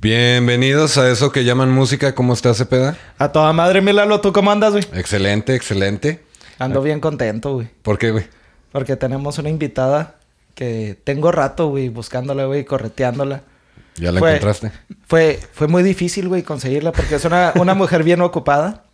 Bienvenidos 0.00 0.96
a 0.96 1.10
eso 1.10 1.30
que 1.30 1.44
llaman 1.44 1.70
música. 1.70 2.14
¿Cómo 2.14 2.32
estás, 2.32 2.56
Cepeda? 2.56 2.96
A 3.18 3.32
toda 3.32 3.52
madre, 3.52 3.82
Milalo, 3.82 4.22
¿tú 4.22 4.32
cómo 4.32 4.50
andas, 4.50 4.72
güey? 4.72 4.84
Excelente, 4.94 5.54
excelente. 5.54 6.24
Ando 6.58 6.80
bien 6.80 7.00
contento, 7.00 7.52
güey. 7.54 7.68
¿Por 7.82 7.98
qué, 7.98 8.10
güey? 8.10 8.24
Porque 8.72 8.96
tenemos 8.96 9.36
una 9.36 9.50
invitada 9.50 10.14
que 10.54 10.96
tengo 11.04 11.30
rato, 11.32 11.68
güey, 11.68 11.90
buscándola, 11.90 12.46
güey, 12.46 12.64
correteándola. 12.64 13.42
¿Ya 13.96 14.10
la 14.10 14.20
Fue- 14.20 14.30
encontraste? 14.30 14.72
Fue, 15.06 15.38
fue 15.52 15.68
muy 15.68 15.82
difícil, 15.82 16.28
güey, 16.28 16.42
conseguirla 16.44 16.92
porque 16.92 17.16
es 17.16 17.24
una, 17.26 17.52
una 17.56 17.74
mujer 17.74 18.02
bien 18.02 18.22
ocupada. 18.22 18.84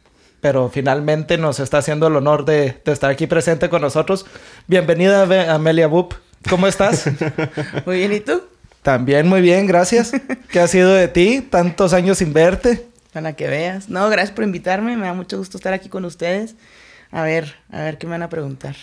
Pero 0.41 0.71
finalmente 0.71 1.39
nos 1.39 1.61
está 1.61 1.79
haciendo 1.79 2.09
el 2.09 2.17
honor 2.17 2.45
de, 2.45 2.81
de 2.85 2.93
estar 2.93 3.11
aquí 3.11 3.29
presente 3.29 3.69
con 3.69 3.81
nosotros. 3.81 4.27
Bienvenida, 4.67 5.23
Amelia 5.55 5.87
Boop. 5.87 6.15
¿Cómo 6.51 6.67
estás? 6.67 7.07
Muy 7.87 7.99
bien, 7.99 8.13
¿y 8.13 8.21
tú? 8.21 8.43
También 8.87 9.27
muy 9.27 9.41
bien, 9.41 9.67
gracias. 9.67 10.13
¿Qué 10.49 10.61
ha 10.61 10.69
sido 10.69 10.95
de 10.95 11.09
ti? 11.09 11.41
Tantos 11.41 11.93
años 11.93 12.19
sin 12.19 12.33
verte. 12.33 12.87
Para 13.13 13.33
que 13.33 13.49
veas. 13.49 13.89
No, 13.89 14.09
gracias 14.09 14.31
por 14.31 14.45
invitarme. 14.45 14.97
Me 14.97 15.07
da 15.09 15.13
mucho 15.13 15.39
gusto 15.39 15.57
estar 15.57 15.73
aquí 15.73 15.89
con 15.89 16.05
ustedes. 16.05 16.55
A 17.11 17.23
ver, 17.25 17.57
a 17.73 17.81
ver 17.81 17.99
qué 17.99 18.07
me 18.07 18.13
van 18.13 18.23
a 18.23 18.29
preguntar. 18.29 18.77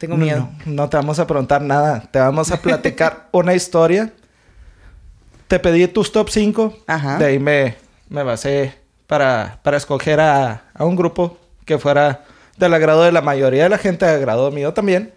Tengo 0.00 0.16
miedo. 0.16 0.50
No, 0.64 0.72
no 0.72 0.88
te 0.88 0.96
vamos 0.96 1.20
a 1.20 1.28
preguntar 1.28 1.62
nada. 1.62 2.08
Te 2.10 2.18
vamos 2.18 2.50
a 2.50 2.60
platicar 2.60 3.28
una 3.32 3.54
historia. 3.54 4.12
Te 5.46 5.60
pedí 5.60 5.86
tus 5.86 6.10
top 6.10 6.28
5. 6.28 6.78
Ajá. 6.88 7.18
De 7.18 7.26
ahí 7.26 7.38
me, 7.38 7.76
me 8.08 8.24
basé 8.24 8.74
para, 9.06 9.60
para 9.62 9.76
escoger 9.76 10.18
a, 10.18 10.64
a 10.74 10.84
un 10.84 10.96
grupo 10.96 11.38
que 11.64 11.78
fuera 11.78 12.24
del 12.56 12.74
agrado 12.74 13.04
de 13.04 13.12
la 13.12 13.22
mayoría 13.22 13.62
de 13.62 13.68
la 13.68 13.78
gente, 13.78 14.06
del 14.06 14.16
agrado 14.16 14.50
mío 14.50 14.74
también. 14.74 15.12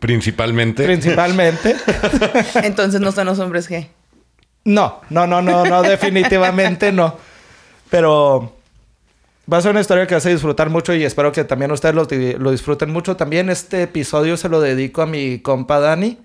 Principalmente. 0.00 0.84
Principalmente. 0.84 1.76
Entonces 2.62 3.00
no 3.00 3.12
son 3.12 3.26
los 3.26 3.38
hombres 3.38 3.70
G. 3.70 3.88
no, 4.64 5.00
no, 5.10 5.26
no, 5.26 5.42
no, 5.42 5.64
no, 5.64 5.82
definitivamente 5.82 6.92
no. 6.92 7.16
Pero 7.90 8.54
va 9.50 9.58
a 9.58 9.62
ser 9.62 9.70
una 9.70 9.80
historia 9.80 10.06
que 10.06 10.14
vas 10.14 10.26
a 10.26 10.28
disfrutar 10.28 10.68
mucho 10.68 10.94
y 10.94 11.04
espero 11.04 11.32
que 11.32 11.44
también 11.44 11.70
ustedes 11.72 11.94
lo, 11.94 12.06
lo 12.38 12.50
disfruten 12.50 12.90
mucho. 12.90 13.16
También 13.16 13.48
este 13.48 13.82
episodio 13.82 14.36
se 14.36 14.48
lo 14.48 14.60
dedico 14.60 15.02
a 15.02 15.06
mi 15.06 15.38
compa 15.38 15.80
Dani, 15.80 16.18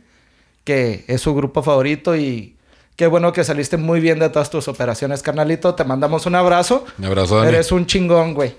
que 0.63 1.05
es 1.07 1.21
su 1.21 1.33
grupo 1.33 1.63
favorito 1.63 2.15
y 2.15 2.57
qué 2.97 3.07
bueno 3.07 3.31
que 3.31 3.43
saliste 3.43 3.77
muy 3.77 4.01
bien 4.01 4.19
de 4.19 4.29
todas 4.29 4.49
tus 4.49 4.67
operaciones, 4.67 5.23
carnalito. 5.23 5.73
Te 5.75 5.85
mandamos 5.85 6.25
un 6.25 6.35
abrazo. 6.35 6.85
Un 6.99 7.05
abrazo, 7.05 7.37
Dani. 7.37 7.49
Eres 7.49 7.71
un 7.71 7.85
chingón, 7.85 8.33
güey. 8.33 8.55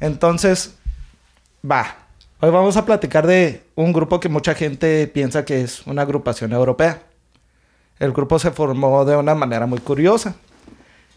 Entonces, 0.00 0.74
va. 1.68 2.07
Hoy 2.40 2.50
vamos 2.50 2.76
a 2.76 2.84
platicar 2.86 3.26
de 3.26 3.62
un 3.74 3.92
grupo 3.92 4.20
que 4.20 4.28
mucha 4.28 4.54
gente 4.54 5.06
piensa 5.08 5.44
que 5.44 5.62
es 5.62 5.86
una 5.86 6.02
agrupación 6.02 6.52
europea. 6.52 7.02
El 7.98 8.12
grupo 8.12 8.38
se 8.38 8.52
formó 8.52 9.04
de 9.04 9.16
una 9.16 9.34
manera 9.34 9.66
muy 9.66 9.80
curiosa. 9.80 10.36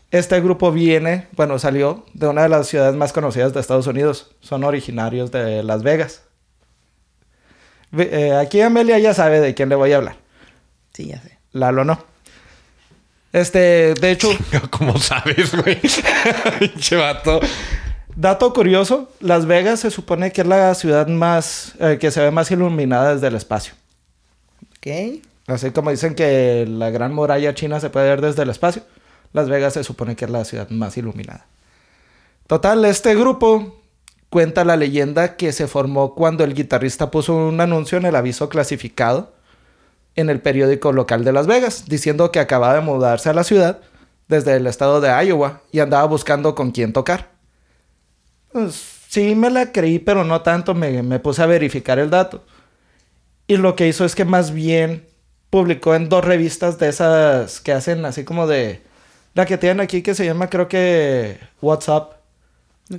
Este 0.09 0.41
grupo 0.41 0.71
viene, 0.71 1.27
bueno, 1.33 1.59
salió 1.59 2.05
de 2.13 2.27
una 2.27 2.43
de 2.43 2.49
las 2.49 2.67
ciudades 2.67 2.95
más 2.95 3.13
conocidas 3.13 3.53
de 3.53 3.59
Estados 3.59 3.85
Unidos. 3.87 4.31
Son 4.41 4.63
originarios 4.63 5.31
de 5.31 5.61
Las 5.63 5.83
Vegas. 5.83 6.23
Ve- 7.91 8.09
eh, 8.11 8.35
aquí 8.35 8.59
Amelia 8.61 8.97
ya 8.99 9.13
sabe 9.13 9.39
de 9.39 9.53
quién 9.53 9.69
le 9.69 9.75
voy 9.75 9.93
a 9.93 9.97
hablar. 9.97 10.15
Sí, 10.93 11.05
ya 11.07 11.21
sé. 11.21 11.37
Lalo 11.51 11.85
no. 11.85 12.03
Este, 13.31 13.93
de 13.93 14.11
hecho, 14.11 14.29
¿Cómo 14.71 14.97
sabes, 14.97 15.55
güey? 15.55 15.79
Pinche 16.59 16.95
vato. 16.95 17.39
Dato 18.15 18.53
curioso, 18.53 19.09
Las 19.19 19.45
Vegas 19.45 19.79
se 19.79 19.91
supone 19.91 20.31
que 20.31 20.41
es 20.41 20.47
la 20.47 20.73
ciudad 20.75 21.07
más 21.07 21.73
eh, 21.79 21.97
que 21.99 22.11
se 22.11 22.21
ve 22.21 22.31
más 22.31 22.51
iluminada 22.51 23.13
desde 23.13 23.27
el 23.27 23.35
espacio. 23.35 23.73
Ok. 24.77 25.21
Así 25.47 25.71
como 25.71 25.91
dicen 25.91 26.15
que 26.15 26.65
la 26.67 26.89
gran 26.89 27.13
muralla 27.13 27.53
china 27.53 27.79
se 27.79 27.89
puede 27.89 28.09
ver 28.09 28.21
desde 28.21 28.43
el 28.43 28.49
espacio, 28.49 28.83
Las 29.33 29.49
Vegas 29.49 29.73
se 29.73 29.83
supone 29.83 30.15
que 30.15 30.25
es 30.25 30.31
la 30.31 30.45
ciudad 30.45 30.69
más 30.69 30.97
iluminada. 30.97 31.45
Total, 32.47 32.83
este 32.85 33.15
grupo 33.15 33.81
cuenta 34.29 34.65
la 34.65 34.77
leyenda 34.77 35.35
que 35.35 35.51
se 35.51 35.67
formó 35.67 36.15
cuando 36.15 36.43
el 36.43 36.53
guitarrista 36.53 37.11
puso 37.11 37.35
un 37.35 37.59
anuncio 37.59 37.97
en 37.97 38.05
el 38.05 38.15
aviso 38.15 38.49
clasificado 38.49 39.33
en 40.15 40.29
el 40.29 40.41
periódico 40.41 40.91
local 40.91 41.23
de 41.23 41.31
Las 41.31 41.47
Vegas, 41.47 41.85
diciendo 41.87 42.31
que 42.31 42.39
acababa 42.39 42.75
de 42.75 42.81
mudarse 42.81 43.29
a 43.29 43.33
la 43.33 43.43
ciudad 43.43 43.79
desde 44.27 44.55
el 44.55 44.67
estado 44.67 45.01
de 45.01 45.09
Iowa 45.25 45.61
y 45.71 45.79
andaba 45.79 46.05
buscando 46.05 46.55
con 46.55 46.71
quién 46.71 46.93
tocar. 46.93 47.30
Pues 48.53 48.81
sí 49.09 49.35
me 49.35 49.49
la 49.49 49.71
creí, 49.71 49.99
pero 49.99 50.23
no 50.23 50.41
tanto, 50.41 50.73
me, 50.73 51.01
me 51.03 51.19
puse 51.19 51.41
a 51.41 51.45
verificar 51.45 51.99
el 51.99 52.09
dato. 52.09 52.43
Y 53.47 53.57
lo 53.57 53.75
que 53.75 53.87
hizo 53.87 54.05
es 54.05 54.15
que 54.15 54.25
más 54.25 54.51
bien 54.51 55.05
publicó 55.49 55.95
en 55.95 56.07
dos 56.09 56.23
revistas 56.23 56.79
de 56.79 56.89
esas 56.89 57.59
que 57.59 57.71
hacen 57.73 58.05
así 58.05 58.23
como 58.23 58.47
de... 58.47 58.81
La 59.33 59.45
que 59.45 59.57
tienen 59.57 59.79
aquí 59.79 60.01
que 60.01 60.13
se 60.15 60.25
llama 60.25 60.49
creo 60.49 60.67
que 60.67 61.37
WhatsApp. 61.61 62.13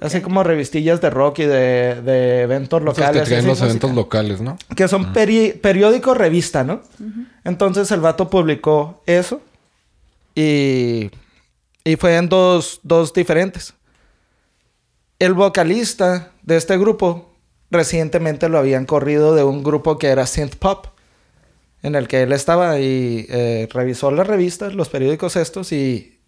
Así 0.00 0.22
como 0.22 0.42
revistillas 0.42 1.02
de 1.02 1.10
rock 1.10 1.40
y 1.40 1.44
de, 1.44 2.00
de 2.00 2.40
eventos 2.42 2.80
locales. 2.82 3.22
que 3.22 3.28
traen 3.28 3.46
música. 3.46 3.92
locales, 3.94 4.40
¿no? 4.40 4.56
Que 4.74 4.88
son 4.88 5.12
peri- 5.12 5.52
periódico 5.60 6.14
revista, 6.14 6.64
¿no? 6.64 6.80
Entonces 7.44 7.90
el 7.90 8.00
vato 8.00 8.30
publicó 8.30 9.02
eso. 9.04 9.42
Y, 10.34 11.10
y 11.84 11.96
fue 11.96 12.16
en 12.16 12.30
dos, 12.30 12.80
dos 12.82 13.12
diferentes. 13.12 13.74
El 15.22 15.34
vocalista 15.34 16.32
de 16.42 16.56
este 16.56 16.76
grupo 16.76 17.30
recientemente 17.70 18.48
lo 18.48 18.58
habían 18.58 18.86
corrido 18.86 19.36
de 19.36 19.44
un 19.44 19.62
grupo 19.62 19.96
que 19.96 20.08
era 20.08 20.26
synth 20.26 20.56
pop. 20.56 20.86
En 21.84 21.94
el 21.94 22.08
que 22.08 22.22
él 22.22 22.32
estaba 22.32 22.80
y 22.80 23.26
eh, 23.28 23.68
revisó 23.72 24.10
las 24.10 24.26
revistas, 24.26 24.74
los 24.74 24.88
periódicos 24.88 25.36
estos 25.36 25.70
y 25.70 26.18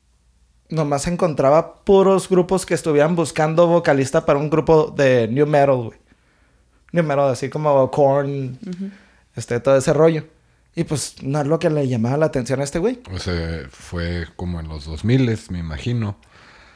nomás 0.68 1.08
encontraba 1.08 1.82
puros 1.82 2.28
grupos 2.28 2.66
que 2.66 2.74
estuvieran 2.74 3.16
buscando 3.16 3.66
vocalista 3.66 4.24
para 4.24 4.38
un 4.38 4.48
grupo 4.48 4.94
de 4.96 5.26
new 5.26 5.48
metal, 5.48 5.74
güey. 5.74 5.98
New 6.92 7.02
metal, 7.02 7.30
así 7.30 7.48
como 7.48 7.90
Korn, 7.90 8.60
este, 9.34 9.58
todo 9.58 9.76
ese 9.76 9.92
rollo. 9.92 10.24
Y 10.76 10.84
pues 10.84 11.20
no 11.20 11.40
es 11.40 11.48
lo 11.48 11.58
que 11.58 11.68
le 11.68 11.88
llamaba 11.88 12.16
la 12.16 12.26
atención 12.26 12.60
a 12.60 12.62
este 12.62 12.78
güey. 12.78 13.02
O 13.12 13.18
sea, 13.18 13.66
fue 13.70 14.28
como 14.36 14.60
en 14.60 14.68
los 14.68 14.84
2000 14.84 15.36
me 15.50 15.58
imagino. 15.58 16.16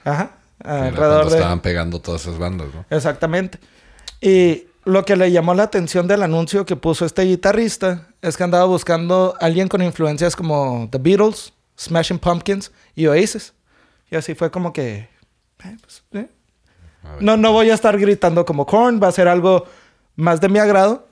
Ajá. 0.02 0.37
Alrededor 0.60 0.96
cuando 0.96 1.30
de... 1.30 1.36
estaban 1.36 1.60
pegando 1.60 2.00
todas 2.00 2.22
esas 2.22 2.38
bandas, 2.38 2.68
¿no? 2.74 2.84
Exactamente. 2.90 3.58
Y 4.20 4.66
lo 4.84 5.04
que 5.04 5.16
le 5.16 5.30
llamó 5.30 5.54
la 5.54 5.64
atención 5.64 6.08
del 6.08 6.22
anuncio 6.22 6.64
que 6.66 6.76
puso 6.76 7.04
este 7.04 7.22
guitarrista 7.22 8.08
es 8.22 8.36
que 8.36 8.44
andaba 8.44 8.64
buscando 8.64 9.36
a 9.40 9.44
alguien 9.44 9.68
con 9.68 9.82
influencias 9.82 10.34
como 10.34 10.88
The 10.90 10.98
Beatles, 10.98 11.52
Smashing 11.78 12.18
Pumpkins 12.18 12.72
y 12.94 13.06
Oasis. 13.06 13.52
Y 14.10 14.16
así 14.16 14.34
fue 14.34 14.50
como 14.50 14.72
que... 14.72 15.08
eh, 15.64 15.76
pues, 15.80 16.02
eh. 16.12 16.28
No, 17.20 17.36
no 17.36 17.52
voy 17.52 17.70
a 17.70 17.74
estar 17.74 17.98
gritando 17.98 18.44
como 18.44 18.66
Korn, 18.66 19.00
va 19.02 19.08
a 19.08 19.12
ser 19.12 19.28
algo 19.28 19.64
más 20.16 20.40
de 20.40 20.48
mi 20.48 20.58
agrado. 20.58 21.06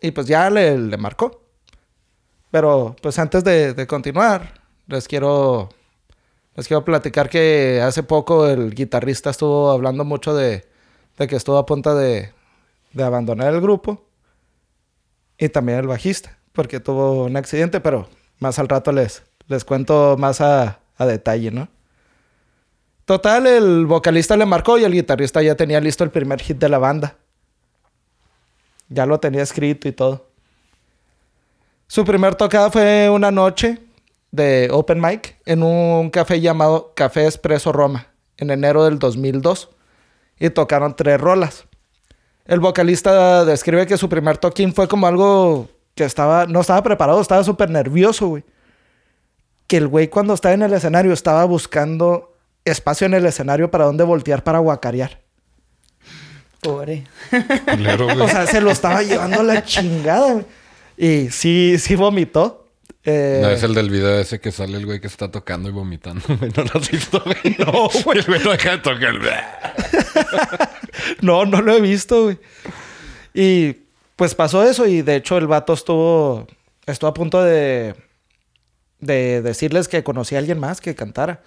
Y 0.00 0.10
pues 0.10 0.26
ya 0.26 0.48
le, 0.50 0.76
le 0.78 0.96
marcó. 0.96 1.42
Pero 2.50 2.96
pues 3.02 3.18
antes 3.18 3.44
de, 3.44 3.74
de 3.74 3.86
continuar, 3.86 4.60
les 4.86 5.08
quiero, 5.08 5.68
les 6.56 6.66
quiero 6.66 6.84
platicar 6.84 7.28
que 7.28 7.82
hace 7.84 8.02
poco 8.02 8.48
el 8.48 8.74
guitarrista 8.74 9.30
estuvo 9.30 9.70
hablando 9.70 10.04
mucho 10.04 10.34
de, 10.34 10.66
que 11.16 11.36
estuvo 11.36 11.58
a 11.58 11.66
punto 11.66 11.94
de, 11.94 12.32
de 12.94 13.02
abandonar 13.04 13.52
el 13.52 13.60
grupo. 13.60 14.06
Y 15.38 15.50
también 15.50 15.78
el 15.78 15.86
bajista, 15.86 16.38
porque 16.52 16.80
tuvo 16.80 17.24
un 17.24 17.36
accidente, 17.36 17.80
pero 17.80 18.08
más 18.38 18.58
al 18.58 18.68
rato 18.68 18.90
les, 18.90 19.22
les 19.48 19.66
cuento 19.66 20.16
más 20.18 20.40
a, 20.40 20.80
a 20.96 21.04
detalle, 21.04 21.50
¿no? 21.50 21.68
Total, 23.04 23.46
el 23.46 23.84
vocalista 23.84 24.34
le 24.36 24.46
marcó 24.46 24.78
y 24.78 24.84
el 24.84 24.92
guitarrista 24.92 25.42
ya 25.42 25.54
tenía 25.54 25.80
listo 25.80 26.04
el 26.04 26.10
primer 26.10 26.40
hit 26.40 26.56
de 26.56 26.70
la 26.70 26.78
banda. 26.78 27.16
Ya 28.88 29.04
lo 29.04 29.20
tenía 29.20 29.42
escrito 29.42 29.88
y 29.88 29.92
todo. 29.92 30.26
Su 31.86 32.04
primer 32.04 32.34
tocada 32.34 32.70
fue 32.70 33.10
una 33.10 33.30
noche 33.30 33.85
de 34.30 34.68
open 34.72 35.00
mic 35.00 35.38
en 35.46 35.62
un 35.62 36.10
café 36.10 36.40
llamado 36.40 36.92
Café 36.94 37.26
Espresso 37.26 37.72
Roma 37.72 38.08
en 38.36 38.50
enero 38.50 38.84
del 38.84 38.98
2002 38.98 39.70
y 40.38 40.50
tocaron 40.50 40.94
tres 40.96 41.20
rolas. 41.20 41.66
El 42.44 42.60
vocalista 42.60 43.44
describe 43.44 43.86
que 43.86 43.96
su 43.96 44.08
primer 44.08 44.38
toquín 44.38 44.72
fue 44.72 44.88
como 44.88 45.06
algo 45.06 45.68
que 45.94 46.04
estaba 46.04 46.46
no 46.46 46.60
estaba 46.60 46.82
preparado, 46.82 47.20
estaba 47.20 47.42
súper 47.42 47.70
nervioso, 47.70 48.28
güey. 48.28 48.44
Que 49.66 49.78
el 49.78 49.88
güey 49.88 50.08
cuando 50.08 50.34
estaba 50.34 50.54
en 50.54 50.62
el 50.62 50.72
escenario 50.72 51.12
estaba 51.12 51.44
buscando 51.44 52.36
espacio 52.64 53.06
en 53.06 53.14
el 53.14 53.26
escenario 53.26 53.70
para 53.70 53.86
donde 53.86 54.04
voltear 54.04 54.44
para 54.44 54.58
guacarear. 54.58 55.22
Pobre. 56.60 57.06
O 58.20 58.28
sea, 58.28 58.46
se 58.46 58.60
lo 58.60 58.70
estaba 58.70 59.02
llevando 59.02 59.40
a 59.40 59.44
la 59.44 59.64
chingada, 59.64 60.32
güey. 60.32 60.44
Y 60.96 61.30
sí, 61.30 61.76
sí 61.78 61.94
vomitó. 61.94 62.65
Eh, 63.08 63.38
No 63.40 63.48
es 63.50 63.62
el 63.62 63.72
del 63.72 63.88
video 63.88 64.18
ese 64.18 64.40
que 64.40 64.50
sale 64.50 64.76
el 64.76 64.84
güey 64.84 65.00
que 65.00 65.06
está 65.06 65.30
tocando 65.30 65.68
y 65.68 65.72
vomitando. 65.72 66.22
¿No 66.28 66.64
lo 66.64 66.80
has 66.80 66.90
visto, 66.90 67.22
güey? 67.24 67.56
No, 67.58 67.88
güey. 68.04 68.18
El 68.18 68.24
güey 68.24 68.42
no 68.44 68.50
deja 68.50 68.72
de 68.72 68.78
tocar. 68.78 69.14
No, 71.20 71.44
no 71.44 71.60
lo 71.62 71.72
he 71.74 71.80
visto, 71.80 72.24
güey. 72.24 72.38
Y 73.34 73.76
pues 74.16 74.34
pasó 74.34 74.62
eso 74.68 74.86
y 74.86 75.02
de 75.02 75.16
hecho 75.16 75.36
el 75.38 75.46
vato 75.46 75.72
estuvo, 75.74 76.46
estuvo 76.86 77.10
a 77.10 77.14
punto 77.14 77.42
de, 77.44 77.94
de 78.98 79.42
decirles 79.42 79.88
que 79.88 80.02
conocía 80.02 80.38
a 80.38 80.40
alguien 80.40 80.58
más 80.58 80.80
que 80.80 80.94
cantara. 80.94 81.42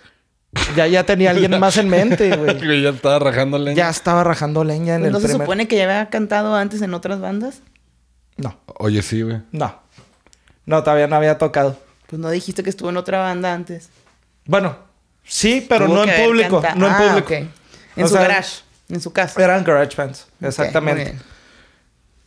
Ya, 0.76 0.88
ya 0.88 1.04
tenía 1.04 1.32
alguien 1.32 1.60
más 1.60 1.78
en 1.78 1.90
mente, 1.90 2.36
güey. 2.36 2.82
Ya 2.82 2.90
estaba 2.90 3.20
rajando 3.20 3.58
leña. 3.60 3.76
Ya 3.76 3.90
estaba 3.90 4.24
rajando 4.24 4.64
leña 4.64 4.96
en 4.96 5.02
Pues 5.02 5.08
el 5.08 5.14
¿No 5.14 5.20
se 5.20 5.28
primer... 5.28 5.46
supone 5.46 5.68
que 5.68 5.78
ya 5.78 5.84
había 5.84 6.10
cantado 6.10 6.56
antes 6.56 6.82
en 6.82 6.94
otras 6.94 7.20
bandas? 7.20 7.62
No, 8.38 8.60
Oye, 8.78 9.02
sí, 9.02 9.22
güey. 9.22 9.42
no. 9.52 9.82
No, 10.70 10.84
todavía 10.84 11.08
no 11.08 11.16
había 11.16 11.38
tocado. 11.38 11.78
Pues 12.08 12.20
no 12.20 12.30
dijiste 12.30 12.64
que 12.64 12.70
estuvo 12.70 12.90
en 12.90 12.98
otra 12.98 13.20
banda 13.20 13.54
antes. 13.54 13.90
Bueno, 14.46 14.76
sí, 15.24 15.66
pero 15.68 15.86
Tuvo 15.86 15.96
no 15.96 16.04
en 16.12 16.24
público. 16.24 16.62
canta- 16.62 16.80
No 16.80 16.88
en 16.88 16.94
Ah, 16.94 16.98
público. 16.98 17.34
En 17.96 18.04
O 18.04 18.08
su 18.08 18.14
sea, 18.14 18.22
garage, 18.24 18.62
en 18.90 19.02
su 19.02 19.12
casa. 19.12 19.44
Eran 19.44 19.64
garage 19.64 19.96
bands, 19.98 20.28
exactamente. 20.42 21.18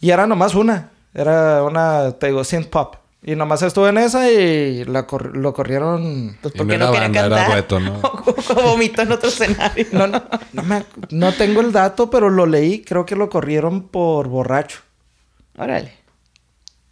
Y 0.01 0.11
era 0.11 0.27
nomás 0.27 0.55
una. 0.55 0.91
Era 1.15 1.63
una, 1.63 2.13
te 2.19 2.27
digo, 2.29 2.43
synth 2.45 2.69
pop. 2.69 2.97
Y 3.25 3.37
nomás 3.37 3.63
estuve 3.63 3.91
en 3.91 3.99
esa 3.99 4.29
y 4.29 4.85
la 4.85 5.07
cor- 5.07 5.37
lo 5.37 5.55
corrieron... 5.55 6.37
Pues 6.43 6.53
porque 6.57 6.77
no 6.77 6.87
no, 6.87 6.95
era 6.97 7.07
quería 7.07 7.23
banda, 7.23 7.37
era 7.45 7.47
cantar. 7.47 7.53
dueto, 7.53 7.81
¿no? 7.81 8.01
O 8.57 8.63
vomitó 8.71 9.03
en 9.03 9.13
otro 9.13 9.29
escenario. 9.29 9.87
No, 9.93 10.09
no, 10.09 10.21
no, 10.53 10.63
me 10.65 10.79
ac- 10.81 10.87
no 11.11 11.33
tengo 11.33 11.61
el 11.61 11.71
dato, 11.71 12.11
pero 12.11 12.29
lo 12.31 12.47
leí. 12.47 12.83
Creo 12.83 13.07
que 13.07 13.15
lo 13.15 13.31
corrieron 13.31 13.83
por 13.89 14.27
borracho. 14.27 14.81
Órale. 15.57 15.93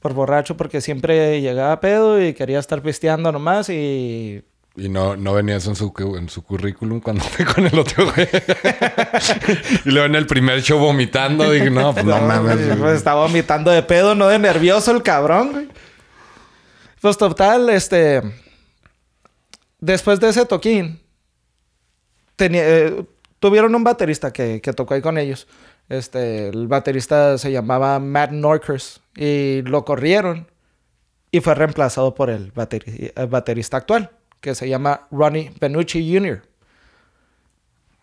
Por 0.00 0.14
borracho 0.14 0.56
porque 0.56 0.80
siempre 0.80 1.40
llegaba 1.40 1.72
a 1.72 1.80
pedo 1.80 2.20
y 2.22 2.32
quería 2.32 2.58
estar 2.58 2.82
pisteando 2.82 3.30
nomás 3.32 3.68
y... 3.68 4.42
Y 4.76 4.88
no, 4.88 5.16
no 5.16 5.34
venía 5.34 5.56
eso 5.56 5.70
en 5.70 5.76
su, 5.76 5.92
en 6.16 6.28
su 6.28 6.42
currículum 6.42 7.00
cuando 7.00 7.22
fue 7.24 7.44
con 7.44 7.66
el 7.66 7.78
otro 7.78 8.10
güey. 8.10 8.26
y 9.84 9.90
luego 9.90 10.06
en 10.06 10.14
el 10.14 10.26
primer 10.26 10.62
show 10.62 10.78
vomitando. 10.78 11.50
Dije, 11.50 11.70
no, 11.70 11.92
pues 11.92 12.04
no, 12.04 12.18
mames. 12.20 12.76
pues, 12.78 12.96
estaba 12.96 13.22
vomitando 13.22 13.70
de 13.70 13.82
pedo, 13.82 14.14
no 14.14 14.28
de 14.28 14.38
nervioso 14.38 14.92
el 14.92 15.02
cabrón, 15.02 15.52
güey. 15.52 15.68
Pues 17.00 17.18
total, 17.18 17.68
este... 17.68 18.22
Después 19.80 20.20
de 20.20 20.28
ese 20.28 20.46
toquín, 20.46 21.00
tenía, 22.36 22.62
eh, 22.66 23.04
tuvieron 23.38 23.74
un 23.74 23.82
baterista 23.82 24.32
que, 24.32 24.60
que 24.60 24.72
tocó 24.72 24.94
ahí 24.94 25.00
con 25.00 25.18
ellos. 25.18 25.46
Este, 25.90 26.48
el 26.48 26.68
baterista 26.68 27.36
se 27.36 27.52
llamaba 27.52 27.98
Matt 27.98 28.30
Norkers 28.30 29.00
y 29.16 29.60
lo 29.62 29.84
corrieron 29.84 30.46
y 31.32 31.40
fue 31.40 31.54
reemplazado 31.54 32.14
por 32.14 32.30
el, 32.30 32.54
bateri- 32.54 33.12
el 33.14 33.26
baterista 33.26 33.76
actual, 33.76 34.10
que 34.40 34.54
se 34.54 34.68
llama 34.68 35.06
Ronnie 35.10 35.52
Benucci 35.60 36.14
Jr. 36.14 36.42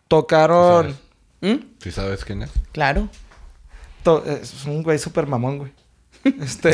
Tocaron... 0.08 0.96
¿Mm? 1.42 1.56
¿Sí 1.80 1.92
sabes 1.92 2.24
quién 2.26 2.44
es? 2.44 2.52
Claro. 2.72 3.10
To- 4.04 4.24
es 4.26 4.66
un 4.66 4.84
güey 4.84 5.00
súper 5.00 5.28
mamón, 5.28 5.58
güey. 5.60 5.72
Este. 6.42 6.74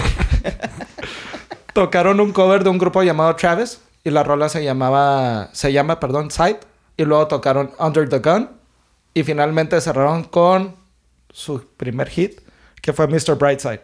tocaron 1.73 2.19
un 2.19 2.31
cover 2.31 2.63
de 2.63 2.69
un 2.69 2.77
grupo 2.77 3.03
llamado 3.03 3.35
Travis. 3.35 3.81
Y 4.03 4.09
la 4.09 4.23
rola 4.23 4.49
se 4.49 4.63
llamaba. 4.63 5.49
Se 5.53 5.71
llama, 5.71 5.99
perdón, 5.99 6.29
Sight. 6.31 6.57
Y 6.97 7.05
luego 7.05 7.27
tocaron 7.27 7.71
Under 7.79 8.07
the 8.09 8.19
Gun. 8.19 8.49
Y 9.13 9.23
finalmente 9.23 9.79
cerraron 9.81 10.23
con 10.23 10.75
su 11.33 11.65
primer 11.75 12.07
hit, 12.09 12.39
que 12.81 12.93
fue 12.93 13.07
Mr. 13.07 13.35
Brightside. 13.37 13.81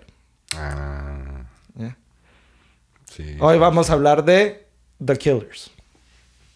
Ah, 0.56 1.18
Yeah. 1.78 1.98
sí. 3.14 3.36
Hoy 3.42 3.58
vamos 3.58 3.90
a 3.90 3.94
hablar 3.94 4.24
de 4.24 4.66
The 5.04 5.18
Killers. 5.18 5.72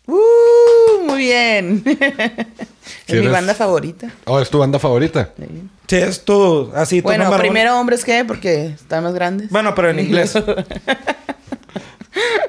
¡Uh! 0.07 1.03
Muy 1.05 1.17
bien. 1.19 1.83
es 3.07 3.21
mi 3.21 3.27
banda 3.27 3.53
favorita. 3.53 4.09
Oh, 4.25 4.39
¿es 4.39 4.49
tu 4.49 4.59
banda 4.59 4.79
favorita? 4.79 5.33
Sí. 5.37 5.69
Sí, 5.87 5.95
es 5.97 6.23
tu. 6.25 6.71
Así 6.75 7.01
tu 7.01 7.07
Bueno, 7.07 7.25
número 7.25 7.41
uno. 7.43 7.49
primero 7.51 7.79
hombres 7.79 8.03
que 8.05 8.23
porque 8.25 8.65
están 8.67 9.03
más 9.03 9.13
grandes. 9.13 9.49
Bueno, 9.49 9.73
pero 9.75 9.89
en 9.89 9.99
inglés. 9.99 10.33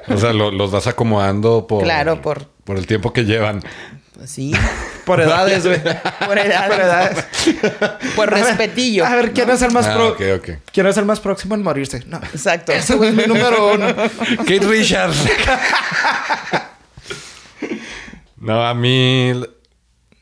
O 0.07 0.17
sea, 0.17 0.33
lo- 0.33 0.51
los 0.51 0.69
vas 0.71 0.85
acomodando 0.85 1.65
por... 1.65 1.83
Claro, 1.83 2.21
por- 2.21 2.45
Por 2.63 2.77
el 2.77 2.85
tiempo 2.85 3.11
que 3.11 3.23
llevan. 3.25 3.61
Pues 4.15 4.31
sí. 4.31 4.53
Por 5.05 5.19
edades, 5.19 5.65
güey. 5.65 5.81
Por 6.25 6.37
edad. 6.37 6.67
Por 6.69 6.79
edades. 6.79 7.25
Por 8.15 8.29
respetillo. 8.31 9.05
A 9.05 9.13
ver, 9.15 9.33
¿quién 9.33 9.49
es 9.49 9.61
el 9.61 9.71
más 9.71 9.85
Ah, 9.87 9.93
pro- 9.95 10.07
ok, 10.09 10.21
ok. 10.37 10.49
¿Quién 10.71 10.87
es 10.87 10.95
el 10.97 11.05
más 11.05 11.19
próximo 11.19 11.53
en 11.55 11.63
morirse? 11.63 12.01
No. 12.07 12.17
Exacto. 12.17 12.71
Ese 12.71 12.95
güey 12.95 13.09
es 13.09 13.15
mi 13.15 13.25
número 13.25 13.73
uno. 13.73 13.87
Kate 14.37 14.59
Richards. 14.59 15.17
no, 18.37 18.65
a 18.65 18.73
mí... 18.73 19.33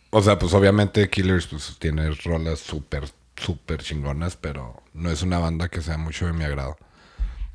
O 0.09 0.21
sea, 0.21 0.37
pues 0.37 0.53
obviamente 0.53 1.09
Killers 1.09 1.47
pues, 1.47 1.75
tiene 1.79 2.09
rolas 2.23 2.59
súper, 2.59 3.03
súper 3.35 3.81
chingonas, 3.81 4.37
pero 4.37 4.81
no 4.93 5.09
es 5.09 5.23
una 5.23 5.39
banda 5.39 5.69
que 5.69 5.81
sea 5.81 5.97
mucho 5.97 6.27
de 6.27 6.33
mi 6.33 6.43
agrado. 6.43 6.77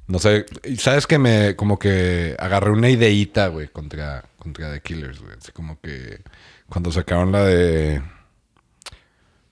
No 0.09 0.19
sé, 0.19 0.47
sabes 0.79 1.07
que 1.07 1.19
me 1.19 1.55
como 1.55 1.79
que 1.79 2.35
agarré 2.39 2.71
una 2.71 2.89
ideíta, 2.89 3.49
güey, 3.49 3.69
contra, 3.69 4.25
contra 4.39 4.73
The 4.73 4.81
Killers, 4.81 5.21
güey. 5.21 5.35
Así 5.41 5.53
como 5.53 5.79
que 5.81 6.21
cuando 6.69 6.91
sacaron 6.91 7.31
la 7.31 7.45
de... 7.45 8.03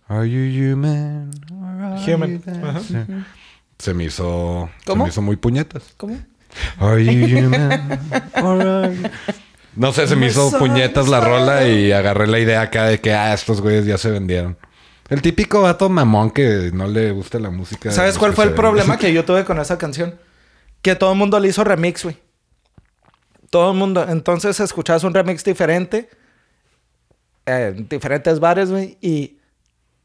Are 0.08 0.29
you 0.29 0.73
human? 0.75 1.31
or 1.61 1.82
are 1.82 2.14
Human. 2.14 2.32
you 2.38 2.43
dead? 2.44 2.64
Ajá. 2.64 2.81
Sí. 2.81 2.97
Se 3.79 3.93
me 3.93 4.05
hizo... 4.05 4.70
Se 4.79 4.87
¿Cómo? 4.87 5.05
me 5.05 5.11
hizo 5.11 5.20
muy 5.20 5.37
puñetas. 5.37 5.94
¿Cómo? 5.97 6.19
Are 6.79 7.05
you 7.05 7.26
human? 7.47 8.00
or 8.43 8.61
are 8.67 8.94
you- 8.97 9.11
No 9.75 9.93
sé, 9.93 10.06
se 10.06 10.17
me 10.17 10.29
hizo 10.29 10.50
puñetas 10.58 11.08
la 11.08 11.20
rola 11.20 11.67
y 11.69 11.93
agarré 11.93 12.29
la 12.29 12.38
idea 12.38 12.62
acá 12.62 12.85
de 12.85 12.99
que, 13.00 13.12
ah, 13.12 13.35
estos 13.35 13.61
güeyes 13.61 13.85
ya 13.85 13.99
se 13.99 14.11
vendieron. 14.11 14.56
El 15.11 15.20
típico 15.23 15.61
vato 15.62 15.88
mamón 15.91 16.31
que 16.31 16.70
no 16.73 16.87
le 16.88 17.11
gusta 17.12 17.38
la 17.38 17.50
música. 17.50 17.91
¿Sabes 17.91 18.17
cuál 18.17 18.32
fue 18.32 18.44
se 18.44 18.50
el 18.50 18.55
problema 18.56 18.97
que 18.97 19.12
yo 19.12 19.25
tuve 19.25 19.44
con 19.44 19.58
esa 19.61 19.76
canción? 19.76 20.14
Que 20.82 20.94
todo 20.96 21.12
el 21.12 21.19
mundo 21.19 21.38
le 21.40 21.49
hizo 21.49 21.64
remix, 21.64 22.05
güey. 22.05 22.17
Todo 23.50 23.73
el 23.73 23.78
mundo. 23.78 24.05
Entonces 24.08 24.58
escuchabas 24.61 25.05
un 25.05 25.14
remix 25.14 25.44
diferente. 25.44 26.08
eh, 27.46 27.75
En 27.76 27.88
diferentes 27.88 28.38
bares, 28.40 28.70
güey. 28.70 28.99
Y 29.00 29.38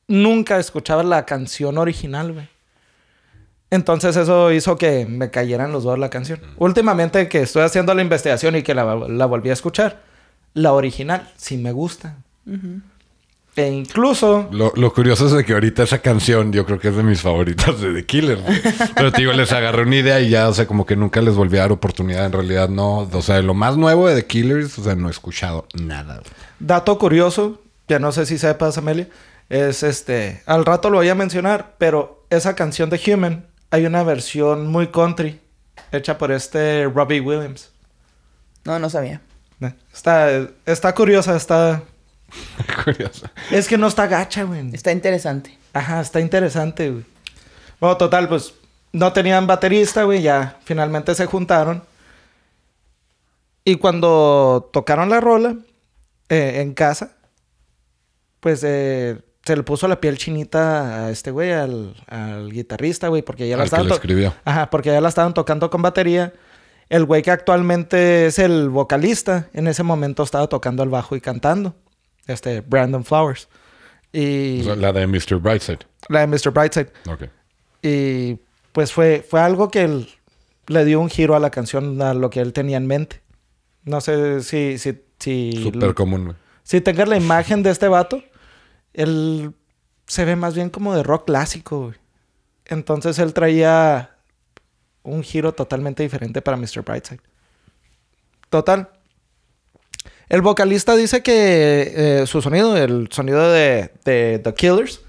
nunca 0.08 0.60
escuchabas 0.60 1.06
la 1.06 1.26
canción 1.26 1.78
original, 1.78 2.34
güey. 2.34 2.50
Entonces 3.70 4.18
eso 4.18 4.52
hizo 4.52 4.78
que 4.78 5.06
me 5.06 5.30
cayeran 5.32 5.72
los 5.72 5.84
dos 5.84 5.98
la 5.98 6.10
canción. 6.10 6.42
Últimamente 6.58 7.30
que 7.30 7.42
estoy 7.44 7.62
haciendo 7.64 7.94
la 7.94 8.02
investigación 8.02 8.56
y 8.58 8.64
que 8.64 8.76
la, 8.76 8.96
la 8.96 9.26
volví 9.26 9.50
a 9.50 9.54
escuchar, 9.54 10.02
la 10.54 10.74
original 10.74 11.32
sí 11.38 11.58
me 11.58 11.72
gusta. 11.72 12.18
E 13.56 13.68
incluso 13.68 14.48
Lo, 14.52 14.72
lo 14.78 14.94
curioso 14.94 15.26
es 15.26 15.34
de 15.34 15.44
que 15.44 15.52
ahorita 15.54 15.84
esa 15.84 16.00
canción 16.00 16.54
yo 16.54 16.66
creo 16.66 16.80
que 16.80 16.88
es 16.88 16.96
de 16.96 17.04
mis 17.04 17.22
favoritas 17.22 17.82
de 17.82 17.94
The 17.94 18.06
Killers. 18.06 18.42
güey. 18.42 18.62
Pero 18.96 19.12
te 19.12 19.22
digo, 19.22 19.34
les 19.34 19.52
agarré 19.52 19.82
una 19.82 19.98
idea 19.98 20.22
y 20.22 20.30
ya, 20.30 20.48
o 20.48 20.54
sea, 20.54 20.66
como 20.68 20.86
que 20.86 20.96
nunca 20.96 21.20
les 21.22 21.36
volví 21.36 21.58
a 21.58 21.62
dar 21.62 21.72
oportunidad. 21.74 22.26
En 22.26 22.32
realidad 22.32 22.70
no. 22.70 23.00
O 23.12 23.22
sea, 23.22 23.36
de 23.36 23.44
lo 23.44 23.54
más 23.54 23.76
nuevo 23.76 24.08
de 24.08 24.16
The 24.16 24.26
Killers, 24.26 24.80
o 24.80 24.84
sea, 24.84 24.96
no 24.96 25.10
he 25.10 25.12
escuchado 25.12 25.68
nada. 25.74 26.22
Dato 26.60 26.98
curioso, 26.98 27.62
que 27.88 28.00
no 28.00 28.14
sé 28.14 28.26
si 28.26 28.38
sepas, 28.38 28.78
Amelia, 28.78 29.10
es 29.50 29.84
este, 29.84 30.42
al 30.46 30.64
rato 30.64 30.90
lo 30.90 30.98
voy 31.00 31.10
a 31.10 31.16
mencionar, 31.16 31.76
pero 31.78 32.26
esa 32.30 32.56
canción 32.56 32.90
de 32.90 33.02
Human, 33.06 33.48
hay 33.70 33.86
una 33.86 34.04
versión 34.04 34.68
muy 34.68 34.88
country, 34.88 35.42
hecha 35.92 36.18
por 36.18 36.32
este 36.32 36.86
Robbie 36.86 37.20
Williams. 37.20 37.70
No, 38.64 38.80
no 38.80 38.90
sabía. 38.90 39.20
Eh, 39.60 39.74
Está, 39.94 40.30
está 40.66 40.96
curiosa, 40.96 41.36
está... 41.36 41.84
Curioso. 42.84 43.28
Es 43.50 43.68
que 43.68 43.78
no 43.78 43.88
está 43.88 44.08
gacha, 44.08 44.44
güey. 44.44 44.74
Está 44.74 44.92
interesante. 44.92 45.58
Ajá, 45.74 46.02
está 46.02 46.20
interesante, 46.20 46.90
güey. 46.90 47.06
Bueno, 47.80 47.98
total, 47.98 48.28
pues 48.28 48.54
no 48.94 49.14
tenían 49.14 49.48
baterista, 49.48 50.04
güey, 50.04 50.22
ya 50.22 50.60
finalmente 50.64 51.16
se 51.16 51.26
juntaron. 51.26 51.84
Y 53.64 53.76
cuando 53.76 54.70
tocaron 54.74 55.10
la 55.10 55.20
rola 55.20 55.56
eh, 56.30 56.62
en 56.62 56.74
casa, 56.74 57.12
pues 58.40 58.64
eh, 58.64 59.20
se 59.44 59.56
le 59.56 59.64
puso 59.64 59.88
la 59.88 60.02
piel 60.02 60.18
chinita 60.18 61.06
a 61.06 61.12
este 61.12 61.32
güey, 61.32 61.52
al, 61.52 61.96
al 62.08 62.52
guitarrista, 62.52 63.08
güey, 63.08 63.22
porque 63.22 63.48
ya 63.48 63.56
la 63.56 63.64
Al 63.64 63.68
estaban 63.68 63.92
escribió. 63.92 64.34
Ajá, 64.46 64.70
porque 64.70 64.90
ya 64.90 65.02
la 65.02 65.10
estaban 65.10 65.34
tocando 65.34 65.70
con 65.70 65.82
batería. 65.82 66.34
El 66.90 67.06
güey 67.06 67.22
que 67.22 67.32
actualmente 67.32 68.26
es 68.26 68.38
el 68.38 68.70
vocalista, 68.70 69.48
en 69.54 69.68
ese 69.68 69.84
momento 69.84 70.24
estaba 70.24 70.48
tocando 70.48 70.84
el 70.84 70.90
bajo 70.90 71.16
y 71.16 71.22
cantando. 71.22 71.74
Este, 72.32 72.62
Brandon 72.62 73.04
Flowers. 73.06 73.48
Y 74.14 74.64
la 74.64 74.92
de 74.92 75.08
Mr. 75.08 75.38
Brightside. 75.40 75.80
la 76.10 76.22
de 76.22 76.28
Mr. 76.28 76.52
Brightside. 76.52 76.92
Ok. 77.10 77.24
Y 77.82 78.38
pues 78.72 78.92
fue, 78.92 79.26
fue 79.28 79.40
algo 79.42 79.70
que 79.70 79.84
él- 79.84 80.10
le 80.68 80.86
dio 80.86 81.00
un 81.02 81.10
giro 81.10 81.36
a 81.36 81.40
la 81.40 81.50
canción, 81.50 82.02
a 82.02 82.14
lo 82.14 82.30
que 82.30 82.40
él 82.40 82.54
tenía 82.54 82.78
en 82.78 82.88
mente. 82.88 83.22
No 83.84 84.00
sé 84.02 84.42
si, 84.44 84.78
si, 84.78 85.02
si, 85.20 85.60
Súper 85.64 85.94
común, 85.94 86.36
si 86.64 86.82
tengas 86.82 87.08
la 87.10 87.18
imagen 87.18 87.64
de 87.64 87.72
este 87.72 87.88
vato, 87.88 88.22
él 88.94 89.54
se 90.06 90.24
ve 90.26 90.36
más 90.36 90.54
bien 90.56 90.70
como 90.70 90.94
de 90.96 91.04
rock 91.04 91.26
clásico, 91.26 91.86
güey. 91.88 91.96
Entonces 92.66 93.18
él 93.20 93.34
traía 93.34 94.12
un 95.04 95.24
giro 95.24 95.54
totalmente 95.54 96.04
diferente 96.04 96.42
para 96.42 96.58
Mr. 96.58 96.84
Brightside. 96.86 97.22
Total. 98.50 98.90
El 100.32 100.42
vocalista 100.42 100.96
dice 100.96 101.22
que 101.22 101.92
eh, 101.94 102.26
su 102.26 102.42
sonido, 102.42 102.78
el 102.78 103.10
sonido 103.12 103.52
de, 103.52 103.92
de 104.06 104.40
The 104.40 104.54
Killers, 104.54 105.02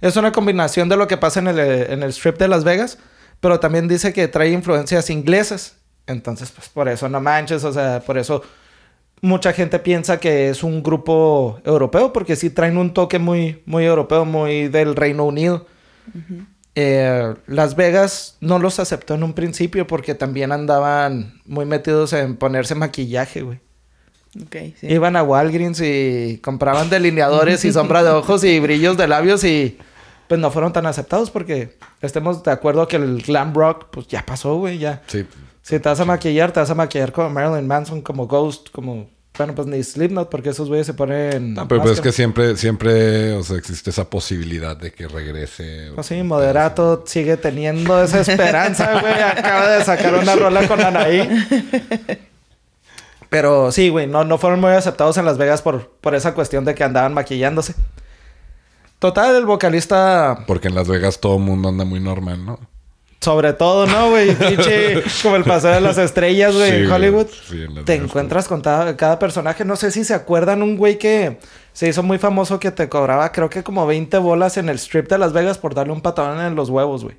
es 0.00 0.14
una 0.14 0.30
combinación 0.30 0.88
de 0.88 0.96
lo 0.96 1.08
que 1.08 1.16
pasa 1.16 1.40
en 1.40 1.48
el, 1.48 1.58
en 1.58 2.04
el 2.04 2.10
strip 2.10 2.38
de 2.38 2.46
Las 2.46 2.62
Vegas, 2.62 2.96
pero 3.40 3.58
también 3.58 3.88
dice 3.88 4.12
que 4.12 4.28
trae 4.28 4.50
influencias 4.50 5.10
inglesas 5.10 5.74
Entonces, 6.06 6.52
pues 6.52 6.68
por 6.68 6.88
eso 6.88 7.08
no 7.08 7.20
manches, 7.20 7.64
o 7.64 7.72
sea, 7.72 7.98
por 7.98 8.16
eso 8.16 8.44
mucha 9.20 9.52
gente 9.52 9.80
piensa 9.80 10.20
que 10.20 10.50
es 10.50 10.62
un 10.62 10.84
grupo 10.84 11.60
europeo, 11.64 12.12
porque 12.12 12.36
sí 12.36 12.48
traen 12.48 12.76
un 12.76 12.94
toque 12.94 13.18
muy, 13.18 13.64
muy 13.66 13.84
europeo, 13.84 14.24
muy 14.24 14.68
del 14.68 14.94
Reino 14.94 15.24
Unido. 15.24 15.66
Eh, 16.76 17.34
Las 17.48 17.74
Vegas 17.74 18.36
no 18.40 18.60
los 18.60 18.78
aceptó 18.78 19.14
en 19.14 19.24
un 19.24 19.32
principio 19.32 19.88
porque 19.88 20.14
también 20.14 20.52
andaban 20.52 21.40
muy 21.44 21.64
metidos 21.64 22.12
en 22.12 22.36
ponerse 22.36 22.76
maquillaje, 22.76 23.42
güey. 23.42 23.58
Sí. 24.32 24.74
Iban 24.82 25.16
a 25.16 25.22
Walgreens 25.22 25.80
y 25.80 26.38
compraban 26.42 26.88
delineadores 26.88 27.64
y 27.64 27.72
sombra 27.72 28.02
de 28.02 28.10
ojos 28.10 28.44
y 28.44 28.60
brillos 28.60 28.96
de 28.96 29.08
labios 29.08 29.42
y 29.44 29.78
pues 30.28 30.38
no 30.38 30.50
fueron 30.52 30.72
tan 30.72 30.86
aceptados 30.86 31.30
porque 31.30 31.76
estemos 32.00 32.44
de 32.44 32.52
acuerdo 32.52 32.86
que 32.86 32.96
el 32.96 33.22
glam 33.22 33.52
rock 33.52 33.86
pues 33.90 34.06
ya 34.06 34.24
pasó, 34.24 34.56
güey, 34.56 34.78
ya. 34.78 35.02
Sí. 35.08 35.26
Si 35.62 35.78
te 35.78 35.88
vas 35.88 35.98
a 35.98 36.04
maquillar, 36.04 36.52
te 36.52 36.60
vas 36.60 36.70
a 36.70 36.74
maquillar 36.74 37.12
como 37.12 37.30
Marilyn 37.30 37.66
Manson, 37.66 38.02
como 38.02 38.26
Ghost, 38.26 38.70
como... 38.70 39.10
Bueno, 39.36 39.54
pues 39.54 39.68
ni 39.68 39.82
Slipknot 39.82 40.28
porque 40.28 40.50
esos 40.50 40.68
güeyes 40.68 40.86
se 40.86 40.94
ponen... 40.94 41.54
No, 41.54 41.66
pero 41.66 41.82
pues 41.82 41.94
es 41.94 42.00
que 42.00 42.12
siempre, 42.12 42.56
siempre, 42.56 43.32
o 43.34 43.42
sea, 43.42 43.56
existe 43.56 43.90
esa 43.90 44.10
posibilidad 44.10 44.76
de 44.76 44.92
que 44.92 45.08
regrese. 45.08 45.90
Pues 45.94 46.06
sí, 46.06 46.22
Moderato 46.22 47.04
sigue 47.06 47.36
teniendo 47.36 48.02
esa 48.02 48.20
esperanza, 48.20 49.00
güey. 49.00 49.14
Acaba 49.14 49.70
de 49.70 49.84
sacar 49.84 50.14
una 50.14 50.34
rola 50.36 50.66
con 50.68 50.80
Anaí. 50.80 51.28
Pero 53.30 53.70
sí, 53.72 53.88
güey, 53.88 54.06
no, 54.06 54.24
no 54.24 54.36
fueron 54.38 54.60
muy 54.60 54.72
aceptados 54.72 55.16
en 55.16 55.24
Las 55.24 55.38
Vegas 55.38 55.62
por, 55.62 55.88
por 56.00 56.14
esa 56.14 56.34
cuestión 56.34 56.64
de 56.64 56.74
que 56.74 56.84
andaban 56.84 57.14
maquillándose. 57.14 57.74
Total, 58.98 59.34
el 59.34 59.46
vocalista, 59.46 60.44
Porque 60.46 60.68
en 60.68 60.74
Las 60.74 60.88
Vegas 60.88 61.20
todo 61.20 61.36
el 61.36 61.42
mundo 61.42 61.68
anda 61.70 61.84
muy 61.84 62.00
normal, 62.00 62.44
¿no? 62.44 62.58
sobre 63.22 63.52
todo, 63.52 63.86
¿no, 63.86 64.08
güey? 64.08 64.34
Pinche, 64.34 65.02
como 65.22 65.36
el 65.36 65.44
paseo 65.44 65.72
de 65.72 65.82
las 65.82 65.98
estrellas, 65.98 66.54
güey, 66.54 66.70
Sí, 66.70 66.76
en 66.76 66.82
güey. 66.88 66.92
Hollywood. 66.94 67.26
Sí, 67.50 67.62
en 67.64 67.74
Las 67.74 67.84
Te 67.84 67.92
Vegas, 67.92 68.08
encuentras 68.08 68.48
con 68.48 68.62
cada, 68.62 68.96
cada 68.96 69.18
personaje. 69.18 69.62
No 69.66 69.76
sé 69.76 69.90
si 69.90 70.04
se 70.04 70.14
acuerdan 70.14 70.62
un 70.62 70.78
güey 70.78 70.96
que 70.98 71.38
se 71.74 71.86
hizo 71.86 72.02
muy 72.02 72.16
famoso 72.16 72.58
que 72.58 72.70
te 72.70 72.88
cobraba, 72.88 73.30
creo 73.30 73.50
que 73.50 73.62
como 73.62 73.86
20 73.86 74.16
bolas 74.18 74.56
en 74.56 74.70
el 74.70 74.76
strip 74.76 75.06
de 75.10 75.18
Las 75.18 75.34
Vegas 75.34 75.58
por 75.58 75.74
darle 75.74 75.92
un 75.92 76.00
patadón 76.00 76.40
en 76.40 76.54
los 76.54 76.70
huevos, 76.70 77.04
güey. 77.04 77.16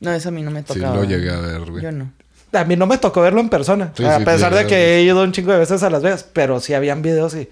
No, 0.00 0.12
eso 0.12 0.30
a 0.30 0.32
mí 0.32 0.42
no 0.42 0.50
me 0.50 0.62
Sí, 0.62 0.74
tocaba. 0.74 0.96
lo 0.96 1.04
llegué 1.04 1.30
a 1.30 1.38
ver, 1.40 1.60
güey. 1.70 1.80
Yo 1.82 1.92
no. 1.92 2.10
A 2.52 2.64
mí 2.64 2.76
no 2.76 2.86
me 2.86 2.98
tocó 2.98 3.20
verlo 3.20 3.40
en 3.40 3.48
persona. 3.48 3.92
Sí, 3.96 4.04
a 4.04 4.18
sí, 4.18 4.24
pesar 4.24 4.52
sí, 4.52 4.58
de 4.58 4.66
que 4.66 4.96
he 4.96 5.02
ido 5.02 5.22
un 5.22 5.32
chingo 5.32 5.52
de 5.52 5.58
veces 5.58 5.82
a 5.82 5.90
Las 5.90 6.02
Vegas. 6.02 6.24
Pero 6.24 6.60
sí 6.60 6.74
habían 6.74 7.02
videos 7.02 7.34
y... 7.34 7.48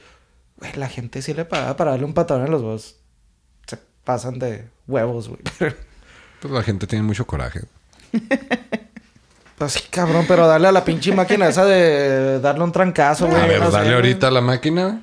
Güey, 0.58 0.72
la 0.76 0.88
gente 0.88 1.20
sí 1.20 1.34
le 1.34 1.44
pagaba 1.44 1.76
para 1.76 1.90
darle 1.92 2.06
un 2.06 2.14
patadón 2.14 2.46
en 2.46 2.50
los 2.50 2.62
huevos. 2.62 2.96
Se 3.66 3.76
pasan 4.04 4.38
de 4.38 4.64
huevos, 4.86 5.28
güey. 5.28 5.40
Pues 6.40 6.52
la 6.52 6.62
gente 6.62 6.86
tiene 6.86 7.02
mucho 7.02 7.26
coraje. 7.26 7.62
pues 9.56 9.72
sí, 9.72 9.80
cabrón. 9.90 10.26
Pero 10.28 10.46
darle 10.46 10.68
a 10.68 10.72
la 10.72 10.84
pinche 10.84 11.14
máquina 11.14 11.48
esa 11.48 11.64
de 11.64 12.40
darle 12.40 12.62
un 12.62 12.72
trancazo, 12.72 13.26
güey. 13.26 13.40
a 13.40 13.46
ver, 13.46 13.60
no 13.60 13.70
dale 13.70 13.94
ahorita 13.94 14.28
a 14.28 14.30
la 14.30 14.42
máquina. 14.42 15.00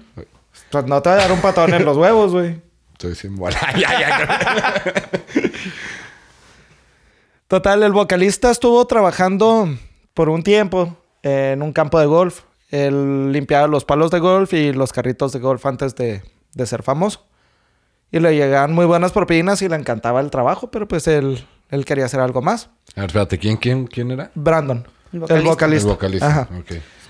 Pues 0.69 0.85
no 0.85 1.01
te 1.01 1.09
va 1.09 1.15
a 1.15 1.17
dar 1.17 1.31
un 1.31 1.41
patadón 1.41 1.73
en 1.73 1.85
los 1.85 1.97
huevos, 1.97 2.31
güey. 2.31 2.61
Estoy 2.93 3.15
sin 3.15 3.35
bola. 3.35 3.59
ya, 3.77 3.99
ya. 3.99 4.81
Total, 7.53 7.83
el 7.83 7.91
vocalista 7.91 8.49
estuvo 8.49 8.83
trabajando 8.87 9.69
por 10.15 10.27
un 10.27 10.41
tiempo 10.41 10.97
en 11.21 11.61
un 11.61 11.71
campo 11.71 11.99
de 11.99 12.07
golf. 12.07 12.39
Él 12.71 13.31
limpiaba 13.31 13.67
los 13.67 13.85
palos 13.85 14.09
de 14.09 14.17
golf 14.17 14.53
y 14.53 14.73
los 14.73 14.91
carritos 14.91 15.33
de 15.33 15.37
golf 15.37 15.63
antes 15.67 15.93
de, 15.93 16.23
de 16.55 16.65
ser 16.65 16.81
famoso. 16.81 17.27
Y 18.11 18.19
le 18.21 18.35
llegaban 18.35 18.73
muy 18.73 18.87
buenas 18.87 19.11
propinas 19.11 19.61
y 19.61 19.69
le 19.69 19.75
encantaba 19.75 20.19
el 20.21 20.31
trabajo, 20.31 20.71
pero 20.71 20.87
pues 20.87 21.07
él, 21.07 21.45
él 21.69 21.85
quería 21.85 22.05
hacer 22.05 22.21
algo 22.21 22.41
más. 22.41 22.71
A 22.95 23.01
ver, 23.01 23.11
espérate, 23.11 23.37
¿quién, 23.37 23.57
quién, 23.57 23.85
quién 23.85 24.09
era? 24.09 24.31
Brandon, 24.33 24.87
El 25.11 25.21
el 25.29 25.43
vocalista. 25.43 25.89
El 25.89 25.93
vocalista. 25.93 26.27
Ajá. 26.27 26.49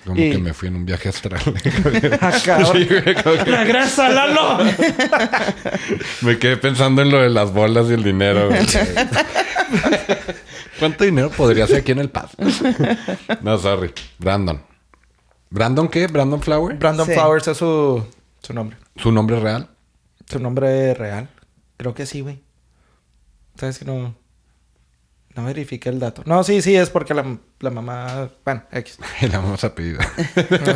Como 0.06 0.20
Y- 0.20 0.32
que 0.32 0.38
me 0.38 0.54
fui 0.54 0.68
en 0.68 0.76
un 0.76 0.86
viaje 0.86 1.10
astral. 1.10 1.42
Ah. 2.22 2.32
Sí, 2.74 2.86
que 2.86 3.00
¡Regresa, 3.02 4.10
Lalo! 4.10 4.58
me 6.22 6.38
quedé 6.38 6.58
pensando 6.58 7.02
en 7.02 7.10
lo 7.12 7.20
de 7.22 7.30
las 7.30 7.52
bolas 7.54 7.88
y 7.90 7.94
el 7.94 8.04
dinero. 8.04 8.50
¿Cuánto 10.80 11.04
dinero 11.04 11.30
podría 11.30 11.68
ser 11.68 11.78
aquí 11.78 11.92
en 11.92 12.00
el 12.00 12.10
paz? 12.10 12.32
no, 13.42 13.58
sorry. 13.58 13.94
Brandon. 14.20 14.62
¿Brandon 15.50 15.88
qué? 15.88 16.08
¿Brandon 16.08 16.42
Flower? 16.42 16.76
Brandon 16.78 17.06
Sí. 17.08 17.14
Flowers 17.14 17.48
es 17.48 17.58
su, 17.58 18.04
su 18.42 18.54
nombre. 18.54 18.78
¿Su 18.98 19.12
nombre 19.12 19.40
real? 19.40 19.70
Su 20.30 20.40
nombre 20.40 20.94
real. 20.94 21.30
Creo 21.78 21.94
que 21.94 22.06
sí, 22.06 22.22
güey. 22.22 22.42
¿Sabes 23.58 23.78
que 23.80 23.86
no? 23.86 24.16
No 25.36 25.44
verifiqué 25.46 25.90
el 25.90 26.00
dato. 26.00 26.22
No, 26.26 26.44
sí, 26.44 26.62
sí, 26.62 26.76
es 26.76 26.92
porque 26.92 27.14
la, 27.16 27.26
la 27.60 27.70
mamá... 27.72 28.30
Bueno, 28.46 28.64
X. 28.72 29.00
La 29.22 29.40
vamos 29.40 29.64
a 29.64 29.74
pedir. 29.74 29.98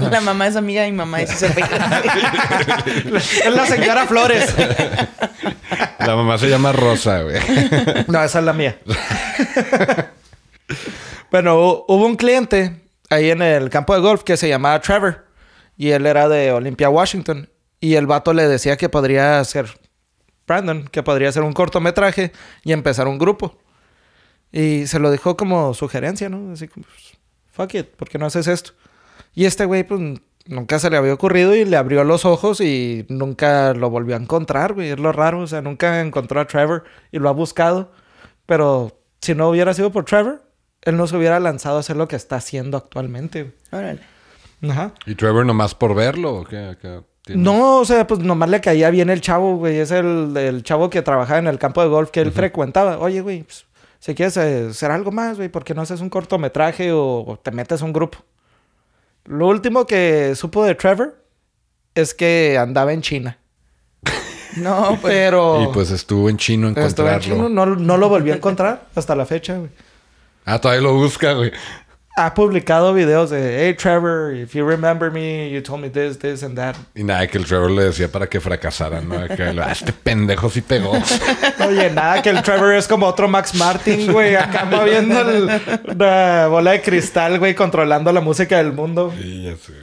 La 0.10 0.20
mamá 0.22 0.48
es 0.48 0.56
amiga 0.56 0.82
de 0.82 0.90
mi 0.92 0.98
mamá 0.98 1.22
y 1.22 1.28
sí 1.28 1.36
se 1.36 1.48
apellida. 1.48 2.02
Es 3.46 3.54
la 3.54 3.66
señora 3.68 4.08
Flores. 4.08 4.54
La 6.00 6.16
mamá 6.16 6.38
se 6.40 6.50
llama 6.50 6.72
Rosa, 6.72 7.22
güey. 7.22 7.36
No, 8.08 8.24
esa 8.24 8.40
es 8.40 8.46
la 8.46 8.54
mía. 8.54 8.78
bueno, 11.32 11.56
hu- 11.58 11.86
hubo 11.88 12.06
un 12.06 12.16
cliente 12.16 12.82
ahí 13.10 13.30
en 13.30 13.42
el 13.42 13.70
campo 13.70 13.94
de 13.94 14.02
golf 14.02 14.24
que 14.24 14.38
se 14.38 14.48
llamaba 14.50 14.80
Trevor. 14.82 15.26
Y 15.76 15.92
él 15.92 16.06
era 16.06 16.28
de 16.28 16.52
Olympia, 16.52 16.90
Washington. 16.90 17.50
Y 17.80 17.96
el 17.96 18.08
vato 18.08 18.34
le 18.34 18.48
decía 18.48 18.78
que 18.78 18.90
podría 18.90 19.40
hacer... 19.40 19.68
Brandon, 20.48 20.88
que 20.88 21.04
podría 21.04 21.28
hacer 21.30 21.44
un 21.44 21.52
cortometraje 21.54 22.32
y 22.64 22.72
empezar 22.72 23.08
un 23.08 23.18
grupo. 23.20 23.60
Y 24.52 24.88
se 24.88 25.00
lo 25.00 25.12
dijo 25.12 25.36
como 25.38 25.74
sugerencia, 25.74 26.30
¿no? 26.30 26.52
Así 26.54 26.68
como, 26.68 26.86
pues, 26.86 27.18
fuck 27.52 27.74
it, 27.76 27.88
¿por 27.88 28.10
qué 28.10 28.18
no 28.18 28.26
haces 28.26 28.48
esto? 28.48 28.72
Y 29.34 29.46
este 29.46 29.66
güey, 29.66 29.84
pues, 29.84 30.00
nunca 30.48 30.80
se 30.80 30.90
le 30.90 30.98
había 30.98 31.14
ocurrido 31.14 31.56
y 31.56 31.66
le 31.66 31.76
abrió 31.78 32.04
los 32.04 32.26
ojos 32.26 32.62
y 32.62 33.06
nunca 33.10 33.74
lo 33.74 33.90
volvió 33.90 34.16
a 34.16 34.20
encontrar, 34.20 34.74
güey. 34.74 34.90
Es 34.90 35.00
lo 35.00 35.12
raro, 35.12 35.42
o 35.42 35.48
sea, 35.48 35.62
nunca 35.62 36.00
encontró 36.02 36.40
a 36.40 36.48
Trevor 36.48 36.86
y 37.12 37.20
lo 37.20 37.30
ha 37.30 37.34
buscado. 37.34 37.92
Pero 38.46 39.00
si 39.22 39.36
no 39.36 39.50
hubiera 39.50 39.74
sido 39.74 39.92
por 39.92 40.06
Trevor, 40.06 40.42
él 40.84 40.96
no 40.96 41.06
se 41.08 41.18
hubiera 41.18 41.40
lanzado 41.40 41.78
a 41.78 41.80
hacer 41.82 41.98
lo 41.98 42.08
que 42.08 42.16
está 42.16 42.38
haciendo 42.38 42.78
actualmente, 42.78 43.44
güey. 43.44 43.54
Órale. 43.72 44.00
Ajá. 44.70 44.94
¿Y 45.06 45.16
Trevor 45.16 45.46
nomás 45.46 45.76
por 45.76 45.94
verlo 45.94 46.34
o 46.38 46.44
qué? 46.46 46.76
Tiene- 47.24 47.44
No, 47.44 47.80
o 47.80 47.86
sea, 47.86 48.08
pues 48.08 48.22
nomás 48.22 48.50
le 48.50 48.62
caía 48.62 48.90
bien 48.90 49.10
el 49.10 49.20
chavo, 49.22 49.58
güey. 49.58 49.78
Es 49.78 49.92
el, 49.92 50.36
el 50.38 50.64
chavo 50.64 50.90
que 50.90 51.02
trabajaba 51.02 51.40
en 51.40 51.48
el 51.48 51.60
campo 51.60 51.82
de 51.84 51.90
golf 51.90 52.10
que 52.10 52.22
él 52.22 52.32
frecuentaba. 52.32 52.98
Oye, 53.00 53.20
güey, 53.22 53.44
pues, 53.44 53.66
si 54.00 54.16
quieres 54.16 54.38
eh, 54.38 54.68
hacer 54.70 54.92
algo 54.92 55.12
más, 55.12 55.38
güey, 55.38 55.50
¿por 55.50 55.64
qué 55.64 55.74
no 55.74 55.82
haces 55.82 56.02
un 56.02 56.10
cortometraje 56.10 56.92
o, 56.92 57.24
o 57.28 57.38
te 57.38 57.52
metes 57.52 57.82
a 57.82 57.86
un 57.86 57.94
grupo? 57.94 58.20
Lo 59.26 59.48
último 59.48 59.86
que 59.86 60.34
supo 60.36 60.64
de 60.64 60.76
Trevor 60.76 61.22
es 61.96 62.14
que 62.14 62.58
andaba 62.60 62.94
en 62.94 63.02
China. 63.02 63.38
No, 64.56 64.98
pues. 65.02 65.14
Pero 65.14 65.62
Y 65.62 65.68
pues 65.74 65.92
estuvo 65.92 66.30
en 66.32 66.38
chino 66.38 66.70
estuvo 66.70 66.82
en 66.82 66.90
encontrarlo. 66.90 67.20
chino, 67.22 67.50
no, 67.50 67.66
no 67.76 67.98
lo 67.98 68.10
volvió 68.10 68.34
a 68.34 68.38
encontrar 68.38 68.88
hasta 68.96 69.16
la 69.16 69.24
fecha, 69.26 69.56
güey. 69.58 69.70
Ah, 70.46 70.60
todavía 70.60 70.82
lo 70.82 70.96
busca, 70.96 71.34
güey. 71.34 71.52
Ha 72.20 72.34
publicado 72.34 72.96
videos 72.96 73.30
de, 73.30 73.68
hey, 73.68 73.76
Trevor, 73.76 74.34
if 74.34 74.56
you 74.56 74.68
remember 74.68 75.12
me, 75.12 75.52
you 75.52 75.62
told 75.62 75.82
me 75.82 75.88
this, 75.88 76.18
this 76.18 76.42
and 76.42 76.56
that. 76.56 76.76
Y 76.96 77.04
nada, 77.04 77.28
que 77.28 77.38
el 77.38 77.46
Trevor 77.46 77.70
le 77.70 77.84
decía 77.84 78.12
para 78.12 78.28
que 78.28 78.40
fracasara, 78.42 79.02
¿no? 79.02 79.28
Que 79.28 79.44
ah, 79.44 79.72
este 79.72 79.94
pendejo 79.94 80.50
sí 80.50 80.62
pegó. 80.62 80.94
Oye, 81.68 81.92
nada, 81.92 82.24
que 82.24 82.32
el 82.32 82.42
Trevor 82.42 82.74
es 82.74 82.88
como 82.88 83.06
otro 83.06 83.28
Max 83.28 83.54
Martin, 83.54 84.12
güey. 84.12 84.36
Acá 84.36 84.66
moviendo 84.66 85.24
la 85.96 86.48
bola 86.50 86.72
de 86.72 86.82
cristal, 86.82 87.38
güey, 87.38 87.54
controlando 87.54 88.12
la 88.12 88.22
música 88.22 88.58
del 88.58 88.74
mundo. 88.74 89.14
Sí, 89.16 89.44
ya 89.44 89.56
sé. 89.56 89.74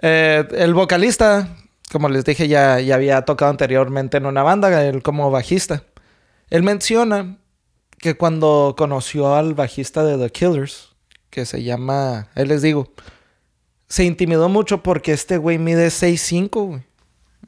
Eh, 0.00 0.46
el 0.52 0.74
vocalista, 0.74 1.56
como 1.90 2.08
les 2.08 2.24
dije, 2.24 2.46
ya, 2.46 2.78
ya 2.78 2.94
había 2.94 3.22
tocado 3.22 3.50
anteriormente 3.50 4.18
en 4.18 4.26
una 4.26 4.44
banda, 4.44 4.84
él 4.84 5.02
como 5.02 5.28
bajista. 5.32 5.82
Él 6.50 6.62
menciona 6.62 7.36
que 7.98 8.16
cuando 8.16 8.74
conoció 8.76 9.34
al 9.34 9.54
bajista 9.54 10.04
de 10.04 10.16
The 10.16 10.30
Killers, 10.30 10.94
que 11.30 11.44
se 11.44 11.62
llama, 11.62 12.28
él 12.34 12.48
les 12.48 12.62
digo, 12.62 12.92
se 13.88 14.04
intimidó 14.04 14.48
mucho 14.48 14.82
porque 14.82 15.12
este 15.12 15.36
güey 15.36 15.58
mide 15.58 15.88
6'5, 15.88 16.66
güey. 16.66 16.82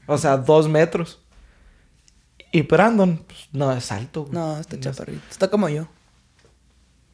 O 0.06 0.18
sea, 0.18 0.36
dos 0.36 0.68
metros. 0.68 1.20
Y 2.52 2.62
Brandon, 2.62 3.18
pues, 3.26 3.48
no 3.52 3.72
es 3.72 3.92
alto, 3.92 4.22
güey. 4.22 4.34
No, 4.34 4.58
está 4.58 4.78
chaparrito. 4.80 5.22
Está 5.30 5.48
como 5.48 5.68
yo. 5.68 5.86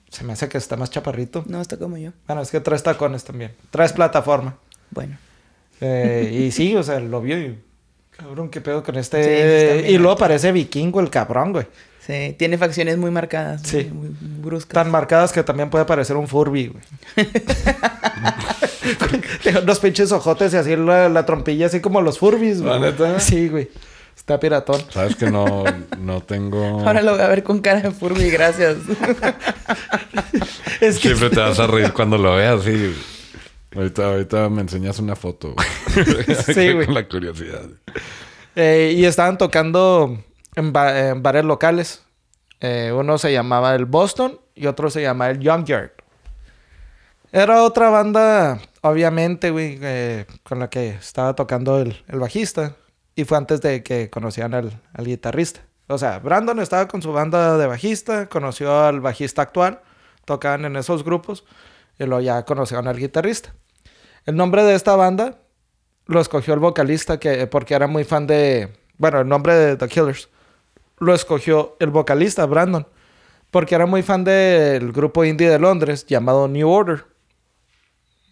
Se 0.09 0.25
me 0.25 0.33
hace 0.33 0.49
que 0.49 0.57
está 0.57 0.77
más 0.77 0.91
chaparrito. 0.91 1.45
No, 1.47 1.61
está 1.61 1.77
como 1.77 1.99
yo. 1.99 2.13
Bueno, 2.27 2.41
es 2.41 2.51
que 2.51 2.61
traes 2.61 2.83
tacones 2.83 3.25
también. 3.25 3.55
Traes 3.71 3.93
plataforma. 3.93 4.57
Bueno. 4.91 5.19
Eh, 5.81 6.47
y 6.47 6.53
sí, 6.53 6.75
o 6.75 6.83
sea, 6.83 7.01
lo 7.01 7.21
vio 7.21 7.39
y... 7.39 7.59
Cabrón, 8.13 8.49
qué 8.49 8.63
pedo 8.63 8.83
con 8.83 8.97
este... 8.97 9.91
y 9.91 9.99
luego 9.99 10.17
parece 10.17 10.51
vikingo 10.51 11.01
el 11.01 11.11
cabrón, 11.11 11.53
güey. 11.53 11.67
Sí, 12.07 12.37
tiene 12.39 12.57
facciones 12.57 12.99
muy 12.99 13.11
marcadas. 13.11 13.63
Sí. 13.65 13.89
Muy, 13.93 14.11
muy 14.11 14.41
bruscas. 14.43 14.75
Tan 14.75 14.91
marcadas 14.91 15.33
que 15.33 15.43
también 15.43 15.71
puede 15.71 15.85
parecer 15.87 16.17
un 16.17 16.29
Furby, 16.29 16.69
güey. 16.69 17.29
Tiene 19.43 19.59
unos 19.63 19.81
pinches 19.81 20.13
ojotes 20.13 20.55
y 20.55 20.57
así 20.57 20.77
la, 20.77 21.09
la 21.09 21.27
trompilla 21.27 21.67
así 21.67 21.81
como 21.81 22.01
los 22.01 22.19
Furbis, 22.19 22.63
güey. 22.63 22.73
¿La 22.81 22.91
neta? 22.91 23.19
Sí, 23.19 23.49
güey. 23.49 23.69
Está 24.17 24.41
piratón. 24.41 24.81
Sabes 24.91 25.17
que 25.17 25.31
no, 25.31 25.65
no 25.99 26.23
tengo. 26.23 26.81
Ahora 26.87 27.03
lo 27.03 27.13
voy 27.13 27.21
a 27.21 27.29
ver 27.29 27.43
con 27.43 27.61
cara 27.61 27.81
de 27.81 27.91
Furby, 27.91 28.31
gracias. 28.31 28.77
Es 30.81 30.99
que 30.99 31.09
Siempre 31.09 31.31
te 31.31 31.41
vas 31.41 31.59
a 31.59 31.67
reír 31.69 31.93
cuando 31.93 32.19
lo 32.19 32.35
veas, 32.37 32.63
sí. 32.63 32.95
Ahorita, 33.75 34.07
ahorita 34.07 34.49
me 34.49 34.63
enseñas 34.63 34.99
una 34.99 35.17
foto. 35.17 35.55
Sí, 36.47 36.73
güey. 36.73 36.87
Con 36.87 36.95
la 36.95 37.09
curiosidad. 37.09 37.67
Eh, 38.55 38.95
y 38.97 39.05
estaban 39.05 39.39
tocando 39.39 40.19
en, 40.57 40.73
ba- 40.73 41.09
en 41.11 41.23
bares 41.23 41.45
locales. 41.45 42.03
Eh, 42.61 42.93
uno 42.95 43.19
se 43.19 43.33
llamaba 43.33 43.75
el 43.75 43.85
Boston 43.85 44.41
y 44.55 44.67
otro 44.67 44.91
se 44.91 45.03
llamaba 45.03 45.31
el 45.31 45.39
Young 45.41 45.65
Yard. 45.65 45.91
Era 47.33 47.63
otra 47.63 47.91
banda, 47.91 48.59
obviamente, 48.81 49.51
güey, 49.51 49.79
eh, 49.83 50.27
con 50.43 50.59
la 50.59 50.71
que 50.71 50.89
estaba 50.91 51.35
tocando 51.35 51.79
el, 51.81 52.03
el 52.09 52.19
bajista. 52.19 52.77
Y 53.15 53.25
fue 53.25 53.39
antes 53.39 53.61
de 53.61 53.83
que 53.83 54.11
conocieran 54.11 54.55
al, 54.55 54.83
al 54.93 55.05
guitarrista. 55.05 55.61
O 55.89 55.99
sea, 55.99 56.19
Brandon 56.19 56.59
estaba 56.61 56.89
con 56.89 57.01
su 57.03 57.13
banda 57.13 57.57
de 57.57 57.67
bajista, 57.67 58.27
conoció 58.27 58.85
al 58.85 59.01
bajista 59.01 59.43
actual, 59.43 59.81
tocaban 60.25 60.65
en 60.65 60.77
esos 60.77 61.05
grupos, 61.05 61.45
y 61.99 62.05
luego 62.05 62.21
ya 62.21 62.45
conocieron 62.45 62.89
al 62.89 62.99
guitarrista. 62.99 63.55
El 64.25 64.37
nombre 64.37 64.65
de 64.65 64.75
esta 64.75 64.97
banda 64.97 65.39
lo 66.07 66.21
escogió 66.21 66.55
el 66.55 66.61
vocalista 66.61 67.19
que 67.19 67.47
porque 67.47 67.75
era 67.75 67.87
muy 67.87 68.05
fan 68.05 68.27
de 68.27 68.77
bueno 68.99 69.21
el 69.21 69.29
nombre 69.29 69.55
de 69.55 69.77
The 69.77 69.89
Killers 69.89 70.29
lo 70.99 71.15
escogió 71.15 71.77
el 71.81 71.91
vocalista 71.91 72.47
Brandon 72.47 72.87
porque 73.51 73.75
era 73.75 73.87
muy 73.87 74.03
fan 74.03 74.25
del 74.25 74.93
grupo 74.93 75.25
indie 75.25 75.49
de 75.49 75.59
Londres 75.59 76.05
llamado 76.07 76.49
New 76.49 76.69
Order. 76.69 77.05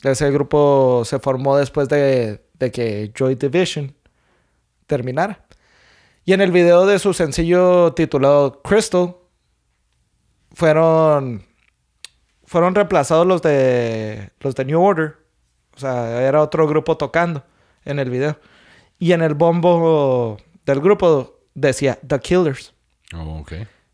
Ese 0.02 0.30
grupo 0.30 1.02
se 1.04 1.18
formó 1.18 1.56
después 1.56 1.88
de, 1.88 2.44
de 2.54 2.70
que 2.70 3.10
Joy 3.14 3.36
Division 3.36 3.94
terminara. 4.86 5.46
Y 6.26 6.32
en 6.32 6.40
el 6.40 6.52
video 6.52 6.86
de 6.86 6.98
su 6.98 7.14
sencillo 7.14 7.92
titulado 7.94 8.60
Crystal 8.62 9.16
fueron 10.52 11.44
fueron 12.46 12.74
reemplazados 12.74 13.26
los 13.26 13.42
de 13.42 14.30
los 14.40 14.54
de 14.54 14.64
New 14.64 14.80
Order. 14.80 15.16
O 15.76 15.80
sea, 15.80 16.22
era 16.22 16.42
otro 16.42 16.68
grupo 16.68 16.96
tocando 16.96 17.44
en 17.84 17.98
el 17.98 18.10
video. 18.10 18.38
Y 18.98 19.12
en 19.12 19.22
el 19.22 19.34
bombo 19.34 20.36
del 20.64 20.80
grupo 20.80 21.33
decía 21.54 21.98
The 22.06 22.20
Killers. 22.20 22.72
Oh, 23.14 23.38
ok. 23.40 23.52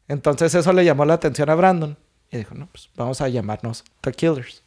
Entonces 0.09 0.55
eso 0.55 0.73
le 0.73 0.85
llamó 0.85 1.05
la 1.05 1.14
atención 1.14 1.49
a 1.50 1.55
Brandon. 1.55 1.97
Y 2.33 2.38
dijo, 2.38 2.55
no, 2.55 2.67
pues 2.71 2.88
vamos 2.97 3.21
a 3.21 3.29
llamarnos 3.29 3.85
The 4.00 4.12
Killers. 4.12 4.62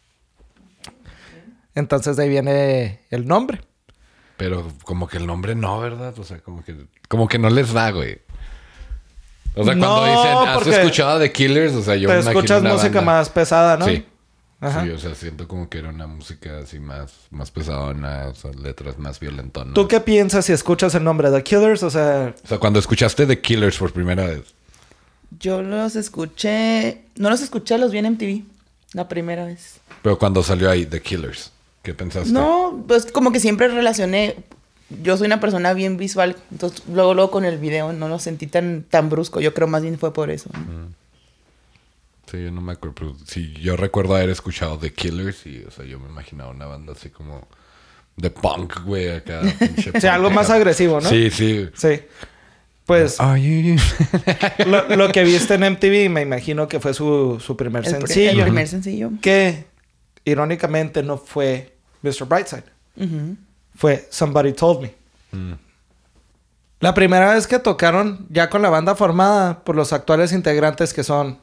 Entonces 1.76 2.16
de 2.18 2.24
ahí 2.24 2.30
viene 2.30 3.00
el 3.10 3.26
nombre. 3.28 3.62
Pero 4.38 4.72
como 4.84 5.08
que 5.08 5.18
el 5.18 5.26
nombre 5.26 5.56
no, 5.56 5.80
¿verdad? 5.80 6.18
O 6.20 6.24
sea, 6.24 6.40
como 6.40 6.64
que, 6.64 6.76
como 7.08 7.28
que 7.28 7.40
no 7.40 7.50
les 7.50 7.74
da, 7.74 7.92
güey. 7.92 8.20
O 9.56 9.64
sea, 9.64 9.74
cuando 9.78 9.88
No, 9.88 10.04
dicen, 10.06 10.48
¿has 10.50 10.68
escuchado 10.68 11.20
de 11.20 11.32
Killers? 11.32 11.74
O 11.74 11.82
sea, 11.84 11.96
yo 11.96 12.08
Te 12.10 12.16
me 12.16 12.22
imagino 12.22 12.40
escuchas 12.40 12.62
una 12.62 12.74
música 12.74 12.96
banda- 13.00 13.12
más 13.14 13.30
pesada, 13.30 13.78
¿no? 13.78 13.86
Sí. 13.86 14.06
Ajá. 14.63 14.84
Sí, 14.86 14.89
o 14.91 14.98
sea, 14.98 15.13
siento 15.13 15.46
como 15.46 15.67
que 15.67 15.79
era 15.79 15.89
una 15.89 16.08
música 16.08 16.60
así 16.60 16.79
más, 16.79 17.12
más 17.32 17.51
pesadona, 17.51 18.27
o 18.29 18.34
sea, 18.34 18.51
letras 18.53 18.98
más 18.98 19.20
violentonas. 19.20 19.74
¿Tú 19.74 19.89
qué 19.89 20.00
piensas 20.00 20.46
si 20.46 20.53
escuchas 20.53 20.96
el 20.96 21.03
nombre 21.03 21.29
The 21.29 21.43
Killers? 21.43 21.84
O 21.84 21.89
sea, 21.89 22.34
O 22.43 22.48
sea, 22.48 22.60
cuando 22.60 22.79
escuchaste 22.79 23.25
The 23.25 23.41
Killers 23.41 23.77
por 23.77 23.91
primera 23.91 24.25
vez. 24.25 24.53
Yo 25.38 25.62
los 25.62 25.98
escuché. 25.98 27.01
No 27.17 27.29
los 27.29 27.41
escuché, 27.41 27.77
los 27.77 27.91
vi 27.91 27.98
en 27.98 28.13
MTV. 28.13 28.43
La 28.93 29.10
primera 29.10 29.46
vez. 29.46 29.82
Pero 30.01 30.17
cuando 30.17 30.41
salió 30.43 30.70
ahí 30.70 30.86
The 30.86 31.01
Killers, 31.01 31.51
¿qué 31.82 31.93
pensaste? 31.93 32.32
No, 32.32 32.86
pues 32.88 33.12
como 33.12 33.34
que 33.34 33.41
siempre 33.41 33.67
relacioné. 33.67 34.38
Yo 35.01 35.17
soy 35.17 35.25
una 35.27 35.41
persona 35.41 35.74
bien 35.74 35.98
visual. 35.98 36.38
Entonces, 36.51 36.84
luego, 36.88 37.13
luego 37.13 37.32
con 37.32 37.43
el 37.43 37.58
video 37.58 37.91
no 37.91 38.08
lo 38.08 38.17
sentí 38.17 38.48
tan, 38.48 38.84
tan 38.84 39.10
brusco. 39.10 39.41
Yo 39.41 39.53
creo 39.53 39.67
más 39.67 39.82
bien 39.82 40.00
fue 40.00 40.13
por 40.13 40.29
eso. 40.29 40.50
¿no? 40.53 41.03
Yo 42.34 42.52
no 42.52 42.62
me 42.62 42.74
acuerdo. 42.74 42.96
Pero 42.96 43.15
sí, 43.28 43.54
yo 43.62 43.76
recuerdo 43.78 44.15
haber 44.15 44.30
escuchado 44.30 44.78
The 44.78 44.93
Killers 44.93 45.46
y, 45.46 45.63
o 45.63 45.72
sea, 45.72 45.86
yo 45.86 46.00
me 46.00 46.10
imaginaba 46.10 46.52
una 46.52 46.65
banda 46.65 46.93
así 46.93 47.10
como 47.10 47.48
de 48.15 48.30
punk, 48.30 48.84
güey, 48.86 49.10
acá. 49.10 49.41
o 49.96 50.00
sea, 50.00 50.15
algo 50.15 50.30
más 50.32 50.50
agresivo, 50.50 51.00
¿no? 51.02 51.10
Sí, 51.10 51.30
sí. 51.30 51.69
Sí. 51.76 52.02
Pues 52.86 53.17
lo, 54.65 54.96
lo 54.96 55.12
que 55.12 55.24
viste 55.24 55.54
en 55.54 55.62
MTV 55.74 56.10
me 56.10 56.22
imagino 56.22 56.67
que 56.67 56.80
fue 56.80 56.93
su, 56.93 57.39
su 57.43 57.56
primer 57.56 57.86
El, 57.88 57.93
pr- 57.93 57.98
sencillo. 58.00 58.32
el 58.32 58.41
primer 58.43 58.67
sencillo. 58.67 59.12
que 59.22 59.65
irónicamente 60.26 61.02
no 61.04 61.17
fue 61.17 61.76
Mr. 62.02 62.26
Brightside, 62.28 62.63
fue 63.76 64.06
Somebody 64.10 64.54
Told 64.54 64.82
Me. 64.82 64.93
Mm. 65.32 65.54
La 66.82 66.93
primera 66.93 67.34
vez 67.34 67.48
que 67.48 67.60
tocaron 67.60 68.28
ya 68.30 68.50
con 68.50 68.62
la 68.62 68.69
banda 68.69 68.96
formada 68.96 69.63
por 69.63 69.76
los 69.78 69.93
actuales 69.93 70.34
integrantes 70.34 70.93
que 70.93 71.04
son 71.04 71.39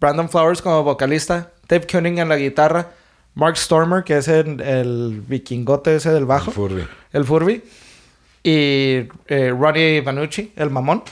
Brandon 0.00 0.28
Flowers 0.28 0.62
como 0.62 0.82
vocalista, 0.82 1.50
Dave 1.68 1.86
Koenig 1.86 2.18
en 2.18 2.28
la 2.28 2.36
guitarra, 2.36 2.90
Mark 3.34 3.56
Stormer 3.56 4.02
que 4.02 4.16
es 4.16 4.28
el, 4.28 4.60
el 4.60 5.22
vikingote 5.26 5.96
ese 5.96 6.10
del 6.10 6.24
bajo, 6.24 6.50
Furby. 6.50 6.86
el 7.12 7.24
Furby, 7.24 7.62
y 8.42 9.08
eh, 9.28 9.54
Ronnie 9.56 10.00
Vanucci, 10.00 10.52
el 10.56 10.70
mamón, 10.70 11.02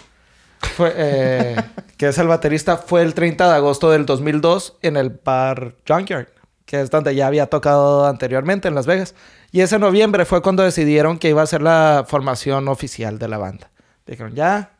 fue, 0.77 0.93
eh, 0.97 1.57
que 1.97 2.09
es 2.09 2.19
el 2.19 2.27
baterista, 2.27 2.79
fue 2.79 3.03
el 3.03 3.15
30 3.15 3.49
de 3.49 3.55
agosto 3.55 3.91
del 3.91 4.07
2002 4.07 4.79
en 4.83 4.97
el 4.97 5.11
bar 5.11 5.75
Junkyard, 5.87 6.29
que 6.65 6.81
es 6.81 6.91
donde 6.91 7.15
ya 7.15 7.27
había 7.27 7.47
tocado 7.47 8.07
anteriormente 8.07 8.69
en 8.69 8.75
Las 8.75 8.87
Vegas. 8.87 9.15
Y 9.53 9.61
ese 9.61 9.79
noviembre 9.79 10.25
fue 10.25 10.43
cuando 10.43 10.63
decidieron 10.63 11.19
que 11.19 11.29
iba 11.29 11.43
a 11.43 11.47
ser 11.47 11.63
la 11.63 12.05
formación 12.07 12.69
oficial 12.69 13.19
de 13.19 13.29
la 13.29 13.39
banda. 13.39 13.71
Dijeron, 14.07 14.35
ya, 14.35 14.73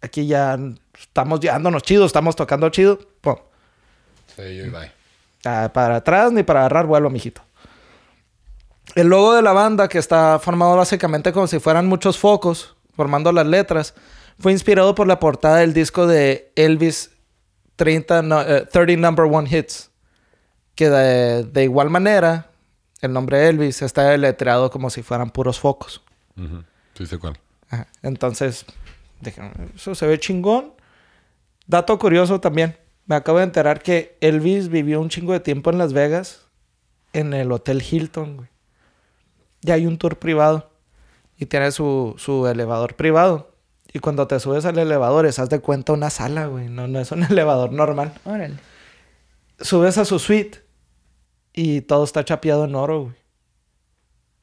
aquí 0.00 0.26
ya 0.26 0.58
estamos 0.98 1.40
llevándonos 1.40 1.82
chido, 1.82 2.06
estamos 2.06 2.36
tocando 2.36 2.68
chido. 2.70 2.98
Pum. 3.20 3.36
Sí, 4.36 4.42
yo 4.56 4.66
y 4.66 4.68
bye. 4.70 4.92
Ah, 5.44 5.70
para 5.72 5.96
atrás 5.96 6.32
ni 6.32 6.42
para 6.42 6.60
agarrar 6.60 6.86
vuelo, 6.86 7.08
mijito. 7.10 7.42
El 8.94 9.08
logo 9.08 9.34
de 9.34 9.42
la 9.42 9.52
banda, 9.52 9.88
que 9.88 9.98
está 9.98 10.38
formado 10.38 10.76
básicamente 10.76 11.32
como 11.32 11.46
si 11.46 11.58
fueran 11.58 11.86
muchos 11.86 12.18
focos, 12.18 12.76
formando 12.94 13.32
las 13.32 13.46
letras, 13.46 13.94
fue 14.38 14.52
inspirado 14.52 14.94
por 14.94 15.06
la 15.06 15.18
portada 15.18 15.58
del 15.58 15.72
disco 15.74 16.06
de 16.06 16.50
Elvis 16.56 17.10
30, 17.76 18.22
no- 18.22 18.42
eh, 18.42 18.66
30 18.70 18.96
Number 19.00 19.26
One 19.26 19.48
Hits. 19.50 19.90
Que 20.74 20.88
de, 20.90 21.44
de 21.44 21.64
igual 21.64 21.88
manera, 21.90 22.50
el 23.00 23.12
nombre 23.12 23.48
Elvis 23.48 23.82
está 23.82 24.04
deletreado 24.10 24.70
como 24.70 24.90
si 24.90 25.02
fueran 25.02 25.30
puros 25.30 25.58
focos. 25.58 26.02
Sí, 26.94 27.06
sé 27.06 27.18
cuál. 27.18 27.38
Ajá. 27.70 27.86
Entonces, 28.02 28.66
dije, 29.20 29.40
eso 29.74 29.94
se 29.94 30.06
ve 30.06 30.18
chingón. 30.20 30.72
Dato 31.66 31.98
curioso 31.98 32.40
también. 32.40 32.76
Me 33.06 33.14
acabo 33.16 33.38
de 33.38 33.44
enterar 33.44 33.82
que 33.82 34.16
Elvis 34.20 34.68
vivió 34.68 35.00
un 35.00 35.08
chingo 35.08 35.32
de 35.32 35.40
tiempo 35.40 35.70
en 35.70 35.78
Las 35.78 35.92
Vegas, 35.92 36.46
en 37.12 37.32
el 37.34 37.52
Hotel 37.52 37.82
Hilton, 37.82 38.36
güey. 38.36 38.48
Y 39.62 39.70
hay 39.70 39.86
un 39.86 39.96
tour 39.98 40.18
privado. 40.18 40.70
Y 41.38 41.46
tiene 41.46 41.70
su, 41.70 42.14
su 42.18 42.46
elevador 42.46 42.94
privado. 42.96 43.52
Y 43.92 43.98
cuando 44.00 44.26
te 44.26 44.40
subes 44.40 44.64
al 44.64 44.78
elevador, 44.78 45.26
es, 45.26 45.38
haz 45.38 45.48
de 45.50 45.60
cuenta 45.60 45.92
una 45.92 46.10
sala, 46.10 46.46
güey. 46.46 46.68
No, 46.68 46.88
no 46.88 46.98
es 47.00 47.12
un 47.12 47.22
elevador 47.30 47.72
normal. 47.72 48.12
Órale. 48.24 48.56
Subes 49.60 49.98
a 49.98 50.04
su 50.04 50.18
suite 50.18 50.62
y 51.52 51.82
todo 51.82 52.04
está 52.04 52.24
chapeado 52.24 52.64
en 52.64 52.74
oro, 52.74 53.02
güey. 53.04 53.14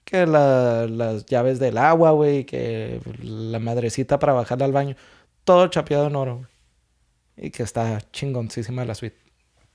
Que 0.05 0.25
la- 0.25 0.87
las 0.87 1.25
llaves 1.25 1.59
del 1.59 1.77
agua, 1.77 2.11
güey, 2.11 2.45
que 2.45 2.99
la 3.21 3.59
madrecita 3.59 4.19
para 4.19 4.33
bajarla 4.33 4.65
al 4.65 4.71
baño. 4.71 4.95
Todo 5.43 5.67
chapeado 5.67 6.07
en 6.07 6.15
oro, 6.15 6.35
güey. 6.37 6.47
Y 7.37 7.49
que 7.49 7.63
está 7.63 7.99
chingoncísima 8.11 8.85
la 8.85 8.95
suite. 8.95 9.17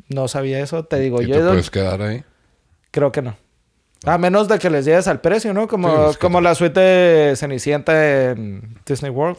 No 0.08 0.28
sabía 0.28 0.60
eso, 0.60 0.84
te 0.84 0.98
digo, 1.00 1.20
¿Y 1.22 1.26
yo 1.26 1.36
te 1.36 1.42
puedes 1.48 1.70
quedar 1.70 2.00
ahí? 2.02 2.24
creo 2.90 3.12
que 3.12 3.20
no. 3.22 3.36
A 4.04 4.16
menos 4.16 4.46
de 4.48 4.58
que 4.58 4.70
les 4.70 4.84
llegues 4.84 5.08
al 5.08 5.20
precio, 5.20 5.52
¿no? 5.52 5.66
Como, 5.68 5.88
Sí, 5.88 6.10
es 6.10 6.16
que- 6.16 6.20
como 6.20 6.40
la 6.40 6.54
suite 6.54 6.78
de 6.80 7.36
Cenicienta 7.36 8.30
en 8.30 8.78
Disney 8.86 9.10
World. 9.10 9.38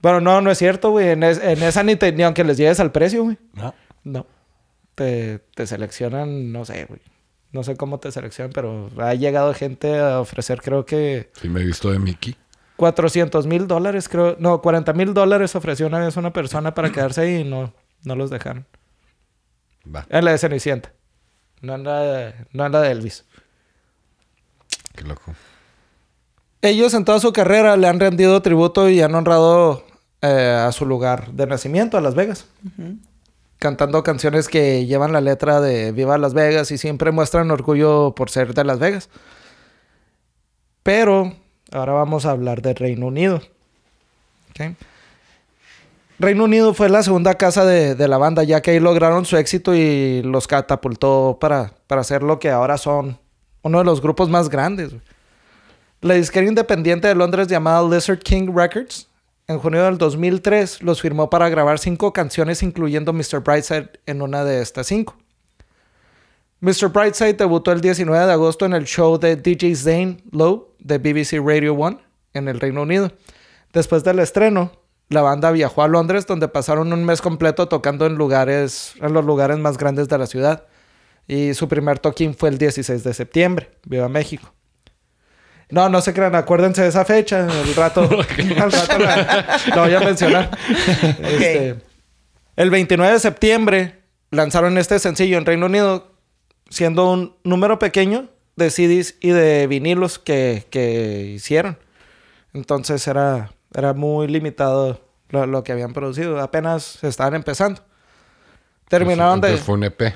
Bueno, 0.00 0.20
no, 0.20 0.40
no 0.42 0.50
es 0.50 0.58
cierto, 0.58 0.90
güey. 0.90 1.08
En, 1.08 1.22
es- 1.22 1.40
en 1.42 1.62
esa 1.62 1.82
ni, 1.82 1.96
te- 1.96 2.12
ni 2.12 2.22
aunque 2.22 2.44
les 2.44 2.56
llegues 2.58 2.78
al 2.78 2.92
precio, 2.92 3.24
güey. 3.24 3.38
No. 3.54 3.74
No. 4.04 4.26
Te, 4.94 5.38
te 5.54 5.66
seleccionan, 5.66 6.52
no 6.52 6.64
sé, 6.64 6.84
güey. 6.84 7.00
No 7.50 7.64
sé 7.64 7.76
cómo 7.76 7.98
te 7.98 8.12
seleccionan, 8.12 8.52
pero 8.52 8.90
ha 8.98 9.14
llegado 9.14 9.54
gente 9.54 9.98
a 9.98 10.20
ofrecer, 10.20 10.60
creo 10.60 10.84
que 10.84 11.30
Sí, 11.40 11.48
me 11.48 11.62
he 11.62 11.64
visto 11.64 11.90
de 11.90 11.98
Mickey. 11.98 12.36
400 12.78 13.48
mil 13.48 13.66
dólares, 13.66 14.08
creo. 14.08 14.36
No, 14.38 14.62
40 14.62 14.92
mil 14.92 15.12
dólares 15.12 15.56
ofreció 15.56 15.88
una 15.88 15.98
vez 15.98 16.16
una 16.16 16.32
persona 16.32 16.74
para 16.74 16.92
quedarse 16.92 17.22
ahí 17.22 17.36
y 17.38 17.44
no, 17.44 17.74
no 18.04 18.14
los 18.14 18.30
dejaron. 18.30 18.66
Va. 19.84 20.06
En 20.08 20.24
la 20.24 20.30
de 20.30 20.38
Cenicienta. 20.38 20.92
No 21.60 21.74
en 21.74 21.82
la 21.82 22.00
de, 22.00 22.34
no 22.52 22.64
en 22.66 22.70
la 22.70 22.80
de 22.80 22.92
Elvis. 22.92 23.24
Qué 24.94 25.02
loco. 25.02 25.34
Ellos 26.62 26.94
en 26.94 27.04
toda 27.04 27.18
su 27.18 27.32
carrera 27.32 27.76
le 27.76 27.88
han 27.88 27.98
rendido 27.98 28.40
tributo 28.42 28.88
y 28.88 29.00
han 29.00 29.12
honrado 29.16 29.84
eh, 30.22 30.64
a 30.64 30.70
su 30.70 30.86
lugar 30.86 31.32
de 31.32 31.48
nacimiento, 31.48 31.98
a 31.98 32.00
Las 32.00 32.14
Vegas. 32.14 32.46
Cantando 33.58 34.04
canciones 34.04 34.46
que 34.46 34.86
llevan 34.86 35.12
la 35.12 35.20
letra 35.20 35.60
de 35.60 35.90
Viva 35.90 36.16
Las 36.16 36.32
Vegas 36.32 36.70
y 36.70 36.78
siempre 36.78 37.10
muestran 37.10 37.50
orgullo 37.50 38.14
por 38.14 38.30
ser 38.30 38.54
de 38.54 38.62
Las 38.62 38.78
Vegas. 38.78 39.10
Pero 40.84 41.34
ahora 41.72 41.92
vamos 41.92 42.26
a 42.26 42.30
hablar 42.30 42.62
del 42.62 42.74
Reino 42.74 43.06
Unido. 43.06 43.40
Reino 46.18 46.44
Unido 46.44 46.74
fue 46.74 46.88
la 46.88 47.02
segunda 47.02 47.34
casa 47.34 47.64
de, 47.64 47.94
de 47.94 48.08
la 48.08 48.18
banda, 48.18 48.42
ya 48.42 48.60
que 48.60 48.72
ahí 48.72 48.80
lograron 48.80 49.24
su 49.24 49.36
éxito 49.36 49.74
y 49.74 50.22
los 50.22 50.48
catapultó 50.48 51.38
para, 51.40 51.72
para 51.86 52.02
lo 52.20 52.40
que 52.40 52.50
ahora 52.50 52.76
son 52.76 53.18
uno 53.62 53.78
de 53.78 53.84
los 53.84 54.00
grupos 54.00 54.28
más 54.28 54.48
grandes. 54.48 54.92
La 56.00 56.14
disquera 56.14 56.46
independiente 56.46 57.08
de 57.08 57.14
Londres 57.14 57.48
llamada 57.48 57.82
Lizard 57.82 58.18
King 58.18 58.52
Records, 58.54 59.08
en 59.46 59.58
junio 59.58 59.84
del 59.84 59.96
2003, 59.96 60.82
los 60.82 61.00
firmó 61.00 61.30
para 61.30 61.48
grabar 61.48 61.78
cinco 61.78 62.12
canciones, 62.12 62.62
incluyendo 62.62 63.12
Mr. 63.12 63.40
Brightside 63.40 63.90
en 64.06 64.22
una 64.22 64.44
de 64.44 64.60
estas 64.60 64.88
cinco. 64.88 65.16
Mr. 66.60 66.88
Brightside 66.88 67.34
debutó 67.34 67.70
el 67.70 67.80
19 67.80 68.26
de 68.26 68.32
agosto 68.32 68.66
en 68.66 68.72
el 68.72 68.84
show 68.84 69.18
de 69.18 69.36
DJ 69.36 69.76
Zane 69.76 70.18
Lowe 70.32 70.74
de 70.80 70.98
BBC 70.98 71.38
Radio 71.44 71.74
1 71.74 72.00
en 72.34 72.48
el 72.48 72.58
Reino 72.58 72.82
Unido. 72.82 73.12
Después 73.72 74.02
del 74.02 74.18
estreno, 74.18 74.72
la 75.08 75.22
banda 75.22 75.52
viajó 75.52 75.82
a 75.82 75.88
Londres 75.88 76.26
donde 76.26 76.48
pasaron 76.48 76.92
un 76.92 77.04
mes 77.04 77.22
completo 77.22 77.68
tocando 77.68 78.06
en 78.06 78.16
lugares 78.16 78.94
en 79.00 79.12
los 79.12 79.24
lugares 79.24 79.58
más 79.58 79.78
grandes 79.78 80.08
de 80.08 80.18
la 80.18 80.26
ciudad. 80.26 80.64
Y 81.28 81.54
su 81.54 81.68
primer 81.68 81.98
toquín 81.98 82.34
fue 82.34 82.48
el 82.48 82.58
16 82.58 83.04
de 83.04 83.14
septiembre, 83.14 83.70
Viva 83.84 84.08
México. 84.08 84.52
No, 85.70 85.88
no 85.90 86.00
se 86.00 86.14
crean, 86.14 86.34
acuérdense 86.34 86.82
de 86.82 86.88
esa 86.88 87.04
fecha, 87.04 87.46
el 87.46 87.74
rato, 87.74 88.00
al 88.60 88.72
rato 88.72 88.98
la, 88.98 89.60
la 89.74 89.82
voy 89.82 89.94
a 89.94 90.00
mencionar. 90.00 90.50
Este, 91.22 91.76
el 92.56 92.70
29 92.70 93.12
de 93.12 93.20
septiembre 93.20 94.02
lanzaron 94.30 94.78
este 94.78 94.98
sencillo 94.98 95.36
en 95.36 95.44
Reino 95.44 95.66
Unido, 95.66 96.17
siendo 96.68 97.10
un 97.10 97.36
número 97.44 97.78
pequeño 97.78 98.28
de 98.56 98.70
CDs 98.70 99.16
y 99.20 99.30
de 99.30 99.66
vinilos 99.66 100.18
que, 100.18 100.66
que 100.70 101.32
hicieron. 101.34 101.78
Entonces 102.52 103.06
era, 103.06 103.52
era 103.74 103.94
muy 103.94 104.26
limitado 104.26 105.00
lo, 105.28 105.46
lo 105.46 105.62
que 105.62 105.72
habían 105.72 105.92
producido. 105.92 106.40
Apenas 106.40 107.02
estaban 107.04 107.34
empezando. 107.34 107.82
Terminaron 108.88 109.40
de... 109.40 109.56
Fue 109.58 109.74
un 109.74 109.84
EP. 109.84 110.14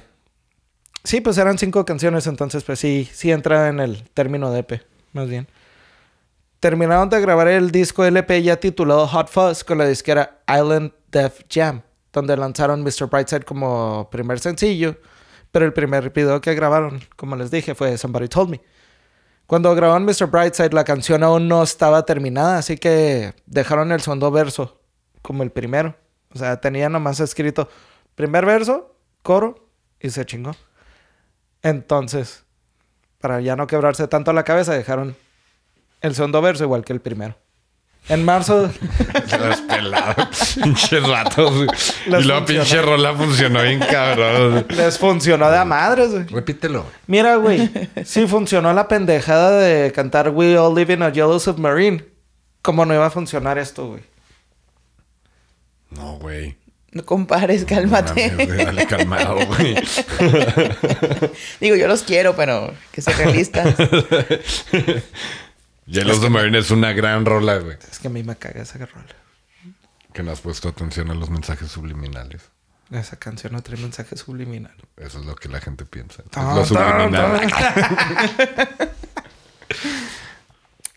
Sí, 1.04 1.20
pues 1.20 1.36
eran 1.38 1.58
cinco 1.58 1.84
canciones, 1.84 2.26
entonces 2.26 2.62
pues 2.64 2.78
sí, 2.78 3.08
sí 3.12 3.32
entra 3.32 3.68
en 3.68 3.80
el 3.80 4.08
término 4.10 4.52
de 4.52 4.60
EP, 4.60 4.82
más 5.12 5.28
bien. 5.28 5.48
Terminaron 6.60 7.08
de 7.08 7.20
grabar 7.20 7.48
el 7.48 7.72
disco 7.72 8.04
LP 8.04 8.42
ya 8.42 8.56
titulado 8.56 9.08
Hot 9.08 9.28
Fuzz 9.28 9.64
con 9.64 9.78
la 9.78 9.86
disquera 9.86 10.42
Island 10.48 10.92
Def 11.10 11.42
Jam, 11.50 11.82
donde 12.12 12.36
lanzaron 12.36 12.82
Mr. 12.82 13.08
Brightside 13.10 13.44
como 13.44 14.08
primer 14.10 14.38
sencillo, 14.38 14.96
pero 15.52 15.66
el 15.66 15.72
primer 15.72 16.10
video 16.10 16.40
que 16.40 16.54
grabaron, 16.54 17.00
como 17.16 17.36
les 17.36 17.50
dije, 17.50 17.74
fue 17.74 17.96
Somebody 17.98 18.28
Told 18.28 18.50
Me. 18.50 18.60
Cuando 19.46 19.74
grabaron 19.74 20.04
Mr. 20.04 20.26
Brightside, 20.26 20.72
la 20.72 20.84
canción 20.84 21.22
aún 21.22 21.46
no 21.46 21.62
estaba 21.62 22.04
terminada, 22.06 22.56
así 22.56 22.78
que 22.78 23.34
dejaron 23.46 23.92
el 23.92 24.00
segundo 24.00 24.30
verso 24.30 24.80
como 25.20 25.42
el 25.42 25.50
primero. 25.50 25.94
O 26.34 26.38
sea, 26.38 26.60
tenía 26.60 26.88
nomás 26.88 27.20
escrito 27.20 27.68
primer 28.14 28.46
verso, 28.46 28.96
coro 29.22 29.68
y 30.00 30.08
se 30.08 30.24
chingó. 30.24 30.52
Entonces, 31.60 32.44
para 33.20 33.40
ya 33.40 33.54
no 33.54 33.66
quebrarse 33.66 34.08
tanto 34.08 34.32
la 34.32 34.44
cabeza, 34.44 34.72
dejaron 34.72 35.16
el 36.00 36.14
segundo 36.14 36.40
verso 36.40 36.64
igual 36.64 36.84
que 36.84 36.94
el 36.94 37.00
primero. 37.00 37.36
En 38.08 38.24
marzo, 38.24 38.70
Los 39.38 39.60
pelados. 39.60 40.56
Pinches. 40.62 41.02
Les 42.06 42.24
y 42.24 42.24
luego 42.26 42.44
pinche 42.44 42.82
rola 42.82 43.14
funcionó 43.14 43.62
bien 43.62 43.78
cabrón. 43.78 44.66
les 44.70 44.98
funcionó 44.98 45.50
de 45.50 45.58
a 45.58 45.64
madres, 45.64 46.10
güey. 46.10 46.24
Repítelo. 46.26 46.84
Mira, 47.06 47.36
güey, 47.36 47.70
sí 48.04 48.26
funcionó 48.26 48.72
la 48.72 48.88
pendejada 48.88 49.58
de 49.60 49.92
cantar 49.92 50.30
We 50.30 50.58
All 50.58 50.74
Live 50.74 50.94
in 50.94 51.02
a 51.02 51.12
Yellow 51.12 51.38
Submarine. 51.38 52.04
¿Cómo 52.60 52.84
no 52.84 52.94
iba 52.94 53.06
a 53.06 53.10
funcionar 53.10 53.58
esto, 53.58 53.88
güey? 53.88 54.02
No, 55.90 56.18
güey. 56.18 56.56
No 56.92 57.04
compares, 57.06 57.64
cálmate. 57.64 58.30
No 58.32 58.36
mames, 58.38 58.66
Dale 58.66 58.86
calmado, 58.86 59.46
güey. 59.46 59.74
Digo, 61.60 61.74
yo 61.76 61.88
los 61.88 62.02
quiero, 62.02 62.36
pero 62.36 62.72
que 62.90 63.00
sean 63.00 63.16
realistas. 63.16 63.74
Yellow 65.92 66.16
Submarine 66.16 66.58
es 66.58 66.70
una 66.70 66.92
gran 66.94 67.26
rola, 67.26 67.58
güey. 67.58 67.76
Es 67.90 67.98
que 67.98 68.08
a 68.08 68.10
mí 68.10 68.22
me 68.22 68.34
caga 68.36 68.62
esa 68.62 68.78
rola. 68.78 69.14
Que 70.14 70.22
no 70.22 70.32
has 70.32 70.40
puesto 70.40 70.68
atención 70.68 71.10
a 71.10 71.14
los 71.14 71.28
mensajes 71.28 71.70
subliminales. 71.70 72.42
Esa 72.90 73.16
canción 73.16 73.52
no 73.52 73.62
trae 73.62 73.78
mensaje 73.78 74.16
subliminal. 74.16 74.74
Eso 74.96 75.20
es 75.20 75.26
lo 75.26 75.34
que 75.34 75.48
la 75.48 75.60
gente 75.60 75.84
piensa. 75.84 76.22
Tan, 76.30 76.56
lo 76.56 76.64
subliminal. 76.64 77.40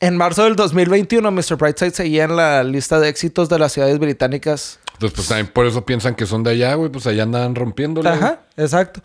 En 0.01 0.17
marzo 0.17 0.43
del 0.43 0.55
2021, 0.55 1.31
Mr. 1.31 1.55
Brightside 1.57 1.91
seguía 1.91 2.25
en 2.25 2.35
la 2.35 2.63
lista 2.63 2.99
de 2.99 3.09
éxitos 3.09 3.47
de 3.49 3.59
las 3.59 3.71
ciudades 3.71 3.97
británicas. 3.97 4.79
Entonces, 4.93 5.15
pues 5.15 5.27
también 5.27 5.47
por 5.47 5.65
eso 5.65 5.85
piensan 5.85 6.15
que 6.15 6.25
son 6.25 6.43
de 6.43 6.51
allá, 6.51 6.75
güey. 6.75 6.91
Pues 6.91 7.07
allá 7.07 7.23
andan 7.23 7.55
rompiéndole. 7.55 8.09
Ajá, 8.09 8.41
exacto. 8.55 9.01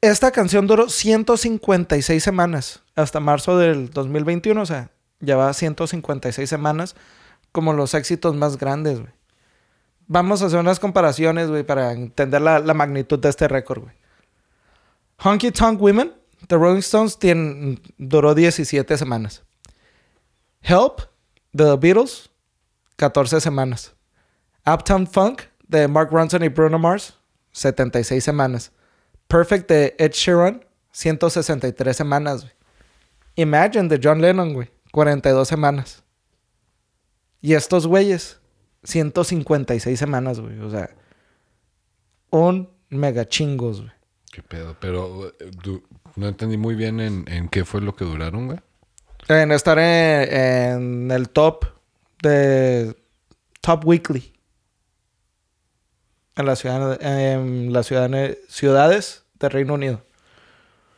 Esta 0.00 0.30
canción 0.30 0.66
duró 0.66 0.88
156 0.88 2.22
semanas 2.22 2.82
hasta 2.94 3.18
marzo 3.20 3.58
del 3.58 3.90
2021. 3.90 4.62
O 4.62 4.66
sea, 4.66 4.90
lleva 5.20 5.52
156 5.52 6.48
semanas 6.48 6.94
como 7.52 7.72
los 7.72 7.94
éxitos 7.94 8.34
más 8.34 8.58
grandes, 8.58 9.00
güey. 9.00 9.12
Vamos 10.08 10.42
a 10.42 10.46
hacer 10.46 10.60
unas 10.60 10.78
comparaciones, 10.78 11.48
güey, 11.48 11.64
para 11.64 11.92
entender 11.92 12.40
la, 12.40 12.58
la 12.60 12.74
magnitud 12.74 13.18
de 13.18 13.28
este 13.28 13.48
récord, 13.48 13.82
güey. 13.82 13.94
Honky 15.18 15.50
Tonk 15.50 15.80
Women, 15.80 16.12
The 16.46 16.56
Rolling 16.56 16.78
Stones, 16.80 17.18
tien- 17.18 17.80
duró 17.98 18.34
17 18.34 18.96
semanas. 18.98 19.42
Help, 20.62 21.00
The 21.54 21.76
Beatles, 21.76 22.30
14 22.96 23.40
semanas. 23.40 23.94
Uptown 24.66 25.06
Funk, 25.06 25.42
de 25.66 25.88
Mark 25.88 26.10
Ronson 26.12 26.44
y 26.44 26.48
Bruno 26.48 26.78
Mars, 26.78 27.14
76 27.52 28.22
semanas. 28.22 28.70
Perfect, 29.26 29.68
de 29.68 29.94
Ed 29.98 30.12
Sheeran, 30.12 30.64
163 30.92 31.96
semanas, 31.96 32.42
güey. 32.42 32.52
Imagine, 33.36 33.88
de 33.88 34.00
John 34.02 34.20
Lennon, 34.20 34.54
güey, 34.54 34.70
42 34.96 35.46
semanas. 35.46 36.02
Y 37.42 37.52
estos 37.52 37.86
güeyes, 37.86 38.40
156 38.82 39.98
semanas, 39.98 40.40
güey. 40.40 40.58
O 40.60 40.70
sea, 40.70 40.88
un 42.30 42.70
mega 42.88 43.28
chingos, 43.28 43.82
güey. 43.82 43.92
Qué 44.32 44.42
pedo. 44.42 44.74
Pero 44.80 45.34
eh, 45.38 45.50
no 46.14 46.28
entendí 46.28 46.56
muy 46.56 46.74
bien 46.74 47.00
en, 47.00 47.26
en 47.28 47.50
qué 47.50 47.66
fue 47.66 47.82
lo 47.82 47.94
que 47.94 48.06
duraron, 48.06 48.46
güey. 48.46 48.58
En 49.28 49.52
estar 49.52 49.78
en, 49.78 50.32
en 50.32 51.10
el 51.10 51.28
top 51.28 51.66
de 52.22 52.96
Top 53.60 53.84
Weekly. 53.84 54.32
En 56.36 56.46
la 56.46 56.56
ciudad, 56.56 56.98
en 57.02 57.70
la 57.70 57.82
ciudad, 57.82 58.10
ciudades 58.48 59.24
de 59.40 59.48
Reino 59.50 59.74
Unido. 59.74 60.05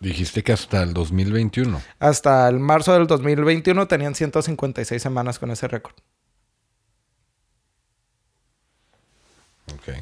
Dijiste 0.01 0.43
que 0.45 0.53
hasta 0.53 0.83
el 0.83 0.95
2021. 0.95 1.81
Hasta 1.99 2.49
el 2.49 2.61
marzo 2.61 2.93
del 2.93 3.07
2021 3.07 3.89
tenían 3.89 4.15
156 4.15 5.03
semanas 5.03 5.39
con 5.39 5.51
ese 5.51 5.67
récord. 5.69 5.95
Ok. 9.75 9.97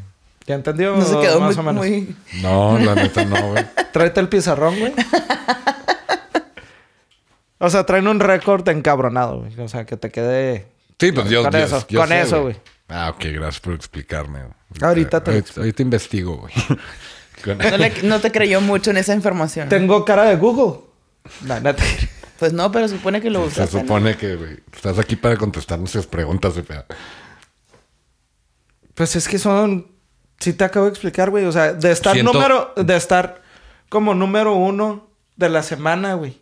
¿Ya 0.47 0.55
entendió? 0.55 0.97
No 0.97 1.05
se 1.05 1.19
quedó 1.19 1.41
Más 1.41 1.57
muy, 1.57 1.61
o 1.61 1.63
menos. 1.73 1.87
muy- 1.87 2.17
No, 2.43 2.79
la 2.79 2.95
neta 2.95 3.25
no, 3.25 3.49
güey. 3.53 3.65
Tráete 3.93 4.21
el 4.21 4.29
pizarrón, 4.29 4.79
güey. 4.79 4.93
o 7.59 7.71
sea, 7.71 7.85
traen 7.85 8.07
un 8.07 8.21
récord 8.21 8.69
encabronado, 8.69 9.41
güey. 9.41 9.59
O 9.61 9.69
sea, 9.69 9.85
que 9.87 9.97
te 9.97 10.11
quede... 10.11 10.67
Sí, 11.01 11.13
pues 11.13 11.29
yo, 11.29 11.43
Con 11.43 11.55
eso, 11.57 11.85
yo 11.89 12.01
con 12.01 12.09
sé, 12.09 12.21
eso, 12.23 12.43
güey. 12.43 12.57
Ah, 12.89 13.11
ok, 13.11 13.25
gracias 13.33 13.61
por 13.61 13.75
explicarme. 13.75 14.41
güey. 14.43 14.53
Ahorita 14.83 15.23
te 15.25 15.31
ahorita, 15.33 15.53
ahorita 15.61 15.83
investigo, 15.83 16.37
güey. 16.37 16.53
No, 17.45 17.77
le- 17.77 18.03
no 18.03 18.21
te 18.21 18.33
creyó 18.33 18.61
mucho 18.61 18.91
en 18.91 18.97
esa 18.97 19.15
información. 19.15 19.69
Tengo 19.69 20.05
cara 20.05 20.25
de 20.25 20.37
Google. 20.37 20.81
Neta. 21.43 21.77
Pues 22.39 22.53
no, 22.53 22.71
pero 22.71 22.87
supone 22.89 23.21
que 23.21 23.31
lo 23.31 23.41
Se 23.43 23.47
usaste. 23.63 23.77
¿no? 23.77 23.83
supone 23.83 24.17
que, 24.17 24.37
güey, 24.37 24.59
estás 24.75 24.99
aquí 24.99 25.17
para 25.17 25.37
contestar 25.37 25.79
nuestras 25.79 26.07
preguntas, 26.07 26.53
güey. 26.55 26.67
Pues 28.95 29.17
es 29.17 29.29
que 29.29 29.39
son... 29.39 29.89
Sí 30.39 30.53
te 30.53 30.65
acabo 30.65 30.85
de 30.87 30.91
explicar, 30.93 31.31
güey. 31.31 31.45
O 31.47 31.53
sea, 31.53 31.73
de 31.73 31.91
estar 31.93 32.13
Siento- 32.15 32.33
número... 32.33 32.73
De 32.77 32.95
estar 32.97 33.43
como 33.89 34.15
número 34.15 34.55
uno 34.55 35.09
de 35.37 35.49
la 35.49 35.63
semana, 35.63 36.15
güey. 36.15 36.39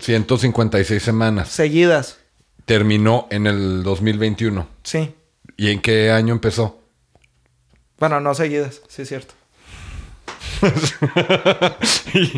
156 0.00 1.02
semanas. 1.02 1.48
Seguidas. 1.48 2.18
Terminó 2.64 3.28
en 3.30 3.46
el 3.46 3.82
2021. 3.84 4.68
Sí. 4.82 5.14
¿Y 5.56 5.70
en 5.70 5.80
qué 5.80 6.10
año 6.10 6.34
empezó? 6.34 6.80
Bueno, 7.98 8.20
no 8.20 8.34
seguidas. 8.34 8.82
Sí, 8.88 9.02
es 9.02 9.08
cierto. 9.08 9.34
y, 12.14 12.32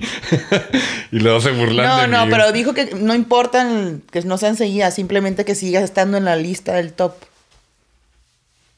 y 1.16 1.20
luego 1.20 1.40
se 1.40 1.50
burlan 1.52 1.86
No, 1.86 2.00
de 2.02 2.08
no, 2.08 2.24
mí. 2.26 2.30
pero 2.32 2.52
dijo 2.52 2.74
que 2.74 2.94
no 2.94 3.14
importan 3.14 4.02
que 4.10 4.22
no 4.22 4.38
sean 4.38 4.56
seguidas, 4.56 4.94
simplemente 4.94 5.44
que 5.44 5.54
sigas 5.54 5.84
estando 5.84 6.16
en 6.16 6.24
la 6.24 6.36
lista 6.36 6.74
del 6.74 6.92
top. 6.92 7.14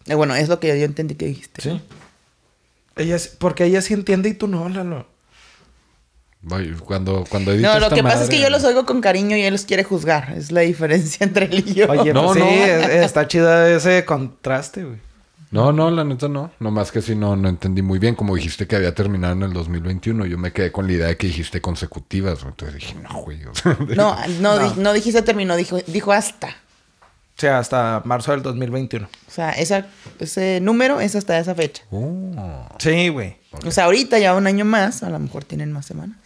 Eh, 0.07 0.15
bueno, 0.15 0.35
es 0.35 0.49
lo 0.49 0.61
que 0.61 0.69
yo 0.79 0.85
entendí 0.85 1.15
que 1.15 1.27
dijiste. 1.27 1.63
Sí. 1.63 1.81
Ella, 2.97 3.17
porque 3.39 3.65
ella 3.65 3.81
sí 3.83 3.95
entiende 3.95 4.29
y 4.29 4.35
tú 4.35 4.47
no, 4.49 4.69
Lalo. 4.69 5.07
Voy- 6.43 6.73
Cuando, 6.85 7.25
cuando 7.29 7.53
edito 7.53 7.69
No, 7.69 7.79
lo 7.79 7.87
esta 7.87 7.97
que 7.97 8.03
pasa 8.03 8.25
es 8.25 8.31
que 8.31 8.41
yo 8.41 8.49
los 8.49 8.65
oigo 8.65 8.87
con 8.87 9.01
cariño 9.03 9.37
y 9.37 9.43
él 9.43 9.53
los 9.53 9.65
quiere 9.65 9.85
juzgar. 9.85 10.33
Es 10.37 10.51
la 10.51 10.63
diferencia 10.63 11.25
entre 11.25 11.47
él 11.47 11.65
y 11.67 11.75
yo. 11.75 11.87
Oye, 11.91 12.15
No, 12.15 12.27
pues 12.29 12.39
no. 12.39 12.45
sí, 12.47 12.55
es- 12.55 12.89
está 13.05 13.29
chido 13.29 13.67
ese 13.67 14.05
contraste, 14.07 14.85
güey. 14.85 14.99
No, 15.51 15.73
no, 15.73 15.91
la 15.91 16.05
neta 16.05 16.29
no. 16.29 16.53
Nomás 16.61 16.93
que 16.93 17.03
si 17.03 17.17
no, 17.17 17.35
no 17.35 17.49
entendí 17.49 17.83
muy 17.83 17.99
bien. 17.99 18.15
Como 18.15 18.37
dijiste 18.37 18.67
que 18.69 18.77
había 18.77 18.95
terminado 18.95 19.33
en 19.33 19.43
el 19.43 19.53
2021, 19.53 20.27
yo 20.27 20.39
me 20.39 20.53
quedé 20.53 20.71
con 20.71 20.87
la 20.87 20.93
idea 20.93 21.07
de 21.09 21.17
que 21.17 21.27
dijiste 21.27 21.61
consecutivas. 21.61 22.43
Entonces 22.45 22.77
dije, 22.77 22.95
no, 22.95 23.23
güey. 23.23 23.45
o 23.47 23.55
sea, 23.55 23.77
No, 23.97 24.17
no, 24.41 24.59
di- 24.59 24.81
no 24.81 24.93
dijiste 24.93 25.23
terminó, 25.23 25.57
dijo, 25.57 25.79
dijo 25.89 26.13
hasta. 26.13 26.49
O 26.49 27.41
sea, 27.41 27.59
hasta 27.59 28.03
marzo 28.05 28.31
del 28.33 28.43
2021. 28.43 29.07
O 29.07 29.31
sea, 29.31 29.51
esa, 29.53 29.87
ese 30.21 30.61
número 30.61 31.01
es 31.01 31.17
hasta 31.17 31.39
esa 31.39 31.55
fecha. 31.55 31.83
oh, 31.91 32.69
Sí, 32.79 33.09
güey. 33.09 33.39
O 33.67 33.71
sea, 33.73 33.87
ahorita 33.87 34.19
ya 34.19 34.35
un 34.37 34.47
año 34.47 34.65
más, 34.65 35.03
a 35.03 35.11
lo 35.11 35.19
mejor 35.19 35.45
tienen 35.45 35.73
más 35.73 35.87
semanas. 35.87 36.19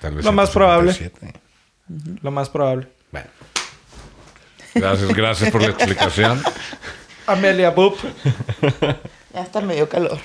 tal 0.00 0.14
vez 0.16 0.24
Lo 0.24 0.32
más 0.32 0.50
probable. 0.50 0.92
157. 0.92 2.18
Lo 2.22 2.30
más 2.32 2.48
probable. 2.50 2.88
Bueno. 3.12 3.28
Gracias, 4.74 5.14
gracias 5.14 5.50
por 5.50 5.60
la 5.62 5.68
explicación. 5.68 6.42
Amelia 7.28 7.70
Boop. 7.70 7.96
Ya 9.34 9.42
está 9.42 9.60
medio 9.60 9.88
calor. 9.88 10.18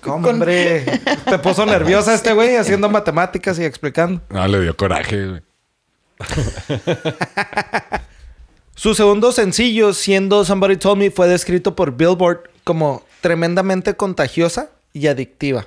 ¿Cómo, 0.00 0.28
hombre? 0.28 0.80
Te 1.28 1.38
puso 1.38 1.66
nerviosa 1.66 2.14
este 2.14 2.32
güey 2.32 2.56
haciendo 2.56 2.88
matemáticas 2.88 3.58
y 3.58 3.64
explicando. 3.64 4.22
No, 4.30 4.48
le 4.48 4.62
dio 4.62 4.76
coraje, 4.76 5.26
güey. 5.28 5.42
Su 8.74 8.94
segundo 8.94 9.30
sencillo, 9.30 9.92
siendo 9.92 10.44
Somebody 10.44 10.78
Told 10.78 10.98
Me, 10.98 11.10
fue 11.10 11.28
descrito 11.28 11.76
por 11.76 11.96
Billboard 11.96 12.50
como 12.64 13.04
tremendamente 13.20 13.94
contagiosa 13.94 14.70
y 14.92 15.06
adictiva. 15.06 15.66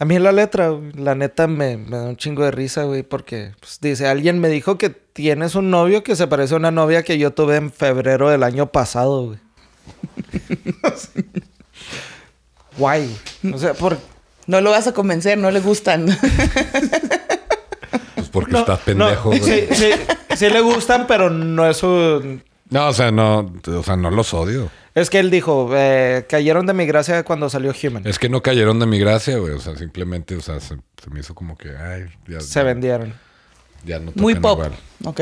A 0.00 0.06
mí 0.06 0.18
la 0.18 0.32
letra, 0.32 0.70
güey, 0.70 0.92
la 0.92 1.14
neta, 1.14 1.46
me, 1.46 1.76
me 1.76 1.98
da 1.98 2.04
un 2.04 2.16
chingo 2.16 2.42
de 2.42 2.50
risa, 2.50 2.84
güey, 2.84 3.02
porque 3.02 3.52
pues, 3.60 3.80
dice, 3.82 4.08
alguien 4.08 4.40
me 4.40 4.48
dijo 4.48 4.78
que 4.78 4.88
tienes 4.88 5.54
un 5.54 5.70
novio 5.70 6.02
que 6.02 6.16
se 6.16 6.26
parece 6.26 6.54
a 6.54 6.56
una 6.56 6.70
novia 6.70 7.02
que 7.02 7.18
yo 7.18 7.34
tuve 7.34 7.56
en 7.56 7.70
febrero 7.70 8.30
del 8.30 8.42
año 8.42 8.72
pasado, 8.72 9.26
güey. 9.26 9.38
Guay, 12.78 13.14
güey. 13.42 13.54
O 13.54 13.58
sea, 13.58 13.74
por... 13.74 13.98
No 14.46 14.62
lo 14.62 14.70
vas 14.70 14.86
a 14.86 14.94
convencer, 14.94 15.36
no 15.36 15.50
le 15.50 15.60
gustan. 15.60 16.06
Pues 18.14 18.28
porque 18.28 18.52
no, 18.52 18.58
estás 18.60 18.80
pendejo, 18.80 19.32
no, 19.32 19.38
güey. 19.38 19.68
sí, 19.68 19.74
sí, 19.74 19.90
sí 20.36 20.50
le 20.50 20.60
gustan, 20.60 21.06
pero 21.06 21.30
no 21.30 21.68
es 21.68 21.78
su... 21.78 22.40
No, 22.68 22.88
o 22.88 22.92
sea, 22.92 23.10
no, 23.10 23.52
o 23.66 23.82
sea, 23.82 23.96
no 23.96 24.10
los 24.10 24.34
odio. 24.34 24.70
Es 24.94 25.08
que 25.08 25.20
él 25.20 25.30
dijo, 25.30 25.70
eh, 25.74 26.26
cayeron 26.28 26.66
de 26.66 26.72
mi 26.74 26.84
gracia 26.86 27.22
cuando 27.22 27.48
salió 27.48 27.72
Human. 27.82 28.06
Es 28.06 28.18
que 28.18 28.28
no 28.28 28.42
cayeron 28.42 28.80
de 28.80 28.86
mi 28.86 28.98
gracia, 28.98 29.38
güey. 29.38 29.52
O 29.54 29.60
sea, 29.60 29.76
simplemente, 29.76 30.34
o 30.36 30.40
sea, 30.40 30.58
se, 30.60 30.76
se 31.02 31.10
me 31.10 31.20
hizo 31.20 31.34
como 31.34 31.56
que, 31.56 31.76
ay, 31.76 32.06
ya, 32.26 32.40
Se 32.40 32.62
vendieron. 32.64 33.14
ya 33.84 34.00
no 34.00 34.12
Muy 34.16 34.34
pop. 34.34 34.58
igual. 34.58 34.72
Ok. 35.04 35.20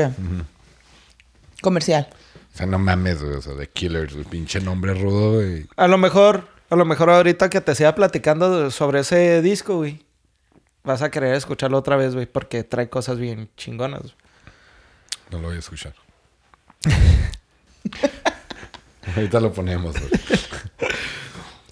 Comercial. 1.61 2.07
O 2.53 2.57
sea, 2.57 2.65
no 2.65 2.79
mames, 2.79 3.21
güey. 3.21 3.35
O 3.35 3.41
sea, 3.41 3.53
de 3.53 3.67
Killers, 3.69 4.13
güey. 4.13 4.25
Pinche 4.25 4.59
nombre 4.59 4.93
rudo, 4.95 5.33
güey. 5.35 5.67
A 5.75 5.87
lo 5.87 5.97
mejor, 5.99 6.47
a 6.71 6.75
lo 6.75 6.85
mejor 6.85 7.11
ahorita 7.11 7.49
que 7.51 7.61
te 7.61 7.75
siga 7.75 7.93
platicando 7.93 8.71
sobre 8.71 9.01
ese 9.01 9.41
disco, 9.43 9.75
güey. 9.77 10.03
Vas 10.83 11.01
a 11.03 11.11
querer 11.11 11.35
escucharlo 11.35 11.77
otra 11.77 11.95
vez, 11.95 12.15
güey, 12.15 12.25
porque 12.25 12.63
trae 12.63 12.89
cosas 12.89 13.19
bien 13.19 13.49
chingonas. 13.55 14.01
güey. 14.01 14.13
No 15.29 15.39
lo 15.39 15.47
voy 15.49 15.57
a 15.57 15.59
escuchar. 15.59 15.93
Ahorita 19.15 19.39
lo 19.39 19.51
ponemos. 19.51 19.95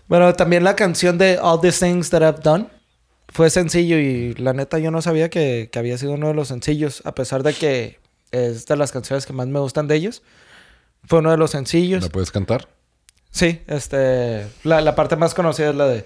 Bueno, 0.10 0.34
también 0.36 0.64
la 0.64 0.74
canción 0.74 1.18
de 1.18 1.38
All 1.38 1.60
These 1.60 1.86
Things 1.86 2.10
That 2.12 2.22
I've 2.22 2.42
Done 2.42 2.68
fue 3.28 3.50
sencillo 3.50 4.00
y 4.00 4.36
la 4.36 4.54
neta 4.54 4.80
yo 4.80 4.90
no 4.90 5.02
sabía 5.02 5.30
que, 5.30 5.68
que 5.70 5.80
había 5.80 5.98
sido 5.98 6.14
uno 6.14 6.30
de 6.30 6.34
los 6.34 6.48
sencillos, 6.48 7.02
a 7.04 7.14
pesar 7.14 7.44
de 7.44 7.54
que 7.54 8.00
es 8.32 8.66
de 8.66 8.78
las 8.78 8.94
canciones 8.94 9.26
que 9.26 9.34
más 9.34 9.48
me 9.48 9.60
gustan 9.60 9.90
de 9.90 9.96
ellos. 9.96 10.24
Fue 11.04 11.20
uno 11.20 11.32
de 11.32 11.38
los 11.38 11.52
sencillos. 11.52 12.04
¿La 12.04 12.10
puedes 12.10 12.32
cantar? 12.32 12.70
Sí, 13.32 13.62
este. 13.68 14.48
La, 14.64 14.80
la 14.80 14.96
parte 14.96 15.16
más 15.18 15.34
conocida 15.34 15.72
es 15.72 15.76
la 15.76 15.88
de. 15.88 16.06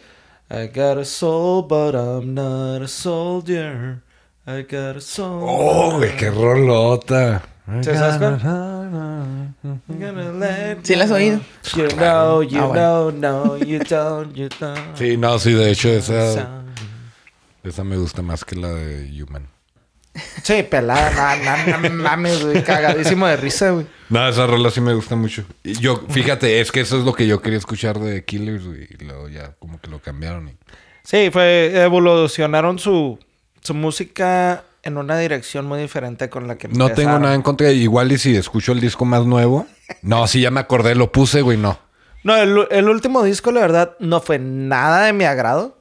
I 0.49 0.67
got 0.67 0.97
a 0.97 1.05
soul, 1.05 1.65
but 1.67 1.93
I'm 1.95 2.33
not 2.33 2.81
a 2.81 2.87
soldier. 2.87 4.01
I 4.45 4.63
got 4.63 4.97
a 4.97 5.01
soul. 5.01 5.43
Oh, 5.47 5.97
güey, 5.97 6.15
qué 6.17 6.29
rolota. 6.29 7.43
¿Sí 7.81 7.89
sabes 7.93 8.17
cuál? 8.17 8.39
I'm 8.43 9.79
gonna 9.87 10.31
let 10.33 10.79
¿Sí 10.83 10.95
la 10.95 11.03
has 11.05 11.09
you 11.11 11.15
oído? 11.15 11.41
You 11.75 11.87
know, 11.95 12.41
you 12.43 12.59
Ah, 12.61 12.65
bueno. 12.65 13.11
know, 13.11 13.11
no, 13.11 13.57
you 13.57 13.79
don't, 13.79 14.33
you 14.35 14.49
don't. 14.59 14.97
Sí, 14.97 15.15
no, 15.15 15.37
sí, 15.39 15.53
de 15.53 15.71
hecho, 15.71 15.89
esa, 15.89 16.63
esa 17.63 17.83
me 17.83 17.97
gusta 17.97 18.21
más 18.21 18.43
que 18.43 18.55
la 18.55 18.69
de 18.69 19.23
Human. 19.23 19.47
Sí, 20.43 20.63
pelada, 20.63 21.37
no, 21.37 21.77
no, 21.79 21.89
no 21.89 21.95
mames, 22.03 22.43
güey. 22.43 22.63
Cagadísimo 22.63 23.27
de 23.27 23.37
risa, 23.37 23.69
güey. 23.69 23.85
No, 24.09 24.27
esa 24.27 24.45
rola 24.45 24.69
sí 24.69 24.81
me 24.81 24.93
gusta 24.93 25.15
mucho. 25.15 25.45
Y 25.63 25.73
yo, 25.79 26.03
fíjate, 26.09 26.59
es 26.59 26.71
que 26.71 26.81
eso 26.81 26.97
es 26.99 27.05
lo 27.05 27.13
que 27.13 27.27
yo 27.27 27.41
quería 27.41 27.59
escuchar 27.59 27.97
de 27.99 28.25
Killers, 28.25 28.65
güey. 28.65 28.87
Y 28.99 29.05
luego 29.05 29.29
ya 29.29 29.53
como 29.59 29.79
que 29.79 29.89
lo 29.89 29.99
cambiaron. 29.99 30.49
Y... 30.49 30.57
Sí, 31.03 31.29
fue. 31.31 31.71
Evolucionaron 31.81 32.77
su, 32.77 33.17
su 33.61 33.73
música 33.73 34.65
en 34.83 34.97
una 34.97 35.17
dirección 35.17 35.65
muy 35.65 35.79
diferente 35.79 36.29
con 36.29 36.47
la 36.47 36.57
que 36.57 36.67
No 36.67 36.91
tengo 36.91 37.19
nada 37.19 37.35
en 37.35 37.41
contra. 37.41 37.71
Igual 37.71 38.11
y 38.11 38.17
si 38.17 38.35
escucho 38.35 38.71
el 38.71 38.79
disco 38.81 39.05
más 39.05 39.25
nuevo. 39.25 39.67
No, 40.01 40.25
sí, 40.27 40.41
ya 40.41 40.51
me 40.51 40.59
acordé, 40.59 40.95
lo 40.95 41.11
puse, 41.11 41.41
güey, 41.41 41.57
no. 41.57 41.79
No, 42.23 42.35
el, 42.35 42.67
el 42.71 42.87
último 42.89 43.23
disco, 43.23 43.51
la 43.51 43.61
verdad, 43.61 43.95
no 43.99 44.21
fue 44.21 44.37
nada 44.39 45.05
de 45.05 45.13
mi 45.13 45.23
agrado. 45.25 45.79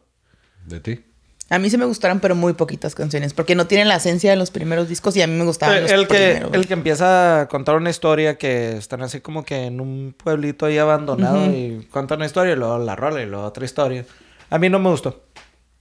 ¿De 0.67 0.81
ti? 0.81 1.05
A 1.53 1.59
mí 1.59 1.69
sí 1.69 1.77
me 1.77 1.85
gustaron, 1.85 2.21
pero 2.21 2.35
muy 2.37 2.53
poquitas 2.53 2.95
canciones. 2.95 3.35
Porque 3.35 3.55
no 3.57 3.67
tienen 3.67 3.89
la 3.89 3.97
esencia 3.97 4.31
de 4.31 4.37
los 4.37 4.51
primeros 4.53 4.89
discos 4.89 5.17
y 5.17 5.23
a 5.23 5.27
mí 5.27 5.35
me 5.35 5.45
gustaban 5.45 5.77
El, 5.79 5.83
los 5.83 5.93
el 5.93 6.07
que, 6.07 6.15
primeros. 6.35 6.55
el 6.55 6.67
que 6.69 6.73
empieza 6.75 7.41
a 7.41 7.49
contar 7.49 7.75
una 7.77 7.91
historia 7.91 8.39
que 8.39 8.77
están 8.77 9.03
así 9.03 9.21
como 9.21 9.45
que 9.45 9.65
en 9.67 9.81
un 9.81 10.15
pueblito 10.17 10.67
ahí 10.67 10.79
abandonado 10.79 11.45
y 11.47 11.89
cuenta 11.91 12.15
una 12.15 12.27
historia 12.27 12.53
y 12.53 12.57
luego 12.57 12.79
la 12.79 12.95
rola 12.95 13.21
y 13.21 13.27
luego 13.27 13.45
otra 13.47 13.65
historia. 13.65 14.05
A 14.49 14.59
mí 14.59 14.69
no 14.69 14.79
me 14.79 14.91
gustó. 14.91 15.25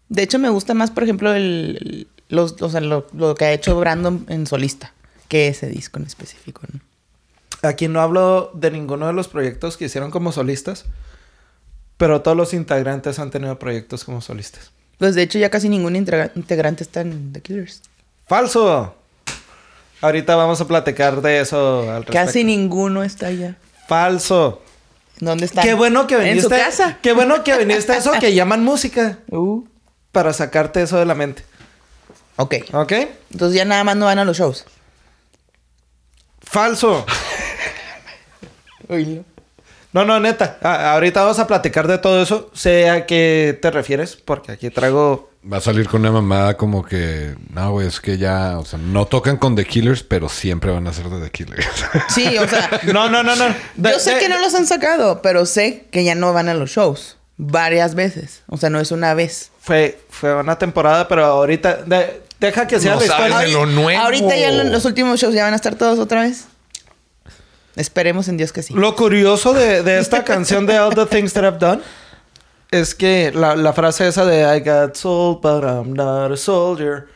De 0.08 0.24
hecho, 0.24 0.40
me 0.40 0.50
gusta 0.50 0.74
más, 0.74 0.90
por 0.90 1.04
ejemplo, 1.04 1.34
el- 1.34 2.08
los, 2.30 2.62
o 2.62 2.70
sea, 2.70 2.80
lo, 2.82 3.06
lo 3.14 3.36
que 3.36 3.46
ha 3.46 3.52
hecho 3.52 3.78
Brandon 3.80 4.26
en 4.30 4.48
solista 4.48 4.94
que 5.28 5.48
ese 5.50 5.68
disco 5.68 6.00
en 6.00 6.06
específico. 6.08 6.62
¿no? 6.72 6.80
Aquí 7.68 7.88
no 7.88 8.00
hablo 8.02 8.52
de 8.54 8.72
ninguno 8.72 9.06
de 9.08 9.14
los 9.14 9.28
proyectos 9.28 9.76
que 9.78 9.86
hicieron 9.86 10.10
como 10.12 10.32
solistas, 10.32 10.86
pero 11.98 12.22
todos 12.22 12.38
los 12.38 12.54
integrantes 12.54 13.20
han 13.20 13.30
tenido 13.30 13.60
proyectos 13.60 14.04
como 14.06 14.22
solistas. 14.22 14.72
Pues 14.98 15.16
de 15.16 15.22
hecho, 15.24 15.38
ya 15.38 15.50
casi 15.50 15.70
ningún 15.70 15.96
integra- 15.96 16.32
integrante 16.36 16.84
está 16.84 17.02
en 17.02 17.32
The 17.34 17.42
Killers. 17.42 17.82
¡Falso! 18.28 18.96
Ahorita 20.02 20.36
vamos 20.36 20.62
a 20.62 20.68
platicar 20.68 21.22
de 21.22 21.42
eso 21.42 21.82
al 21.82 22.06
respecto. 22.06 22.14
Casi 22.14 22.44
ninguno 22.46 23.04
está 23.04 23.28
allá. 23.28 23.58
¡Falso! 23.88 24.62
¿Dónde 25.20 25.46
está? 25.46 25.62
Qué 25.62 25.74
bueno 25.74 26.08
que 26.08 26.16
viniste. 26.18 26.38
En 26.38 26.44
su 26.44 26.50
casa. 26.50 26.98
Qué 27.02 27.12
bueno 27.12 27.44
que 27.44 27.58
viniste 27.58 27.92
a 27.92 27.98
eso 27.98 28.12
que 28.20 28.34
llaman 28.34 28.64
música 28.64 29.20
Uh. 29.30 29.66
para 30.14 30.32
sacarte 30.32 30.82
eso 30.82 30.98
de 30.98 31.06
la 31.06 31.16
mente. 31.16 31.44
Ok. 32.40 32.56
¿Ok? 32.74 32.94
Entonces 33.32 33.58
ya 33.58 33.66
nada 33.66 33.84
más 33.84 33.98
no 33.98 34.06
van 34.06 34.18
a 34.20 34.24
los 34.26 34.38
shows. 34.38 34.66
Falso. 36.42 37.06
Oílo. 38.88 39.24
No, 39.92 40.06
no, 40.06 40.20
neta. 40.20 40.58
A- 40.62 40.94
ahorita 40.94 41.22
vamos 41.22 41.40
a 41.40 41.48
platicar 41.48 41.88
de 41.88 41.98
todo 41.98 42.22
eso. 42.22 42.50
Sé 42.54 42.90
a 42.90 43.06
qué 43.06 43.58
te 43.62 43.72
refieres, 43.72 44.16
porque 44.16 44.52
aquí 44.52 44.70
traigo. 44.70 45.30
Va 45.52 45.58
a 45.58 45.62
salir 45.62 45.88
con 45.88 46.02
una 46.02 46.12
mamada 46.12 46.58
como 46.58 46.84
que... 46.84 47.34
No, 47.52 47.72
güey, 47.72 47.88
es 47.88 48.00
que 48.02 48.18
ya... 48.18 48.60
O 48.60 48.66
sea, 48.66 48.78
no 48.78 49.06
tocan 49.06 49.38
con 49.38 49.56
The 49.56 49.66
Killers, 49.66 50.04
pero 50.04 50.28
siempre 50.30 50.72
van 50.72 50.86
a 50.88 50.94
ser 50.94 51.10
de 51.10 51.22
The 51.22 51.32
Killers. 51.32 51.66
Sí, 52.10 52.38
o 52.38 52.48
sea, 52.48 52.70
No, 52.94 53.10
no, 53.10 53.24
no, 53.24 53.36
no. 53.36 53.46
De- 53.76 53.92
yo 53.92 54.00
sé 54.00 54.16
de- 54.16 54.20
que 54.20 54.30
no 54.30 54.38
los 54.40 54.54
han 54.56 54.68
sacado, 54.68 55.22
pero 55.22 55.46
sé 55.46 55.86
que 55.92 56.04
ya 56.04 56.14
no 56.16 56.34
van 56.34 56.50
a 56.50 56.54
los 56.54 56.70
shows. 56.72 57.18
Varias 57.38 57.96
veces. 57.96 58.44
O 58.48 58.58
sea, 58.58 58.70
no 58.70 58.80
es 58.80 58.92
una 58.92 59.14
vez. 59.14 59.52
Fue, 59.62 59.98
fue 60.10 60.36
una 60.36 60.58
temporada, 60.58 61.08
pero 61.08 61.26
ahorita. 61.26 61.76
de- 61.84 62.22
deja 62.40 62.68
que 62.68 62.80
sea 62.80 62.94
No 62.96 63.00
la 63.00 63.06
historia. 63.06 63.38
de 63.40 63.48
lo 63.50 63.66
nuevo. 63.66 64.02
Ahorita 64.02 64.36
ya 64.38 64.52
lo- 64.52 64.64
los 64.66 64.86
últimos 64.86 65.20
shows 65.20 65.34
ya 65.34 65.44
van 65.44 65.54
a 65.54 65.56
estar 65.56 65.76
todos 65.76 66.00
otra 66.00 66.22
vez. 66.22 66.46
Esperemos 67.76 68.28
en 68.28 68.38
Dios 68.38 68.52
que 68.52 68.64
sí. 68.64 68.74
Lo 68.74 68.96
curioso 68.96 69.54
de, 69.54 69.84
de 69.84 70.00
esta 70.00 70.24
canción 70.26 70.66
de 70.66 70.80
All 70.80 70.94
the 70.96 71.06
Things 71.06 71.34
That 71.34 71.44
I've 71.44 71.58
Done 71.60 71.82
es 72.72 72.94
que 72.94 73.32
la, 73.34 73.56
la 73.56 73.74
frase 73.74 74.08
esa 74.08 74.26
de 74.26 74.42
I 74.58 74.60
got 74.60 74.96
soul, 74.96 75.40
but 75.42 75.64
I'm 75.64 75.94
not 75.94 76.32
a 76.32 76.38
soldier 76.38 77.08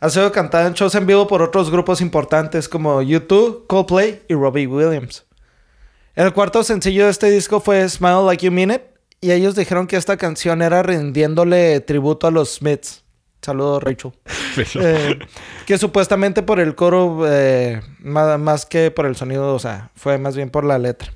ha 0.00 0.10
sido 0.10 0.30
cantada 0.32 0.66
en 0.66 0.74
shows 0.74 0.94
en 0.96 1.06
vivo 1.06 1.26
por 1.26 1.40
otros 1.40 1.70
grupos 1.70 2.00
importantes 2.02 2.68
como 2.68 3.00
U2, 3.02 3.66
Coldplay 3.66 4.22
y 4.28 4.34
Robbie 4.34 4.66
Williams. 4.66 5.24
El 6.14 6.32
cuarto 6.34 6.62
sencillo 6.62 7.06
de 7.06 7.10
este 7.10 7.30
disco 7.30 7.58
fue 7.60 7.88
Smile 7.88 8.22
Like 8.26 8.44
You 8.44 8.52
Mean 8.52 8.70
It 8.72 8.82
y 9.22 9.32
ellos 9.32 9.54
dijeron 9.54 9.86
que 9.86 9.96
esta 9.96 10.16
canción 10.18 10.60
era 10.62 10.82
rindiéndole 10.82 11.80
tributo 11.80 12.26
a 12.26 12.30
los 12.30 12.56
Smiths. 12.56 13.02
Saludos, 13.44 13.82
Rachel. 13.82 14.12
Eh, 14.76 15.18
que 15.66 15.76
supuestamente 15.78 16.42
por 16.42 16.60
el 16.60 16.74
coro, 16.76 17.24
eh, 17.28 17.82
más, 17.98 18.38
más 18.38 18.64
que 18.66 18.92
por 18.92 19.04
el 19.04 19.16
sonido, 19.16 19.52
o 19.52 19.58
sea, 19.58 19.90
fue 19.96 20.16
más 20.16 20.36
bien 20.36 20.48
por 20.48 20.64
la 20.64 20.78
letra. 20.78 21.12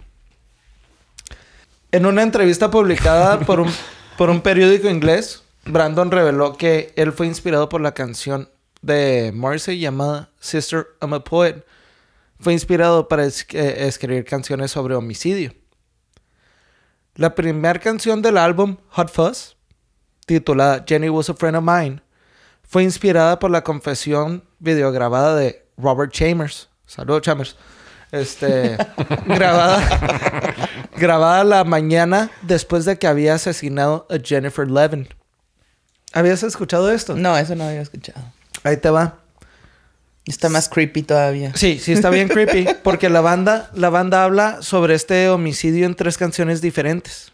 En 1.92 2.04
una 2.04 2.22
entrevista 2.22 2.70
publicada 2.70 3.38
por 3.46 3.60
un, 3.60 3.70
por 4.16 4.28
un 4.30 4.40
periódico 4.40 4.88
inglés, 4.88 5.44
Brandon 5.64 6.10
reveló 6.10 6.56
que 6.56 6.92
él 6.96 7.12
fue 7.12 7.26
inspirado 7.26 7.68
por 7.68 7.80
la 7.80 7.92
canción 7.94 8.48
de 8.82 9.32
Morrissey 9.34 9.78
llamada 9.78 10.30
Sister 10.40 10.88
I'm 11.00 11.14
a 11.14 11.22
Poet. 11.24 11.64
Fue 12.40 12.52
inspirado 12.52 13.08
para 13.08 13.24
es- 13.24 13.46
eh, 13.52 13.86
escribir 13.86 14.24
canciones 14.24 14.70
sobre 14.72 14.94
homicidio. 14.96 15.52
La 17.14 17.34
primera 17.34 17.78
canción 17.80 18.20
del 18.22 18.36
álbum 18.36 18.76
Hot 18.90 19.10
Fuzz, 19.10 19.56
titulada 20.26 20.84
Jenny 20.86 21.08
Was 21.08 21.30
a 21.30 21.34
Friend 21.34 21.56
of 21.56 21.64
Mine, 21.64 22.00
fue 22.68 22.82
inspirada 22.84 23.38
por 23.38 23.50
la 23.50 23.64
confesión 23.64 24.44
videograbada 24.58 25.34
de 25.34 25.64
Robert 25.78 26.12
Chambers. 26.12 26.68
Saludos, 26.86 27.22
Chambers. 27.22 27.56
Este, 28.12 28.76
grabada, 29.26 29.80
grabada 30.96 31.44
la 31.44 31.64
mañana 31.64 32.30
después 32.42 32.84
de 32.84 32.98
que 32.98 33.06
había 33.06 33.34
asesinado 33.34 34.06
a 34.10 34.18
Jennifer 34.22 34.70
Levin. 34.70 35.08
¿Habías 36.12 36.42
escuchado 36.42 36.90
esto? 36.90 37.16
No, 37.16 37.36
eso 37.36 37.54
no 37.54 37.64
había 37.64 37.80
escuchado. 37.80 38.20
Ahí 38.64 38.76
te 38.76 38.90
va. 38.90 39.18
Está 40.26 40.50
más 40.50 40.68
creepy 40.68 41.02
todavía. 41.02 41.52
Sí, 41.54 41.78
sí 41.78 41.92
está 41.92 42.10
bien 42.10 42.28
creepy. 42.28 42.66
Porque 42.82 43.08
la 43.08 43.22
banda, 43.22 43.70
la 43.74 43.88
banda 43.88 44.24
habla 44.24 44.60
sobre 44.60 44.94
este 44.94 45.30
homicidio 45.30 45.86
en 45.86 45.94
tres 45.94 46.18
canciones 46.18 46.60
diferentes. 46.60 47.32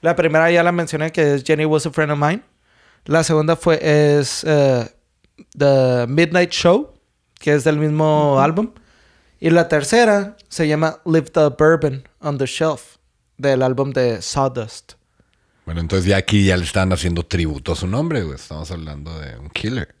La 0.00 0.16
primera 0.16 0.50
ya 0.50 0.64
la 0.64 0.72
mencioné, 0.72 1.12
que 1.12 1.34
es 1.34 1.44
Jenny 1.44 1.64
Was 1.64 1.86
a 1.86 1.90
Friend 1.90 2.10
of 2.10 2.18
Mine. 2.18 2.42
La 3.08 3.24
segunda 3.24 3.56
fue 3.56 3.78
es 3.80 4.44
eh, 4.46 4.86
The 5.56 6.06
Midnight 6.06 6.50
Show, 6.50 6.92
que 7.38 7.54
es 7.54 7.64
del 7.64 7.78
mismo 7.78 8.38
álbum. 8.38 8.72
Y 9.40 9.48
la 9.48 9.66
tercera 9.66 10.36
se 10.50 10.68
llama 10.68 10.98
Live 11.06 11.30
the 11.30 11.48
Bourbon 11.58 12.06
on 12.20 12.36
the 12.36 12.44
Shelf, 12.44 12.96
del 13.38 13.62
álbum 13.62 13.92
de 13.92 14.20
Sawdust. 14.20 14.92
Bueno, 15.64 15.80
entonces 15.80 16.06
ya 16.06 16.18
aquí 16.18 16.44
ya 16.44 16.58
le 16.58 16.64
están 16.64 16.92
haciendo 16.92 17.24
tributo 17.24 17.72
a 17.72 17.76
su 17.76 17.86
nombre, 17.86 18.24
güey. 18.24 18.34
Estamos 18.34 18.70
hablando 18.70 19.18
de 19.18 19.38
un 19.38 19.48
killer. 19.48 19.94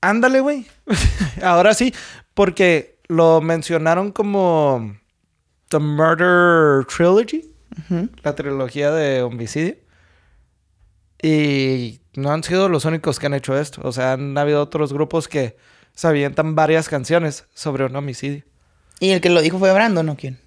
Ándale, 0.00 0.38
güey. 0.38 0.68
Ahora 1.42 1.74
sí, 1.74 1.92
porque 2.34 3.00
lo 3.08 3.40
mencionaron 3.40 4.12
como 4.12 4.96
The 5.68 5.80
Murder 5.80 6.84
Trilogy, 6.86 7.52
la 8.22 8.36
trilogía 8.36 8.92
de 8.92 9.22
homicidio. 9.22 9.74
Y 11.20 11.99
no 12.14 12.32
han 12.32 12.42
sido 12.42 12.68
los 12.68 12.84
únicos 12.84 13.18
que 13.18 13.26
han 13.26 13.34
hecho 13.34 13.58
esto. 13.58 13.80
O 13.84 13.92
sea, 13.92 14.12
han 14.14 14.36
habido 14.36 14.62
otros 14.62 14.92
grupos 14.92 15.28
que 15.28 15.56
se 15.94 16.06
avientan 16.06 16.54
varias 16.54 16.88
canciones 16.88 17.44
sobre 17.54 17.84
un 17.84 17.94
homicidio. 17.96 18.42
¿Y 18.98 19.10
el 19.10 19.20
que 19.20 19.30
lo 19.30 19.40
dijo 19.40 19.58
fue 19.58 19.72
Brandon 19.72 20.08
o 20.08 20.16
quién? 20.16 20.38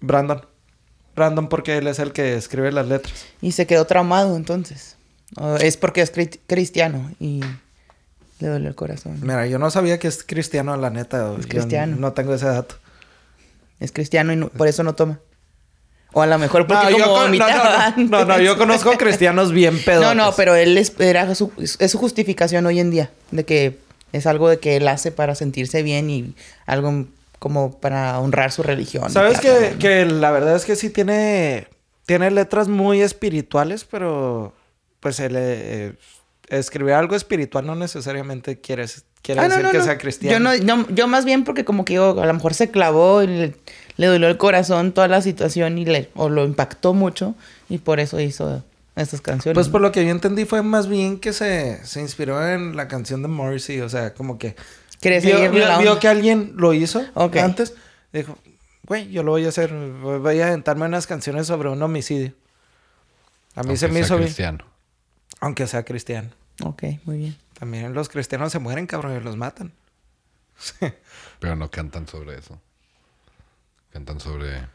Brandon. 0.00 0.44
Brandon 1.14 1.48
porque 1.48 1.76
él 1.78 1.86
es 1.86 1.98
el 1.98 2.12
que 2.12 2.34
escribe 2.34 2.72
las 2.72 2.86
letras. 2.88 3.26
Y 3.42 3.52
se 3.52 3.66
quedó 3.66 3.84
traumado 3.86 4.36
entonces. 4.36 4.96
O 5.36 5.56
es 5.56 5.76
porque 5.76 6.00
es 6.00 6.12
cri- 6.14 6.40
cristiano 6.46 7.10
y 7.20 7.40
le 8.38 8.48
duele 8.48 8.68
el 8.68 8.74
corazón. 8.74 9.18
Mira, 9.20 9.46
yo 9.46 9.58
no 9.58 9.70
sabía 9.70 9.98
que 9.98 10.08
es 10.08 10.24
cristiano, 10.24 10.76
la 10.76 10.90
neta. 10.90 11.34
Es 11.38 11.46
cristiano. 11.46 11.96
No 11.98 12.12
tengo 12.14 12.34
ese 12.34 12.46
dato. 12.46 12.76
Es 13.80 13.92
cristiano 13.92 14.32
y 14.32 14.36
no- 14.36 14.48
por 14.48 14.66
eso 14.68 14.82
no 14.82 14.94
toma. 14.94 15.20
O 16.12 16.22
a 16.22 16.26
lo 16.26 16.38
mejor 16.38 16.66
porque 16.66 16.90
No, 16.98 17.06
como 17.06 17.28
no, 17.28 17.96
no, 17.96 18.24
no, 18.24 18.40
yo 18.40 18.58
conozco 18.58 18.90
cristianos 18.98 19.52
bien 19.52 19.78
pedos. 19.84 20.02
No, 20.04 20.14
no, 20.14 20.32
pero 20.34 20.54
él 20.56 20.76
es, 20.76 20.92
era 20.98 21.34
su, 21.34 21.52
es 21.58 21.90
su 21.90 21.98
justificación 21.98 22.66
hoy 22.66 22.80
en 22.80 22.90
día. 22.90 23.10
De 23.30 23.44
que 23.44 23.78
es 24.12 24.26
algo 24.26 24.48
de 24.48 24.58
que 24.58 24.76
él 24.76 24.88
hace 24.88 25.12
para 25.12 25.34
sentirse 25.34 25.82
bien 25.82 26.10
y 26.10 26.34
algo 26.66 27.06
como 27.38 27.78
para 27.78 28.18
honrar 28.18 28.52
su 28.52 28.62
religión. 28.62 29.10
Sabes 29.10 29.40
que, 29.40 29.76
que 29.78 30.04
la 30.04 30.30
verdad 30.30 30.56
es 30.56 30.64
que 30.64 30.76
sí 30.76 30.90
tiene, 30.90 31.68
tiene 32.06 32.30
letras 32.30 32.68
muy 32.68 33.00
espirituales, 33.02 33.84
pero 33.84 34.52
pues 34.98 35.20
el, 35.20 35.34
eh, 35.36 35.94
escribir 36.48 36.94
algo 36.94 37.16
espiritual 37.16 37.66
no 37.66 37.74
necesariamente 37.76 38.60
quiere, 38.60 38.84
quiere 39.22 39.40
Ah, 39.40 39.48
decir 39.48 39.66
que 39.70 39.80
sea 39.80 39.96
cristiano. 39.96 40.54
Yo, 40.54 40.64
no, 40.64 40.86
yo 40.90 41.06
más 41.06 41.24
bien 41.24 41.44
porque 41.44 41.64
como 41.64 41.84
que 41.84 41.94
yo, 41.94 42.20
a 42.20 42.26
lo 42.26 42.34
mejor 42.34 42.52
se 42.52 42.70
clavó 42.70 43.22
y 43.22 43.54
le, 44.00 44.06
dolió 44.06 44.28
el 44.28 44.36
corazón 44.36 44.92
toda 44.92 45.08
la 45.08 45.22
situación 45.22 45.78
y 45.78 45.84
le, 45.84 46.10
o 46.14 46.28
lo 46.28 46.44
impactó 46.44 46.94
mucho 46.94 47.34
y 47.68 47.78
por 47.78 48.00
eso 48.00 48.18
hizo 48.20 48.62
estas 48.96 49.20
canciones. 49.20 49.54
Pues 49.54 49.68
por 49.68 49.80
lo 49.80 49.92
que 49.92 50.04
yo 50.04 50.10
entendí 50.10 50.44
fue 50.44 50.62
más 50.62 50.88
bien 50.88 51.18
que 51.20 51.32
se, 51.32 51.84
se 51.86 52.00
inspiró 52.00 52.46
en 52.48 52.76
la 52.76 52.88
canción 52.88 53.22
de 53.22 53.28
Morrissey, 53.28 53.80
o 53.80 53.88
sea, 53.88 54.14
como 54.14 54.38
que 54.38 54.56
vio, 55.02 55.20
seguirle 55.20 55.48
vio- 55.50 55.68
la 55.68 55.78
vio 55.78 55.90
onda. 55.90 56.00
que 56.00 56.08
alguien 56.08 56.52
lo 56.56 56.72
hizo 56.74 57.02
Ok. 57.14 57.36
antes, 57.36 57.74
dijo, 58.12 58.36
güey, 58.86 59.10
yo 59.10 59.22
lo 59.22 59.30
voy 59.32 59.46
a 59.46 59.48
hacer, 59.48 59.72
voy 59.72 60.40
a 60.40 60.48
aventarme 60.48 60.86
unas 60.86 61.06
canciones 61.06 61.46
sobre 61.46 61.68
un 61.68 61.82
homicidio. 61.82 62.32
A 63.54 63.62
mí 63.62 63.70
aunque 63.70 63.76
se 63.78 63.88
me 63.88 63.94
sea 63.94 64.02
hizo 64.04 64.16
bien, 64.16 64.26
cristiano. 64.28 64.64
aunque 65.40 65.66
sea 65.66 65.84
cristiano. 65.84 66.28
Ok, 66.62 66.82
muy 67.04 67.18
bien. 67.18 67.36
También 67.58 67.94
los 67.94 68.08
cristianos 68.08 68.52
se 68.52 68.58
mueren, 68.58 68.86
cabrón, 68.86 69.16
y 69.16 69.20
los 69.24 69.36
matan. 69.36 69.72
Pero 71.40 71.56
no 71.56 71.70
cantan 71.70 72.06
sobre 72.06 72.38
eso. 72.38 72.58
Cantan 73.92 74.20
sobre 74.20 74.66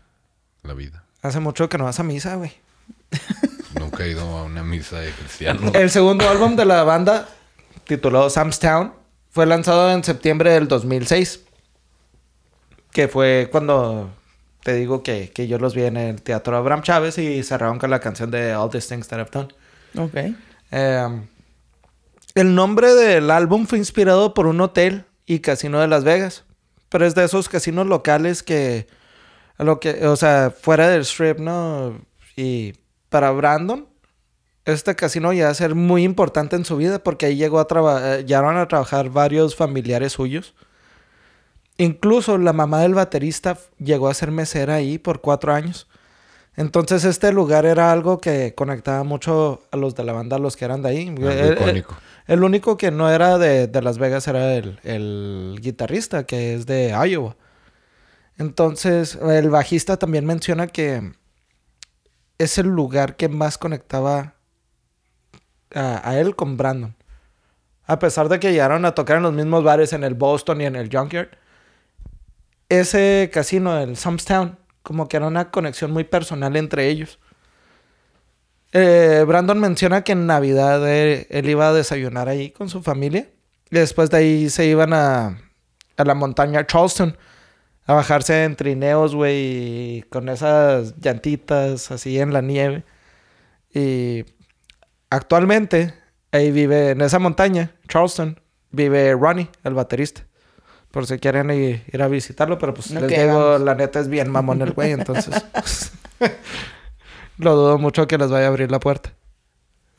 la 0.63 0.73
vida. 0.73 1.03
Hace 1.21 1.39
mucho 1.39 1.69
que 1.69 1.77
no 1.77 1.85
vas 1.85 1.99
a 1.99 2.03
misa, 2.03 2.35
güey. 2.35 2.51
Nunca 3.79 4.03
he 4.03 4.09
ido 4.09 4.21
a 4.21 4.43
una 4.43 4.63
misa 4.63 4.99
de 4.99 5.11
cristiano. 5.11 5.71
El 5.73 5.89
segundo 5.89 6.29
álbum 6.29 6.55
de 6.55 6.65
la 6.65 6.83
banda, 6.83 7.27
titulado 7.85 8.29
Sam's 8.29 8.59
Town, 8.59 8.93
fue 9.31 9.45
lanzado 9.45 9.91
en 9.91 10.03
septiembre 10.03 10.51
del 10.51 10.67
2006. 10.67 11.41
Que 12.91 13.07
fue 13.07 13.49
cuando 13.51 14.11
te 14.63 14.73
digo 14.73 15.03
que, 15.03 15.31
que 15.31 15.47
yo 15.47 15.57
los 15.59 15.75
vi 15.75 15.83
en 15.83 15.97
el 15.97 16.21
Teatro 16.21 16.55
Abraham 16.55 16.81
Chávez 16.81 17.17
y 17.17 17.43
cerraron 17.43 17.77
con 17.79 17.89
la 17.89 17.99
canción 17.99 18.31
de 18.31 18.55
All 18.55 18.69
These 18.69 18.87
Things 18.87 19.07
That 19.07 19.19
I've 19.19 19.31
Done. 19.31 19.49
Ok. 19.97 20.35
Eh, 20.71 21.21
el 22.35 22.55
nombre 22.55 22.93
del 22.93 23.31
álbum 23.31 23.67
fue 23.67 23.77
inspirado 23.77 24.33
por 24.33 24.47
un 24.47 24.59
hotel 24.61 25.05
y 25.25 25.39
casino 25.39 25.79
de 25.79 25.87
Las 25.87 26.03
Vegas. 26.03 26.43
Pero 26.89 27.05
es 27.05 27.15
de 27.15 27.25
esos 27.25 27.49
casinos 27.49 27.87
locales 27.87 28.43
que, 28.43 28.87
lo 29.57 29.79
que, 29.79 30.05
o 30.07 30.15
sea, 30.15 30.51
fuera 30.51 30.89
del 30.89 31.01
strip, 31.01 31.39
¿no? 31.39 31.99
Y 32.35 32.73
para 33.09 33.31
Brandon, 33.31 33.87
este 34.65 34.95
casino 34.95 35.31
ya 35.31 35.45
va 35.45 35.51
a 35.51 35.55
ser 35.55 35.75
muy 35.75 36.03
importante 36.03 36.55
en 36.55 36.65
su 36.65 36.75
vida 36.77 36.99
porque 36.99 37.27
ahí 37.27 37.35
llegó 37.37 37.59
a 37.59 37.67
trabajar, 37.67 38.25
llegaron 38.25 38.57
a 38.57 38.67
trabajar 38.67 39.09
varios 39.09 39.55
familiares 39.55 40.13
suyos. 40.13 40.55
Incluso 41.77 42.37
la 42.37 42.53
mamá 42.53 42.81
del 42.81 42.93
baterista 42.95 43.57
llegó 43.79 44.07
a 44.07 44.13
ser 44.13 44.31
mesera 44.31 44.75
ahí 44.75 44.97
por 44.97 45.21
cuatro 45.21 45.53
años. 45.53 45.87
Entonces 46.55 47.03
este 47.03 47.33
lugar 47.33 47.65
era 47.65 47.91
algo 47.91 48.19
que 48.19 48.55
conectaba 48.55 49.03
mucho 49.03 49.61
a 49.71 49.77
los 49.77 49.93
de 49.93 50.05
la 50.05 50.13
banda, 50.13 50.37
a 50.37 50.39
los 50.39 50.55
que 50.55 50.63
eran 50.63 50.81
de 50.81 50.89
ahí. 50.89 51.07
Algo 51.09 51.29
El- 51.29 51.39
el- 51.47 51.53
icónico. 51.57 51.95
El, 52.27 52.43
único 52.43 52.77
que 52.77 52.91
no 52.91 53.11
era 53.11 53.37
de, 53.37 53.67
de 53.67 53.81
Las 53.81 53.97
Vegas 53.97 54.27
era 54.29 54.55
el, 54.55 54.79
el 54.83 55.57
guitarrista, 55.61 56.25
que 56.25 56.55
es 56.55 56.65
de 56.65 56.89
Iowa. 57.07 57.35
Entonces 58.37 59.15
el 59.15 59.49
bajista 59.49 59.97
también 59.97 60.25
menciona 60.25 60.67
que 60.67 61.13
es 62.37 62.57
el 62.57 62.67
lugar 62.67 63.15
que 63.15 63.29
más 63.29 63.57
conectaba 63.57 64.35
a, 65.73 66.17
él 66.17 66.35
con 66.35 66.57
Brandon. 66.57 66.95
A 67.85 67.99
pesar 67.99 68.29
de 68.29 68.39
que 68.39 68.51
llegaron 68.51 68.85
a 68.85 68.95
tocar 68.95 69.17
en 69.17 69.23
los 69.23 69.33
mismos 69.33 69.63
bares 69.63 69.93
en 69.93 70.03
el 70.03 70.15
Boston 70.15 70.61
y 70.61 70.65
en 70.65 70.75
el 70.75 70.89
Junkyard, 70.91 71.29
ese 72.67 73.29
casino, 73.31 73.77
el 73.77 73.97
Town, 74.25 74.57
como 74.81 75.07
que 75.07 75.17
era 75.17 75.27
una 75.27 75.51
conexión 75.51 75.91
muy 75.91 76.03
personal 76.03 76.55
entre 76.55 76.87
ellos. 76.87 77.19
Eh, 78.71 79.23
Brandon 79.27 79.59
menciona 79.59 80.03
que 80.03 80.13
en 80.13 80.25
Navidad 80.25 80.87
eh, 80.89 81.27
él 81.29 81.49
iba 81.49 81.69
a 81.69 81.73
desayunar 81.73 82.27
ahí 82.27 82.49
con 82.51 82.69
su 82.69 82.81
familia. 82.81 83.29
Y 83.69 83.75
después 83.75 84.09
de 84.09 84.17
ahí 84.17 84.49
se 84.49 84.65
iban 84.65 84.93
a, 84.93 85.39
a 85.97 86.03
la 86.03 86.13
montaña 86.15 86.65
Charleston 86.65 87.15
a 87.85 87.93
bajarse 87.93 88.43
en 88.43 88.55
trineos, 88.55 89.15
güey, 89.15 90.03
con 90.09 90.29
esas 90.29 90.95
llantitas 90.99 91.91
así 91.91 92.19
en 92.19 92.33
la 92.33 92.41
nieve. 92.41 92.83
Y 93.73 94.25
actualmente 95.09 95.93
ahí 96.31 96.51
vive, 96.51 96.91
en 96.91 97.01
esa 97.01 97.19
montaña, 97.19 97.71
Charleston, 97.87 98.39
vive 98.71 99.13
Ronnie, 99.13 99.49
el 99.63 99.73
baterista. 99.73 100.25
Por 100.91 101.05
si 101.07 101.19
quieren 101.19 101.51
ir, 101.51 102.01
a 102.01 102.07
visitarlo, 102.07 102.57
pero 102.57 102.73
pues 102.73 102.89
No 102.91 103.01
les 103.01 103.19
digo, 103.19 103.57
la 103.57 103.75
neta 103.75 103.99
es 103.99 104.07
bien 104.07 104.29
mamón 104.31 104.61
el 104.61 104.71
güey, 104.71 104.91
entonces. 104.91 105.43
Lo 107.37 107.53
dudo 107.53 107.77
mucho 107.77 108.07
que 108.07 108.17
les 108.17 108.29
vaya 108.29 108.45
a 108.45 108.47
abrir 108.47 108.71
la 108.71 108.79
puerta. 108.79 109.11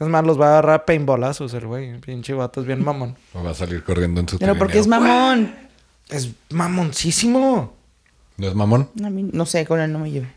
Es 0.00 0.08
más, 0.08 0.24
los 0.24 0.40
va 0.40 0.46
a 0.46 0.50
agarrar 0.52 0.86
paintballazos 0.86 1.52
el 1.54 1.66
güey. 1.66 1.98
Pinche 2.00 2.32
vato 2.32 2.62
es 2.62 2.66
bien 2.66 2.82
mamón. 2.82 3.16
O 3.34 3.42
va 3.42 3.50
a 3.50 3.54
salir 3.54 3.82
corriendo 3.84 4.20
en 4.20 4.28
su 4.28 4.38
Pero 4.38 4.56
porque 4.56 4.78
es 4.78 4.86
mamón. 4.86 5.54
Es 6.08 6.30
mamoncísimo. 6.50 7.75
¿No 8.36 8.48
es 8.48 8.54
mamón? 8.54 8.90
A 9.04 9.10
mí, 9.10 9.28
no 9.32 9.46
sé, 9.46 9.64
con 9.66 9.80
él 9.80 9.92
no 9.92 9.98
me 9.98 10.10
lleve. 10.10 10.28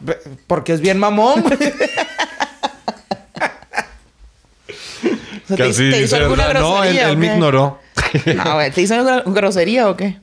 Ve- 0.00 0.18
Porque 0.46 0.72
es 0.72 0.80
bien 0.80 0.98
mamón. 0.98 1.44
O 5.44 5.56
sea, 5.56 5.56
¿te- 5.56 5.62
Casi 5.64 5.90
te 5.90 6.02
hizo 6.02 6.16
alguna 6.16 6.46
¿verdad? 6.46 6.60
No, 6.60 6.84
él, 6.84 6.94
grosería 6.96 7.16
me 7.16 7.26
ignoró. 7.26 7.80
No, 8.36 8.54
güey, 8.54 8.70
¿te 8.70 8.82
hizo 8.82 8.94
alguna 8.94 9.20
grosería 9.22 9.88
o 9.88 9.96
qué? 9.96 10.20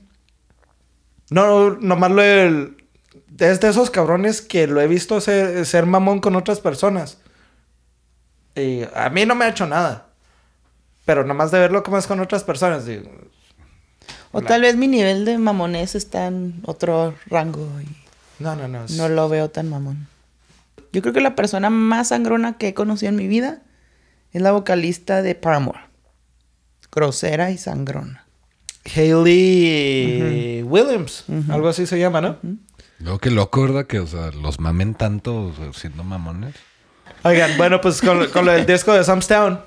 no, 1.29 1.71
nomás 1.81 2.11
lo 2.11 2.21
el- 2.23 2.77
es 3.37 3.59
de 3.59 3.67
esos 3.69 3.89
cabrones 3.89 4.41
que 4.41 4.65
lo 4.67 4.79
he 4.81 4.87
visto 4.87 5.19
ser, 5.21 5.65
ser 5.65 5.85
mamón 5.85 6.19
con 6.21 6.35
otras 6.35 6.59
personas. 6.61 7.19
Y 8.55 8.81
a 8.95 9.09
mí 9.11 9.25
no 9.25 9.35
me 9.35 9.45
ha 9.45 9.49
hecho 9.49 9.67
nada. 9.67 10.07
Pero 11.05 11.23
nomás 11.25 11.51
de 11.51 11.59
verlo 11.59 11.83
como 11.83 11.97
es 11.97 12.07
con 12.07 12.19
otras 12.19 12.43
personas, 12.43 12.85
digo, 12.85 13.09
O 14.37 14.41
tal 14.47 14.61
vez 14.61 14.75
mi 14.77 14.87
nivel 14.87 15.25
de 15.25 15.37
mamonés 15.37 15.95
está 15.95 16.27
en 16.27 16.61
otro 16.65 17.13
rango 17.27 17.69
y 17.81 17.87
no, 18.43 18.55
no, 18.55 18.67
no. 18.67 18.85
es- 18.85 18.91
no 18.91 19.09
lo 19.09 19.27
veo 19.29 19.49
tan 19.49 19.69
mamón. 19.69 20.07
Yo 20.93 21.01
creo 21.01 21.13
que 21.13 21.21
la 21.21 21.35
persona 21.35 21.69
más 21.69 22.09
sangrona 22.09 22.57
que 22.57 22.69
he 22.69 22.73
conocido 22.73 23.09
en 23.09 23.15
mi 23.17 23.27
vida 23.27 23.61
es 24.31 24.41
la 24.41 24.51
vocalista 24.51 25.21
de 25.21 25.35
Paramore. 25.35 25.79
Grosera 26.91 27.51
y 27.51 27.57
sangrona. 27.57 28.25
Hayley 28.95 30.63
Williams, 30.63 31.25
algo 31.49 31.67
así 31.69 31.85
se 31.85 31.99
llama, 31.99 32.21
¿no? 32.21 32.37
Luego 32.99 33.19
qué 33.19 33.31
loco, 33.31 33.61
¿verdad? 33.63 33.85
Que, 33.85 33.99
o 33.99 34.07
sea, 34.07 34.31
los 34.31 34.59
mamen 34.59 34.95
tanto 34.95 35.53
siendo 35.73 36.03
mamones. 36.03 36.55
Oigan, 37.23 37.57
bueno, 37.57 37.81
pues 37.81 38.01
con, 38.01 38.27
con 38.29 38.45
lo 38.45 38.51
del 38.51 38.65
disco 38.65 38.93
de 38.93 39.03
Sam's 39.03 39.27
Town. 39.27 39.59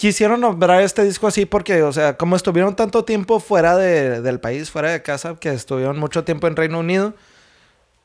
Quisieron 0.00 0.40
nombrar 0.40 0.80
este 0.80 1.04
disco 1.04 1.26
así 1.26 1.44
porque, 1.44 1.82
o 1.82 1.92
sea, 1.92 2.16
como 2.16 2.34
estuvieron 2.34 2.74
tanto 2.74 3.04
tiempo 3.04 3.38
fuera 3.38 3.76
de- 3.76 4.22
del 4.22 4.40
país, 4.40 4.70
fuera 4.70 4.90
de 4.90 5.02
casa, 5.02 5.36
que 5.38 5.50
estuvieron 5.50 5.98
mucho 5.98 6.24
tiempo 6.24 6.46
en 6.46 6.56
Reino 6.56 6.78
Unido, 6.78 7.12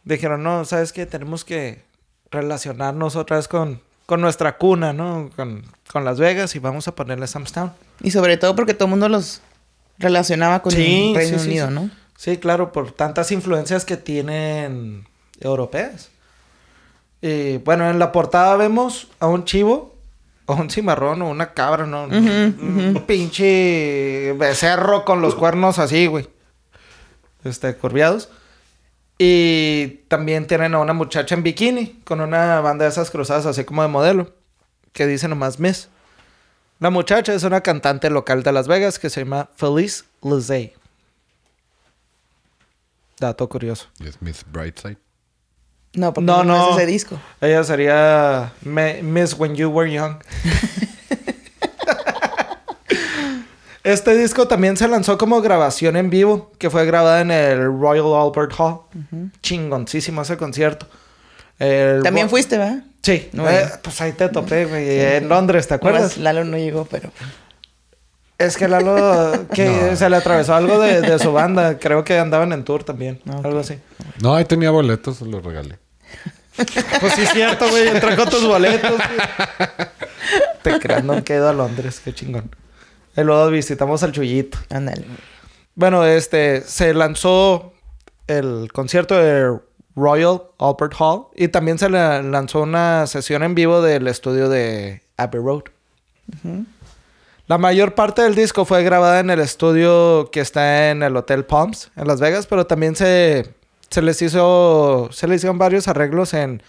dijeron, 0.03 0.43
no, 0.43 0.65
¿sabes 0.65 0.91
qué? 0.91 1.05
Tenemos 1.05 1.45
que 1.45 1.83
relacionarnos 2.31 3.15
otra 3.15 3.37
vez 3.37 3.47
con, 3.47 3.79
con 4.07 4.19
nuestra 4.19 4.57
cuna, 4.57 4.91
¿no? 4.91 5.29
Con, 5.37 5.63
con 5.89 6.03
Las 6.03 6.19
Vegas 6.19 6.53
y 6.55 6.59
vamos 6.59 6.89
a 6.89 6.95
ponerle 6.95 7.27
Sam's 7.27 7.53
Town. 7.53 7.71
Y 8.03 8.11
sobre 8.11 8.35
todo 8.35 8.57
porque 8.57 8.73
todo 8.73 8.87
el 8.87 8.89
mundo 8.89 9.07
los 9.07 9.41
relacionaba 9.97 10.61
con 10.61 10.73
Sí, 10.73 11.11
el 11.11 11.15
Reino 11.15 11.39
sí, 11.39 11.47
Unido, 11.47 11.67
sí. 11.69 11.73
¿no? 11.75 11.89
Sí, 12.17 12.37
claro, 12.37 12.73
por 12.73 12.91
tantas 12.91 13.31
influencias 13.31 13.85
que 13.85 13.95
tienen 13.95 15.07
europeas. 15.39 16.09
Y 17.21 17.55
bueno, 17.59 17.89
en 17.89 17.99
la 17.99 18.11
portada 18.11 18.57
vemos 18.57 19.07
a 19.21 19.27
un 19.27 19.45
chivo, 19.45 19.94
o 20.45 20.55
un 20.55 20.69
cimarrón, 20.69 21.21
o 21.21 21.29
una 21.29 21.53
cabra, 21.53 21.85
¿no? 21.85 22.03
Un 22.03 23.03
pinche 23.07 24.33
becerro 24.33 25.05
con 25.05 25.21
los 25.21 25.35
cuernos 25.35 25.79
así, 25.79 26.07
güey. 26.07 26.27
Este, 27.43 27.75
curviados. 27.75 28.29
Y 29.17 30.01
también 30.07 30.45
tienen 30.45 30.73
a 30.73 30.79
una 30.79 30.93
muchacha 30.93 31.35
en 31.35 31.43
bikini, 31.43 32.01
con 32.03 32.21
una 32.21 32.59
banda 32.61 32.85
de 32.85 32.91
esas 32.91 33.09
cruzadas 33.11 33.45
así 33.45 33.63
como 33.63 33.81
de 33.81 33.87
modelo, 33.87 34.33
que 34.91 35.07
dice 35.07 35.27
nomás 35.27 35.59
Miss. 35.59 35.89
La 36.79 36.89
muchacha 36.89 37.33
es 37.33 37.43
una 37.43 37.61
cantante 37.61 38.09
local 38.09 38.43
de 38.43 38.51
Las 38.51 38.67
Vegas 38.67 38.99
que 38.99 39.09
se 39.09 39.21
llama 39.21 39.49
Felice 39.55 40.03
Lizzie. 40.21 40.73
Dato 43.17 43.47
curioso. 43.47 43.87
Y 43.99 44.07
es 44.07 44.21
Miss 44.21 44.43
Brightside. 44.51 44.97
No, 45.95 46.13
porque 46.13 46.25
No, 46.25 46.69
es 46.71 46.77
ese 46.77 46.85
disco. 46.85 47.19
Ella 47.41 47.63
sería 47.63 48.53
Me- 48.61 49.01
Miss 49.01 49.33
When 49.37 49.55
You 49.55 49.69
Were 49.69 49.91
Young. 49.91 50.17
este 53.83 54.15
disco 54.15 54.47
también 54.47 54.77
se 54.77 54.87
lanzó 54.87 55.17
como 55.17 55.41
grabación 55.41 55.95
en 55.95 56.09
vivo, 56.09 56.51
que 56.57 56.69
fue 56.69 56.85
grabada 56.85 57.21
en 57.21 57.31
el 57.31 57.65
Royal 57.65 58.13
Albert 58.15 58.53
Hall. 58.57 58.79
Chingoncísimo 59.41 60.21
ese 60.23 60.37
concierto. 60.37 60.87
El 61.59 62.01
También 62.03 62.29
fuiste, 62.29 62.57
¿verdad? 62.57 62.83
Sí, 63.01 63.29
No, 63.33 63.47
eh, 63.49 63.69
pues 63.83 64.01
ahí 64.01 64.11
te 64.13 64.27
topé, 64.29 64.65
güey, 64.65 64.99
en 64.99 65.29
Londres, 65.29 65.67
¿te 65.67 65.75
acuerdas? 65.75 66.17
Lalo 66.17 66.43
no 66.43 66.57
llegó, 66.57 66.85
pero... 66.85 67.11
Es 68.37 68.57
que 68.57 68.67
Lalo, 68.67 69.47
que 69.53 69.95
se 69.95 70.09
le 70.09 70.15
atravesó 70.17 70.55
algo 70.55 70.79
de, 70.79 70.99
de 71.01 71.19
su 71.19 71.31
banda. 71.31 71.77
Creo 71.79 72.03
que 72.03 72.17
andaban 72.17 72.51
en 72.51 72.63
tour 72.65 72.83
también. 72.83 73.21
Ah. 73.29 73.39
Algo 73.43 73.59
así. 73.59 73.79
No, 74.21 74.35
ahí 74.35 74.43
tenía 74.43 74.71
boletos, 74.71 75.17
se 75.17 75.25
los 75.25 75.41
regalé. 75.43 75.77
Pues 76.55 77.13
sí, 77.13 77.23
es 77.23 77.29
cierto, 77.31 77.69
güey. 77.69 77.87
Entré 77.87 78.15
con 78.15 78.29
tus 78.29 78.45
boletos. 78.45 78.91
güey. 78.91 79.89
Te 80.61 80.79
creas, 80.79 81.03
no 81.03 81.23
quedo 81.23 81.49
a 81.49 81.53
Londres. 81.53 82.01
Qué 82.03 82.13
chingón. 82.13 82.49
Y 83.15 83.21
luego 83.21 83.49
visitamos 83.49 84.03
al 84.03 84.11
Chuyito. 84.11 84.57
Ándale. 84.69 85.05
Bueno, 85.75 86.05
este... 86.05 86.61
Se 86.61 86.93
lanzó 86.93 87.73
el 88.27 88.71
concierto 88.73 89.15
de 89.15 89.59
Royal 89.95 90.41
Albert 90.59 90.95
Hall. 90.99 91.27
Y 91.35 91.47
también 91.47 91.77
se 91.77 91.89
le 91.89 92.23
lanzó 92.23 92.61
una 92.61 93.07
sesión 93.07 93.43
en 93.43 93.55
vivo 93.55 93.81
del 93.81 94.07
estudio 94.07 94.49
de 94.49 95.01
Abbey 95.17 95.41
Road. 95.41 95.63
La 97.47 97.57
mayor 97.57 97.93
parte 97.93 98.23
del 98.23 98.33
disco 98.33 98.65
fue 98.65 98.83
grabada 98.83 99.19
en 99.19 99.29
el 99.29 99.39
estudio 99.39 100.29
que 100.31 100.39
está 100.39 100.89
en 100.89 101.03
el 101.03 101.15
Hotel 101.15 101.45
Palms, 101.45 101.91
en 101.95 102.07
Las 102.07 102.19
Vegas, 102.19 102.47
pero 102.47 102.65
también 102.65 102.95
se, 102.95 103.53
se 103.89 104.01
les 104.01 104.21
hizo, 104.21 105.09
se 105.11 105.27
le 105.27 105.35
hicieron 105.35 105.57
varios 105.57 105.87
arreglos 105.87 106.33
en 106.33 106.61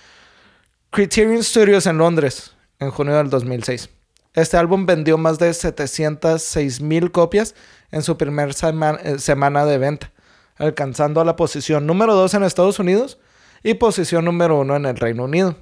Criterion 0.90 1.42
Studios 1.42 1.86
en 1.86 1.98
Londres, 1.98 2.52
en 2.78 2.90
junio 2.90 3.16
del 3.16 3.30
2006. 3.30 3.90
Este 4.34 4.56
álbum 4.56 4.86
vendió 4.86 5.16
más 5.18 5.38
de 5.38 5.52
706 5.52 6.80
mil 6.80 7.10
copias 7.10 7.54
en 7.90 8.02
su 8.02 8.16
primera 8.16 8.52
semana 8.52 9.64
de 9.64 9.78
venta, 9.78 10.12
alcanzando 10.56 11.24
la 11.24 11.36
posición 11.36 11.86
número 11.86 12.14
2 12.14 12.34
en 12.34 12.42
Estados 12.44 12.78
Unidos 12.78 13.18
y 13.62 13.74
posición 13.74 14.24
número 14.24 14.60
1 14.60 14.76
en 14.76 14.86
el 14.86 14.96
Reino 14.96 15.24
Unido. 15.24 15.56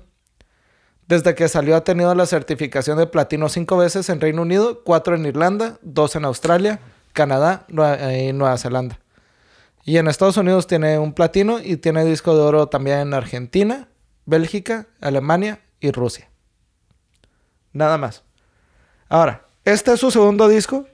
Desde 1.07 1.35
que 1.35 1.49
salió 1.49 1.77
ha 1.77 1.85
tenido 1.85 2.15
la 2.15 2.27
certificación 2.27 2.97
de 2.99 3.07
platino 3.07 3.49
cinco 3.49 3.77
veces 3.77 4.09
en 4.09 4.21
Reino 4.21 4.43
Unido, 4.43 4.83
cuatro 4.85 5.15
en 5.15 5.27
Irlanda, 5.27 5.79
dos 5.83 6.17
en 6.17 6.25
Australia, 6.25 6.81
Canadá 7.13 7.67
Nue- 7.69 8.29
y 8.29 8.33
Nueva 8.33 8.57
Zelanda. 8.59 8.99
Y 9.85 9.99
en 9.99 10.09
Estados 10.09 10.37
Unidos 10.39 10.67
tiene 10.67 10.99
un 10.99 11.13
platino 11.13 11.61
y 11.61 11.77
tiene 11.77 12.05
disco 12.05 12.35
de 12.35 12.43
oro 12.43 12.69
también 12.69 13.01
en 13.01 13.15
Argentina, 13.15 13.89
Bélgica, 14.25 14.87
Alemania 15.01 15.61
y 15.79 15.91
Rusia. 15.91 16.31
Nada 17.73 17.99
más. 17.99 18.25
Ahora, 19.09 19.47
este 19.65 19.93
es 19.93 20.01
su 20.01 20.11
segundo 20.11 20.49
disco 20.49 20.87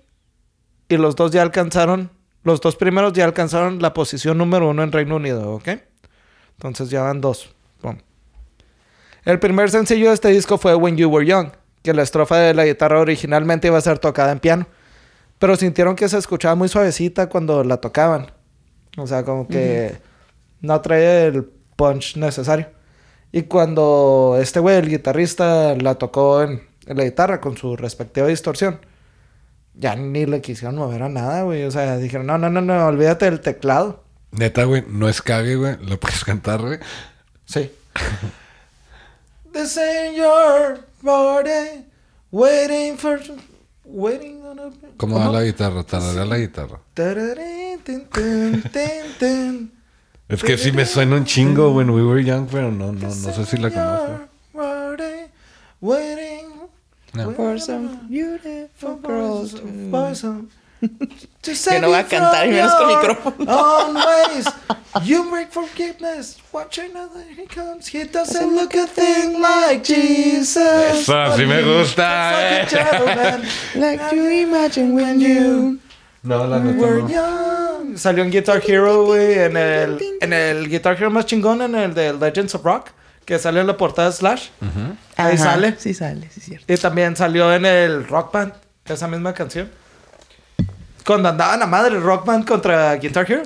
y 0.89 0.97
los 0.97 1.15
dos 1.15 1.31
ya 1.31 1.43
alcanzaron, 1.43 2.11
los 2.43 2.61
dos 2.61 2.75
primeros 2.75 3.13
ya 3.13 3.25
alcanzaron 3.25 3.81
la 3.81 3.95
posición 3.95 4.39
número 4.39 4.69
uno 4.69 4.83
en 4.83 4.91
Reino 4.91 5.17
Unido, 5.17 5.53
¿ok? 5.53 5.69
Entonces 6.57 6.91
ya 6.91 7.03
van 7.03 7.21
dos. 7.21 7.55
El 9.25 9.39
primer 9.39 9.71
sencillo 9.71 10.09
de 10.09 10.15
este 10.15 10.29
disco 10.29 10.57
fue 10.57 10.75
When 10.75 10.97
You 10.97 11.09
Were 11.11 11.27
Young, 11.27 11.51
que 11.83 11.93
la 11.93 12.03
estrofa 12.03 12.39
de 12.39 12.55
la 12.55 12.65
guitarra 12.65 13.01
originalmente 13.01 13.69
iba 13.69 13.77
a 13.77 13.83
ser 13.83 13.99
tocada 13.99 14.33
en 14.33 14.41
piano, 14.41 14.67
pero 15.39 15.57
sintieron 15.57 15.95
que 15.95 16.09
se 16.09 16.19
escuchaba 16.19 16.55
muy 16.55 16.69
suavecita 16.69 17.29
cuando 17.29 17.63
la 17.63 17.77
tocaban. 17.77 18.40
O 18.97 19.07
sea, 19.07 19.25
como 19.25 19.47
que 19.47 19.97
no 20.61 20.81
traía 20.81 21.27
el 21.27 21.45
punch 21.77 22.17
necesario. 22.17 22.69
Y 23.33 23.43
cuando 23.43 24.37
este 24.41 24.61
güey, 24.61 24.77
el 24.77 24.89
guitarrista, 24.89 25.75
la 25.77 25.95
tocó 25.95 26.43
en, 26.43 26.63
en 26.87 26.97
la 26.97 27.05
guitarra 27.05 27.41
con 27.41 27.57
su 27.57 27.77
respectiva 27.77 28.27
distorsión, 28.27 28.81
ya 29.75 29.95
ni 29.97 30.27
le 30.27 30.41
quisieron 30.41 30.77
mover 30.77 31.03
a 31.05 31.09
nada, 31.09 31.43
güey. 31.43 31.65
O 31.65 31.71
sea, 31.71 31.97
dijeron, 31.97 32.27
no, 32.27 32.39
no, 32.39 32.51
no, 32.51 32.61
no, 32.61 32.87
olvídate 32.87 33.27
del 33.27 33.41
teclado. 33.41 34.05
Neta, 34.33 34.65
güey, 34.65 34.85
no 34.89 35.09
es 35.09 35.23
cague, 35.23 35.57
güey. 35.57 35.77
Lo 35.85 35.99
puedes 35.99 36.25
cantar, 36.25 36.61
güey. 36.61 36.79
Sí. 37.47 37.71
This 39.53 39.77
ain't 39.77 40.17
your 40.17 40.81
party. 41.03 41.85
Waiting 42.31 42.97
for. 42.97 43.21
Waiting. 43.85 44.40
¿Cómo 44.97 45.19
va 45.19 45.31
la 45.33 45.43
guitarra? 45.45 45.83
Tararea 45.85 46.25
la 46.25 46.39
guitarra. 46.39 46.81
Es 50.29 50.43
que 50.43 50.57
sí 50.59 50.71
me 50.73 50.87
suena 50.87 51.17
un 51.17 51.25
chingo, 51.25 51.73
when 51.73 51.91
we 51.91 52.03
were 52.05 52.23
young, 52.25 52.47
pero 52.51 52.71
no, 52.71 52.93
no, 52.93 53.09
no 53.09 53.11
sé 53.11 53.45
si 53.47 53.57
la 53.57 53.71
conozco. 53.71 54.29
No. 57.15 57.33
Yo 61.43 61.81
no 61.81 61.89
voy 61.89 61.99
a 61.99 62.07
cantar, 62.07 62.47
y 62.47 62.51
from 62.51 62.57
menos 62.57 62.75
con 62.75 62.89
your 62.91 62.99
micrófono. 62.99 63.53
own 63.53 63.95
ways. 63.97 64.47
You 65.05 65.31
break 65.31 65.51
forgiveness. 65.53 66.37
Watch 66.53 66.79
another, 66.79 67.25
he 67.37 67.47
comes. 67.47 67.87
He 67.87 68.05
doesn't 68.05 68.55
look 68.55 68.75
a 68.75 68.87
thing 68.87 69.41
like 69.41 69.85
Jesus. 69.85 70.57
Eso 71.09 71.37
sí 71.37 71.47
me 71.47 71.63
gusta, 71.63 72.33
eh. 72.33 72.67
Like 72.71 72.75
a 72.75 72.91
gentleman. 72.91 73.43
Like 73.77 74.13
you 74.13 74.29
imagine 74.29 74.95
when 74.95 75.21
you... 75.21 75.79
No, 76.23 76.47
la 76.47 76.59
We're 76.59 77.03
neta 77.03 77.13
young. 77.13 77.97
Salió 77.97 78.23
en 78.25 78.31
Guitar 78.31 78.61
Hero, 78.67 79.07
güey, 79.07 79.39
en 79.39 79.57
el, 79.57 79.99
en 80.21 80.33
el 80.33 80.69
Guitar 80.69 80.95
Hero 80.97 81.11
más 81.11 81.25
chingón, 81.25 81.63
en 81.63 81.75
el 81.75 81.95
de 81.95 82.13
Legends 82.13 82.55
of 82.55 82.63
Rock, 82.65 82.91
que 83.25 83.39
salió 83.39 83.61
en 83.63 83.67
la 83.67 83.77
portada 83.77 84.11
de 84.11 84.17
Slash. 84.17 84.49
Ahí 85.17 85.35
Ajá, 85.35 85.37
sale. 85.39 85.77
Sí 85.79 85.95
sale, 85.95 86.29
sí 86.31 86.41
es 86.41 86.45
cierto. 86.45 86.73
Y 86.73 86.77
también 86.77 87.17
salió 87.17 87.53
en 87.55 87.65
el 87.65 88.07
Rock 88.07 88.33
Band, 88.33 88.53
esa 88.85 89.09
misma 89.09 89.33
canción. 89.33 89.71
Cuando 91.05 91.29
andaban 91.29 91.63
a 91.63 91.67
madre 91.67 91.99
Rock 91.99 92.25
Band 92.27 92.47
contra 92.47 92.95
Guitar 92.97 93.31
Hero, 93.31 93.43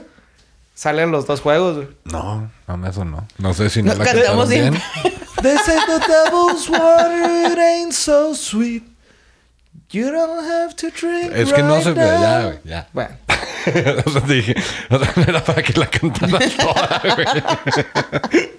salen 0.75 1.11
los 1.11 1.27
dos 1.27 1.41
juegos, 1.41 1.77
güey. 1.77 1.89
no. 2.05 2.51
No, 2.67 2.77
no, 2.79 2.89
eso 2.89 3.05
no. 3.05 3.27
No 3.39 3.53
sé 3.55 3.69
si 3.71 3.83
no 3.83 3.93
No, 3.93 3.99
la 3.99 4.05
cantamos 4.05 4.49
bien. 4.49 4.75
They 5.43 5.59
say 5.59 5.77
the 5.87 6.01
devil's 6.01 6.69
water, 6.71 7.53
it 7.53 7.59
ain't 7.59 7.93
so 7.93 8.35
sweet. 8.35 8.83
You 9.91 10.11
don't 10.11 10.43
have 10.51 10.75
to 10.77 10.89
drink 10.91 11.31
Es 11.35 11.53
que 11.53 11.63
no 11.63 11.81
se 11.83 11.93
ve, 11.93 12.01
ya, 12.01 12.43
güey, 12.45 12.59
ya. 12.65 12.89
Bueno, 12.93 13.11
o 14.07 14.11
sea, 14.11 14.21
te 14.23 14.33
dije, 14.33 14.55
o 14.91 14.99
sea, 14.99 15.13
no 15.15 15.23
era 15.23 15.45
para 15.45 15.63
que 15.63 15.79
la 15.79 15.87
cantara 15.87 16.39
toda, 16.57 17.03
güey. 17.15 18.57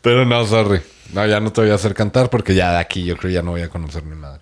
Pero 0.00 0.24
no, 0.24 0.46
sorry. 0.46 0.80
No, 1.12 1.26
ya 1.26 1.40
no 1.40 1.52
te 1.52 1.60
voy 1.62 1.70
a 1.70 1.74
hacer 1.74 1.94
cantar 1.94 2.30
porque 2.30 2.54
ya 2.54 2.70
de 2.72 2.78
aquí 2.78 3.04
yo 3.04 3.16
creo 3.16 3.32
ya 3.32 3.42
no 3.42 3.50
voy 3.50 3.62
a 3.62 3.68
conocer 3.68 4.04
mi 4.04 4.14
madre. 4.14 4.40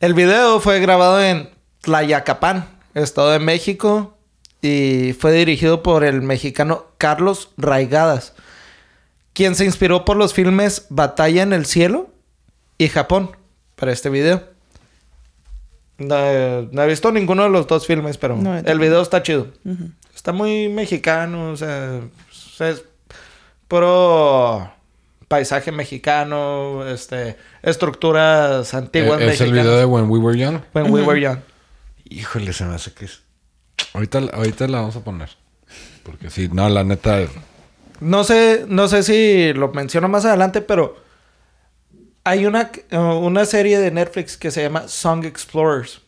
El 0.00 0.14
video 0.14 0.60
fue 0.60 0.80
grabado 0.80 1.20
en 1.22 1.50
Tlayacapan, 1.82 2.66
Estado 2.94 3.30
de 3.30 3.38
México, 3.38 4.16
y 4.62 5.14
fue 5.18 5.32
dirigido 5.32 5.82
por 5.82 6.04
el 6.04 6.22
mexicano 6.22 6.86
Carlos 6.98 7.50
Raigadas, 7.56 8.34
quien 9.32 9.54
se 9.54 9.64
inspiró 9.64 10.04
por 10.04 10.16
los 10.16 10.34
filmes 10.34 10.86
Batalla 10.88 11.42
en 11.42 11.52
el 11.52 11.64
Cielo 11.66 12.08
y 12.76 12.88
Japón 12.88 13.30
para 13.76 13.92
este 13.92 14.10
video. 14.10 14.42
No, 15.98 16.16
he- 16.16 16.68
no 16.72 16.82
he 16.82 16.86
visto 16.86 17.10
ninguno 17.12 17.42
de 17.44 17.50
los 17.50 17.66
dos 17.66 17.86
filmes, 17.86 18.18
pero 18.18 18.36
No, 18.36 18.56
el 18.56 18.78
video 18.78 19.00
está 19.02 19.22
chido. 19.22 19.48
Está 20.14 20.32
muy 20.32 20.68
mexicano, 20.68 21.50
o 21.52 21.56
sea, 21.56 22.00
es 22.60 22.82
puro 23.68 24.70
paisaje 25.28 25.70
mexicano, 25.72 26.86
este, 26.88 27.36
estructuras 27.62 28.72
antiguas 28.74 29.20
Eh, 29.20 29.26
¿Es 29.32 29.40
el 29.40 29.52
video 29.52 29.76
de 29.76 29.84
When 29.84 30.08
We 30.10 30.18
Were 30.18 30.38
Young? 30.38 30.60
When 30.72 30.90
we 30.90 31.02
were 31.02 31.20
young. 31.20 31.38
Híjole, 32.10 32.52
se 32.52 32.64
me 32.64 32.74
hace 32.74 32.92
que 32.92 33.04
es... 33.06 33.22
Ahorita, 33.94 34.18
ahorita 34.32 34.66
la 34.68 34.80
vamos 34.80 34.96
a 34.96 35.04
poner. 35.04 35.30
Porque 36.02 36.30
sí, 36.30 36.48
no, 36.52 36.68
la 36.68 36.84
neta... 36.84 37.26
No 38.00 38.24
sé, 38.24 38.64
no 38.68 38.88
sé 38.88 39.02
si 39.02 39.52
lo 39.52 39.68
menciono 39.72 40.08
más 40.08 40.24
adelante, 40.24 40.60
pero 40.60 40.96
hay 42.24 42.46
una, 42.46 42.70
una 42.92 43.44
serie 43.44 43.78
de 43.78 43.90
Netflix 43.90 44.36
que 44.36 44.50
se 44.50 44.62
llama 44.62 44.86
Song 44.88 45.24
Explorers. 45.24 46.02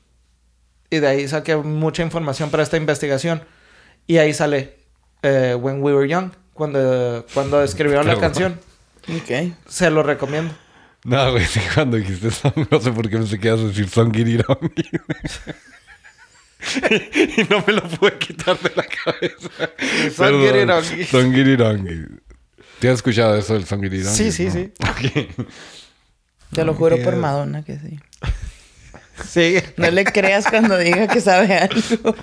Y 0.89 0.99
de 0.99 1.07
ahí 1.07 1.29
saqué 1.29 1.57
mucha 1.57 2.03
información 2.03 2.51
para 2.51 2.63
esta 2.63 2.77
investigación. 2.77 3.43
Y 4.07 4.19
ahí 4.19 4.35
sale 4.35 4.79
eh, 5.23 5.57
When 5.59 5.83
We 5.83 5.95
Were 5.95 6.09
Young, 6.09 6.33
cuando, 6.53 7.27
cuando 7.35 7.63
escribieron 7.63 8.07
la 8.07 8.19
canción. 8.19 8.59
Ok. 9.09 9.55
Se 9.69 9.91
lo 9.91 10.03
recomiendo. 10.03 10.55
No, 11.05 11.33
güey, 11.33 11.47
sí, 11.47 11.61
cuando 11.75 11.97
dijiste 11.97 12.29
eso, 12.29 12.53
no 12.71 12.81
sé 12.81 12.93
por 12.93 13.09
qué 13.09 13.17
pensé 13.17 13.39
que 13.39 13.49
ibas 13.49 13.61
a 13.61 13.65
decir 13.65 13.89
Songirirongui. 13.89 14.85
y 17.37 17.45
no 17.51 17.65
me 17.67 17.73
lo 17.73 17.83
pude 17.83 18.19
quitar 18.19 18.59
de 18.59 18.73
la 18.77 18.85
cabeza. 18.85 19.71
Songirirongui. 20.17 21.05
Songirirongui. 21.05 22.07
¿Te 22.79 22.89
has 22.89 22.95
escuchado 22.97 23.37
eso 23.37 23.55
del 23.55 23.67
Songirirongui? 23.67 24.17
Sí, 24.17 24.33
sí, 24.33 24.47
No. 24.47 24.53
sí. 24.53 24.73
Ok. 24.81 25.47
Te 26.53 26.65
lo 26.65 26.75
juro 26.75 26.97
por 27.03 27.17
Madonna 27.17 27.63
que 27.65 27.79
sí. 27.79 27.99
Sí. 29.29 29.59
No 29.77 29.91
le 29.91 30.05
creas 30.05 30.47
cuando 30.49 30.79
diga 30.79 31.07
que 31.07 31.21
sabe 31.21 31.55
algo. 31.59 32.15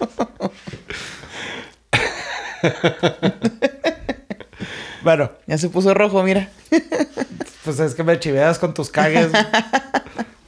Bueno, 5.03 5.31
Ya 5.45 5.57
se 5.57 5.69
puso 5.69 5.93
rojo, 5.93 6.23
mira. 6.23 6.49
pues 7.63 7.79
es 7.79 7.93
que 7.95 8.03
me 8.03 8.19
chiveas 8.19 8.57
con 8.59 8.73
tus 8.73 8.89
cagues. 8.89 9.29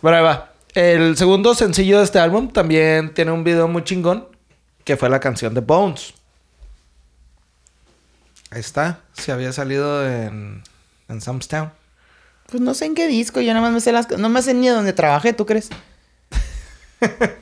Bueno, 0.01 0.17
ahí 0.17 0.23
va. 0.23 0.48
El 0.73 1.17
segundo 1.17 1.55
sencillo 1.55 1.97
de 1.97 2.03
este 2.03 2.19
álbum 2.19 2.49
también 2.49 3.13
tiene 3.13 3.31
un 3.31 3.43
video 3.43 3.67
muy 3.67 3.83
chingón, 3.83 4.27
que 4.83 4.97
fue 4.97 5.09
la 5.09 5.19
canción 5.19 5.53
de 5.53 5.61
Bones. 5.61 6.13
Ahí 8.51 8.59
está. 8.59 9.01
Se 9.13 9.31
había 9.31 9.51
salido 9.51 10.07
en, 10.07 10.63
en 11.07 11.21
Sam's 11.21 11.47
Town. 11.47 11.71
Pues 12.47 12.61
no 12.61 12.73
sé 12.73 12.85
en 12.85 12.95
qué 12.95 13.07
disco, 13.07 13.41
yo 13.41 13.53
nada 13.53 13.61
más 13.61 13.73
me 13.73 13.79
sé 13.79 13.91
las... 13.91 14.09
No 14.17 14.29
me 14.29 14.41
sé 14.41 14.53
ni 14.53 14.67
de 14.67 14.73
dónde 14.73 14.93
trabajé, 14.93 15.33
¿tú 15.33 15.45
crees? 15.45 15.69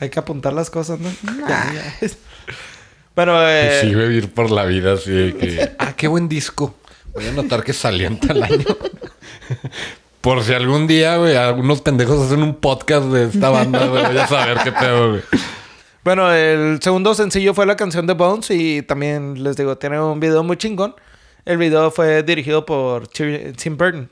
Hay 0.00 0.10
que 0.10 0.18
apuntar 0.18 0.52
las 0.52 0.70
cosas, 0.70 1.00
¿no? 1.00 1.10
Bueno, 3.14 3.48
eh, 3.48 3.80
Y 3.82 3.88
sí, 3.88 3.94
vivir 3.94 4.32
por 4.32 4.50
la 4.50 4.64
vida 4.64 4.92
así 4.92 5.10
de 5.10 5.36
que... 5.36 5.72
Ah, 5.78 5.94
qué 5.96 6.06
buen 6.06 6.28
disco. 6.28 6.76
Voy 7.14 7.26
a 7.26 7.32
notar 7.32 7.64
que 7.64 7.72
salió 7.72 8.06
en 8.06 8.20
tal 8.20 8.42
año. 8.42 8.64
Por 10.20 10.42
si 10.42 10.52
algún 10.54 10.86
día, 10.86 11.16
güey, 11.18 11.36
algunos 11.36 11.80
pendejos 11.82 12.26
hacen 12.26 12.42
un 12.42 12.54
podcast 12.56 13.06
de 13.06 13.26
esta 13.28 13.50
banda, 13.50 13.86
güey. 13.86 14.04
Voy 14.06 14.18
a 14.18 14.26
saber 14.26 14.58
qué 14.64 14.72
pedo, 14.72 15.10
güey. 15.10 15.22
Bueno, 16.02 16.32
el 16.32 16.80
segundo 16.82 17.14
sencillo 17.14 17.54
fue 17.54 17.66
la 17.66 17.76
canción 17.76 18.06
de 18.06 18.14
Bones 18.14 18.50
y 18.50 18.82
también 18.82 19.42
les 19.42 19.56
digo, 19.56 19.76
tiene 19.78 20.00
un 20.00 20.18
video 20.20 20.42
muy 20.42 20.56
chingón. 20.56 20.94
El 21.44 21.58
video 21.58 21.90
fue 21.92 22.22
dirigido 22.24 22.66
por 22.66 23.06
Ti- 23.08 23.52
Tim 23.56 23.76
Burton. 23.76 24.10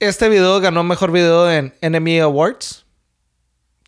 Este 0.00 0.28
video 0.28 0.60
ganó 0.60 0.82
mejor 0.82 1.12
video 1.12 1.50
en 1.50 1.72
Enemy 1.80 2.18
Awards, 2.20 2.84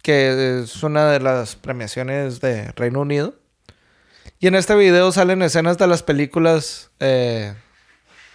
que 0.02 0.60
es 0.62 0.82
una 0.84 1.10
de 1.10 1.18
las 1.20 1.56
premiaciones 1.56 2.40
de 2.40 2.70
Reino 2.72 3.00
Unido. 3.00 3.34
Y 4.38 4.46
en 4.46 4.54
este 4.54 4.74
video 4.76 5.10
salen 5.12 5.42
escenas 5.42 5.78
de 5.78 5.86
las 5.88 6.02
películas 6.02 6.90
eh, 7.00 7.54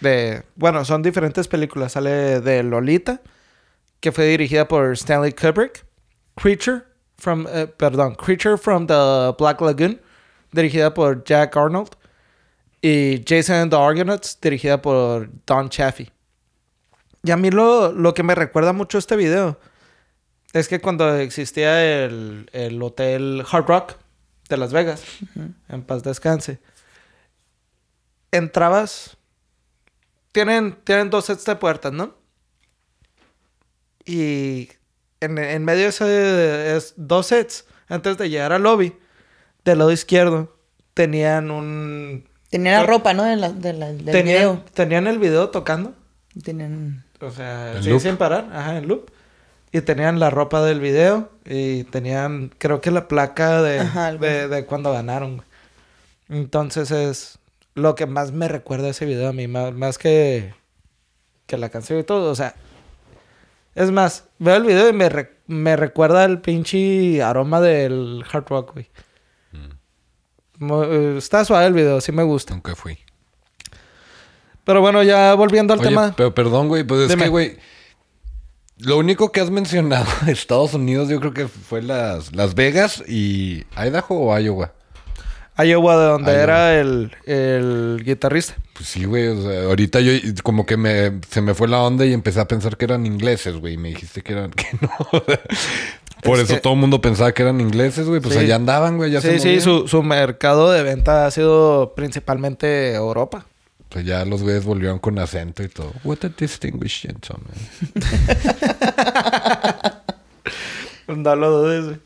de... 0.02 0.42
Bueno, 0.56 0.84
son 0.84 1.02
diferentes 1.02 1.48
películas. 1.48 1.92
Sale 1.92 2.40
de 2.40 2.62
Lolita, 2.62 3.22
que 4.00 4.12
fue 4.12 4.26
dirigida 4.26 4.68
por 4.68 4.92
Stanley 4.92 5.32
Kubrick. 5.32 5.84
Creature 6.36 6.82
from... 7.16 7.46
eh, 7.48 7.66
perdón, 7.66 8.14
Creature 8.16 8.58
from 8.58 8.86
the 8.86 9.34
Black 9.38 9.60
Lagoon, 9.60 10.00
dirigida 10.50 10.92
por 10.92 11.24
Jack 11.24 11.56
Arnold. 11.56 11.96
Y 12.82 13.22
Jason 13.26 13.56
and 13.56 13.70
the 13.70 13.76
Argonauts, 13.76 14.38
dirigida 14.40 14.82
por 14.82 15.30
Don 15.46 15.68
Chaffee. 15.68 16.10
Y 17.22 17.30
a 17.30 17.36
mí 17.36 17.50
lo, 17.50 17.92
lo 17.92 18.12
que 18.12 18.24
me 18.24 18.34
recuerda 18.34 18.72
mucho 18.72 18.98
este 18.98 19.14
video 19.14 19.60
es 20.52 20.66
que 20.66 20.80
cuando 20.80 21.14
existía 21.16 22.04
el, 22.04 22.50
el 22.52 22.82
hotel 22.82 23.44
Hard 23.50 23.66
Rock 23.66 23.94
de 24.48 24.56
Las 24.56 24.72
Vegas, 24.72 25.04
en 25.68 25.82
paz 25.82 26.02
descanse, 26.02 26.58
entrabas, 28.32 29.16
tienen, 30.32 30.76
tienen 30.84 31.10
dos 31.10 31.26
sets 31.26 31.44
de 31.44 31.56
puertas, 31.56 31.92
¿no? 31.92 32.14
Y 34.04 34.68
en, 35.20 35.38
en 35.38 35.64
medio 35.64 35.82
de 35.84 35.88
ese, 35.88 36.76
es, 36.76 36.94
dos 36.96 37.26
sets, 37.28 37.66
antes 37.88 38.18
de 38.18 38.28
llegar 38.30 38.52
al 38.52 38.62
lobby, 38.62 38.96
del 39.64 39.78
lado 39.78 39.92
izquierdo, 39.92 40.56
tenían 40.94 41.50
un... 41.50 42.24
Tenía 42.50 42.80
la 42.80 42.86
ropa, 42.86 43.14
¿no? 43.14 43.24
De 43.24 43.36
la, 43.36 43.50
de 43.52 43.72
la- 43.72 43.86
del 43.92 44.04
tenían, 44.04 44.24
video. 44.24 44.64
tenían 44.74 45.06
el 45.06 45.18
video 45.18 45.50
tocando. 45.50 45.94
Tenían... 46.42 47.04
O 47.20 47.30
sea, 47.30 47.80
sí, 47.80 47.98
sin 48.00 48.16
parar, 48.16 48.48
ajá, 48.52 48.78
en 48.78 48.88
loop. 48.88 49.10
Y 49.70 49.80
tenían 49.80 50.18
la 50.18 50.28
ropa 50.28 50.62
del 50.62 50.80
video 50.80 51.30
y 51.46 51.84
tenían, 51.84 52.52
creo 52.58 52.80
que 52.82 52.90
la 52.90 53.08
placa 53.08 53.62
de, 53.62 53.78
Ajá, 53.78 54.12
de, 54.12 54.48
de 54.48 54.66
cuando 54.66 54.92
ganaron. 54.92 55.36
güey. 55.36 55.48
Entonces 56.28 56.90
es 56.90 57.38
lo 57.74 57.94
que 57.94 58.06
más 58.06 58.32
me 58.32 58.48
recuerda 58.48 58.88
ese 58.88 59.04
video 59.06 59.28
a 59.28 59.32
mí, 59.32 59.48
más, 59.48 59.72
más 59.72 59.98
que, 59.98 60.54
que 61.46 61.56
la 61.58 61.68
canción 61.70 61.98
y 61.98 62.02
todo. 62.04 62.30
O 62.30 62.34
sea, 62.34 62.54
es 63.74 63.90
más, 63.90 64.24
veo 64.38 64.56
el 64.56 64.64
video 64.64 64.88
y 64.88 64.92
me, 64.92 65.08
re- 65.08 65.36
me 65.46 65.76
recuerda 65.76 66.24
el 66.24 66.40
pinche 66.40 67.22
aroma 67.22 67.60
del 67.60 68.24
hard 68.30 68.46
rock, 68.48 68.72
güey. 68.74 68.90
Mu- 70.58 70.84
eh, 70.84 71.16
Está 71.18 71.44
suave 71.44 71.66
el 71.66 71.72
video, 71.72 72.00
sí 72.00 72.12
me 72.12 72.22
gusta. 72.22 72.54
Nunca 72.54 72.74
fui. 72.76 72.98
Pero 74.64 74.80
bueno, 74.80 75.02
ya 75.02 75.34
volviendo 75.34 75.72
al 75.74 75.80
Oye, 75.80 75.88
tema. 75.88 76.14
pero 76.16 76.34
perdón, 76.34 76.68
güey, 76.68 76.84
pues 76.84 77.00
es 77.02 77.08
Dime. 77.08 77.24
que, 77.24 77.28
güey, 77.30 77.56
lo 78.78 78.96
único 78.98 79.32
que 79.32 79.40
has 79.40 79.50
mencionado 79.50 80.06
de 80.24 80.32
Estados 80.32 80.74
Unidos, 80.74 81.08
yo 81.08 81.18
creo 81.18 81.32
que 81.34 81.48
fue 81.48 81.82
las, 81.82 82.34
Las 82.36 82.54
Vegas 82.54 83.02
y 83.08 83.64
Idaho 83.76 84.14
o 84.20 84.38
Iowa. 84.38 84.72
Iowa, 85.58 85.96
de 85.98 86.06
donde 86.06 86.32
Iowa. 86.32 86.42
era 86.42 86.80
el, 86.80 87.12
el 87.26 88.02
guitarrista. 88.04 88.54
Pues 88.74 88.88
sí, 88.88 89.04
güey, 89.04 89.28
o 89.28 89.42
sea, 89.42 89.64
ahorita 89.64 90.00
yo 90.00 90.12
como 90.42 90.66
que 90.66 90.76
me, 90.76 91.20
se 91.30 91.40
me 91.42 91.54
fue 91.54 91.68
la 91.68 91.80
onda 91.82 92.04
y 92.06 92.12
empecé 92.12 92.40
a 92.40 92.48
pensar 92.48 92.76
que 92.76 92.84
eran 92.86 93.06
ingleses, 93.06 93.56
güey, 93.56 93.74
y 93.74 93.76
me 93.76 93.88
dijiste 93.90 94.22
que 94.22 94.32
eran, 94.32 94.50
que 94.50 94.66
no. 94.80 94.90
Por 96.22 96.38
Es 96.38 96.44
eso 96.44 96.54
que- 96.54 96.60
todo 96.60 96.72
el 96.74 96.78
mundo 96.78 97.00
pensaba 97.00 97.32
que 97.32 97.42
eran 97.42 97.60
ingleses, 97.60 98.06
güey, 98.06 98.20
pues 98.20 98.34
Sí. 98.34 98.40
allá 98.40 98.56
andaban, 98.56 98.96
güey, 98.96 99.12
se 99.20 99.38
Sí, 99.38 99.40
sí, 99.40 99.60
su, 99.60 99.88
su 99.88 100.02
mercado 100.02 100.70
de 100.70 100.82
venta 100.82 101.26
ha 101.26 101.30
sido 101.30 101.94
principalmente 101.94 102.94
Europa. 102.94 103.46
Pues 103.88 104.06
ya 104.06 104.24
los 104.24 104.42
güeyes 104.42 104.64
volvieron 104.64 104.98
con 105.00 105.18
acento 105.18 105.62
y 105.62 105.68
todo. 105.68 105.92
What 106.02 106.18
a 106.24 106.28
distinguished 106.28 107.10
gentleman. 107.10 107.52
No 111.14 111.36
lo 111.36 111.50
dudes, 111.50 111.84
güey. 111.84 111.96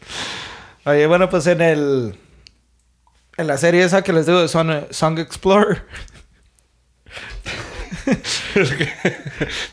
Oye, 0.85 1.07
bueno, 1.07 1.29
pues 1.31 1.47
en 1.47 1.61
el... 1.61 2.19
En 3.39 3.47
la 3.47 3.59
serie 3.59 3.85
esa 3.85 4.03
que 4.03 4.13
les 4.13 4.27
digo 4.27 4.41
de 4.41 4.49
Song, 4.49 4.71
Song 4.91 5.19
Explorer, 5.19 5.83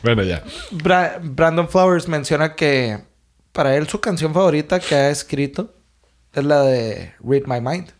bueno, 0.02 0.22
ya. 0.22 0.42
Bra- 0.70 1.18
Brandon 1.22 1.68
Flowers 1.68 2.08
menciona 2.08 2.54
que 2.54 3.00
para 3.52 3.76
él 3.76 3.88
su 3.88 4.00
canción 4.00 4.34
favorita 4.34 4.80
que 4.80 4.94
ha 4.94 5.10
escrito 5.10 5.74
es 6.32 6.44
la 6.44 6.62
de 6.62 7.14
Read 7.24 7.42
My 7.46 7.60
Mind. 7.60 7.90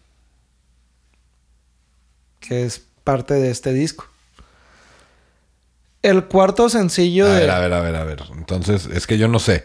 Que 2.41 2.65
es 2.65 2.83
parte 3.05 3.35
de 3.35 3.51
este 3.51 3.73
disco. 3.73 4.07
El 6.03 6.25
cuarto 6.27 6.69
sencillo 6.69 7.27
A 7.27 7.31
de... 7.35 7.41
ver, 7.41 7.51
a 7.51 7.59
ver, 7.61 7.73
a 7.73 7.81
ver, 7.81 7.97
a 7.97 8.05
ver. 8.05 8.23
Entonces, 8.37 8.87
es 8.87 9.07
que 9.07 9.17
yo 9.17 9.29
no 9.29 9.39
sé. 9.39 9.65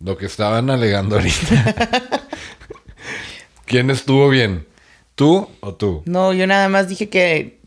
Lo 0.00 0.16
que 0.16 0.26
estaban 0.26 0.70
alegando 0.70 1.16
ahorita. 1.16 1.74
¿Quién 3.66 3.90
estuvo 3.90 4.28
bien? 4.30 4.66
¿Tú 5.14 5.48
o 5.60 5.74
tú? 5.74 6.02
No, 6.06 6.32
yo 6.32 6.46
nada 6.46 6.68
más 6.68 6.88
dije 6.88 7.08
que 7.08 7.60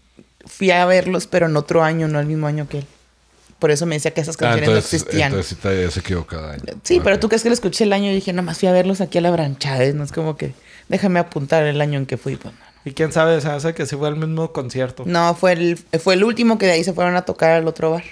fui 0.46 0.72
a 0.72 0.86
verlos, 0.86 1.28
pero 1.28 1.46
en 1.48 1.56
otro 1.58 1.84
año, 1.84 2.08
no 2.08 2.20
el 2.20 2.26
mismo 2.26 2.48
año 2.48 2.68
que 2.68 2.80
él. 2.80 2.86
Por 3.60 3.72
eso 3.72 3.86
me 3.86 3.96
decía 3.96 4.12
que 4.14 4.22
esas 4.22 4.36
Ah, 4.36 4.40
canciones 4.40 4.68
entonces, 4.70 4.92
no 4.92 4.98
existían. 4.98 5.28
entonces 5.32 5.50
sí 5.50 5.56
te 5.56 5.68
habías 5.70 5.98
equivocado. 5.98 6.50
año. 6.50 6.62
Sí, 6.84 7.00
pero 7.04 7.20
tú 7.20 7.30
crees 7.30 7.42
que 7.44 7.50
lo 7.50 7.54
escuché 7.54 7.86
el 7.86 7.94
año 7.94 8.12
y 8.12 8.16
dije, 8.16 8.34
nomás 8.34 8.60
fui 8.60 8.68
a 8.68 8.72
verlos 8.72 9.00
aquí 9.02 9.18
a 9.18 9.22
la 9.22 9.32
Branchades, 9.32 9.96
no 9.96 10.04
es 10.04 10.12
como 10.12 10.36
que 10.38 10.54
déjame 10.90 11.20
apuntar 11.20 11.64
el 11.64 11.80
año 11.82 11.98
en 12.00 12.06
que 12.06 12.18
fui. 12.18 12.36
Pues, 12.36 12.54
no. 12.54 12.60
Y 12.84 12.92
quién 12.94 13.12
sabe, 13.12 13.40
se 13.42 13.48
hace 13.50 13.74
que 13.74 13.86
sí 13.86 13.96
fue 13.96 14.10
el 14.10 14.16
mismo 14.18 14.52
concierto. 14.52 15.04
No, 15.08 15.34
fue 15.36 15.54
el, 15.54 15.78
fue 15.78 16.14
el 16.16 16.24
último 16.24 16.58
que 16.58 16.66
de 16.68 16.74
ahí 16.74 16.84
se 16.84 16.94
fueron 16.94 17.16
a 17.16 17.24
tocar 17.24 17.52
al 17.52 17.68
otro 17.68 17.92
bar. 17.92 18.04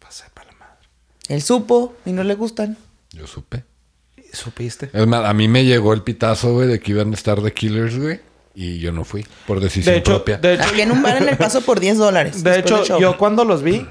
Pasé 0.00 0.24
para 0.34 0.50
la 0.50 0.58
madre. 0.58 0.88
Él 1.28 1.42
supo 1.42 1.94
y 2.04 2.12
no 2.12 2.24
le 2.24 2.34
gustan. 2.34 2.76
Yo 3.12 3.26
supe. 3.26 3.62
¿Y 4.34 4.36
supiste? 4.36 4.90
Es 4.92 5.06
más, 5.06 5.24
a 5.24 5.32
mí 5.32 5.46
me 5.46 5.64
llegó 5.64 5.92
el 5.92 6.02
pitazo, 6.02 6.54
güey, 6.54 6.66
de 6.66 6.80
que 6.80 6.90
iban 6.90 7.12
a 7.12 7.14
estar 7.14 7.40
The 7.40 7.52
Killers, 7.52 7.96
güey. 7.96 8.20
Y 8.52 8.80
yo 8.80 8.90
no 8.90 9.04
fui, 9.04 9.24
por 9.46 9.60
decisión 9.60 9.92
De 9.94 9.98
hecho, 10.00 10.12
propia. 10.16 10.38
de 10.38 10.54
hecho, 10.54 10.64
Había 10.64 10.82
en 10.84 10.90
un 10.92 11.02
bar 11.02 11.16
en 11.18 11.28
el 11.28 11.36
paso 11.36 11.60
por 11.60 11.78
10 11.78 11.98
dólares. 11.98 12.42
de 12.42 12.58
hecho 12.58 12.98
yo 12.98 13.16
cuando 13.16 13.44
los 13.44 13.62
vi, 13.62 13.86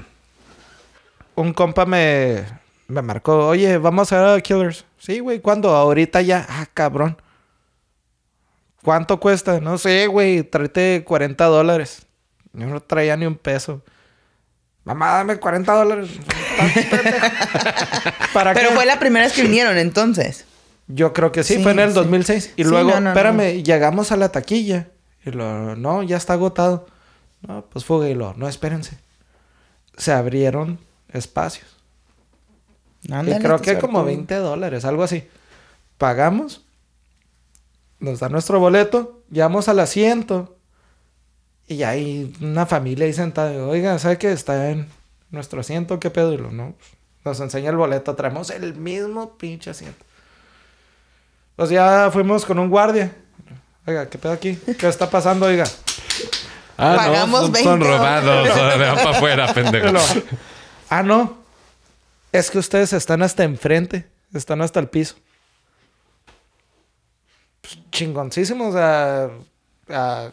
un 1.34 1.54
compa 1.54 1.86
me, 1.86 2.44
me 2.88 3.00
marcó, 3.00 3.48
oye, 3.48 3.78
vamos 3.78 4.12
a 4.12 4.20
ver 4.22 4.38
a 4.38 4.40
Killers. 4.42 4.84
Sí, 4.98 5.18
güey, 5.20 5.40
¿cuándo? 5.40 5.70
Ahorita 5.74 6.20
ya. 6.20 6.46
Ah, 6.48 6.66
cabrón. 6.74 7.16
¿Cuánto 8.82 9.18
cuesta? 9.18 9.60
No 9.60 9.78
sé, 9.78 10.06
güey, 10.08 10.42
tráete 10.42 11.04
40 11.06 11.44
dólares. 11.46 12.06
Yo 12.52 12.66
no 12.66 12.80
traía 12.80 13.16
ni 13.16 13.24
un 13.24 13.36
peso. 13.36 13.82
Mamá, 14.84 15.12
dame 15.12 15.36
40 15.38 15.72
dólares. 15.72 16.10
¿Para 18.32 18.54
Pero 18.54 18.70
qué? 18.70 18.74
fue 18.74 18.86
la 18.86 18.98
primera 18.98 19.26
vez 19.26 19.34
que 19.34 19.42
vinieron 19.42 19.76
entonces. 19.78 20.44
Yo 20.86 21.12
creo 21.12 21.32
que 21.32 21.42
sí, 21.44 21.56
Sí, 21.56 21.62
fue 21.62 21.72
en 21.72 21.78
el 21.80 21.90
sí. 21.90 21.94
2006. 21.94 22.52
Y 22.56 22.64
Sí, 22.64 22.68
luego, 22.68 22.90
no, 22.92 23.00
no, 23.00 23.10
espérame, 23.10 23.62
llegamos 23.62 24.12
a 24.12 24.16
la 24.16 24.30
taquilla. 24.30 24.88
Y 25.24 25.30
lo, 25.30 25.76
no, 25.76 26.02
ya 26.02 26.16
está 26.16 26.34
agotado. 26.34 26.86
No, 27.46 27.64
pues 27.66 27.84
fuga 27.84 28.08
y 28.08 28.14
lo, 28.14 28.34
no, 28.34 28.48
espérense. 28.48 28.98
Se 29.96 30.12
abrieron 30.12 30.78
espacios. 31.12 31.66
Ándale, 33.10 33.36
y 33.36 33.38
creo 33.40 33.58
qué 33.60 33.74
que 33.74 33.78
como 33.78 33.98
suerte. 34.00 34.16
20 34.16 34.34
dólares, 34.36 34.84
algo 34.84 35.02
así. 35.02 35.26
Pagamos. 35.98 36.64
Nos 38.00 38.20
da 38.20 38.28
nuestro 38.28 38.60
boleto. 38.60 39.22
Llegamos 39.30 39.68
al 39.68 39.80
asiento. 39.80 40.56
Y 41.66 41.82
hay 41.82 42.34
una 42.42 42.66
familia 42.66 43.06
ahí 43.06 43.12
sentada. 43.14 43.66
Oiga, 43.66 43.98
¿sabe 43.98 44.18
que 44.18 44.32
está 44.32 44.70
en 44.70 44.86
nuestro 45.34 45.60
asiento? 45.60 46.00
¿Qué 46.00 46.10
pedo? 46.10 46.32
Y 46.32 46.38
lo, 46.38 46.50
no, 46.50 46.74
pues, 46.76 46.90
nos 47.24 47.40
enseña 47.40 47.70
el 47.70 47.76
boleto. 47.76 48.14
Traemos 48.14 48.50
el 48.50 48.74
mismo 48.74 49.36
pinche 49.36 49.70
asiento. 49.70 50.04
Pues 51.56 51.70
ya 51.70 52.10
fuimos 52.12 52.44
con 52.44 52.58
un 52.58 52.70
guardia. 52.70 53.14
Oiga, 53.86 54.08
¿qué 54.08 54.18
pedo 54.18 54.32
aquí? 54.32 54.56
¿Qué 54.78 54.88
está 54.88 55.10
pasando, 55.10 55.46
oiga? 55.46 55.64
Ah, 56.76 56.94
Pagamos 56.96 57.28
no, 57.28 57.46
son, 57.46 57.52
20 57.52 57.70
son 57.70 57.80
robados. 57.80 58.48
van 58.48 58.96
para 58.96 59.10
afuera, 59.10 59.54
pendejo. 59.54 59.92
lo, 59.92 60.00
ah, 60.88 61.02
no. 61.02 61.38
Es 62.32 62.50
que 62.50 62.58
ustedes 62.58 62.92
están 62.92 63.22
hasta 63.22 63.44
enfrente. 63.44 64.08
Están 64.32 64.60
hasta 64.62 64.80
el 64.80 64.88
piso. 64.88 65.14
Pues, 67.60 67.78
chingoncísimo. 67.90 68.68
O 68.68 68.72
sea, 68.72 69.30
a 69.90 70.32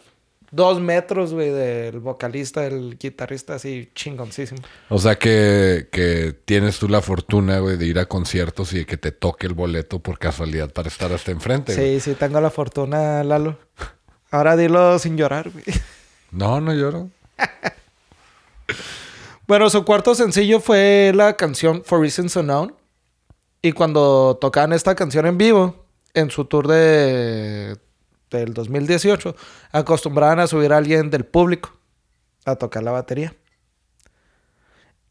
dos 0.52 0.80
metros, 0.80 1.32
güey, 1.34 1.50
del 1.50 1.98
vocalista, 1.98 2.60
del 2.60 2.96
guitarrista, 2.98 3.54
así 3.54 3.90
chingoncísimo. 3.94 4.60
O 4.90 4.98
sea 4.98 5.18
que, 5.18 5.88
que 5.90 6.36
tienes 6.44 6.78
tú 6.78 6.88
la 6.88 7.00
fortuna, 7.00 7.58
güey, 7.58 7.76
de 7.76 7.86
ir 7.86 7.98
a 7.98 8.06
conciertos 8.06 8.72
y 8.74 8.78
de 8.78 8.86
que 8.86 8.96
te 8.96 9.10
toque 9.10 9.48
el 9.48 9.54
boleto 9.54 9.98
por 9.98 10.18
casualidad 10.18 10.70
para 10.70 10.88
estar 10.88 11.10
hasta 11.12 11.32
enfrente. 11.32 11.74
güey. 11.74 11.98
Sí, 11.98 12.10
sí, 12.10 12.14
tengo 12.14 12.40
la 12.40 12.50
fortuna, 12.50 13.24
Lalo. 13.24 13.58
Ahora 14.30 14.56
dilo 14.56 14.98
sin 14.98 15.16
llorar, 15.16 15.50
güey. 15.50 15.64
No, 16.30 16.60
no 16.60 16.72
lloro. 16.72 17.10
Bueno, 19.46 19.68
su 19.68 19.84
cuarto 19.84 20.14
sencillo 20.14 20.60
fue 20.60 21.12
la 21.14 21.36
canción 21.36 21.82
For 21.84 22.00
Reasons 22.00 22.36
Unknown. 22.36 22.74
Y 23.60 23.72
cuando 23.72 24.38
tocaban 24.40 24.72
esta 24.72 24.94
canción 24.94 25.26
en 25.26 25.36
vivo, 25.36 25.84
en 26.14 26.30
su 26.30 26.44
tour 26.46 26.68
de 26.68 27.76
del 28.38 28.54
2018, 28.54 29.36
acostumbraban 29.72 30.40
a 30.40 30.46
subir 30.46 30.72
a 30.72 30.78
alguien 30.78 31.10
del 31.10 31.24
público 31.24 31.72
a 32.44 32.56
tocar 32.56 32.82
la 32.82 32.90
batería. 32.92 33.34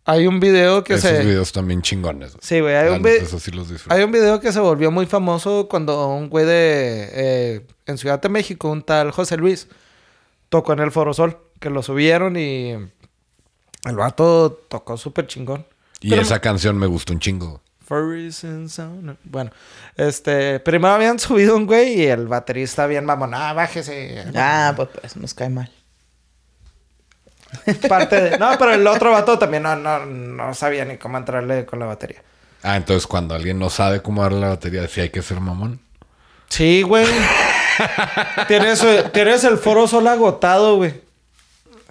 Hay 0.04 0.26
un 0.26 0.40
video 0.40 0.84
que 0.84 0.96
Esos 0.96 1.12
se... 1.12 1.20
videos 1.24 1.52
también 1.52 1.82
chingones. 1.84 2.36
Sí, 2.42 2.60
güey, 2.60 2.76
hay 2.76 2.90
un, 2.90 3.02
neta, 3.04 3.10
vi- 3.20 3.26
esos 3.26 3.44
sí 3.44 3.52
los 3.52 3.70
disfruto. 3.70 3.94
hay 3.96 4.04
un 4.04 4.12
video 4.12 4.40
que 4.40 4.52
se 4.52 4.60
volvió 4.60 4.90
muy 4.90 5.06
famoso 5.06 5.68
cuando 5.70 6.08
un 6.08 6.28
güey 6.30 6.46
de... 6.46 7.10
eh, 7.14 7.68
en 7.86 7.98
Ciudad 7.98 8.20
de 8.20 8.28
México, 8.30 8.70
un 8.70 8.82
tal 8.82 9.12
José 9.12 9.38
Luis, 9.38 9.68
tocó 10.50 10.74
en 10.74 10.80
el 10.80 10.92
Foro 10.92 11.14
Sol, 11.14 11.38
que 11.60 11.70
lo 11.70 11.84
subieron 11.84 12.36
y 12.36 12.72
el 12.72 13.96
vato 13.96 14.52
tocó 14.70 14.98
súper 14.98 15.28
chingón. 15.28 15.66
Y 16.02 16.10
Pero- 16.10 16.24
esa 16.24 16.40
canción 16.42 16.78
me 16.78 16.88
gustó 16.88 17.14
un 17.14 17.20
chingo. 17.20 17.62
Reasons 18.00 18.78
unknown. 18.80 19.18
Bueno, 19.24 19.52
este, 19.98 20.60
primero 20.60 20.94
habían 20.94 21.20
subido 21.20 21.56
un 21.56 21.66
güey 21.66 22.02
y 22.02 22.06
el 22.08 22.28
baterista 22.28 22.88
bien 22.88 23.06
mamón, 23.06 23.34
ah, 23.34 23.54
bájese. 23.54 24.26
Ah, 24.36 24.74
pues, 24.76 24.90
pues 25.00 25.18
nos 25.18 25.34
cae 25.34 25.50
mal. 25.50 25.72
Parte 27.90 28.22
de, 28.22 28.38
no, 28.38 28.50
pero 28.58 28.74
el 28.74 28.88
otro 28.88 29.12
vato 29.12 29.38
también 29.38 29.64
no, 29.64 29.76
no, 29.76 30.06
no 30.06 30.54
sabía 30.54 30.86
ni 30.86 30.98
cómo 30.98 31.18
entrarle 31.18 31.66
con 31.66 31.80
la 31.80 31.86
batería. 31.86 32.22
Ah, 32.64 32.78
entonces 32.78 33.08
cuando 33.08 33.36
alguien 33.36 33.60
no 33.60 33.70
sabe 33.70 34.02
cómo 34.02 34.22
darle 34.24 34.40
la 34.40 34.50
batería, 34.50 34.88
sí 34.88 35.02
hay 35.02 35.10
que 35.10 35.22
ser 35.22 35.40
mamón. 35.40 35.80
Sí, 36.48 36.82
güey. 36.82 37.06
tienes, 38.48 38.84
eh, 38.84 39.10
tienes 39.14 39.44
el 39.44 39.58
foro 39.58 39.88
solo 39.88 40.10
agotado, 40.10 40.78
güey. 40.78 41.02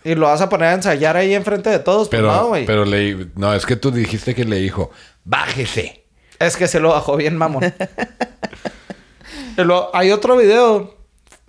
Y 0.02 0.14
lo 0.14 0.26
vas 0.26 0.40
a 0.40 0.48
poner 0.48 0.68
a 0.68 0.74
ensayar 0.74 1.16
ahí 1.16 1.34
enfrente 1.34 1.68
de 1.68 1.78
todos, 1.78 2.08
pues 2.08 2.20
Pero, 2.20 2.32
no, 2.32 2.46
güey. 2.48 2.64
pero 2.64 2.84
le, 2.86 3.28
no, 3.36 3.52
es 3.54 3.66
que 3.66 3.76
tú 3.76 3.90
dijiste 3.90 4.34
que 4.34 4.44
le 4.44 4.56
dijo, 4.56 4.90
bájese. 5.30 6.04
Es 6.38 6.56
que 6.56 6.66
se 6.68 6.80
lo 6.80 6.90
bajó 6.90 7.16
bien, 7.16 7.36
mamón. 7.36 7.62
Lo- 9.56 9.94
hay 9.94 10.10
otro 10.10 10.36
video 10.36 10.96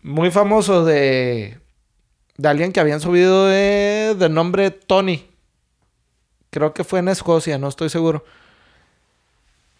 muy 0.03 0.31
famoso 0.31 0.85
de, 0.85 1.59
de 2.37 2.47
alguien 2.49 2.71
que 2.71 2.79
habían 2.79 2.99
subido 2.99 3.47
de, 3.47 4.15
de 4.17 4.29
nombre 4.29 4.69
Tony. 4.71 5.27
Creo 6.49 6.73
que 6.73 6.83
fue 6.83 6.99
en 6.99 7.07
Escocia, 7.07 7.57
no 7.57 7.67
estoy 7.69 7.89
seguro. 7.89 8.23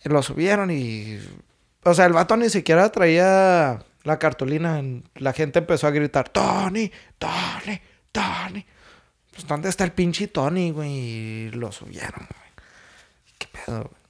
Y 0.03 0.09
lo 0.09 0.23
subieron 0.23 0.71
y... 0.71 1.19
O 1.83 1.93
sea, 1.93 2.05
el 2.05 2.13
vato 2.13 2.37
ni 2.37 2.49
siquiera 2.49 2.91
traía 2.91 3.83
la 4.03 4.19
cartulina. 4.19 4.81
La 5.15 5.33
gente 5.33 5.59
empezó 5.59 5.87
a 5.87 5.91
gritar, 5.91 6.29
Tony, 6.29 6.91
Tony, 7.17 7.81
Tony. 8.11 8.65
Pues, 9.31 9.45
¿dónde 9.47 9.69
está 9.69 9.83
el 9.83 9.91
pinche 9.91 10.27
Tony, 10.27 10.71
güey? 10.71 10.91
Y 10.91 11.49
lo 11.51 11.71
subieron, 11.71 12.27
güey. 12.29 12.40
¿Qué 12.40 12.40
pedo, 13.65 13.79
güey? 13.79 14.01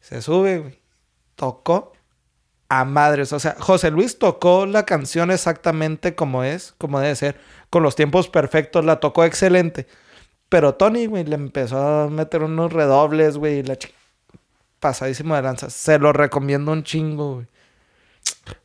Se 0.00 0.22
sube, 0.22 0.58
güey. 0.58 0.78
Tocó 1.34 1.92
a 2.68 2.84
madres. 2.84 3.32
O 3.32 3.38
sea, 3.40 3.56
José 3.58 3.90
Luis 3.90 4.18
tocó 4.18 4.66
la 4.66 4.84
canción 4.86 5.30
exactamente 5.30 6.14
como 6.14 6.44
es, 6.44 6.74
como 6.78 7.00
debe 7.00 7.14
ser. 7.16 7.38
Con 7.70 7.82
los 7.82 7.96
tiempos 7.96 8.28
perfectos, 8.28 8.84
la 8.84 9.00
tocó 9.00 9.24
excelente. 9.24 9.86
Pero 10.48 10.74
Tony, 10.74 11.06
güey, 11.06 11.24
le 11.24 11.34
empezó 11.34 11.78
a 12.04 12.08
meter 12.08 12.42
unos 12.42 12.72
redobles, 12.72 13.36
güey. 13.36 13.58
y 13.58 13.62
La 13.64 13.76
chi- 13.76 13.92
Pasadísimo 14.80 15.34
de 15.34 15.42
lanza. 15.42 15.70
Se 15.70 15.98
lo 15.98 16.12
recomiendo 16.12 16.70
un 16.72 16.84
chingo, 16.84 17.34
güey. 17.34 17.46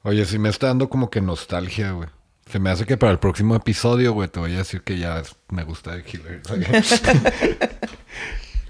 Oye, 0.03 0.25
sí 0.25 0.37
me 0.37 0.49
está 0.49 0.67
dando 0.67 0.89
como 0.89 1.09
que 1.09 1.21
nostalgia, 1.21 1.91
güey. 1.91 2.09
Se 2.51 2.59
me 2.59 2.69
hace 2.69 2.85
que 2.85 2.97
para 2.97 3.11
el 3.13 3.19
próximo 3.19 3.55
episodio, 3.55 4.13
güey, 4.13 4.27
te 4.27 4.39
voy 4.39 4.53
a 4.53 4.57
decir 4.59 4.81
que 4.83 4.97
ya 4.97 5.23
me 5.49 5.63
gusta 5.63 5.95
The 5.95 6.03
Killer. 6.03 6.41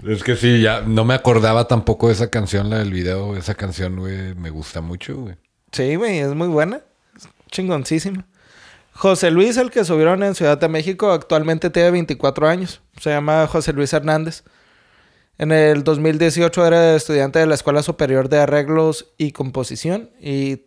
es 0.06 0.22
que 0.24 0.36
sí, 0.36 0.60
ya 0.60 0.80
no 0.80 1.04
me 1.04 1.14
acordaba 1.14 1.68
tampoco 1.68 2.08
de 2.08 2.14
esa 2.14 2.30
canción, 2.30 2.70
la 2.70 2.78
del 2.78 2.92
video. 2.92 3.36
Esa 3.36 3.54
canción, 3.54 3.96
güey, 3.96 4.34
me 4.34 4.50
gusta 4.50 4.80
mucho, 4.80 5.16
güey. 5.16 5.36
Sí, 5.72 5.96
güey, 5.96 6.18
es 6.18 6.34
muy 6.34 6.48
buena. 6.48 6.80
Es 7.16 7.28
Chingoncísima. 7.50 8.26
José 8.94 9.30
Luis, 9.30 9.56
el 9.56 9.70
que 9.70 9.84
subieron 9.84 10.22
en 10.22 10.34
Ciudad 10.34 10.58
de 10.58 10.68
México, 10.68 11.12
actualmente 11.12 11.70
tiene 11.70 11.90
24 11.92 12.48
años. 12.48 12.82
Se 13.00 13.10
llama 13.10 13.46
José 13.46 13.72
Luis 13.72 13.92
Hernández. 13.92 14.44
En 15.38 15.50
el 15.50 15.82
2018 15.82 16.66
era 16.66 16.94
estudiante 16.94 17.38
de 17.38 17.46
la 17.46 17.54
Escuela 17.54 17.82
Superior 17.82 18.28
de 18.28 18.40
Arreglos 18.40 19.12
y 19.16 19.32
Composición. 19.32 20.10
Y 20.20 20.66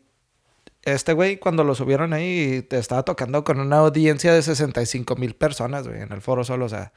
este 0.81 1.13
güey, 1.13 1.37
cuando 1.37 1.63
lo 1.63 1.75
subieron 1.75 2.13
ahí, 2.13 2.61
te 2.63 2.77
estaba 2.77 3.03
tocando 3.03 3.43
con 3.43 3.59
una 3.59 3.77
audiencia 3.77 4.33
de 4.33 4.41
65 4.41 5.15
mil 5.15 5.35
personas, 5.35 5.87
güey, 5.87 6.01
en 6.01 6.11
el 6.11 6.21
foro 6.21 6.43
solo. 6.43 6.65
O 6.65 6.69
sea, 6.69 6.93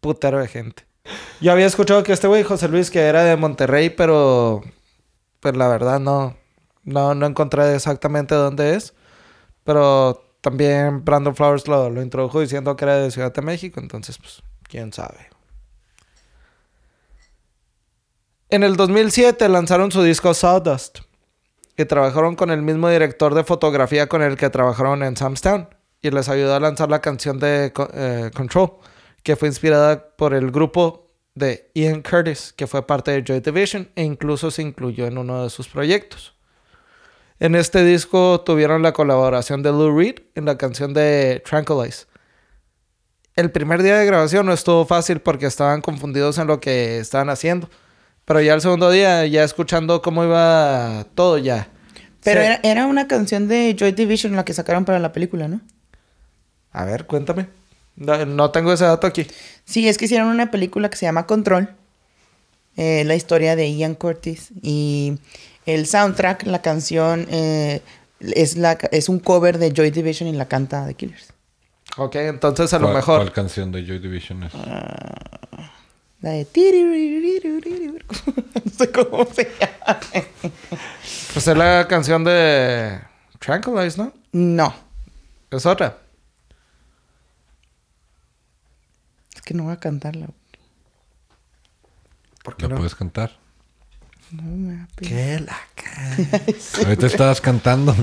putero 0.00 0.38
de 0.38 0.48
gente. 0.48 0.91
Yo 1.40 1.52
había 1.52 1.66
escuchado 1.66 2.02
que 2.02 2.12
este 2.12 2.28
güey, 2.28 2.42
José 2.42 2.68
Luis, 2.68 2.90
que 2.90 3.00
era 3.00 3.24
de 3.24 3.36
Monterrey, 3.36 3.90
pero 3.90 4.62
pues 5.40 5.56
la 5.56 5.68
verdad 5.68 5.98
no, 5.98 6.36
no, 6.84 7.14
no 7.14 7.26
encontré 7.26 7.74
exactamente 7.74 8.34
dónde 8.34 8.74
es. 8.74 8.94
Pero 9.64 10.22
también 10.40 11.04
Brandon 11.04 11.34
Flowers 11.34 11.66
lo, 11.68 11.90
lo 11.90 12.02
introdujo 12.02 12.40
diciendo 12.40 12.76
que 12.76 12.84
era 12.84 12.96
de 12.96 13.10
Ciudad 13.10 13.32
de 13.32 13.42
México, 13.42 13.80
entonces 13.80 14.18
pues 14.18 14.42
quién 14.68 14.92
sabe. 14.92 15.30
En 18.50 18.62
el 18.62 18.76
2007 18.76 19.48
lanzaron 19.48 19.90
su 19.90 20.02
disco 20.02 20.34
Sawdust 20.34 21.00
y 21.76 21.84
trabajaron 21.86 22.36
con 22.36 22.50
el 22.50 22.62
mismo 22.62 22.88
director 22.88 23.34
de 23.34 23.44
fotografía 23.44 24.08
con 24.08 24.22
el 24.22 24.36
que 24.36 24.50
trabajaron 24.50 25.02
en 25.02 25.16
Sam's 25.16 25.40
Town, 25.40 25.68
y 26.02 26.10
les 26.10 26.28
ayudó 26.28 26.54
a 26.54 26.60
lanzar 26.60 26.90
la 26.90 27.00
canción 27.00 27.38
de 27.38 27.72
eh, 27.94 28.30
Control, 28.34 28.72
que 29.22 29.36
fue 29.36 29.48
inspirada 29.48 30.08
por 30.16 30.34
el 30.34 30.50
grupo 30.50 31.10
de 31.34 31.70
Ian 31.74 32.02
Curtis, 32.02 32.52
que 32.56 32.66
fue 32.66 32.86
parte 32.86 33.10
de 33.10 33.22
Joy 33.24 33.40
Division 33.40 33.88
e 33.94 34.02
incluso 34.02 34.50
se 34.50 34.62
incluyó 34.62 35.06
en 35.06 35.18
uno 35.18 35.44
de 35.44 35.50
sus 35.50 35.68
proyectos. 35.68 36.34
En 37.40 37.54
este 37.54 37.84
disco 37.84 38.40
tuvieron 38.42 38.82
la 38.82 38.92
colaboración 38.92 39.62
de 39.62 39.70
Lou 39.70 39.96
Reed 39.98 40.16
en 40.34 40.44
la 40.44 40.56
canción 40.58 40.94
de 40.94 41.42
Tranquilize. 41.44 42.06
El 43.34 43.50
primer 43.50 43.82
día 43.82 43.96
de 43.98 44.06
grabación 44.06 44.46
no 44.46 44.52
estuvo 44.52 44.84
fácil 44.84 45.20
porque 45.20 45.46
estaban 45.46 45.80
confundidos 45.80 46.38
en 46.38 46.46
lo 46.46 46.60
que 46.60 46.98
estaban 46.98 47.30
haciendo. 47.30 47.68
Pero 48.24 48.40
ya 48.40 48.54
el 48.54 48.60
segundo 48.60 48.90
día, 48.90 49.26
ya 49.26 49.42
escuchando 49.42 50.02
cómo 50.02 50.22
iba 50.22 51.06
todo, 51.14 51.38
ya. 51.38 51.68
Pero 52.22 52.40
Sí. 52.40 52.46
era, 52.46 52.60
era 52.62 52.86
una 52.86 53.08
canción 53.08 53.48
de 53.48 53.74
Joy 53.76 53.92
Division 53.92 54.36
la 54.36 54.44
que 54.44 54.52
sacaron 54.52 54.84
para 54.84 54.98
la 55.00 55.12
película, 55.12 55.48
¿no? 55.48 55.60
A 56.70 56.84
ver, 56.84 57.06
cuéntame. 57.06 57.48
No, 57.96 58.24
no 58.26 58.50
tengo 58.50 58.72
ese 58.72 58.84
dato 58.84 59.06
aquí. 59.06 59.26
Sí, 59.64 59.88
es 59.88 59.96
que 59.98 60.06
hicieron 60.06 60.28
una 60.28 60.50
película 60.50 60.90
que 60.90 60.96
se 60.96 61.06
llama 61.06 61.26
Control. 61.26 61.68
eh, 62.76 63.04
la 63.04 63.14
historia 63.14 63.54
de 63.56 63.70
Ian 63.74 63.94
Curtis. 63.94 64.48
Y 64.62 65.18
el 65.66 65.86
soundtrack, 65.86 66.44
la 66.46 66.62
canción, 66.62 67.26
eh, 67.30 67.82
es, 68.20 68.56
la, 68.56 68.72
es 68.92 69.08
un 69.10 69.18
cover 69.20 69.58
de 69.58 69.72
Joy 69.72 69.90
Division 69.90 70.28
y 70.28 70.32
la 70.32 70.48
canta 70.48 70.86
The 70.86 70.94
Killers. 70.94 71.32
Ok, 71.98 72.14
entonces 72.16 72.72
a 72.72 72.78
lo 72.78 72.86
¿Cuál- 72.86 72.96
mejor. 72.96 73.18
¿Cuál 73.18 73.32
canción 73.32 73.70
de 73.72 73.84
Joy 73.84 73.98
Division 73.98 74.44
es? 74.44 74.52
La 76.22 76.30
de... 76.30 76.46
No 78.64 78.72
sé 78.78 78.90
cómo 78.90 79.26
se 79.32 79.44
llama. 79.60 80.00
Pues 81.34 81.46
es 81.48 81.56
la 81.56 81.86
canción 81.88 82.24
de 82.24 82.98
Tranquilize, 83.38 83.98
¿no? 83.98 84.12
No, 84.32 84.74
Es 85.50 85.66
otra. 85.66 85.98
Que 89.52 89.58
no 89.58 89.64
voy 89.64 89.74
a 89.74 89.76
cantarla. 89.76 90.28
¿Por 92.42 92.56
qué 92.56 92.62
¿La 92.64 92.70
no? 92.70 92.76
puedes 92.76 92.94
cantar? 92.94 93.38
No 94.30 94.42
me. 94.42 94.86
¿Qué 94.96 95.40
la 95.40 95.58
ca- 95.74 96.82
Ahorita 96.86 97.06
estabas 97.06 97.40
cantando. 97.42 97.94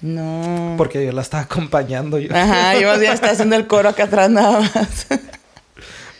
No. 0.00 0.74
Porque 0.78 1.04
yo 1.04 1.12
la 1.12 1.20
estaba 1.20 1.42
acompañando. 1.42 2.18
yo. 2.18 2.34
Ajá, 2.34 2.78
yo 2.80 2.88
más 2.88 2.98
bien 2.98 3.12
estaba 3.12 3.32
haciendo 3.34 3.56
el 3.56 3.66
coro 3.66 3.90
acá 3.90 4.04
atrás 4.04 4.30
nada 4.30 4.60
más. 4.60 5.06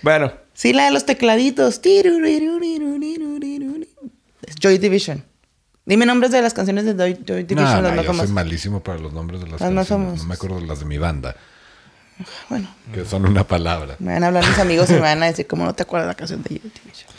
Bueno, 0.02 0.32
Sí, 0.52 0.74
la 0.74 0.84
de 0.84 0.90
los 0.90 1.06
tecladitos. 1.06 1.80
Es 4.46 4.56
Joy 4.61 4.76
Division. 4.78 5.24
Dime 5.86 6.04
nombres 6.04 6.30
de 6.32 6.42
las 6.42 6.52
canciones 6.52 6.84
de 6.84 6.92
Joy, 6.94 7.14
Division, 7.44 7.56
No, 7.56 7.82
las 7.82 7.96
no, 7.96 8.02
yo 8.02 8.14
soy 8.14 8.28
malísimo 8.28 8.82
para 8.82 8.98
los 8.98 9.14
nombres 9.14 9.40
de 9.40 9.46
las 9.48 9.58
canciones. 9.58 10.18
No 10.20 10.24
me 10.28 10.34
acuerdo 10.34 10.61
de 10.61 10.66
las 10.66 10.80
de 10.80 10.84
mi 10.84 10.98
banda, 10.98 11.34
Bueno, 12.49 12.68
que 12.93 13.05
son 13.05 13.27
una 13.27 13.45
palabra. 13.47 13.97
me 13.99 14.12
van 14.14 14.25
a 14.25 14.27
hablar 14.29 14.47
mis 14.47 14.59
amigos 14.59 14.91
y 14.91 14.95
me 14.95 15.01
van 15.01 15.23
a 15.23 15.27
decir, 15.27 15.47
¿cómo 15.47 15.64
no 15.64 15.75
te 15.75 15.83
acuerdas 15.83 16.07
de 16.09 16.12
la 16.12 16.16
canción 16.16 16.43
de 16.43 16.49
Joy 16.51 16.73
Division? 16.85 17.11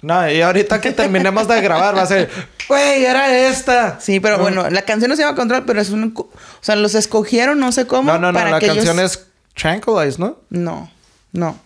no, 0.00 0.30
y 0.30 0.40
ahorita 0.40 0.80
que 0.80 0.92
terminemos 0.92 1.48
de 1.48 1.60
grabar 1.60 1.96
va 1.96 2.02
a 2.02 2.06
ser, 2.06 2.30
güey, 2.68 3.04
era 3.04 3.36
esta. 3.48 3.98
Sí, 4.00 4.20
pero 4.20 4.38
bueno, 4.38 4.68
la 4.70 4.82
canción 4.82 5.08
no 5.10 5.16
se 5.16 5.22
llama 5.22 5.34
Control, 5.36 5.64
pero 5.64 5.80
es 5.80 5.90
un... 5.90 6.14
O 6.16 6.28
sea, 6.60 6.76
los 6.76 6.94
escogieron, 6.94 7.58
no 7.58 7.72
sé 7.72 7.86
cómo. 7.86 8.12
No, 8.12 8.18
no, 8.18 8.32
no, 8.32 8.38
para 8.38 8.50
la 8.50 8.58
que 8.60 8.66
ellos- 8.66 8.76
canción 8.84 9.00
es 9.04 9.26
Tranquilize, 9.54 10.18
¿no? 10.20 10.38
No, 10.50 10.88
no. 11.32 11.58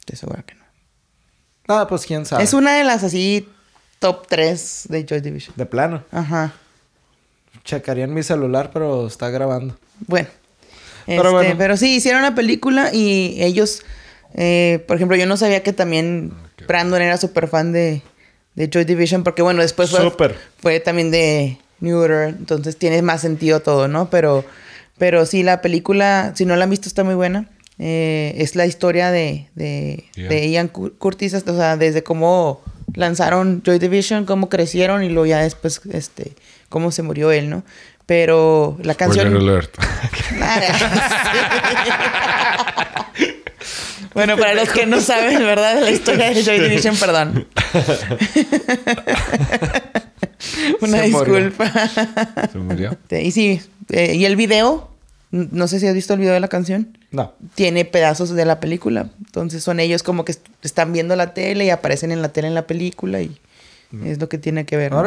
Estoy 0.00 0.16
segura 0.16 0.42
que 0.42 0.54
no. 0.54 0.64
Ah, 1.68 1.86
pues 1.86 2.06
quién 2.06 2.24
sabe. 2.24 2.42
Es 2.44 2.54
una 2.54 2.74
de 2.76 2.84
las 2.84 3.04
así 3.04 3.46
top 3.98 4.26
3 4.28 4.84
de 4.88 5.04
Joy 5.04 5.20
Division. 5.20 5.54
De 5.56 5.66
plano. 5.66 6.02
Ajá. 6.10 6.52
Checaría 7.64 8.04
en 8.04 8.12
mi 8.14 8.22
celular, 8.22 8.70
pero 8.72 9.06
está 9.06 9.28
grabando. 9.30 9.76
Bueno. 10.06 10.28
Pero 11.06 11.22
Pero, 11.22 11.32
bueno. 11.32 11.54
pero 11.58 11.76
sí, 11.76 11.96
hicieron 11.96 12.22
la 12.22 12.34
película 12.34 12.90
y 12.92 13.36
ellos, 13.42 13.82
eh, 14.34 14.82
por 14.86 14.96
ejemplo, 14.96 15.16
yo 15.16 15.26
no 15.26 15.36
sabía 15.36 15.62
que 15.62 15.72
también 15.72 16.32
Brandon 16.66 17.02
era 17.02 17.16
súper 17.18 17.48
fan 17.48 17.72
de, 17.72 18.02
de 18.54 18.68
Joy 18.72 18.84
Division, 18.84 19.22
porque 19.24 19.42
bueno, 19.42 19.62
después 19.62 19.90
fue, 20.60 20.80
también 20.80 21.10
de 21.10 21.58
New 21.80 21.98
Order, 21.98 22.28
entonces 22.28 22.76
tiene 22.76 23.02
más 23.02 23.20
sentido 23.20 23.60
todo, 23.60 23.88
¿no? 23.88 24.08
Pero, 24.10 24.44
pero 24.98 25.26
sí, 25.26 25.42
la 25.42 25.60
película, 25.60 26.32
si 26.34 26.46
no 26.46 26.56
la 26.56 26.64
han 26.64 26.70
visto, 26.70 26.88
está 26.88 27.04
muy 27.04 27.14
buena. 27.14 27.50
Eh, 27.78 28.34
es 28.38 28.54
la 28.54 28.66
historia 28.66 29.10
de, 29.10 29.48
de, 29.56 30.04
Ian. 30.14 30.28
de 30.28 30.48
Ian 30.50 30.72
Cur- 30.72 30.92
Curtis, 30.96 31.34
o 31.34 31.40
sea, 31.56 31.76
desde 31.76 32.02
cómo 32.04 32.62
lanzaron 32.94 33.62
Joy 33.64 33.80
Division, 33.80 34.24
cómo 34.26 34.48
crecieron 34.48 35.02
y 35.02 35.08
luego 35.08 35.26
ya 35.26 35.40
después, 35.40 35.80
este, 35.92 36.32
cómo 36.68 36.92
se 36.92 37.02
murió 37.02 37.32
él, 37.32 37.50
¿no? 37.50 37.64
Pero 38.06 38.76
la 38.82 38.94
canción... 38.94 39.28
Spoiler 39.28 39.50
alert. 39.50 39.76
bueno, 44.14 44.36
para 44.36 44.54
los 44.54 44.68
que 44.70 44.86
no 44.86 45.00
saben, 45.00 45.38
¿verdad? 45.38 45.80
La 45.80 45.90
historia 45.90 46.30
de 46.30 46.42
Joy 46.42 46.60
Division, 46.60 46.96
perdón. 46.96 47.46
Una 50.80 50.98
Se 51.02 51.08
murió. 51.08 51.34
disculpa. 51.34 51.72
¿Se 52.52 52.58
murió? 52.58 52.96
y 53.10 53.30
sí, 53.30 53.60
eh, 53.90 54.14
y 54.14 54.24
el 54.26 54.36
video, 54.36 54.90
no 55.30 55.66
sé 55.68 55.80
si 55.80 55.86
has 55.86 55.94
visto 55.94 56.12
el 56.14 56.20
video 56.20 56.34
de 56.34 56.40
la 56.40 56.48
canción, 56.48 56.96
No. 57.10 57.32
tiene 57.54 57.84
pedazos 57.84 58.30
de 58.30 58.44
la 58.44 58.60
película. 58.60 59.08
Entonces 59.24 59.62
son 59.64 59.80
ellos 59.80 60.02
como 60.02 60.24
que 60.24 60.32
est- 60.32 60.46
están 60.62 60.92
viendo 60.92 61.16
la 61.16 61.32
tele 61.34 61.64
y 61.64 61.70
aparecen 61.70 62.12
en 62.12 62.20
la 62.22 62.28
tele 62.28 62.48
en 62.48 62.54
la 62.54 62.66
película 62.66 63.20
y 63.22 63.36
es 64.04 64.18
lo 64.20 64.28
que 64.28 64.38
tiene 64.38 64.66
que 64.66 64.76
ver. 64.76 64.92
¿no? 64.92 65.02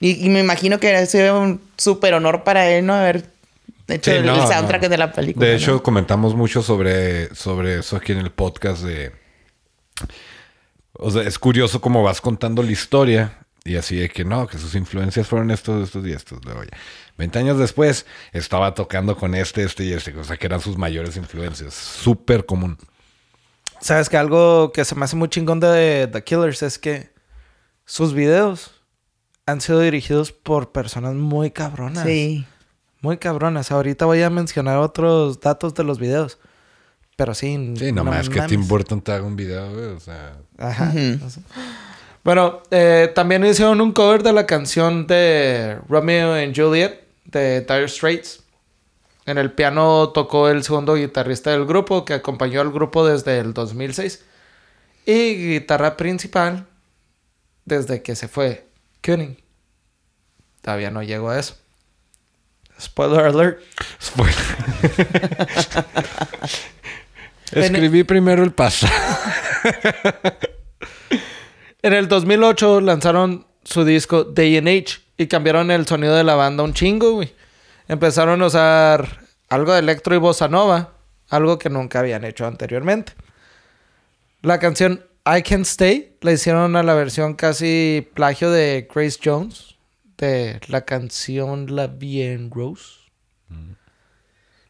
Y, 0.00 0.24
y 0.24 0.28
me 0.28 0.40
imagino 0.40 0.78
que 0.78 0.94
es 0.94 1.14
un 1.14 1.60
súper 1.76 2.14
honor 2.14 2.44
para 2.44 2.68
él, 2.70 2.86
¿no? 2.86 2.94
Haber 2.94 3.24
hecho 3.88 4.10
Sí, 4.10 4.16
el, 4.16 4.26
no, 4.26 4.34
el 4.34 4.48
soundtrack 4.48 4.82
no. 4.82 4.88
de 4.88 4.98
la 4.98 5.12
película. 5.12 5.46
De 5.46 5.52
¿no? 5.52 5.58
hecho, 5.58 5.82
comentamos 5.82 6.34
mucho 6.34 6.62
sobre, 6.62 7.34
sobre 7.34 7.78
eso 7.80 7.96
aquí 7.96 8.12
en 8.12 8.18
el 8.18 8.30
podcast 8.30 8.82
de... 8.82 9.12
O 10.92 11.10
sea, 11.10 11.22
es 11.22 11.38
curioso 11.38 11.80
cómo 11.80 12.02
vas 12.02 12.20
contando 12.20 12.62
la 12.62 12.72
historia 12.72 13.38
y 13.64 13.76
así 13.76 13.96
de 13.96 14.08
que 14.08 14.24
no, 14.24 14.46
que 14.46 14.58
sus 14.58 14.74
influencias 14.74 15.26
fueron 15.26 15.50
estos, 15.50 15.84
estos 15.84 16.06
y 16.06 16.12
estos. 16.12 16.44
Luego 16.44 16.64
ya, 16.64 16.76
20 17.18 17.38
años 17.38 17.58
después 17.58 18.06
estaba 18.32 18.74
tocando 18.74 19.16
con 19.16 19.34
este, 19.34 19.62
este 19.62 19.84
y 19.84 19.92
este, 19.92 20.16
o 20.16 20.24
sea, 20.24 20.36
que 20.36 20.46
eran 20.46 20.60
sus 20.60 20.78
mayores 20.78 21.16
influencias. 21.16 21.74
Súper 21.74 22.46
común. 22.46 22.78
Sabes 23.80 24.08
que 24.08 24.16
algo 24.16 24.72
que 24.72 24.84
se 24.84 24.94
me 24.94 25.04
hace 25.04 25.16
muy 25.16 25.28
chingón 25.28 25.60
de 25.60 26.08
The 26.10 26.24
Killers 26.24 26.62
es 26.62 26.78
que 26.78 27.10
sus 27.84 28.12
videos 28.12 28.77
han 29.48 29.62
sido 29.62 29.80
dirigidos 29.80 30.30
por 30.30 30.72
personas 30.72 31.14
muy 31.14 31.50
cabronas. 31.50 32.04
Sí. 32.04 32.44
Muy 33.00 33.16
cabronas. 33.16 33.72
Ahorita 33.72 34.04
voy 34.04 34.20
a 34.20 34.28
mencionar 34.28 34.76
otros 34.76 35.40
datos 35.40 35.74
de 35.74 35.84
los 35.84 35.98
videos. 35.98 36.38
Pero 37.16 37.34
sí. 37.34 37.74
Sí, 37.78 37.90
nomás 37.90 38.28
que 38.28 38.40
mames. 38.40 38.50
Tim 38.50 38.68
Burton 38.68 39.00
te 39.00 39.10
haga 39.10 39.24
un 39.24 39.36
video, 39.36 39.72
güey, 39.72 39.86
o 39.86 40.00
sea... 40.00 40.36
Ajá. 40.58 40.92
Bueno, 42.22 42.60
eh, 42.70 43.10
también 43.14 43.42
hicieron 43.46 43.80
un 43.80 43.92
cover 43.92 44.22
de 44.22 44.34
la 44.34 44.44
canción 44.44 45.06
de 45.06 45.78
Romeo 45.88 46.34
and 46.34 46.54
Juliet 46.54 47.00
de 47.24 47.62
Dire 47.62 47.88
Straits. 47.88 48.42
En 49.24 49.38
el 49.38 49.52
piano 49.52 50.10
tocó 50.10 50.50
el 50.50 50.62
segundo 50.62 50.94
guitarrista 50.94 51.52
del 51.52 51.64
grupo 51.64 52.04
que 52.04 52.12
acompañó 52.12 52.60
al 52.60 52.70
grupo 52.70 53.06
desde 53.06 53.38
el 53.38 53.54
2006. 53.54 54.22
Y 55.06 55.54
guitarra 55.54 55.96
principal 55.96 56.66
desde 57.64 58.02
que 58.02 58.14
se 58.14 58.28
fue 58.28 58.67
Kuning. 59.02 59.42
Todavía 60.62 60.90
no 60.90 61.02
llegó 61.02 61.30
a 61.30 61.38
eso. 61.38 61.56
Spoiler 62.80 63.26
alert. 63.26 63.60
Spoiler. 64.00 64.36
Escribí 67.52 68.04
primero 68.04 68.42
el 68.42 68.52
pasado. 68.52 68.92
En 71.80 71.92
el 71.92 72.08
2008 72.08 72.80
lanzaron 72.80 73.46
su 73.62 73.84
disco 73.84 74.24
Day 74.24 74.56
and 74.56 74.66
Age 74.66 74.98
y 75.16 75.28
cambiaron 75.28 75.70
el 75.70 75.86
sonido 75.86 76.16
de 76.16 76.24
la 76.24 76.34
banda 76.34 76.64
un 76.64 76.74
chingo, 76.74 77.12
güey. 77.12 77.32
Empezaron 77.86 78.42
a 78.42 78.46
usar 78.46 79.20
algo 79.48 79.72
de 79.72 79.78
electro 79.78 80.12
y 80.14 80.18
bossa 80.18 80.48
nova, 80.48 80.94
algo 81.28 81.56
que 81.56 81.70
nunca 81.70 82.00
habían 82.00 82.24
hecho 82.24 82.46
anteriormente. 82.46 83.12
La 84.42 84.58
canción 84.58 85.06
I 85.30 85.42
Can 85.42 85.62
Stay 85.62 86.16
la 86.22 86.32
hicieron 86.32 86.74
a 86.76 86.82
la 86.82 86.94
versión 86.94 87.34
casi 87.34 88.08
plagio 88.14 88.50
de 88.50 88.88
Grace 88.92 89.18
Jones 89.22 89.76
de 90.16 90.58
la 90.68 90.86
canción 90.86 91.74
La 91.76 91.86
Bien 91.86 92.50
Rose. 92.50 92.98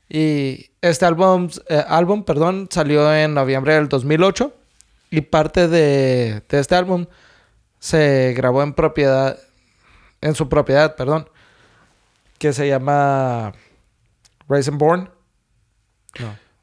Y 0.09 0.71
este 0.81 1.05
álbum, 1.05 1.49
eh, 1.69 1.85
álbum 1.87 2.25
perdón, 2.25 2.69
salió 2.71 3.15
en 3.15 3.35
noviembre 3.35 3.75
del 3.75 3.89
2008 3.89 4.53
y 5.11 5.21
parte 5.21 5.69
de, 5.69 6.43
de 6.49 6.59
este 6.59 6.75
álbum 6.75 7.07
se 7.79 8.33
grabó 8.37 8.63
en 8.63 8.73
propiedad, 8.73 9.39
en 10.21 10.35
su 10.35 10.49
propiedad, 10.49 10.97
perdón, 10.97 11.29
que 12.39 12.53
se 12.53 12.67
llama 12.67 13.53
and 14.49 14.79
Born. 14.79 15.11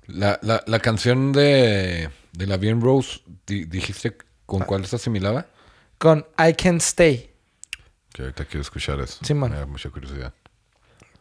La, 0.07 0.37
la, 0.41 0.63
la 0.65 0.79
canción 0.79 1.31
de, 1.31 2.09
de 2.37 2.47
la 2.47 2.57
Bien 2.57 2.81
Rose, 2.81 3.21
di- 3.45 3.65
¿dijiste 3.65 4.17
con 4.45 4.61
cuál 4.63 4.85
se 4.85 4.95
asimilaba? 4.97 5.45
Con 5.97 6.25
I 6.37 6.53
Can 6.53 6.77
Stay. 6.77 7.31
Que 8.13 8.23
ahorita 8.23 8.45
quiero 8.45 8.61
escuchar 8.61 8.99
eso. 8.99 9.19
Sí, 9.23 9.33
man. 9.33 9.51
Me 9.51 9.57
da 9.57 9.65
mucha 9.65 9.89
curiosidad. 9.89 10.33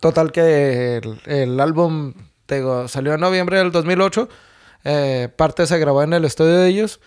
Total 0.01 0.33
que 0.33 0.97
el, 0.99 1.21
el 1.27 1.61
álbum 1.61 2.15
te 2.47 2.57
digo, 2.57 2.89
salió 2.89 3.15
en 3.15 3.21
noviembre 3.21 3.59
del 3.59 3.73
2008. 3.73 4.29
eh, 4.85 5.29
parte 5.35 5.67
se 5.67 5.79
grabó 5.79 6.03
en 6.03 6.13
el 6.13 6.25
estudio 6.25 6.57
de 6.59 6.69
ellos. 6.69 7.01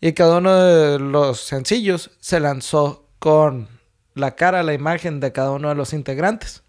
Y 0.00 0.14
cada 0.14 0.38
uno 0.38 0.54
de 0.56 0.98
los 0.98 1.40
sencillos 1.40 2.10
se 2.20 2.40
lanzó 2.40 3.06
con 3.18 3.68
la 4.14 4.34
cara, 4.34 4.62
la 4.62 4.72
imagen 4.74 5.20
de 5.20 5.30
cada 5.32 5.50
uno 5.52 5.68
de 5.68 5.74
los 5.74 5.92
integrantes. 5.92 6.62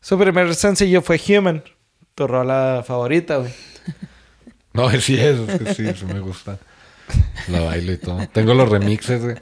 Su 0.00 0.18
primer 0.18 0.54
sencillo 0.54 1.02
fue 1.02 1.20
Human, 1.28 1.62
tu 2.14 2.26
rola 2.26 2.82
favorita, 2.86 3.36
güey. 3.38 3.52
No, 4.78 4.90
sí 5.00 5.18
es, 5.18 5.38
es 5.38 5.58
que 5.60 5.74
sí, 5.74 5.92
sí 5.94 6.04
me 6.06 6.20
gusta. 6.20 6.58
La 7.48 7.60
bailo 7.60 7.92
y 7.92 7.98
todo. 7.98 8.18
Tengo 8.32 8.54
los 8.54 8.68
remixes, 8.68 9.22
güey. 9.22 9.36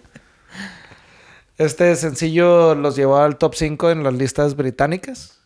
Este 1.59 1.95
sencillo 1.97 2.75
los 2.75 2.97
llevó 2.97 3.17
al 3.19 3.37
top 3.39 3.55
5 3.55 3.91
en 3.91 4.03
las 4.05 4.15
listas 4.15 4.57
británicas. 4.57 5.39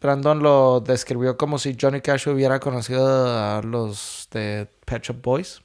Brandon 0.00 0.42
lo 0.42 0.80
describió 0.80 1.36
como 1.36 1.58
si 1.58 1.76
Johnny 1.80 2.00
Cash 2.00 2.28
hubiera 2.28 2.58
conocido 2.60 3.06
a 3.28 3.62
los 3.62 4.28
de 4.32 4.68
Pet 4.84 5.02
Shop 5.04 5.22
Boys. 5.22 5.62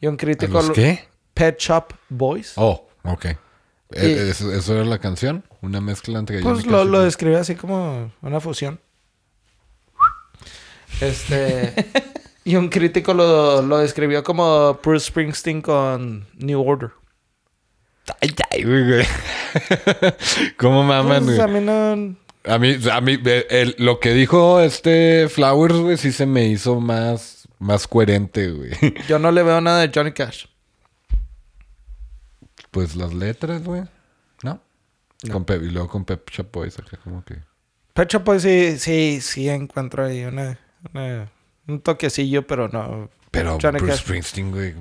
Y 0.00 0.08
un 0.08 0.14
¿A 0.14 0.16
crítico... 0.16 0.54
los 0.54 0.68
lo- 0.68 0.74
qué? 0.74 1.04
Pet 1.32 1.58
Shop 1.58 1.92
Boys. 2.08 2.52
Oh, 2.56 2.88
ok. 3.04 3.24
Eh, 3.26 3.38
Y- 4.26 4.30
¿Eso, 4.30 4.52
eso 4.52 4.74
era 4.74 4.84
la 4.84 4.98
canción? 4.98 5.44
¿Una 5.62 5.80
mezcla 5.80 6.18
entre 6.18 6.42
pues 6.42 6.56
Johnny 6.58 6.68
lo, 6.70 6.78
Cash 6.78 6.86
y- 6.86 6.90
lo 6.90 7.00
describió 7.02 7.38
así 7.38 7.54
como 7.54 8.10
una 8.22 8.40
fusión. 8.40 8.80
Este... 11.00 11.74
y 12.44 12.56
un 12.56 12.68
crítico 12.68 13.14
lo, 13.14 13.62
lo 13.62 13.78
describió 13.78 14.22
como 14.22 14.74
Bruce 14.82 15.06
Springsteen 15.06 15.62
con 15.62 16.26
New 16.34 16.60
Order. 16.60 16.90
Ay, 18.20 18.34
ay, 18.50 18.64
güey. 18.64 19.06
¿Cómo 20.58 20.82
maman, 20.84 21.24
Pues, 21.24 21.36
güey? 21.38 21.40
a 21.40 21.46
mí 21.46 21.60
no... 21.64 22.16
A 22.46 22.58
mí, 22.58 22.76
a 22.92 23.00
mí, 23.00 23.18
eh, 23.24 23.46
el- 23.48 23.74
lo 23.78 24.00
que 24.00 24.12
dijo 24.12 24.60
este 24.60 25.30
Flowers, 25.30 25.76
güey, 25.76 25.96
sí 25.96 26.12
se 26.12 26.26
me 26.26 26.44
hizo 26.44 26.78
más, 26.78 27.48
más 27.58 27.88
coherente, 27.88 28.50
güey. 28.50 28.70
Yo 29.08 29.18
no 29.18 29.32
le 29.32 29.42
veo 29.42 29.62
nada 29.62 29.80
de 29.80 29.90
Johnny 29.94 30.12
Cash. 30.12 30.44
Pues 32.70 32.96
las 32.96 33.14
letras, 33.14 33.64
güey. 33.64 33.84
¿No? 34.42 34.60
Con 35.32 35.46
Pep, 35.46 35.62
y 35.62 35.70
luego 35.70 35.88
con 35.88 36.04
Pep 36.04 36.28
acá 36.38 36.98
como 37.02 37.24
que... 37.24 37.36
Pet 37.94 38.10
Shop 38.12 38.24
Boys 38.24 38.42
sí, 38.42 38.78
sí, 38.78 39.20
sí 39.22 39.48
encuentro 39.48 40.04
ahí 40.04 40.24
una, 40.24 40.58
una- 40.92 41.30
un 41.68 41.80
toquecillo, 41.80 42.46
pero 42.46 42.68
no. 42.68 43.08
Pero 43.30 43.58
Bruce. 43.58 43.98
Springsteen, 43.98 44.50
güey. 44.50 44.74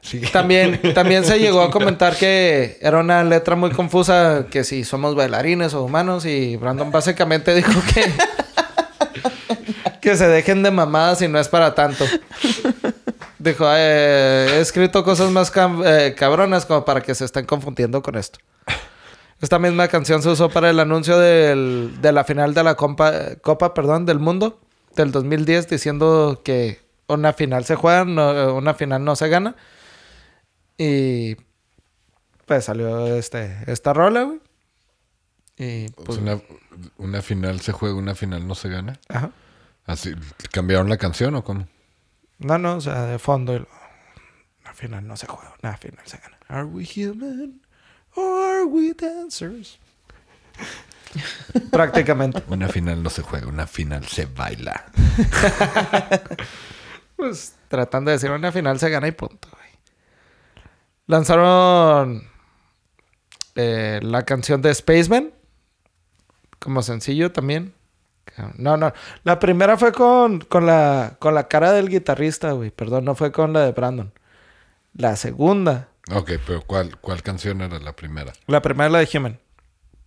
Sí. 0.00 0.20
También, 0.32 0.80
también 0.94 1.24
se 1.24 1.38
llegó 1.38 1.62
a 1.62 1.70
comentar 1.72 2.16
que 2.16 2.78
era 2.80 2.98
una 2.98 3.22
letra 3.22 3.54
muy 3.56 3.70
confusa, 3.70 4.46
que 4.50 4.64
si 4.64 4.82
somos 4.84 5.14
bailarines 5.14 5.74
o 5.74 5.84
humanos, 5.84 6.26
y 6.26 6.56
Brandon 6.56 6.90
básicamente 6.90 7.54
dijo 7.54 7.70
que, 7.94 8.12
que 10.00 10.16
se 10.16 10.26
dejen 10.28 10.62
de 10.62 10.70
mamadas 10.70 11.22
y 11.22 11.28
no 11.28 11.38
es 11.38 11.48
para 11.48 11.74
tanto. 11.74 12.04
Dijo, 13.38 13.64
"Eh, 13.68 14.46
he 14.54 14.60
escrito 14.60 15.02
cosas 15.04 15.30
más 15.30 15.52
eh, 15.84 16.14
cabronas 16.16 16.66
como 16.66 16.84
para 16.84 17.00
que 17.00 17.14
se 17.14 17.24
estén 17.24 17.44
confundiendo 17.46 18.02
con 18.02 18.16
esto. 18.16 18.38
Esta 19.40 19.58
misma 19.58 19.88
canción 19.88 20.22
se 20.22 20.28
usó 20.28 20.48
para 20.48 20.70
el 20.70 20.78
anuncio 20.78 21.18
del- 21.18 22.00
de 22.00 22.12
la 22.12 22.22
final 22.24 22.54
de 22.54 22.62
la 22.62 22.74
Copa, 22.76 23.12
Copa 23.40 23.74
perdón, 23.74 24.06
del 24.06 24.20
Mundo 24.20 24.60
del 24.96 25.12
2010, 25.12 25.68
diciendo 25.68 26.42
que 26.44 26.80
una 27.08 27.32
final 27.32 27.64
se 27.64 27.74
juega, 27.76 28.04
no- 28.04 28.54
una 28.54 28.74
final 28.74 29.04
no 29.04 29.16
se 29.16 29.28
gana. 29.28 29.56
Y 30.78 31.36
pues 32.46 32.64
salió 32.64 33.06
este, 33.16 33.56
esta 33.66 33.92
rola, 33.92 34.22
güey. 34.24 34.40
Y 35.58 35.88
Pues 35.90 36.18
una, 36.18 36.40
una 36.98 37.22
final 37.22 37.60
se 37.60 37.72
juega, 37.72 37.94
una 37.94 38.14
final 38.14 38.46
no 38.46 38.54
se 38.54 38.68
gana. 38.68 38.98
ajá. 39.08 39.30
Así, 39.84 40.14
¿cambiaron 40.52 40.88
la 40.88 40.96
canción 40.96 41.34
o 41.34 41.42
cómo? 41.44 41.66
No, 42.38 42.56
no, 42.58 42.76
o 42.76 42.80
sea, 42.80 43.04
de 43.06 43.18
fondo. 43.18 43.54
el- 43.54 43.66
Una 44.62 44.74
final 44.74 45.06
no 45.06 45.16
se 45.16 45.26
juega, 45.26 45.54
una 45.62 45.76
final 45.76 46.00
se 46.06 46.18
gana. 46.18 46.38
Are 46.48 46.64
we 46.64 46.84
human 46.84 47.60
or 48.14 48.24
are 48.56 48.64
we 48.64 48.94
dancers? 48.94 49.78
Prácticamente. 51.70 52.42
Una 52.48 52.68
final 52.68 53.02
no 53.02 53.10
se 53.10 53.22
juega, 53.22 53.46
una 53.46 53.66
final 53.66 54.04
se 54.06 54.26
baila. 54.26 54.86
Pues 57.14 57.54
tratando 57.68 58.10
de 58.10 58.16
decir 58.16 58.32
una 58.32 58.50
final 58.50 58.80
se 58.80 58.90
gana 58.90 59.06
y 59.06 59.12
punto, 59.12 59.46
güey. 59.52 59.70
Lanzaron 61.06 62.24
eh, 63.54 64.00
la 64.02 64.24
canción 64.24 64.60
de 64.60 64.74
Spaceman 64.74 65.30
como 66.58 66.82
sencillo 66.82 67.32
también. 67.32 67.74
No, 68.56 68.76
no. 68.76 68.92
La 69.24 69.38
primera 69.38 69.76
fue 69.76 69.92
con, 69.92 70.40
con, 70.40 70.64
la, 70.64 71.16
con 71.18 71.34
la 71.34 71.48
cara 71.48 71.72
del 71.72 71.88
guitarrista, 71.88 72.52
güey. 72.52 72.70
Perdón, 72.70 73.04
no 73.04 73.14
fue 73.14 73.30
con 73.30 73.52
la 73.52 73.60
de 73.60 73.72
Brandon. 73.72 74.12
La 74.94 75.16
segunda. 75.16 75.88
Ok, 76.10 76.32
pero 76.46 76.62
¿cuál, 76.62 76.98
cuál 76.98 77.22
canción 77.22 77.60
era 77.60 77.78
la 77.78 77.94
primera? 77.94 78.32
La 78.46 78.62
primera 78.62 78.88
la 78.88 78.98
de 79.00 79.08
Human. 79.14 79.38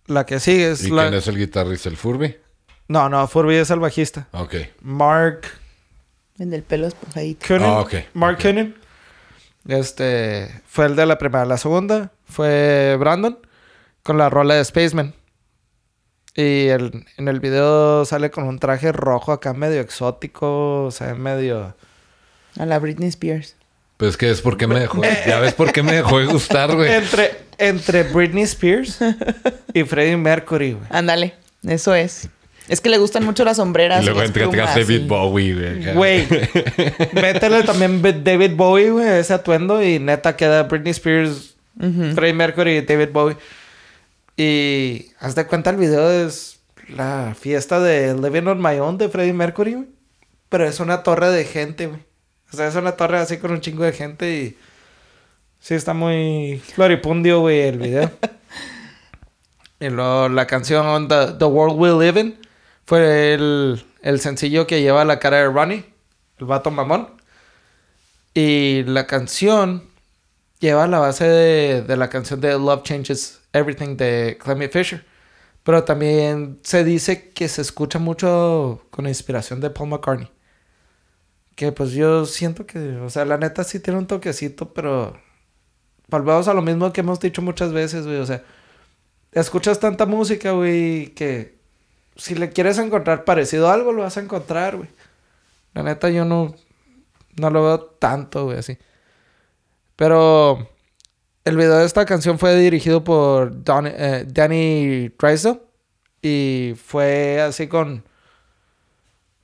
La 0.06 0.24
que 0.26 0.38
sigue 0.40 0.70
es 0.72 0.84
¿Y 0.84 0.90
la... 0.90 1.02
quién 1.02 1.14
es 1.14 1.26
el 1.28 1.36
guitarrista? 1.36 1.88
¿El 1.88 1.96
Furby? 1.96 2.36
No, 2.88 3.08
no, 3.08 3.26
Furby 3.26 3.56
es 3.56 3.70
el 3.70 3.80
bajista. 3.80 4.28
Ok. 4.32 4.54
Mark 4.80 5.40
El 6.38 6.50
del 6.50 6.62
pelo 6.62 6.86
esponjadito. 6.86 7.44
Coonan. 7.48 7.68
Ah, 7.70 7.80
ok, 7.80 7.94
Mark 8.14 8.36
ok. 8.36 8.42
Coonan. 8.42 8.74
Este 9.66 10.62
fue 10.66 10.86
el 10.86 10.94
de 10.96 11.06
la 11.06 11.18
primera. 11.18 11.44
La 11.44 11.56
segunda 11.58 12.12
fue 12.24 12.96
Brandon 13.00 13.38
con 14.02 14.18
la 14.18 14.30
rola 14.30 14.54
de 14.54 14.64
Spaceman. 14.64 15.14
Y 16.34 16.66
el- 16.68 17.04
en 17.16 17.28
el 17.28 17.40
video 17.40 18.04
sale 18.04 18.30
con 18.30 18.44
un 18.44 18.58
traje 18.58 18.92
rojo 18.92 19.32
acá 19.32 19.54
medio 19.54 19.80
exótico, 19.80 20.84
o 20.84 20.90
sea, 20.90 21.14
medio... 21.14 21.74
A 22.58 22.66
la 22.66 22.78
Britney 22.78 23.08
Spears. 23.08 23.56
Pues 23.96 24.16
que 24.16 24.30
es 24.30 24.40
porque 24.42 24.66
me 24.66 24.78
dejó. 24.80 25.02
Ya 25.26 25.40
ves 25.40 25.54
por 25.54 25.72
qué 25.72 25.82
me 25.82 25.92
dejó 25.92 26.18
de 26.18 26.26
gustar, 26.26 26.74
güey. 26.74 26.92
Entre, 26.92 27.30
entre 27.58 28.02
Britney 28.04 28.42
Spears 28.44 28.98
y 29.72 29.84
Freddie 29.84 30.16
Mercury, 30.16 30.72
güey. 30.72 30.84
Ándale, 30.90 31.34
eso 31.66 31.94
es. 31.94 32.28
Es 32.68 32.80
que 32.80 32.88
le 32.88 32.98
gustan 32.98 33.24
mucho 33.24 33.44
las 33.44 33.56
sombreras. 33.58 34.02
Y 34.02 34.04
luego 34.06 34.20
las 34.20 34.28
entre 34.28 34.42
plumas 34.48 34.74
David 34.74 35.02
y- 35.02 35.06
Bowie, 35.06 35.54
güey. 35.54 35.94
Güey, 35.94 36.28
métele 37.12 37.62
también 37.62 38.02
David 38.02 38.52
Bowie, 38.56 38.90
güey, 38.90 39.06
ese 39.20 39.32
atuendo 39.34 39.82
y 39.82 39.98
neta 40.00 40.36
queda 40.36 40.64
Britney 40.64 40.90
Spears, 40.90 41.54
Freddie 42.14 42.32
Mercury 42.34 42.78
y 42.78 42.80
David 42.82 43.10
Bowie. 43.12 43.36
Y 44.36 45.06
haz 45.20 45.34
de 45.34 45.46
cuenta 45.46 45.70
el 45.70 45.76
video 45.76 46.10
es 46.10 46.58
la 46.88 47.34
fiesta 47.38 47.80
de 47.80 48.14
Living 48.14 48.46
on 48.48 48.60
My 48.60 48.78
Own 48.80 48.98
de 48.98 49.08
Freddie 49.08 49.32
Mercury, 49.32 49.74
güey. 49.74 49.86
Pero 50.48 50.66
es 50.68 50.80
una 50.80 51.02
torre 51.02 51.30
de 51.30 51.44
gente, 51.44 51.86
güey. 51.86 52.00
O 52.52 52.56
sea, 52.56 52.68
es 52.68 52.74
una 52.74 52.92
torre 52.92 53.18
así 53.18 53.38
con 53.38 53.50
un 53.50 53.60
chingo 53.60 53.84
de 53.84 53.92
gente 53.92 54.30
y... 54.30 54.58
Sí, 55.58 55.74
está 55.74 55.94
muy 55.94 56.62
floripundio, 56.74 57.40
güey, 57.40 57.60
el 57.62 57.78
video. 57.78 58.10
y 59.80 59.88
luego 59.88 60.28
la 60.28 60.46
canción 60.46 61.08
The, 61.08 61.32
The 61.38 61.44
World 61.44 61.78
We 61.78 62.06
Live 62.06 62.20
In 62.20 62.38
fue 62.84 63.34
el, 63.34 63.84
el 64.02 64.20
sencillo 64.20 64.66
que 64.66 64.80
lleva 64.80 65.04
la 65.04 65.18
cara 65.18 65.38
de 65.38 65.48
Ronnie, 65.48 65.84
el 66.38 66.46
vato 66.46 66.70
mamón. 66.70 67.08
Y 68.32 68.84
la 68.84 69.06
canción 69.06 69.88
lleva 70.60 70.86
la 70.86 70.98
base 70.98 71.26
de, 71.26 71.82
de 71.82 71.96
la 71.96 72.08
canción 72.08 72.40
de 72.40 72.52
Love 72.52 72.82
Changes 72.84 73.40
Everything 73.52 73.96
de 73.96 74.38
Clemmy 74.40 74.68
Fisher. 74.68 75.04
Pero 75.64 75.82
también 75.82 76.60
se 76.62 76.84
dice 76.84 77.30
que 77.30 77.48
se 77.48 77.62
escucha 77.62 77.98
mucho 77.98 78.86
con 78.90 79.08
inspiración 79.08 79.60
de 79.60 79.70
Paul 79.70 79.88
McCartney. 79.88 80.35
Que 81.56 81.72
pues 81.72 81.92
yo 81.92 82.26
siento 82.26 82.66
que, 82.66 82.96
o 82.98 83.10
sea, 83.10 83.24
la 83.24 83.38
neta 83.38 83.64
sí 83.64 83.80
tiene 83.80 83.98
un 83.98 84.06
toquecito, 84.06 84.72
pero 84.74 85.18
volvemos 86.08 86.48
a 86.48 86.54
lo 86.54 86.62
mismo 86.62 86.92
que 86.92 87.00
hemos 87.00 87.18
dicho 87.18 87.42
muchas 87.42 87.72
veces, 87.72 88.06
güey. 88.06 88.18
O 88.18 88.26
sea, 88.26 88.44
escuchas 89.32 89.80
tanta 89.80 90.06
música, 90.06 90.52
güey, 90.52 91.14
que 91.14 91.58
si 92.16 92.34
le 92.34 92.50
quieres 92.50 92.78
encontrar 92.78 93.24
parecido 93.24 93.68
a 93.68 93.74
algo, 93.74 93.92
lo 93.92 94.02
vas 94.02 94.16
a 94.16 94.20
encontrar, 94.22 94.76
güey. 94.76 94.88
La 95.74 95.82
neta 95.82 96.10
yo 96.10 96.24
no, 96.24 96.54
no 97.36 97.50
lo 97.50 97.64
veo 97.64 97.80
tanto, 97.80 98.44
güey, 98.46 98.58
así. 98.58 98.78
Pero 99.96 100.68
el 101.44 101.56
video 101.56 101.78
de 101.78 101.86
esta 101.86 102.04
canción 102.04 102.38
fue 102.38 102.56
dirigido 102.56 103.04
por 103.04 103.62
eh, 103.66 104.24
Danny 104.28 105.08
Drysdale. 105.18 105.60
Y 106.22 106.74
fue 106.76 107.40
así 107.40 107.68
con... 107.68 108.04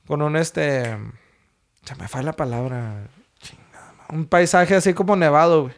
Con 0.06 0.20
un 0.20 0.36
este... 0.36 0.98
Se 1.84 1.94
me 1.96 2.08
fue 2.08 2.22
la 2.22 2.32
palabra. 2.32 3.08
Chingada. 3.40 3.94
Un 4.08 4.26
paisaje 4.26 4.74
así 4.74 4.94
como 4.94 5.16
nevado, 5.16 5.62
güey. 5.62 5.74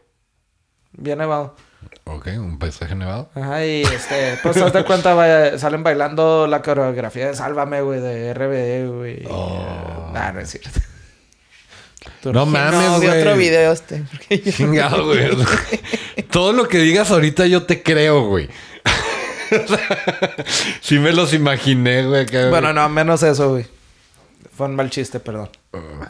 Bien 0.93 1.19
nevado. 1.19 1.57
Ok, 2.05 2.29
un 2.37 2.59
paisaje 2.59 2.95
nevado. 2.95 3.31
Ajá, 3.35 3.65
y 3.65 3.83
este, 3.83 4.39
pues 4.43 4.57
haz 4.59 4.73
de 4.73 4.85
cuenta, 4.85 5.15
vaya, 5.15 5.59
salen 5.59 5.83
bailando 5.83 6.47
la 6.47 6.61
coreografía 6.61 7.29
de 7.29 7.35
Sálvame, 7.35 7.81
güey, 7.81 8.01
de 8.01 8.35
RBD, 8.35 8.95
güey. 8.95 9.25
Oh. 9.29 10.11
Nah, 10.13 10.33
no 10.33 10.41
es 10.41 10.51
cierto. 10.51 10.81
No 12.25 12.47
mames, 12.47 12.73
no, 12.73 12.97
güey. 12.99 13.21
otro 13.21 13.37
video 13.37 13.73
este. 13.73 14.03
Chingado, 14.51 15.07
güey. 15.07 15.31
Todo 16.31 16.53
lo 16.53 16.69
que 16.69 16.79
digas 16.79 17.11
ahorita 17.11 17.47
yo 17.47 17.65
te 17.65 17.83
creo, 17.83 18.27
güey. 18.27 18.49
sí 20.81 20.99
me 20.99 21.13
los 21.13 21.33
imaginé, 21.33 22.05
güey. 22.07 22.27
Bueno, 22.51 22.73
no, 22.73 22.89
menos 22.89 23.23
eso, 23.23 23.51
güey. 23.51 23.67
Fue 24.57 24.67
un 24.67 24.77
mal 24.77 24.91
chiste, 24.91 25.21
perdón. 25.21 25.51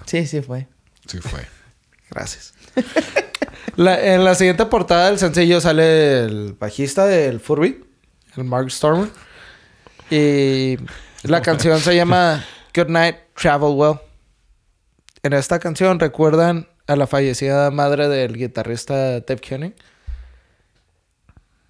Sí, 0.06 0.26
sí 0.26 0.40
fue. 0.42 0.66
Sí 1.06 1.18
fue. 1.20 1.40
Gracias. 2.10 2.54
La- 3.76 4.14
en 4.14 4.24
la 4.24 4.34
siguiente 4.34 4.66
portada 4.66 5.06
del 5.06 5.18
sencillo 5.18 5.60
sale 5.60 6.24
el 6.24 6.52
bajista 6.54 7.06
del 7.06 7.40
Furby, 7.40 7.84
el 8.36 8.44
Mark 8.44 8.70
Stormer. 8.70 9.08
Y 10.10 10.76
la 11.22 11.42
canción 11.42 11.80
se 11.80 11.94
llama 11.96 12.44
Good 12.74 12.88
Night, 12.88 13.16
Travel 13.34 13.74
Well. 13.74 13.98
En 15.22 15.32
esta 15.32 15.58
canción 15.58 15.98
recuerdan 15.98 16.68
a 16.86 16.96
la 16.96 17.06
fallecida 17.06 17.70
madre 17.70 18.08
del 18.08 18.36
guitarrista 18.36 18.94
Dave 19.20 19.40
Koenig. 19.40 19.74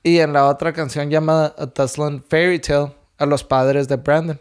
Y 0.02 0.18
en 0.18 0.32
la 0.32 0.46
otra 0.48 0.72
canción 0.72 1.08
llamada 1.08 1.54
A 1.56 1.66
Tussland 1.68 2.22
Fairy 2.28 2.58
Tale 2.58 2.92
a 3.16 3.26
los 3.26 3.44
padres 3.44 3.88
de 3.88 3.96
Brandon. 3.96 4.40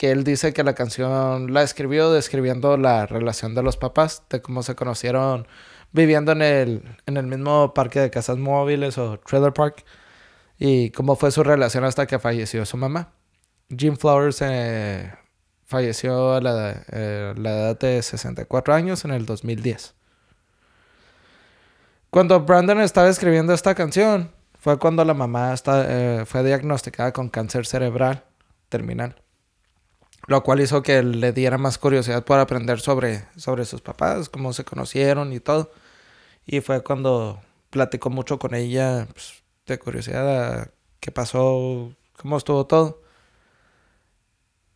Que 0.00 0.10
él 0.12 0.24
dice 0.24 0.54
que 0.54 0.64
la 0.64 0.72
canción 0.74 1.52
la 1.52 1.62
escribió 1.62 2.10
describiendo 2.10 2.78
la 2.78 3.04
relación 3.04 3.54
de 3.54 3.62
los 3.62 3.76
papás, 3.76 4.22
de 4.30 4.40
cómo 4.40 4.62
se 4.62 4.74
conocieron 4.74 5.46
viviendo 5.92 6.32
en 6.32 6.40
el, 6.40 6.82
en 7.04 7.18
el 7.18 7.26
mismo 7.26 7.74
parque 7.74 8.00
de 8.00 8.08
casas 8.08 8.38
móviles 8.38 8.96
o 8.96 9.18
trailer 9.20 9.52
park. 9.52 9.84
Y 10.58 10.88
cómo 10.92 11.16
fue 11.16 11.30
su 11.30 11.42
relación 11.42 11.84
hasta 11.84 12.06
que 12.06 12.18
falleció 12.18 12.64
su 12.64 12.78
mamá. 12.78 13.12
Jim 13.76 13.94
Flowers 13.98 14.38
eh, 14.40 15.12
falleció 15.66 16.32
a 16.32 16.40
la, 16.40 16.82
eh, 16.92 17.34
la 17.36 17.50
edad 17.50 17.78
de 17.78 18.00
64 18.00 18.72
años 18.72 19.04
en 19.04 19.10
el 19.10 19.26
2010. 19.26 19.94
Cuando 22.08 22.40
Brandon 22.40 22.80
estaba 22.80 23.10
escribiendo 23.10 23.52
esta 23.52 23.74
canción, 23.74 24.30
fue 24.58 24.78
cuando 24.78 25.04
la 25.04 25.12
mamá 25.12 25.52
está- 25.52 25.84
eh, 25.86 26.24
fue 26.24 26.42
diagnosticada 26.42 27.12
con 27.12 27.28
cáncer 27.28 27.66
cerebral 27.66 28.24
terminal. 28.70 29.20
Lo 30.30 30.44
cual 30.44 30.60
hizo 30.60 30.80
que 30.84 31.02
le 31.02 31.32
diera 31.32 31.58
más 31.58 31.76
curiosidad 31.76 32.24
por 32.24 32.38
aprender 32.38 32.78
sobre, 32.78 33.24
sobre 33.36 33.64
sus 33.64 33.80
papás, 33.80 34.28
cómo 34.28 34.52
se 34.52 34.64
conocieron 34.64 35.32
y 35.32 35.40
todo. 35.40 35.72
Y 36.46 36.60
fue 36.60 36.84
cuando 36.84 37.40
platicó 37.70 38.10
mucho 38.10 38.38
con 38.38 38.54
ella 38.54 39.08
pues, 39.12 39.42
de 39.66 39.80
curiosidad 39.80 40.60
a 40.60 40.70
qué 41.00 41.10
pasó, 41.10 41.92
cómo 42.16 42.36
estuvo 42.36 42.64
todo. 42.68 43.02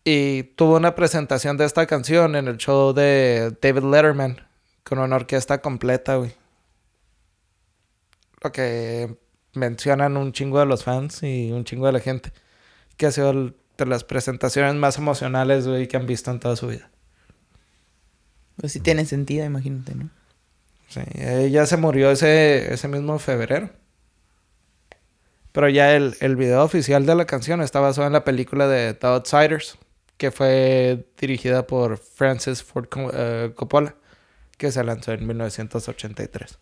Y 0.02 0.42
tuvo 0.56 0.74
una 0.74 0.96
presentación 0.96 1.56
de 1.56 1.66
esta 1.66 1.86
canción 1.86 2.34
en 2.34 2.48
el 2.48 2.56
show 2.56 2.92
de 2.92 3.56
David 3.62 3.84
Letterman 3.84 4.48
con 4.82 4.98
una 4.98 5.14
orquesta 5.14 5.62
completa, 5.62 6.16
güey. 6.16 6.34
Lo 8.42 8.50
que 8.50 9.16
mencionan 9.52 10.16
un 10.16 10.32
chingo 10.32 10.58
de 10.58 10.66
los 10.66 10.82
fans 10.82 11.22
y 11.22 11.52
un 11.52 11.64
chingo 11.64 11.86
de 11.86 11.92
la 11.92 12.00
gente. 12.00 12.32
Que 12.96 13.06
ha 13.06 13.12
sido 13.12 13.30
el- 13.30 13.56
de 13.76 13.86
las 13.86 14.04
presentaciones 14.04 14.74
más 14.74 14.98
emocionales, 14.98 15.66
güey, 15.66 15.88
que 15.88 15.96
han 15.96 16.06
visto 16.06 16.30
en 16.30 16.40
toda 16.40 16.56
su 16.56 16.68
vida. 16.68 16.90
Pues 18.56 18.72
sí 18.72 18.80
tiene 18.80 19.04
sentido, 19.04 19.44
imagínate, 19.44 19.94
¿no? 19.94 20.10
Sí, 20.88 21.00
ella 21.16 21.66
se 21.66 21.76
murió 21.76 22.10
ese, 22.10 22.72
ese 22.72 22.88
mismo 22.88 23.18
febrero. 23.18 23.70
Pero 25.52 25.68
ya 25.68 25.94
el, 25.94 26.16
el 26.20 26.36
video 26.36 26.62
oficial 26.62 27.06
de 27.06 27.14
la 27.14 27.26
canción 27.26 27.62
está 27.62 27.80
basado 27.80 28.06
en 28.06 28.12
la 28.12 28.24
película 28.24 28.66
de 28.68 28.94
The 28.94 29.06
Outsiders, 29.06 29.78
que 30.16 30.30
fue 30.30 31.06
dirigida 31.18 31.66
por 31.66 31.98
Francis 31.98 32.62
Ford 32.62 32.86
eh, 33.12 33.52
Coppola, 33.54 33.94
que 34.56 34.70
se 34.70 34.84
lanzó 34.84 35.12
en 35.12 35.26
1983. 35.26 36.58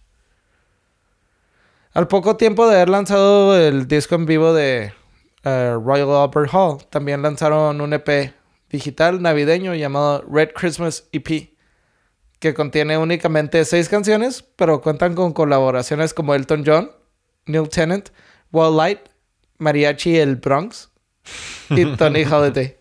Al 1.92 2.08
poco 2.08 2.36
tiempo 2.36 2.66
de 2.68 2.76
haber 2.76 2.88
lanzado 2.88 3.58
el 3.58 3.86
disco 3.86 4.14
en 4.14 4.24
vivo 4.24 4.54
de 4.54 4.94
eh, 5.44 5.76
Royal 5.82 6.10
Albert 6.10 6.50
Hall, 6.52 6.78
también 6.90 7.22
lanzaron 7.22 7.80
un 7.80 7.92
EP 7.92 8.32
digital 8.70 9.20
navideño 9.20 9.74
llamado 9.74 10.24
Red 10.28 10.50
Christmas 10.54 11.08
EP 11.12 11.52
que 12.42 12.54
contiene 12.54 12.98
únicamente 12.98 13.64
seis 13.64 13.88
canciones, 13.88 14.42
pero 14.56 14.80
cuentan 14.80 15.14
con 15.14 15.32
colaboraciones 15.32 16.12
como 16.12 16.34
Elton 16.34 16.64
John, 16.66 16.90
Neil 17.46 17.68
Tennant, 17.68 18.08
Wall 18.50 18.76
Light, 18.76 18.98
Mariachi 19.58 20.16
El 20.16 20.36
Bronx 20.36 20.90
y 21.70 21.84
Tony 21.96 22.24
Holiday. 22.24 22.76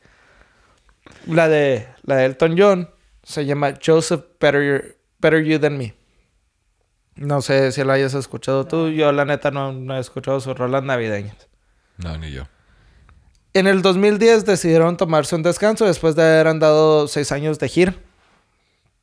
La 1.27 1.47
de, 1.47 1.87
la 2.01 2.15
de 2.15 2.25
Elton 2.25 2.55
John 2.57 2.89
se 3.21 3.45
llama 3.45 3.75
Joseph 3.85 4.23
Better, 4.39 4.97
Better 5.19 5.43
You 5.43 5.59
Than 5.59 5.77
Me. 5.77 5.93
No 7.15 7.43
sé 7.43 7.71
si 7.71 7.83
la 7.83 7.93
hayas 7.93 8.15
escuchado 8.15 8.65
tú. 8.65 8.89
Yo, 8.89 9.11
la 9.11 9.25
neta, 9.25 9.51
no, 9.51 9.73
no 9.73 9.95
he 9.95 9.99
escuchado 9.99 10.39
sus 10.39 10.57
rolas 10.57 10.83
navideñas. 10.83 11.50
No, 11.97 12.17
ni 12.17 12.31
yo. 12.31 12.43
En 13.53 13.67
el 13.67 13.81
2010 13.81 14.45
decidieron 14.45 14.95
tomarse 14.95 15.35
un 15.35 15.43
descanso 15.43 15.85
después 15.85 16.15
de 16.15 16.23
haber 16.23 16.47
andado 16.47 17.07
seis 17.09 17.33
años 17.33 17.59
de 17.59 17.67
gira. 17.67 17.95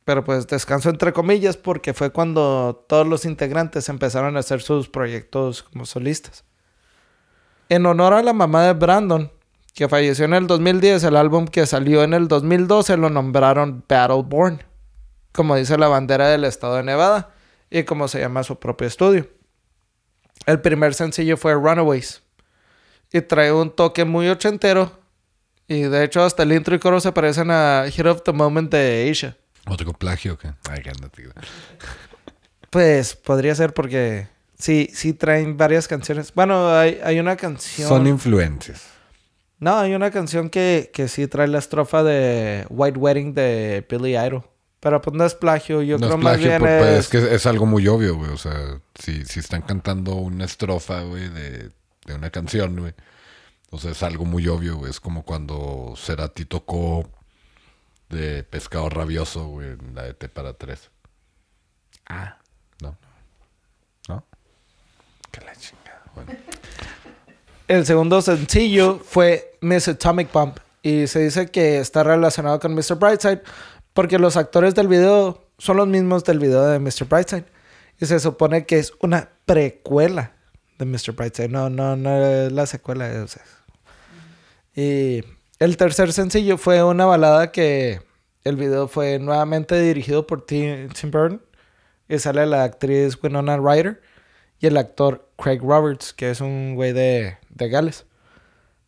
Pero 0.05 0.25
pues 0.25 0.47
descanso 0.47 0.89
entre 0.89 1.13
comillas 1.13 1.59
porque 1.59 1.93
fue 1.93 2.11
cuando 2.11 2.83
todos 2.89 3.07
los 3.07 3.27
integrantes 3.27 3.91
empezaron 3.91 4.37
a 4.37 4.41
hacer 4.41 4.63
sus 4.63 4.89
proyectos 4.89 5.65
como 5.65 5.85
solistas. 5.85 6.45
En 7.69 7.85
honor 7.85 8.15
a 8.15 8.23
la 8.23 8.33
mamá 8.33 8.65
de 8.65 8.73
Brandon, 8.73 9.31
que 9.75 9.87
falleció 9.87 10.25
en 10.25 10.33
el 10.33 10.47
2010, 10.47 11.05
el 11.05 11.17
álbum 11.17 11.47
que 11.47 11.67
salió 11.67 12.03
en 12.03 12.15
el 12.15 12.27
2012 12.27 12.97
lo 12.97 13.11
nombraron 13.11 13.85
Battleborn, 13.87 14.63
como 15.33 15.57
dice 15.57 15.77
la 15.77 15.89
bandera 15.89 16.29
del 16.29 16.45
estado 16.45 16.77
de 16.77 16.85
Nevada 16.85 17.35
y 17.69 17.83
como 17.83 18.09
se 18.09 18.19
llama 18.19 18.45
su 18.45 18.59
propio 18.59 18.87
estudio. 18.87 19.29
El 20.47 20.63
primer 20.63 20.95
sencillo 20.95 21.37
fue 21.37 21.53
Runaways 21.53 22.23
y 23.13 23.21
trae 23.21 23.53
un 23.53 23.71
toque 23.71 24.05
muy 24.05 24.29
ochentero 24.29 24.93
y 25.67 25.83
de 25.83 26.05
hecho 26.05 26.23
hasta 26.23 26.43
el 26.43 26.53
intro 26.53 26.75
y 26.75 26.79
coro 26.79 27.01
se 27.01 27.13
parecen 27.13 27.51
a 27.51 27.85
Hit 27.91 28.07
of 28.07 28.23
the 28.23 28.33
Moment 28.33 28.71
de 28.71 29.09
Asia. 29.11 29.37
¿Otro 29.67 29.93
plagio? 29.93 30.39
Ay, 30.71 30.83
que 30.83 30.91
anda, 30.91 31.09
tío. 31.09 31.31
Pues 32.71 33.15
podría 33.15 33.55
ser 33.55 33.75
porque 33.75 34.29
sí, 34.59 34.91
sí 34.95 35.13
traen 35.13 35.57
varias 35.57 35.87
canciones. 35.87 36.33
Bueno, 36.35 36.75
hay, 36.75 36.99
hay 37.05 37.21
una 37.21 37.37
canción. 37.37 37.89
Son 37.89 38.07
influencias. 38.07 38.87
No, 39.59 39.79
hay 39.79 39.95
una 39.95 40.11
canción 40.11 40.49
que, 40.49 40.91
que 40.95 41.09
sí 41.09 41.27
trae 41.27 41.49
la 41.49 41.59
estrofa 41.59 42.03
de 42.03 42.65
White 42.71 42.99
Wedding 42.99 43.35
de 43.35 43.87
Billy 43.91 44.17
Idol. 44.17 44.45
Pero 44.81 45.03
pues 45.03 45.17
no 45.17 45.25
es 45.25 45.35
plagio, 45.35 45.83
yo 45.83 45.99
no 45.99 46.07
creo 46.07 46.19
es 46.19 46.25
más 46.25 46.37
plagio, 46.37 46.49
bien 46.51 46.63
pero, 46.63 46.79
pues, 46.79 46.93
es... 46.93 46.99
es 47.01 47.09
que 47.09 47.35
es 47.35 47.47
algo 47.47 47.67
muy 47.67 47.89
obvio, 47.89 48.17
güey. 48.17 48.31
O 48.31 48.37
sea, 48.37 48.81
si, 48.95 49.25
si 49.25 49.41
están 49.41 49.63
cantando 49.63 50.15
una 50.15 50.45
estrofa, 50.45 51.03
güey, 51.03 51.29
de, 51.29 51.71
de 52.13 52.19
una 52.19 52.31
canción, 52.31 52.77
güey. 52.77 52.95
O 53.71 53.79
sea, 53.79 53.91
es 53.91 54.03
algo 54.03 54.25
muy 54.25 54.49
obvio, 54.49 54.77
güey. 54.77 54.91
Es 54.91 55.01
como 55.01 55.25
cuando 55.25 55.95
Cerati 55.97 56.45
tocó 56.45 57.09
de 58.09 58.43
Pescado 58.45 58.89
Rabioso, 58.89 59.47
güey, 59.47 59.71
en 59.73 59.95
la 59.95 60.05
de 60.05 60.15
T 60.15 60.29
para 60.29 60.55
tres. 60.55 60.91
Ah. 62.07 62.39
¿No? 62.81 62.97
¿No? 64.09 64.25
Que 65.31 65.41
la 65.43 65.55
chingada. 65.55 66.03
Bueno. 66.15 66.33
El 67.69 67.85
segundo 67.85 68.23
sencillo 68.23 68.99
fue 68.99 69.59
Miss 69.61 69.89
Atomic 69.89 70.33
Bomb. 70.33 70.57
Y 70.83 71.07
se 71.07 71.21
dice 71.21 71.51
que 71.51 71.81
está 71.81 72.03
relacionado 72.03 72.59
con 72.61 72.75
Mr. 72.75 72.95
Brightside 72.95 73.43
porque 73.93 74.19
los 74.19 74.37
actores 74.37 74.75
del 74.75 74.89
video 74.89 75.45
son 75.59 75.77
los 75.77 75.89
mismos 75.89 76.25
del 76.25 76.39
video 76.39 76.65
de 76.67 76.79
Mr. 76.79 77.05
Brightside. 77.07 77.45
Y 78.01 78.07
se 78.07 78.21
supone 78.21 78.65
que 78.65 78.79
es 78.79 78.93
una 79.01 79.29
precuela 79.45 80.38
de 80.79 80.85
Mr. 80.85 81.13
Brightside. 81.13 81.49
No, 81.49 81.69
no, 81.69 81.97
no 81.97 82.49
la 82.51 82.67
secuela. 82.67 83.11
o 83.23 83.29
sea. 83.29 83.43
Y 84.75 85.25
el 85.59 85.77
tercer 85.77 86.13
sencillo 86.13 86.57
fue 86.57 86.83
una 86.83 87.05
balada 87.05 87.53
que 87.53 88.01
el 88.45 88.57
video 88.57 88.89
fue 88.89 89.19
nuevamente 89.19 89.81
dirigido 89.81 90.27
por 90.27 90.47
Tim, 90.47 90.89
Tim 90.91 91.11
Burton. 91.11 91.43
Y 92.09 92.19
sale 92.19 92.47
la 92.47 92.65
actriz 92.65 93.19
Winona 93.23 93.59
Ryder 93.59 94.01
y 94.61 94.67
el 94.67 94.77
actor 94.79 95.31
Craig 95.37 95.61
Roberts, 95.61 96.15
que 96.15 96.31
es 96.31 96.41
un 96.41 96.75
güey 96.75 96.93
de, 96.93 97.37
de 97.51 97.69
Gales. 97.69 98.07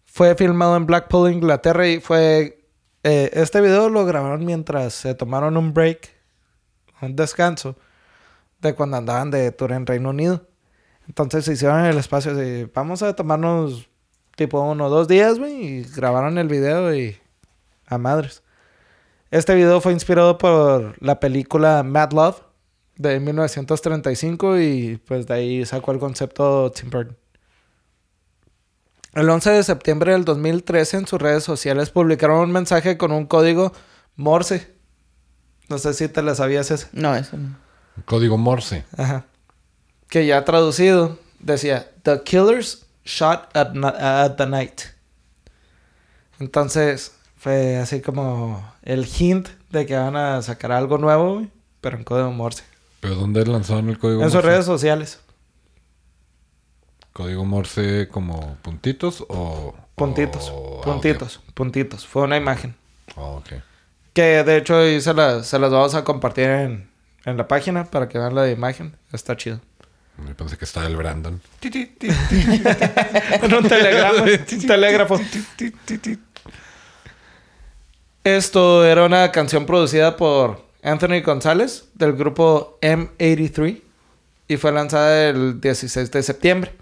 Fue 0.06 0.34
filmado 0.34 0.76
en 0.76 0.86
Blackpool, 0.86 1.30
Inglaterra 1.30 1.86
y 1.86 2.00
fue... 2.00 2.64
eh, 3.02 3.30
este 3.34 3.60
video 3.60 3.90
lo 3.90 4.06
grabaron 4.06 4.44
mientras 4.44 4.94
se 4.94 5.14
tomaron 5.14 5.56
un 5.56 5.74
break, 5.74 6.08
un 7.02 7.14
descanso, 7.14 7.76
de 8.60 8.74
cuando 8.74 8.96
andaban 8.96 9.30
de 9.30 9.52
tour 9.52 9.72
en 9.72 9.86
Reino 9.86 10.10
Unido. 10.10 10.48
Entonces 11.10 11.44
se 11.44 11.54
hicieron 11.54 11.84
el 11.86 11.98
espacio 11.98 12.36
de... 12.36 12.70
Vamos 12.72 13.02
a 13.02 13.16
tomarnos 13.16 13.88
tipo 14.36 14.60
uno 14.60 14.86
o 14.86 14.88
dos 14.88 15.08
días, 15.08 15.40
güey, 15.40 15.64
y 15.64 15.82
grabaron 15.82 16.38
el 16.38 16.46
video 16.46 16.94
y... 16.94 17.18
A 17.88 17.98
madres. 17.98 18.44
Este 19.32 19.56
video 19.56 19.80
fue 19.80 19.92
inspirado 19.92 20.38
por 20.38 20.94
la 21.02 21.18
película 21.18 21.82
Mad 21.82 22.12
Love 22.12 22.42
de 22.94 23.18
1935 23.18 24.60
y 24.60 25.00
pues 25.04 25.26
de 25.26 25.34
ahí 25.34 25.66
sacó 25.66 25.90
el 25.90 25.98
concepto 25.98 26.70
Tim 26.70 26.90
Burton. 26.90 27.16
El 29.14 29.28
11 29.28 29.50
de 29.50 29.64
septiembre 29.64 30.12
del 30.12 30.24
2013 30.24 30.98
en 30.98 31.06
sus 31.08 31.20
redes 31.20 31.42
sociales 31.42 31.90
publicaron 31.90 32.38
un 32.38 32.52
mensaje 32.52 32.96
con 32.96 33.10
un 33.10 33.26
código 33.26 33.72
Morse. 34.14 34.72
No 35.68 35.78
sé 35.78 35.92
si 35.92 36.06
te 36.06 36.22
la 36.22 36.36
sabías 36.36 36.70
ese. 36.70 36.86
No, 36.92 37.16
eso 37.16 37.36
no. 37.36 37.56
Código 38.04 38.38
Morse. 38.38 38.84
Ajá. 38.96 39.26
Que 40.10 40.26
ya 40.26 40.44
traducido 40.44 41.18
decía, 41.38 41.90
The 42.02 42.22
killers 42.22 42.84
Shot 43.04 43.56
at, 43.56 43.74
at 43.84 44.36
the 44.36 44.46
Night. 44.46 44.80
Entonces 46.38 47.14
fue 47.36 47.76
así 47.78 48.00
como 48.02 48.72
el 48.82 49.06
hint 49.06 49.48
de 49.70 49.86
que 49.86 49.96
van 49.96 50.16
a 50.16 50.42
sacar 50.42 50.72
algo 50.72 50.98
nuevo, 50.98 51.46
pero 51.80 51.96
en 51.96 52.04
código 52.04 52.30
Morse. 52.32 52.64
¿Pero 53.00 53.14
dónde 53.14 53.44
lanzaron 53.46 53.88
el 53.88 53.98
código 53.98 54.22
En 54.22 54.28
sus 54.28 54.34
Morse? 54.34 54.48
redes 54.48 54.66
sociales. 54.66 55.20
¿Código 57.12 57.44
Morse 57.44 58.08
como 58.08 58.56
puntitos 58.62 59.24
o...? 59.28 59.74
Puntitos, 59.94 60.50
o 60.52 60.80
puntitos, 60.80 61.40
puntitos. 61.54 62.06
Fue 62.06 62.22
una 62.22 62.36
imagen. 62.38 62.74
Oh, 63.16 63.36
ok. 63.36 63.62
Que 64.14 64.42
de 64.44 64.56
hecho 64.56 64.78
ahí 64.78 65.00
se 65.00 65.12
las, 65.12 65.46
se 65.46 65.58
las 65.58 65.70
vamos 65.70 65.94
a 65.94 66.04
compartir 66.04 66.44
en, 66.44 66.90
en 67.26 67.36
la 67.36 67.46
página 67.46 67.84
para 67.84 68.08
que 68.08 68.18
vean 68.18 68.34
la 68.34 68.50
imagen. 68.50 68.96
Está 69.12 69.36
chido. 69.36 69.60
Me 70.24 70.34
pensé 70.34 70.56
que 70.56 70.64
estaba 70.64 70.86
el 70.86 70.96
Brandon. 70.96 71.40
en 71.62 73.54
un 73.54 73.68
telegrama, 73.68 74.22
un 74.22 74.66
telégrafo. 74.66 75.20
Esto 78.24 78.84
era 78.84 79.04
una 79.04 79.32
canción 79.32 79.64
producida 79.66 80.16
por 80.16 80.62
Anthony 80.82 81.22
González 81.24 81.86
del 81.94 82.12
grupo 82.12 82.78
M83 82.82 83.80
y 84.48 84.56
fue 84.56 84.72
lanzada 84.72 85.28
el 85.28 85.60
16 85.60 86.10
de 86.10 86.22
septiembre. 86.22 86.72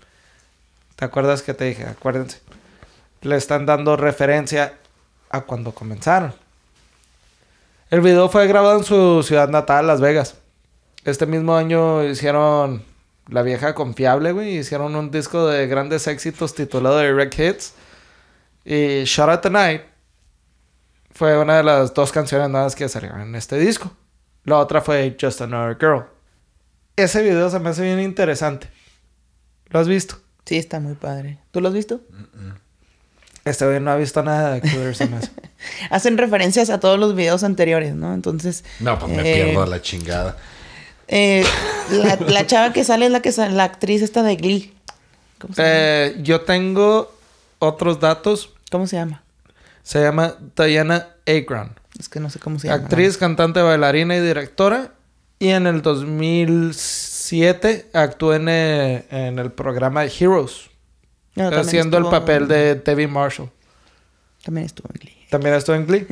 ¿Te 0.97 1.05
acuerdas 1.05 1.43
que 1.43 1.55
te 1.55 1.67
dije? 1.67 1.85
Acuérdense. 1.85 2.41
Le 3.23 3.37
están 3.37 3.67
dando 3.67 3.97
referencia 3.97 4.75
a 5.31 5.43
cuando 5.43 5.73
comenzaron. 5.73 6.35
El 7.91 8.01
video 8.01 8.29
fue 8.29 8.47
grabado 8.47 8.79
en 8.79 8.85
su 8.85 9.23
ciudad 9.23 9.49
natal, 9.49 9.87
Las 9.87 10.01
Vegas. 10.01 10.35
Este 11.05 11.25
mismo 11.25 11.57
año 11.57 12.05
hicieron 12.05 12.85
La 13.29 13.43
Vieja 13.43 13.75
Confiable, 13.75 14.33
güey. 14.33 14.59
Hicieron 14.59 14.97
un 14.97 15.11
disco 15.11 15.47
de 15.47 15.67
grandes 15.67 16.07
éxitos 16.07 16.55
titulado 16.55 16.99
Direct 17.01 17.39
Hits. 17.39 17.75
Y 18.65 19.05
Shut 19.05 19.29
Out 19.29 19.43
the 19.43 19.51
Night 19.51 19.83
fue 21.11 21.39
una 21.39 21.57
de 21.57 21.63
las 21.65 21.95
dos 21.95 22.13
canciones 22.13 22.49
nuevas 22.49 22.75
que 22.75 22.89
salieron 22.89 23.21
en 23.21 23.35
este 23.35 23.59
disco. 23.59 23.93
La 24.45 24.59
otra 24.59 24.81
fue 24.81 25.17
Just 25.21 25.41
Another 25.41 25.77
Girl. 25.79 26.05
Ese 26.97 27.23
video 27.23 27.51
se 27.51 27.59
me 27.59 27.71
hace 27.71 27.83
bien 27.83 28.01
interesante. 28.01 28.69
¿Lo 29.69 29.81
has 29.81 29.89
visto? 29.89 30.17
Sí, 30.45 30.57
está 30.57 30.81
muy 30.81 30.95
padre. 30.95 31.39
¿Tú 31.51 31.61
lo 31.61 31.69
has 31.69 31.75
visto? 31.75 32.01
Este 33.45 33.67
güey 33.67 33.81
no 33.81 33.91
ha 33.91 33.97
visto 33.97 34.23
nada 34.23 34.55
de 34.55 34.61
Cooler 34.61 34.95
se 34.95 35.07
me 35.07 35.17
hace. 35.17 35.31
Hacen 35.91 36.19
referencias 36.19 36.71
a 36.71 36.81
todos 36.81 36.99
los 36.99 37.15
videos 37.15 37.45
anteriores, 37.45 37.95
¿no? 37.95 38.15
Entonces. 38.15 38.65
No, 38.81 38.99
pues 38.99 39.13
me 39.13 39.21
eh, 39.21 39.45
pierdo 39.45 39.63
a 39.63 39.67
la 39.67 39.83
chingada. 39.83 40.37
Eh, 41.09 41.45
la, 41.91 42.17
la 42.17 42.47
chava 42.47 42.73
que 42.73 42.85
sale 42.85 43.07
es 43.07 43.13
la 43.13 43.21
que 43.21 43.33
sale, 43.33 43.55
la 43.55 43.65
actriz 43.65 44.03
esta 44.03 44.23
de 44.23 44.37
Glee. 44.37 44.75
¿Cómo 45.39 45.55
se 45.55 45.63
llama? 45.63 45.75
Eh, 45.75 46.17
yo 46.23 46.43
tengo 46.43 47.13
otros 47.59 48.01
datos. 48.01 48.51
¿Cómo 48.71 48.87
se 48.87 48.97
llama? 48.97 49.23
Se 49.83 50.03
llama 50.03 50.35
Diana 50.57 51.09
Agron. 51.27 51.79
Es 51.99 52.09
que 52.09 52.21
no 52.21 52.31
sé 52.31 52.39
cómo 52.39 52.59
se 52.59 52.69
llama. 52.69 52.83
Actriz, 52.83 53.17
cantante, 53.17 53.63
bailarina 53.63 54.17
y 54.17 54.21
directora. 54.21 54.93
Y 55.39 55.49
en 55.49 55.67
el 55.67 55.83
2007 55.83 57.91
actuó 57.93 58.35
en, 58.35 58.49
eh, 58.49 59.07
en 59.11 59.39
el 59.39 59.53
programa 59.53 60.05
Heroes. 60.05 60.69
No, 61.37 61.45
también 61.45 61.61
haciendo 61.61 61.99
el 61.99 62.07
papel 62.07 62.49
de 62.49 62.75
Debbie 62.75 63.07
Marshall. 63.07 63.51
También 64.43 64.67
estuvo 64.67 64.89
en 64.93 65.01
Glee. 65.01 65.27
También 65.31 65.55
estuvo 65.55 65.77
en 65.77 65.87
Glee. 65.87 66.07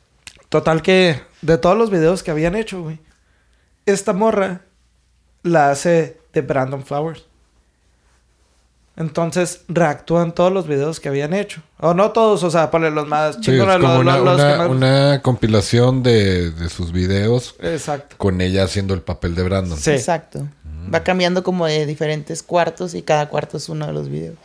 Total 0.48 0.82
que 0.82 1.20
de 1.42 1.58
todos 1.58 1.76
los 1.76 1.90
videos 1.90 2.22
que 2.22 2.30
habían 2.30 2.56
hecho, 2.56 2.82
güey. 2.82 2.98
Esta 3.86 4.12
morra 4.12 4.62
la 5.42 5.70
hace 5.70 6.18
de 6.32 6.40
Brandon 6.42 6.84
Flowers. 6.84 7.24
Entonces 8.94 9.62
reactúan 9.68 10.34
todos 10.34 10.52
los 10.52 10.66
videos 10.68 11.00
que 11.00 11.08
habían 11.08 11.32
hecho. 11.32 11.62
O 11.80 11.94
no 11.94 12.10
todos, 12.12 12.42
o 12.42 12.50
sea, 12.50 12.70
ponle 12.70 12.90
los 12.90 13.08
más 13.08 13.36
Sí, 13.36 13.40
es 13.40 13.46
chingones, 13.46 13.76
como 13.78 13.88
los- 13.94 14.00
una, 14.02 14.16
los- 14.18 14.24
los 14.24 14.34
una- 14.34 14.52
que 14.52 14.58
más- 14.58 14.68
una 14.68 15.22
compilación 15.22 16.02
de, 16.02 16.50
de 16.50 16.68
sus 16.68 16.92
videos 16.92 17.54
Exacto. 17.60 18.16
con 18.18 18.40
ella 18.42 18.64
haciendo 18.64 18.92
el 18.92 19.00
papel 19.00 19.34
de 19.34 19.42
Brandon. 19.44 19.78
Sí. 19.78 19.92
Exacto. 19.92 20.46
Va 20.92 21.02
cambiando 21.02 21.42
como 21.42 21.64
de 21.66 21.86
diferentes 21.86 22.42
cuartos 22.42 22.94
y 22.94 23.02
cada 23.02 23.28
cuarto 23.30 23.56
es 23.56 23.68
uno 23.70 23.86
de 23.86 23.92
los 23.94 24.08
videos. 24.10 24.36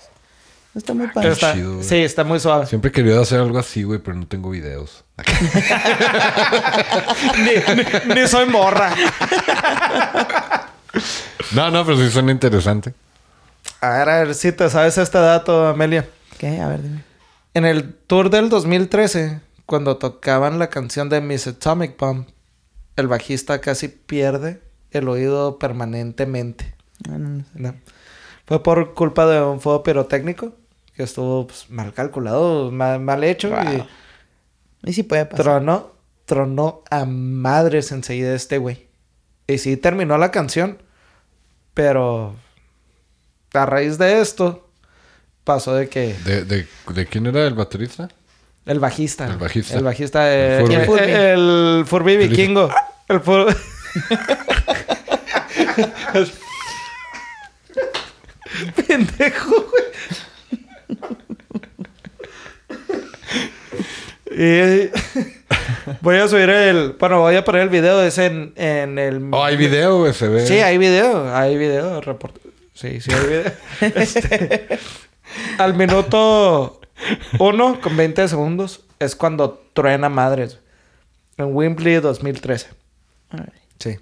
Está 0.78 0.94
muy 0.94 1.08
padre. 1.08 1.32
Está- 1.32 1.54
chido, 1.54 1.74
güey. 1.76 1.84
sí, 1.84 1.96
está 1.98 2.24
muy 2.24 2.40
suave. 2.40 2.68
Siempre 2.68 2.90
he 2.90 2.92
querido 2.92 3.20
hacer 3.22 3.40
algo 3.40 3.58
así, 3.58 3.84
güey, 3.84 4.00
pero 4.00 4.16
no 4.16 4.28
tengo 4.28 4.50
videos. 4.52 5.04
ni, 7.38 7.76
ni- 7.76 8.16
ni 8.22 8.28
soy 8.28 8.46
morra. 8.48 8.94
No, 11.54 11.72
no, 11.72 11.86
pero 11.86 11.98
sí 11.98 12.10
suena 12.12 12.32
interesante. 12.32 12.94
A 13.82 13.90
ver, 13.90 14.10
a 14.10 14.18
ver 14.24 14.36
si 14.36 14.52
te 14.52 14.70
sabes 14.70 14.98
este 14.98 15.18
dato, 15.18 15.68
Amelia. 15.68 16.08
¿Qué? 16.38 16.60
A 16.62 16.68
ver, 16.68 16.82
dime. 16.82 17.04
En 17.54 17.66
el 17.66 17.94
tour 17.94 18.30
del 18.30 18.50
2013, 18.50 19.40
cuando 19.66 19.98
tocaban 19.98 20.60
la 20.60 20.68
canción 20.70 21.10
de 21.10 21.22
Miss 21.22 21.48
Atomic 21.48 21.98
Bomb, 21.98 22.28
el 22.96 23.08
bajista 23.08 23.60
casi 23.62 23.88
pierde 23.88 24.62
el 24.92 25.08
oído 25.10 25.58
permanentemente. 25.60 26.76
Ah, 27.08 27.18
no, 27.18 27.30
no 27.30 27.40
sé. 27.44 27.50
¿no? 27.56 27.76
Fue 28.46 28.64
por 28.64 28.94
culpa 28.94 29.26
de 29.26 29.42
un 29.42 29.60
fuego 29.60 29.84
pirotécnico 29.84 30.54
que 30.98 31.04
estuvo 31.04 31.48
pues, 31.48 31.70
mal 31.70 31.94
calculado, 31.94 32.72
mal, 32.72 33.00
mal 33.00 33.24
hecho 33.24 33.50
Wow. 33.52 33.88
Y 34.84 34.94
sí 34.94 35.04
puede 35.04 35.22
y 35.22 35.26
pasar. 35.26 35.46
tronó, 35.46 35.92
tronó 36.26 36.84
a 36.90 37.06
madres 37.06 37.92
enseguida 37.92 38.34
este 38.36 38.58
güey. 38.58 38.88
Y 39.48 39.60
sí 39.60 39.78
terminó 39.78 40.18
la 40.18 40.32
canción, 40.32 40.82
pero 41.74 42.36
a 43.54 43.66
raíz 43.66 43.98
de 43.98 44.20
esto 44.22 44.70
pasó 45.44 45.74
de 45.76 45.88
que 45.88 46.14
¿De, 46.26 46.44
de, 46.44 46.68
de 46.94 47.06
quién 47.06 47.28
era 47.28 47.46
el 47.48 47.54
baterista? 47.54 48.10
El 48.66 48.80
bajista. 48.80 49.28
El 49.28 49.38
bajista. 49.38 49.78
El 49.78 49.84
bajista. 49.86 50.34
eh, 50.34 50.60
El 50.60 50.72
El 50.72 50.86
Furby. 50.86 50.98
Furby, 50.98 51.12
el 51.12 51.84
Furby 51.88 52.18
vikingo. 52.18 52.70
El 53.08 53.22
Furby. 53.22 53.56
Pendejo, 58.88 59.50
güey. 59.50 59.84
Y 64.30 64.90
voy 66.02 66.18
a 66.18 66.28
subir 66.28 66.50
el. 66.50 66.96
Bueno, 67.00 67.22
voy 67.22 67.36
a 67.36 67.44
poner 67.44 67.62
el 67.64 67.70
video. 67.70 68.02
Es 68.04 68.18
en, 68.18 68.54
en 68.56 69.00
el. 69.00 69.30
Oh, 69.32 69.44
hay 69.44 69.56
video, 69.58 70.00
güey, 70.00 70.14
se 70.14 70.28
ve. 70.28 70.46
Sí, 70.46 70.56
hay 70.60 70.78
video. 70.78 71.34
Hay 71.36 71.58
video. 71.58 72.02
report- 72.02 72.40
Sí, 72.74 73.02
sí, 73.02 73.12
hay 73.12 73.26
video. 73.26 73.52
Este, 73.96 74.68
al 75.58 75.74
minuto 75.74 76.80
uno 77.40 77.80
con 77.82 77.98
20 77.98 78.28
segundos 78.28 78.84
es 79.00 79.16
cuando 79.16 79.64
truena 79.74 80.10
madres. 80.10 80.60
En 81.38 81.56
Wembley 81.56 81.96
2013. 81.96 82.68
Alright. 83.30 83.54
Sí. 83.80 83.98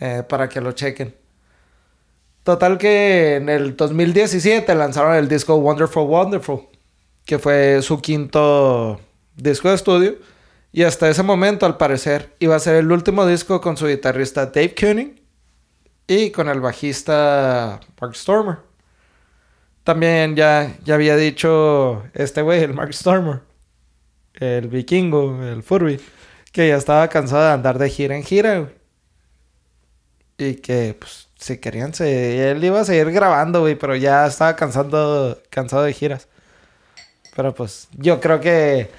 Eh, 0.00 0.22
para 0.28 0.48
que 0.48 0.60
lo 0.60 0.72
chequen. 0.72 1.14
Total 2.46 2.78
que 2.78 3.34
en 3.34 3.48
el 3.48 3.76
2017 3.76 4.72
lanzaron 4.76 5.16
el 5.16 5.26
disco 5.26 5.56
Wonderful 5.56 6.04
Wonderful. 6.04 6.60
Que 7.24 7.40
fue 7.40 7.82
su 7.82 8.00
quinto 8.00 9.00
disco 9.34 9.68
de 9.68 9.74
estudio. 9.74 10.14
Y 10.70 10.84
hasta 10.84 11.08
ese 11.08 11.24
momento, 11.24 11.66
al 11.66 11.76
parecer, 11.76 12.36
iba 12.38 12.54
a 12.54 12.60
ser 12.60 12.76
el 12.76 12.92
último 12.92 13.26
disco 13.26 13.60
con 13.60 13.76
su 13.76 13.88
guitarrista 13.88 14.46
Dave 14.46 14.76
Koenig. 14.78 15.20
Y 16.06 16.30
con 16.30 16.48
el 16.48 16.60
bajista 16.60 17.80
Mark 18.00 18.14
Stormer. 18.14 18.58
También 19.82 20.36
ya, 20.36 20.72
ya 20.84 20.94
había 20.94 21.16
dicho 21.16 22.04
este 22.14 22.42
güey, 22.42 22.62
el 22.62 22.74
Mark 22.74 22.94
Stormer. 22.94 23.40
El 24.34 24.68
vikingo, 24.68 25.42
el 25.42 25.64
Furby. 25.64 26.00
Que 26.52 26.68
ya 26.68 26.76
estaba 26.76 27.08
cansado 27.08 27.42
de 27.42 27.50
andar 27.54 27.76
de 27.80 27.90
gira 27.90 28.14
en 28.14 28.22
gira. 28.22 28.72
Y 30.38 30.54
que, 30.54 30.96
pues, 30.96 31.25
si 31.38 31.58
querían, 31.58 31.94
se... 31.94 32.50
él 32.50 32.64
iba 32.64 32.80
a 32.80 32.84
seguir 32.84 33.10
grabando, 33.10 33.60
güey, 33.60 33.74
pero 33.74 33.94
ya 33.94 34.26
estaba 34.26 34.56
cansando, 34.56 35.38
cansado 35.50 35.82
de 35.84 35.92
giras. 35.92 36.28
Pero, 37.34 37.54
pues, 37.54 37.88
yo 37.92 38.20
creo 38.20 38.40
que, 38.40 38.90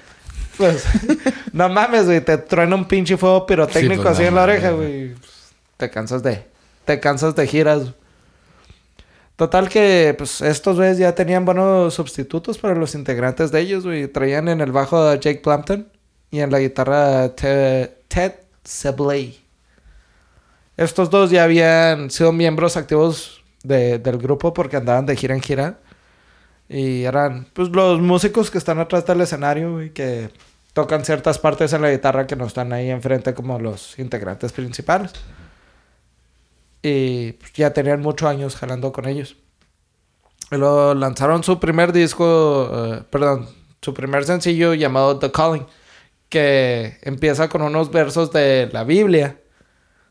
pues, 0.56 0.84
no 1.52 1.68
mames, 1.68 2.06
güey, 2.06 2.20
te 2.20 2.38
truena 2.38 2.76
un 2.76 2.86
pinche 2.86 3.16
fuego 3.16 3.44
pirotécnico 3.46 3.94
Sí, 3.94 4.00
pues, 4.02 4.12
así 4.14 4.22
no 4.22 4.28
en 4.28 4.34
la 4.36 4.42
oreja, 4.44 4.70
güey. 4.70 5.14
Pues, 5.14 5.52
te 5.76 5.90
cansas 5.90 6.22
de, 6.22 6.44
te 6.84 7.00
cansas 7.00 7.34
de 7.34 7.46
giras. 7.46 7.82
Total 9.36 9.68
que, 9.68 10.14
pues, 10.18 10.40
estos 10.40 10.76
güeyes 10.76 10.98
ya 10.98 11.14
tenían 11.14 11.44
buenos 11.44 11.94
sustitutos 11.94 12.58
para 12.58 12.74
los 12.74 12.94
integrantes 12.94 13.52
de 13.52 13.60
ellos, 13.60 13.84
güey. 13.84 14.08
Traían 14.08 14.48
en 14.48 14.60
el 14.60 14.72
bajo 14.72 14.98
a 14.98 15.14
Jake 15.14 15.40
Plampton 15.42 15.88
y 16.30 16.40
en 16.40 16.50
la 16.50 16.58
guitarra 16.58 17.22
a 17.22 17.34
Te- 17.34 17.98
Ted 18.08 18.32
Sebley. 18.64 19.40
Estos 20.78 21.10
dos 21.10 21.30
ya 21.30 21.44
habían 21.44 22.08
sido 22.10 22.32
miembros 22.32 22.76
activos 22.78 23.44
de- 23.62 23.98
del 23.98 24.16
grupo 24.16 24.54
porque 24.54 24.76
andaban 24.78 25.04
de 25.04 25.16
gira 25.16 25.34
en 25.34 25.42
gira. 25.42 25.80
Y 26.68 27.02
eran, 27.04 27.46
pues, 27.52 27.68
los 27.70 28.00
músicos 28.00 28.50
que 28.50 28.58
están 28.58 28.78
atrás 28.78 29.04
del 29.04 29.20
escenario 29.20 29.82
y 29.82 29.90
que 29.90 30.30
tocan 30.74 31.04
ciertas 31.04 31.38
partes 31.38 31.72
en 31.72 31.82
la 31.82 31.90
guitarra 31.90 32.26
que 32.26 32.36
no 32.36 32.46
están 32.46 32.72
ahí 32.72 32.90
enfrente 32.90 33.34
como 33.34 33.58
los 33.58 33.98
integrantes 33.98 34.52
principales. 34.52 35.12
Y 36.82 37.32
pues, 37.32 37.52
ya 37.54 37.72
tenían 37.72 38.00
muchos 38.00 38.28
años 38.28 38.54
jalando 38.56 38.92
con 38.92 39.06
ellos. 39.06 39.36
Lo 40.50 40.94
lanzaron 40.94 41.42
su 41.42 41.58
primer 41.58 41.92
disco, 41.92 42.70
eh, 42.72 43.02
perdón, 43.10 43.48
su 43.82 43.92
primer 43.92 44.24
sencillo 44.24 44.74
llamado 44.74 45.18
The 45.18 45.32
Calling, 45.32 45.66
que 46.28 46.98
empieza 47.02 47.48
con 47.48 47.62
unos 47.62 47.90
versos 47.90 48.30
de 48.32 48.68
la 48.72 48.84
Biblia, 48.84 49.38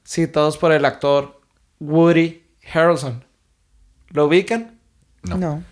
citados 0.07 0.57
por 0.57 0.71
el 0.71 0.85
actor 0.85 1.41
Woody 1.79 2.43
Harrelson. 2.73 3.25
¿Lo 4.09 4.25
ubican? 4.25 4.79
No. 5.23 5.37
No. 5.37 5.63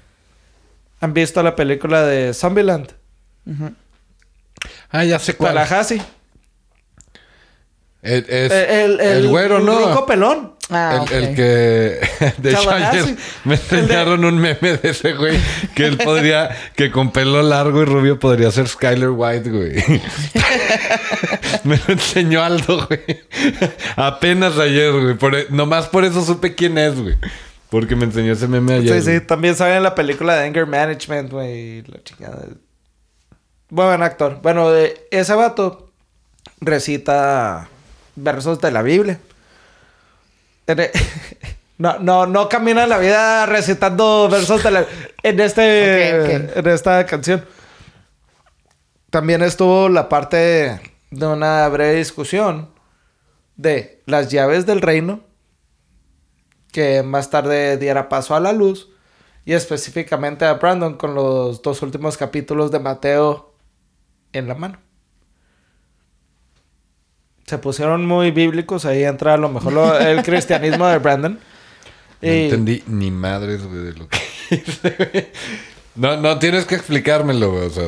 ¿Han 1.00 1.14
visto 1.14 1.42
la 1.44 1.56
película 1.56 2.04
de 2.04 2.34
Zombieland? 2.34 2.92
Ujú. 3.46 3.74
Ah, 4.90 5.04
ya 5.06 5.20
sé 5.20 5.36
cuál. 5.36 5.54
Tallahassee. 5.54 6.02
Es, 8.02 8.26
es- 8.30 8.52
Eh, 8.52 8.86
el, 8.86 9.00
el, 9.00 9.26
el 9.26 9.28
güero, 9.30 9.58
el 9.58 10.06
pelón. 10.06 10.55
Ah, 10.72 11.06
el, 11.12 11.36
que... 11.36 12.00
De 12.38 12.52
hecho, 12.52 12.72
ayer 12.72 13.16
me 13.44 13.56
enseñaron 13.56 14.26
un 14.26 14.38
meme 14.38 14.78
de 14.78 14.90
ese 14.90 15.14
güey. 15.14 15.38
Que 15.76 15.86
él 15.86 15.98
podría... 15.98 16.50
Que 16.76 16.90
con 16.92 17.12
pelo 17.12 17.44
largo 17.44 17.82
y 17.84 17.86
rubio 17.86 18.20
podría 18.20 18.50
ser 18.52 18.68
Skyler 18.68 19.10
White, 19.10 19.50
güey. 19.52 19.76
me 21.64 21.78
lo 21.78 21.94
enseñó 21.94 22.44
Aldo, 22.44 22.88
güey. 22.88 23.24
Apenas 23.96 24.58
ayer, 24.58 24.92
güey. 24.92 25.14
Por 25.16 25.36
e- 25.36 25.48
nomás 25.50 25.88
por 25.88 26.04
eso 26.04 26.26
supe 26.26 26.56
quién 26.56 26.78
es, 26.78 27.00
güey. 27.00 27.16
Porque 27.70 27.96
me 27.96 28.06
enseñó 28.06 28.34
ese 28.34 28.48
meme 28.48 28.76
ayer. 28.76 28.96
Sí, 28.96 29.00
sí. 29.02 29.12
güey. 29.12 29.28
También 29.28 29.56
sale 29.56 29.76
en 29.78 29.84
la 29.84 29.94
película 29.94 30.36
de 30.36 30.48
Anger 30.48 30.66
Management, 30.66 31.32
güey. 31.32 31.84
La 31.84 32.04
chingada. 32.04 32.44
Buen 33.70 34.02
actor. 34.02 34.40
Bueno, 34.42 34.72
de 34.72 35.08
ese 35.12 35.34
vato 35.36 35.92
recita 36.60 37.68
versos 38.16 38.60
de 38.62 38.72
la 38.72 38.82
Biblia. 38.82 39.20
No, 41.78 42.00
no, 42.00 42.26
no 42.26 42.48
camina 42.48 42.88
la 42.88 42.98
vida 42.98 43.46
recitando 43.46 44.30
versos 44.30 44.64
de 44.64 44.72
la... 44.72 44.86
En 45.24 45.42
este... 45.42 46.58
En 46.58 46.68
esta 46.68 47.06
canción. 47.06 47.44
También 49.10 49.42
estuvo 49.42 49.90
la 49.90 50.08
parte 50.08 50.80
de 51.12 51.28
una 51.28 51.68
breve 51.68 51.96
discusión 51.96 52.70
de 53.58 54.02
las 54.06 54.30
llaves 54.30 54.66
del 54.66 54.82
reino 54.82 55.22
que 56.72 57.04
más 57.04 57.30
tarde 57.30 57.78
diera 57.78 58.10
paso 58.10 58.36
a 58.36 58.40
la 58.40 58.52
luz 58.52 58.90
y 59.46 59.54
específicamente 59.54 60.44
a 60.46 60.56
Brandon 60.56 60.98
con 60.98 61.16
los 61.16 61.62
dos 61.62 61.82
últimos 61.82 62.18
capítulos 62.18 62.72
de 62.72 62.80
Mateo 62.80 63.54
en 64.34 64.48
la 64.48 64.56
mano. 64.56 64.85
Se 67.46 67.58
pusieron 67.60 68.06
muy 68.06 68.32
bíblicos, 68.32 68.86
ahí 68.86 69.04
entra 69.04 69.36
a 69.36 69.38
lo 69.38 69.50
mejor 69.50 69.74
lo- 69.74 70.00
el 70.00 70.24
cristianismo 70.24 70.88
de 70.88 70.98
Brandon. 70.98 71.40
No 72.22 72.28
Y- 72.34 72.46
entendí 72.46 72.84
ni 72.88 73.12
madres, 73.12 73.64
güey, 73.64 73.84
de 73.84 73.94
lo 73.94 74.08
que 74.08 74.20
hice. 74.52 75.32
No, 75.96 76.18
no 76.18 76.40
tienes 76.40 76.66
que 76.66 76.76
explicármelo, 76.76 77.52
güey. 77.54 77.68
O 77.68 77.70
sea, 77.70 77.86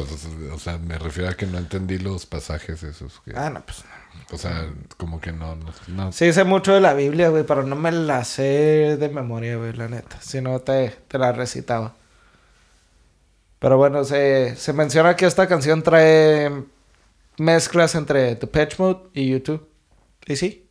o 0.54 0.60
sea, 0.60 0.78
me 0.78 0.98
refiero 0.98 1.30
a 1.30 1.34
que 1.34 1.46
no 1.46 1.58
entendí 1.58 1.98
los 1.98 2.26
pasajes 2.26 2.82
esos. 2.84 3.20
que- 3.26 3.34
Ah, 3.36 3.50
no, 3.50 3.62
pues. 3.66 3.84
O 4.32 4.38
sea, 4.38 4.70
como 4.96 5.20
que 5.20 5.34
no, 5.34 5.58
no, 5.58 5.74
no. 5.88 6.12
Sí 6.14 6.32
sé 6.32 6.46
mucho 6.46 6.74
de 6.74 6.80
la 6.80 6.94
Biblia, 6.94 7.28
güey, 7.28 7.44
pero 7.44 7.64
no 7.64 7.76
me 7.76 7.92
la 7.92 8.24
sé 8.24 8.96
de 8.98 9.10
memoria, 9.10 9.58
güey, 9.58 9.74
la 9.74 9.90
neta. 9.90 10.22
Si 10.22 10.40
no, 10.40 10.60
te, 10.60 10.96
te 11.10 11.18
la 11.18 11.34
recitaba. 11.34 11.96
Pero 13.60 13.76
bueno, 13.78 14.04
se, 14.06 14.56
se 14.56 14.72
menciona 14.72 15.18
que 15.18 15.26
esta 15.26 15.48
canción 15.48 15.84
trae 15.84 16.50
mezclas 17.38 17.96
entre 17.96 18.36
Depeche 18.36 18.76
Mode 18.80 19.10
y 19.14 19.30
YouTube. 19.30 19.68
Y 20.26 20.36
sí, 20.36 20.68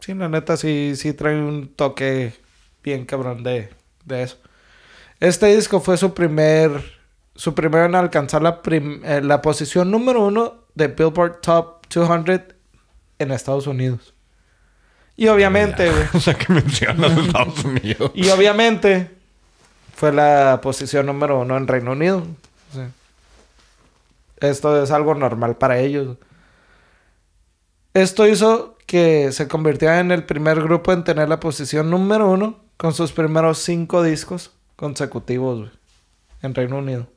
sí, 0.00 0.14
la 0.14 0.28
neta 0.28 0.56
sí, 0.56 0.94
sí 0.96 1.12
trae 1.12 1.36
un 1.40 1.68
toque 1.74 2.32
bien 2.82 3.04
cabrón 3.04 3.42
de, 3.42 3.70
de 4.04 4.22
eso. 4.22 4.36
Este 5.20 5.46
disco 5.54 5.80
fue 5.80 5.96
su 5.96 6.14
primer, 6.14 6.82
su 7.34 7.54
primero 7.54 7.86
en 7.86 7.94
alcanzar 7.94 8.42
la, 8.42 8.60
eh, 8.70 9.20
la 9.22 9.42
posición 9.42 9.90
número 9.90 10.24
uno 10.26 10.66
de 10.74 10.88
Billboard 10.88 11.40
Top 11.40 11.86
200 11.92 12.54
en 13.18 13.30
Estados 13.32 13.66
Unidos. 13.66 14.14
Y 15.16 15.26
obviamente, 15.26 15.90
güey. 15.90 16.04
O 16.14 16.20
sea, 16.20 16.34
que 16.34 16.52
mencionas 16.52 17.18
Estados 17.18 17.64
Unidos. 17.64 18.12
Y 18.14 18.28
obviamente 18.28 19.10
fue 19.96 20.12
la 20.12 20.60
posición 20.62 21.06
número 21.06 21.40
uno 21.40 21.56
en 21.56 21.66
Reino 21.66 21.92
Unido. 21.92 22.24
O 22.70 22.74
sea, 22.74 22.90
esto 24.40 24.82
es 24.82 24.90
algo 24.90 25.14
normal 25.14 25.56
para 25.56 25.78
ellos. 25.78 26.16
Esto 27.94 28.26
hizo 28.26 28.76
que 28.86 29.32
se 29.32 29.48
convirtiera 29.48 30.00
en 30.00 30.10
el 30.10 30.24
primer 30.24 30.62
grupo 30.62 30.92
en 30.92 31.04
tener 31.04 31.28
la 31.28 31.40
posición 31.40 31.90
número 31.90 32.28
uno 32.30 32.60
con 32.76 32.94
sus 32.94 33.12
primeros 33.12 33.58
cinco 33.58 34.02
discos 34.02 34.52
consecutivos 34.76 35.70
en 36.42 36.54
Reino 36.54 36.78
Unido. 36.78 37.08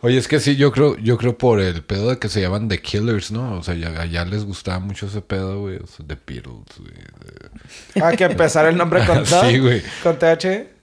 Oye, 0.00 0.18
es 0.18 0.28
que 0.28 0.38
sí, 0.38 0.56
yo 0.56 0.70
creo, 0.70 0.96
yo 0.98 1.16
creo 1.16 1.38
por 1.38 1.60
el 1.60 1.82
pedo 1.82 2.10
de 2.10 2.18
que 2.18 2.28
se 2.28 2.40
llaman 2.40 2.68
The 2.68 2.80
Killers, 2.80 3.30
¿no? 3.32 3.54
O 3.58 3.62
sea, 3.62 3.74
ya, 3.74 3.88
allá 4.00 4.24
les 4.24 4.44
gustaba 4.44 4.78
mucho 4.80 5.06
ese 5.06 5.22
pedo, 5.22 5.60
güey. 5.60 5.76
O 5.78 5.86
sea, 5.86 6.04
The 6.06 6.18
Beatles, 6.26 6.78
güey. 6.78 8.02
Ah, 8.04 8.12
que 8.12 8.24
empezar 8.24 8.66
el 8.66 8.76
nombre 8.76 9.04
con, 9.06 9.24
Sí, 9.26 9.58
güey. 9.58 9.82
con 10.02 10.18
TH. 10.18 10.77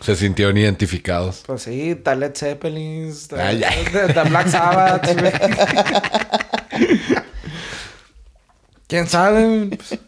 Se 0.00 0.16
sintieron 0.16 0.56
identificados. 0.56 1.42
Pues 1.46 1.62
sí, 1.62 1.94
The 1.94 2.16
Led 2.16 2.34
Zeppelin, 2.34 3.12
Ay, 3.38 3.62
ay. 3.64 3.84
The 4.14 4.22
Black 4.28 4.48
Sabbath. 4.48 5.02
¿Quién 8.88 9.06
sabe? 9.06 9.70
Pues, 9.76 9.98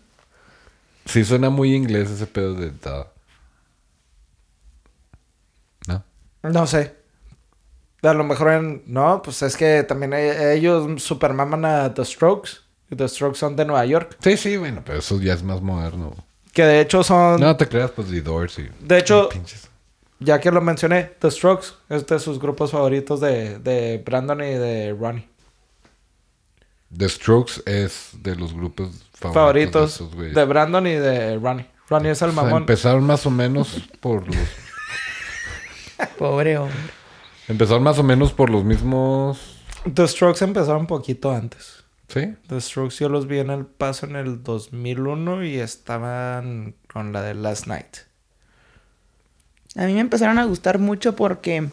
Sí, 1.06 1.22
suena 1.24 1.50
muy 1.50 1.74
inglés 1.74 2.10
ese 2.10 2.26
pedo 2.26 2.54
de... 2.54 2.70
da- 2.70 3.12
¿No? 5.86 6.02
No 6.42 6.66
sé. 6.66 6.94
A 8.02 8.14
lo 8.14 8.24
mejor 8.24 8.52
en... 8.52 8.82
No, 8.86 9.20
pues 9.22 9.42
es 9.42 9.54
que 9.56 9.82
también 9.82 10.14
ellos 10.14 11.02
supermaman 11.02 11.64
a 11.66 11.92
The 11.94 12.04
Strokes. 12.06 12.50
Y 12.90 12.96
The 12.96 13.08
Strokes 13.08 13.38
son 13.38 13.54
de 13.54 13.64
Nueva 13.66 13.84
York. 13.84 14.16
Sí, 14.20 14.36
sí, 14.38 14.56
bueno, 14.56 14.82
pero 14.84 14.98
eso 14.98 15.20
ya 15.20 15.34
es 15.34 15.42
más 15.42 15.60
moderno. 15.60 16.14
Que 16.52 16.62
de 16.64 16.80
hecho 16.80 17.02
son... 17.02 17.38
No 17.40 17.54
te 17.56 17.68
creas, 17.68 17.90
pues 17.90 18.08
The 18.08 18.22
Doors 18.22 18.58
y... 18.58 18.68
de 18.80 18.98
hecho, 18.98 19.28
Pinches. 19.28 19.63
Ya 20.20 20.40
que 20.40 20.50
lo 20.50 20.60
mencioné, 20.60 21.04
The 21.18 21.30
Strokes 21.30 21.68
es 21.88 22.06
de 22.06 22.18
sus 22.18 22.38
grupos 22.38 22.70
favoritos 22.70 23.20
de, 23.20 23.58
de 23.58 24.02
Brandon 24.04 24.40
y 24.40 24.54
de 24.54 24.96
Ronnie. 24.98 25.28
The 26.96 27.08
Strokes 27.08 27.62
es 27.66 28.10
de 28.22 28.36
los 28.36 28.52
grupos 28.54 28.90
favoritos, 29.12 29.34
Favoritos 29.34 29.82
de 29.82 29.86
esos 30.04 30.14
güeyes. 30.14 30.34
de 30.34 30.44
Brandon 30.44 30.86
y 30.86 30.92
de 30.94 31.36
Ronnie. 31.38 31.66
Ronnie 31.88 32.10
es 32.12 32.22
el 32.22 32.30
O 32.30 32.32
sea, 32.34 32.42
mamón. 32.44 32.62
empezaron 32.62 33.04
más 33.04 33.26
o 33.26 33.30
menos 33.30 33.80
por 34.00 34.26
los... 34.26 34.36
Pobre 36.18 36.58
hombre. 36.58 36.76
empezaron 37.48 37.82
más 37.82 37.98
o 37.98 38.02
menos 38.02 38.32
por 38.32 38.50
los 38.50 38.64
mismos... 38.64 39.60
The 39.92 40.08
Strokes 40.08 40.42
empezaron 40.44 40.82
un 40.82 40.86
poquito 40.86 41.30
antes. 41.30 41.84
¿Sí? 42.08 42.34
The 42.48 42.60
Strokes 42.60 42.96
yo 43.00 43.08
los 43.08 43.26
vi 43.26 43.38
en 43.38 43.50
el 43.50 43.66
paso 43.66 44.06
en 44.06 44.16
el 44.16 44.42
2001 44.42 45.44
y 45.44 45.58
estaban 45.58 46.74
con 46.92 47.12
la 47.12 47.22
de 47.22 47.34
Last 47.34 47.66
Night. 47.66 47.96
A 49.76 49.86
mí 49.86 49.94
me 49.94 50.00
empezaron 50.00 50.38
a 50.38 50.44
gustar 50.44 50.78
mucho 50.78 51.16
porque 51.16 51.68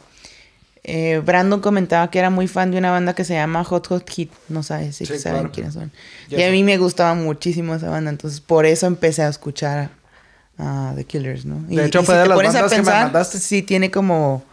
eh, 0.84 1.22
Brandon 1.24 1.60
comentaba 1.62 2.10
que 2.10 2.18
era 2.20 2.30
muy 2.30 2.48
fan 2.48 2.72
de 2.72 2.78
una 2.78 2.90
banda 2.92 3.14
que 3.14 3.24
se 3.24 3.34
llama 3.36 3.64
Hot 3.64 3.88
Hot 3.88 4.10
Hit. 4.10 4.32
No 4.50 4.64
sabes 4.64 4.96
si 4.96 5.06
Sí, 5.06 5.20
saben 5.20 5.42
claro. 5.42 5.52
quiénes 5.54 5.74
son. 5.76 5.92
Ya 6.30 6.40
y 6.40 6.44
a 6.44 6.52
mí 6.52 6.64
me 6.64 6.78
gustaba 6.78 7.14
muchísimo 7.14 7.76
esa 7.76 7.90
banda. 7.90 8.10
Entonces, 8.10 8.40
por 8.42 8.66
eso 8.66 8.88
empecé 8.88 9.22
a 9.22 9.28
escuchar 9.30 9.90
a, 10.58 10.90
a 10.90 10.96
The 10.96 11.04
Killers, 11.06 11.46
¿no? 11.46 11.62
De 11.68 11.86
hecho, 11.86 12.02
fue 12.04 12.16
de 12.16 12.24
te 12.24 12.30
las 12.30 12.38
bandas 12.38 12.56
que 12.56 12.62
me 12.70 12.76
pensar, 12.78 13.04
mandaste. 13.06 13.38
Sí, 13.40 13.62
tiene 13.62 13.92
como 13.92 14.44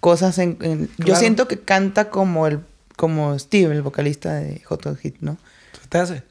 cosas 0.00 0.38
en... 0.38 0.56
en- 0.62 0.90
Yo 0.98 1.14
siento 1.16 1.46
que 1.48 1.58
canta 1.60 2.08
como 2.10 2.46
el 2.46 2.60
como 2.96 3.38
Steve, 3.38 3.74
el 3.74 3.82
vocalista 3.82 4.32
de 4.36 4.62
Hot 4.64 4.84
Hot 4.84 4.98
Hit, 4.98 5.16
¿no? 5.20 5.36
¿Se 5.82 5.86
te 5.88 5.98
hace? 5.98 6.22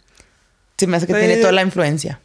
Se 0.78 0.88
me 0.88 0.98
hace 0.98 1.06
que 1.06 1.14
Sí. 1.14 1.20
tiene 1.20 1.38
toda 1.38 1.52
la 1.52 1.62
influencia. 1.62 2.20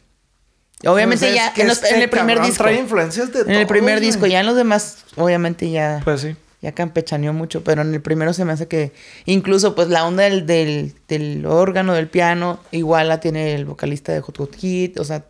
Obviamente 0.85 1.25
Pues 1.27 1.31
es 1.31 1.35
ya 1.35 1.53
en, 1.61 1.67
los- 1.67 1.83
este 1.83 1.95
en 1.95 2.01
el 2.01 2.09
primer 2.09 2.41
disco. 2.41 2.63
Trae 2.63 2.79
influencias 2.79 3.31
de 3.31 3.41
En 3.41 3.51
el 3.51 3.67
primer 3.67 3.99
disco, 3.99 4.25
ya 4.25 4.39
en 4.39 4.45
los 4.45 4.55
demás, 4.55 4.99
obviamente 5.15 5.69
ya, 5.69 6.01
Pues 6.03 6.21
sí. 6.21 6.35
ya 6.61 6.71
campechaneó 6.71 7.33
mucho, 7.33 7.63
pero 7.63 7.81
en 7.83 7.93
el 7.93 8.01
primero 8.01 8.33
se 8.33 8.45
me 8.45 8.53
hace 8.53 8.67
que 8.67 8.91
incluso 9.25 9.75
pues 9.75 9.89
la 9.89 10.05
onda 10.05 10.23
del, 10.23 10.45
del, 10.45 10.93
del 11.07 11.45
órgano, 11.45 11.93
del 11.93 12.07
piano, 12.07 12.59
igual 12.71 13.09
la 13.09 13.19
tiene 13.19 13.53
el 13.53 13.65
vocalista 13.65 14.11
de 14.11 14.21
Hot 14.21 14.37
Hot 14.37 14.55
Hit, 14.57 14.99
o 14.99 15.03
sea, 15.03 15.23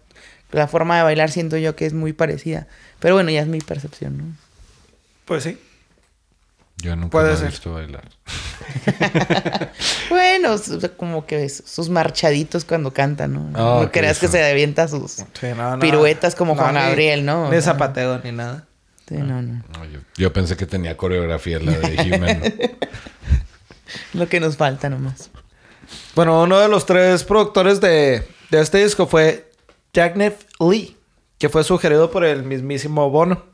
la 0.52 0.68
forma 0.68 0.98
de 0.98 1.04
bailar 1.04 1.32
siento 1.32 1.58
yo 1.58 1.76
que 1.76 1.86
es 1.86 1.94
muy 1.94 2.14
parecida. 2.14 2.68
Pero 3.00 3.16
bueno, 3.16 3.30
ya 3.32 3.42
es 3.42 3.48
mi 3.48 3.60
percepción, 3.60 4.18
¿no? 4.18 4.24
Pues 5.26 5.44
sí. 5.44 5.58
Yo 6.82 6.96
nunca 6.96 7.12
Puede 7.12 7.34
he 7.34 7.46
visto 7.48 7.74
bailar. 7.74 8.04
Bueno, 10.10 10.56
como 10.98 11.26
que 11.26 11.48
sus 11.50 11.90
marchaditos 11.90 12.66
cuando 12.66 12.92
canta, 12.94 13.28
¿no? 13.28 13.50
Ah, 13.54 13.58
no 13.58 13.80
ok, 13.82 13.92
creas 13.92 14.20
que 14.20 14.28
se 14.28 14.44
avienta 14.44 14.88
sus... 14.88 15.12
Sí, 15.14 15.26
no, 15.56 15.72
no. 15.78 15.80
Piruetas 15.80 16.36
como 16.36 16.56
Juan 16.56 16.76
ni- 16.76 16.82
Gabriel, 16.82 17.26
¿no? 17.26 17.50
Ni 17.52 17.62
zapateo 17.62 18.20
ni 18.24 18.32
nada. 18.32 18.66
Sí, 19.08 19.16
no, 19.16 19.42
no. 19.42 19.64
No, 19.74 19.86
yo, 19.86 20.00
yo 20.18 20.34
pensé 20.34 20.56
que 20.58 20.66
tenía 20.66 20.98
coreografía 20.98 21.60
la 21.60 21.72
de 21.74 21.96
He-Man. 21.96 22.42
Lo 24.14 24.28
que 24.30 24.40
nos 24.40 24.58
falta 24.58 24.90
nomás. 24.90 25.30
Bueno, 26.16 26.42
uno 26.44 26.60
de 26.60 26.70
los 26.70 26.86
tres 26.86 27.24
productores 27.24 27.82
de, 27.82 28.26
de 28.50 28.62
este 28.62 28.84
disco 28.84 29.08
fue 29.08 29.50
Jack 29.94 30.16
Lee, 30.18 30.98
que 31.38 31.50
fue 31.50 31.64
sugerido 31.64 32.10
por 32.12 32.24
el 32.24 32.44
mismísimo 32.44 33.10
Bono. 33.10 33.46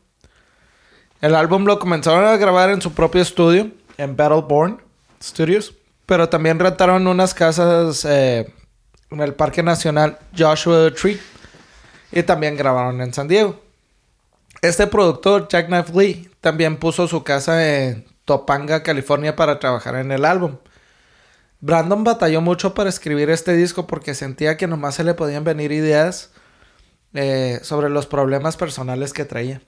El 1.19 1.33
álbum 1.33 1.65
lo 1.65 1.79
comenzaron 1.79 2.25
a 2.25 2.37
grabar 2.37 2.69
en 2.69 2.81
su 2.81 2.93
propio 2.93 3.21
estudio, 3.21 3.71
en 3.97 4.15
Battleborn 4.15 4.79
Studios, 5.21 5.73
pero 6.05 6.29
también 6.29 6.59
rentaron 6.59 7.07
unas 7.07 7.33
casas 7.33 8.05
eh, 8.05 8.53
en 9.09 9.19
el 9.21 9.33
Parque 9.33 9.63
Nacional 9.63 10.19
Joshua 10.37 10.91
Tree 10.93 11.19
y 12.11 12.21
también 12.21 12.55
grabaron 12.55 13.01
en 13.01 13.13
San 13.13 13.27
Diego. 13.27 13.59
Este 14.61 14.85
productor, 14.85 15.47
Jack 15.47 15.67
Knife 15.67 15.91
Lee, 15.93 16.29
también 16.39 16.77
puso 16.77 17.07
su 17.07 17.23
casa 17.23 17.67
en 17.67 18.05
Topanga, 18.23 18.83
California, 18.83 19.35
para 19.35 19.59
trabajar 19.59 19.95
en 19.95 20.11
el 20.11 20.23
álbum. 20.23 20.57
Brandon 21.61 22.03
batalló 22.03 22.41
mucho 22.41 22.75
para 22.75 22.89
escribir 22.89 23.31
este 23.31 23.53
disco 23.53 23.87
porque 23.87 24.13
sentía 24.13 24.57
que 24.57 24.67
nomás 24.67 24.95
se 24.95 25.03
le 25.03 25.15
podían 25.15 25.43
venir 25.43 25.71
ideas 25.71 26.31
eh, 27.13 27.59
sobre 27.63 27.89
los 27.89 28.05
problemas 28.05 28.55
personales 28.55 29.13
que 29.13 29.25
traía. 29.25 29.61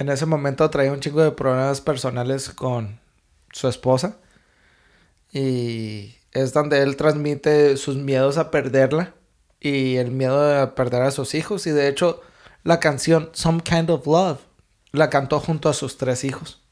En 0.00 0.08
ese 0.08 0.24
momento 0.24 0.70
traía 0.70 0.92
un 0.92 1.00
chingo 1.00 1.22
de 1.22 1.30
problemas 1.30 1.82
personales 1.82 2.48
con 2.48 2.98
su 3.52 3.68
esposa. 3.68 4.16
Y 5.30 6.16
es 6.32 6.54
donde 6.54 6.80
él 6.80 6.96
transmite 6.96 7.76
sus 7.76 7.96
miedos 7.96 8.38
a 8.38 8.50
perderla 8.50 9.12
y 9.60 9.96
el 9.96 10.10
miedo 10.10 10.58
a 10.58 10.74
perder 10.74 11.02
a 11.02 11.10
sus 11.10 11.34
hijos. 11.34 11.66
Y 11.66 11.72
de 11.72 11.88
hecho, 11.88 12.22
la 12.64 12.80
canción 12.80 13.28
Some 13.34 13.60
Kind 13.60 13.90
of 13.90 14.06
Love 14.06 14.38
la 14.92 15.10
cantó 15.10 15.38
junto 15.38 15.68
a 15.68 15.74
sus 15.74 15.98
tres 15.98 16.24
hijos. 16.24 16.62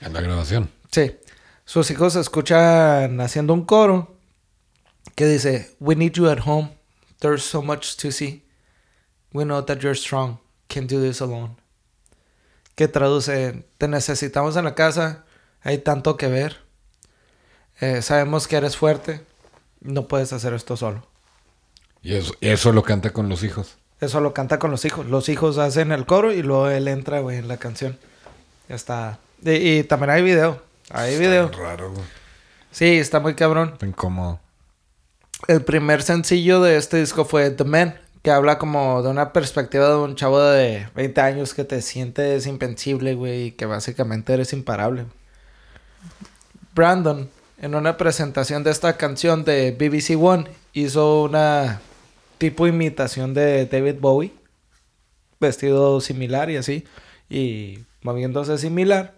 En 0.00 0.12
la 0.12 0.22
grabación. 0.22 0.68
Sí. 0.90 1.14
Sus 1.64 1.88
hijos 1.92 2.16
escuchan 2.16 3.20
haciendo 3.20 3.54
un 3.54 3.64
coro 3.64 4.16
que 5.14 5.26
dice, 5.26 5.76
We 5.78 5.94
need 5.94 6.14
you 6.14 6.28
at 6.28 6.40
home. 6.44 6.70
There's 7.20 7.44
so 7.44 7.62
much 7.62 7.96
to 7.98 8.10
see. 8.10 8.42
We 9.32 9.44
know 9.44 9.64
that 9.64 9.78
you're 9.82 9.96
strong. 9.96 10.40
Can't 10.66 10.90
do 10.90 11.00
this 11.00 11.20
alone. 11.20 11.64
Que 12.76 12.86
traduce, 12.86 13.66
te 13.78 13.88
necesitamos 13.88 14.56
en 14.56 14.64
la 14.64 14.76
casa. 14.76 15.24
Hay 15.62 15.78
tanto 15.78 16.16
que 16.16 16.28
ver. 16.28 16.58
Eh, 17.80 18.02
sabemos 18.02 18.46
que 18.46 18.56
eres 18.56 18.76
fuerte. 18.76 19.20
No 19.80 20.06
puedes 20.06 20.32
hacer 20.32 20.54
esto 20.54 20.76
solo. 20.76 21.04
Y 22.02 22.14
eso, 22.14 22.34
eso 22.40 22.72
lo 22.72 22.84
canta 22.84 23.10
con 23.10 23.28
los 23.28 23.42
hijos. 23.42 23.76
Eso 24.00 24.20
lo 24.20 24.32
canta 24.32 24.60
con 24.60 24.70
los 24.70 24.84
hijos. 24.84 25.06
Los 25.06 25.28
hijos 25.28 25.58
hacen 25.58 25.90
el 25.90 26.06
coro 26.06 26.32
y 26.32 26.42
luego 26.42 26.68
él 26.68 26.86
entra, 26.86 27.18
güey, 27.20 27.38
en 27.38 27.48
la 27.48 27.56
canción. 27.56 27.98
Ya 28.68 28.76
está. 28.76 29.18
Y, 29.42 29.78
y 29.78 29.82
también 29.82 30.10
hay 30.10 30.22
video. 30.22 30.62
Hay 30.90 31.18
video. 31.18 31.46
Está 31.46 31.58
raro, 31.58 31.90
güey. 31.90 32.04
Sí, 32.70 32.98
está 32.98 33.20
muy 33.20 33.34
cabrón. 33.34 33.70
Está 33.72 33.86
incómodo. 33.86 34.38
El 35.48 35.64
primer 35.64 36.02
sencillo 36.02 36.60
de 36.60 36.76
este 36.76 36.98
disco 36.98 37.24
fue 37.24 37.50
The 37.50 37.64
Man, 37.64 37.98
que 38.26 38.32
habla 38.32 38.58
como 38.58 39.04
de 39.04 39.08
una 39.08 39.32
perspectiva 39.32 39.88
de 39.88 39.98
un 39.98 40.16
chavo 40.16 40.40
de 40.40 40.88
20 40.96 41.20
años 41.20 41.54
que 41.54 41.62
te 41.62 41.80
sientes 41.80 42.48
invencible, 42.48 43.14
güey, 43.14 43.44
y 43.44 43.50
que 43.52 43.66
básicamente 43.66 44.34
eres 44.34 44.52
imparable. 44.52 45.06
Brandon, 46.74 47.30
en 47.58 47.76
una 47.76 47.96
presentación 47.96 48.64
de 48.64 48.72
esta 48.72 48.96
canción 48.96 49.44
de 49.44 49.70
BBC 49.70 50.20
One, 50.20 50.50
hizo 50.72 51.22
una 51.22 51.80
tipo 52.38 52.66
imitación 52.66 53.32
de 53.32 53.64
David 53.66 54.00
Bowie, 54.00 54.32
vestido 55.38 56.00
similar 56.00 56.50
y 56.50 56.56
así, 56.56 56.84
y 57.30 57.78
moviéndose 58.02 58.58
similar. 58.58 59.14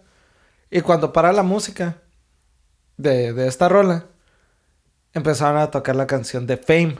Y 0.69 0.81
cuando 0.81 1.13
para 1.13 1.33
la 1.33 1.41
música 1.41 1.97
de, 2.97 3.33
de 3.33 3.47
esta 3.47 3.69
rola, 3.69 4.05
empezaron 5.15 5.59
a 5.59 5.71
tocar 5.71 5.95
la 5.95 6.05
canción 6.05 6.45
de 6.45 6.57
Fame 6.57 6.99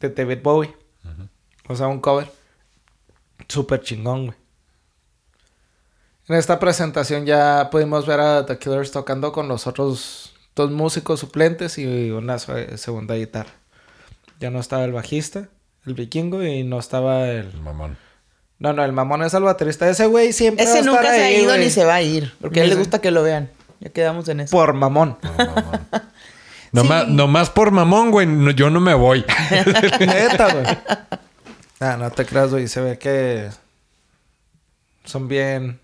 de 0.00 0.08
David 0.08 0.38
Bowie. 0.42 0.87
O 1.68 1.76
sea, 1.76 1.86
un 1.88 2.00
cover. 2.00 2.30
Súper 3.48 3.80
chingón, 3.82 4.26
güey. 4.26 4.38
En 6.28 6.36
esta 6.36 6.58
presentación 6.58 7.24
ya 7.24 7.68
pudimos 7.70 8.06
ver 8.06 8.20
a 8.20 8.44
The 8.46 8.58
Killers 8.58 8.90
tocando 8.92 9.32
con 9.32 9.48
los 9.48 9.66
otros 9.66 10.34
dos 10.54 10.70
músicos 10.70 11.20
suplentes 11.20 11.78
y 11.78 12.10
una 12.10 12.38
se- 12.38 12.76
segunda 12.76 13.14
guitarra. 13.14 13.50
Ya 14.38 14.50
no 14.50 14.60
estaba 14.60 14.84
el 14.84 14.92
bajista, 14.92 15.48
el 15.86 15.94
vikingo, 15.94 16.42
y 16.42 16.64
no 16.64 16.78
estaba 16.78 17.28
el... 17.28 17.46
El 17.48 17.60
mamón. 17.62 17.96
No, 18.58 18.72
no, 18.72 18.84
el 18.84 18.92
mamón 18.92 19.22
es 19.22 19.32
el 19.34 19.42
baterista. 19.44 19.88
Ese 19.88 20.06
güey 20.06 20.32
siempre 20.32 20.64
va 20.66 20.70
a 20.70 20.74
Ese 20.74 20.80
estar 20.80 20.92
nunca 20.94 21.10
se 21.14 21.22
ha 21.22 21.30
ido 21.30 21.50
güey. 21.52 21.64
ni 21.64 21.70
se 21.70 21.84
va 21.84 21.94
a 21.94 22.02
ir. 22.02 22.34
Porque 22.40 22.60
a 22.60 22.64
él 22.64 22.70
le 22.70 22.76
gusta 22.76 23.00
que 23.00 23.10
lo 23.10 23.22
vean. 23.22 23.50
Ya 23.80 23.90
quedamos 23.90 24.28
en 24.28 24.40
eso. 24.40 24.50
Por 24.50 24.74
mamón. 24.74 25.16
No, 25.22 25.32
mamón. 25.32 25.80
Nomás, 26.72 27.08
nomás 27.08 27.48
por 27.48 27.70
mamón, 27.70 28.10
güey. 28.10 28.26
no- 28.26 28.50
yo 28.50 28.68
no 28.68 28.78
me 28.80 28.92
voy. 28.94 29.24
Neta, 30.00 30.52
güey. 30.52 30.66
Ah, 31.80 31.96
no 31.96 32.10
te 32.10 32.26
creas, 32.26 32.50
güey. 32.50 32.68
Se 32.68 32.80
ve 32.80 32.98
que 32.98 33.48
son 35.04 35.28
bien... 35.28 35.80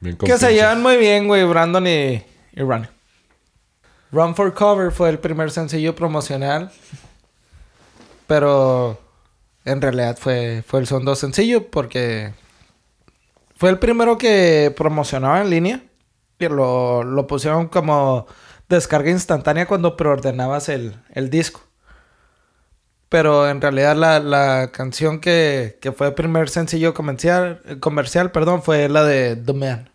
Bien 0.00 0.16
Que 0.16 0.38
se 0.38 0.54
llevan 0.54 0.82
muy 0.82 0.96
bien, 0.96 1.28
güey, 1.28 1.44
Brandon 1.44 1.86
y, 1.86 2.24
y 2.52 2.60
Ronnie. 2.60 2.88
Run 4.12 4.34
for 4.34 4.52
Cover 4.54 4.90
fue 4.90 5.10
el 5.10 5.18
primer 5.18 5.50
sencillo 5.50 5.94
promocional. 5.94 6.72
Pero 8.26 8.98
en 9.64 9.82
realidad 9.82 10.16
fue, 10.18 10.64
fue 10.66 10.80
el 10.80 10.86
segundo 10.86 11.14
sencillo 11.14 11.70
porque 11.70 12.32
fue 13.56 13.70
el 13.70 13.78
primero 13.78 14.16
que 14.16 14.72
promocionaba 14.76 15.42
en 15.42 15.50
línea. 15.50 15.82
Y 16.38 16.48
lo, 16.48 17.04
lo 17.04 17.26
pusieron 17.26 17.68
como 17.68 18.26
descarga 18.68 19.10
instantánea 19.10 19.66
cuando 19.66 19.96
preordenabas 19.96 20.70
el, 20.70 20.94
el 21.12 21.28
disco. 21.28 21.60
Pero 23.10 23.48
en 23.48 23.60
realidad 23.60 23.96
la, 23.96 24.20
la 24.20 24.70
canción 24.72 25.20
que, 25.20 25.76
que 25.82 25.92
fue 25.92 26.06
el 26.06 26.14
primer 26.14 26.48
sencillo 26.48 26.94
comercial, 26.94 27.60
comercial 27.80 28.30
perdón, 28.30 28.62
fue 28.62 28.88
la 28.88 29.04
de 29.04 29.36
The 29.36 29.52
Man. 29.52 29.90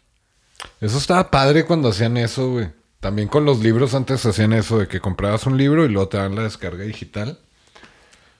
Eso 0.81 0.97
estaba 0.97 1.31
padre 1.31 1.65
cuando 1.65 1.89
hacían 1.89 2.17
eso, 2.17 2.51
güey. 2.51 2.69
También 2.99 3.27
con 3.27 3.45
los 3.45 3.59
libros 3.59 3.93
antes 3.95 4.25
hacían 4.25 4.51
eso 4.53 4.79
de 4.79 4.87
que 4.87 4.99
comprabas 4.99 5.45
un 5.45 5.57
libro 5.57 5.85
y 5.85 5.89
luego 5.89 6.09
te 6.09 6.17
dan 6.17 6.35
la 6.35 6.43
descarga 6.43 6.83
digital. 6.83 7.39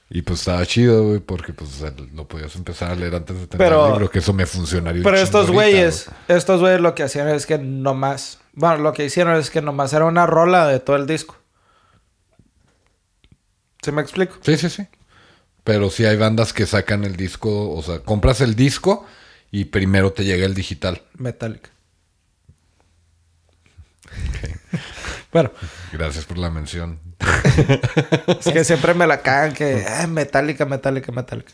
Y 0.10 0.22
pues 0.23 0.39
estaba 0.41 0.65
chido, 0.65 1.03
güey, 1.07 1.19
porque 1.19 1.53
pues 1.53 1.81
lo 2.14 2.27
podías 2.27 2.56
empezar 2.56 2.91
a 2.91 2.95
leer 2.95 3.15
antes 3.15 3.39
de 3.39 3.47
tener 3.47 3.65
Pero- 3.68 3.85
el 3.88 3.91
libro, 3.93 4.10
que 4.11 4.19
eso 4.19 4.34
me 4.34 4.45
funcionaría. 4.45 4.99
un 4.99 5.03
Pero 5.03 5.18
estos 5.18 5.49
güeyes, 5.52 6.06
güey. 6.27 6.38
estos 6.38 6.60
güeyes 6.61 6.81
lo 6.81 6.93
que 6.95 7.03
hacían 7.03 7.30
es 7.30 7.45
que 7.45 7.57
nomás, 7.57 8.39
bueno, 8.53 8.77
lo 8.77 8.93
que 8.93 9.06
hicieron 9.06 9.35
es 9.38 9.49
que 9.49 9.61
nomás 9.61 9.93
era 9.93 10.06
una 10.06 10.26
rola 10.27 10.68
de 10.68 10.80
todo 10.80 10.95
el 10.97 11.07
disco. 11.07 11.38
¿Sí 13.86 13.91
me 13.91 14.02
explico? 14.02 14.36
Sí, 14.41 14.57
sí, 14.57 14.70
sí. 14.70 14.88
Pero 15.64 15.90
sí 15.91 16.06
hay 16.06 16.18
bandas 16.18 16.52
que 16.53 16.66
sacan 16.66 17.03
el 17.06 17.16
disco, 17.16 17.72
o 17.72 17.82
sea, 17.84 17.99
compras 17.99 18.41
el 18.41 18.56
disco 18.56 19.06
y 19.52 19.66
primero 19.66 20.12
te 20.12 20.24
llega 20.26 20.45
el 20.45 20.56
digital. 20.56 21.02
Metallica. 21.18 21.70
Bueno, 25.32 25.52
Gracias 25.91 26.24
por 26.24 26.38
la 26.38 26.49
mención. 26.49 26.98
es 28.40 28.45
que 28.53 28.64
siempre 28.64 28.94
me 28.94 29.06
la 29.06 29.22
cagan 29.22 29.53
que 29.53 29.86
"Ah, 29.86 30.07
Metallica, 30.07 30.66
Metallica, 30.66 31.12
Metallica. 31.12 31.52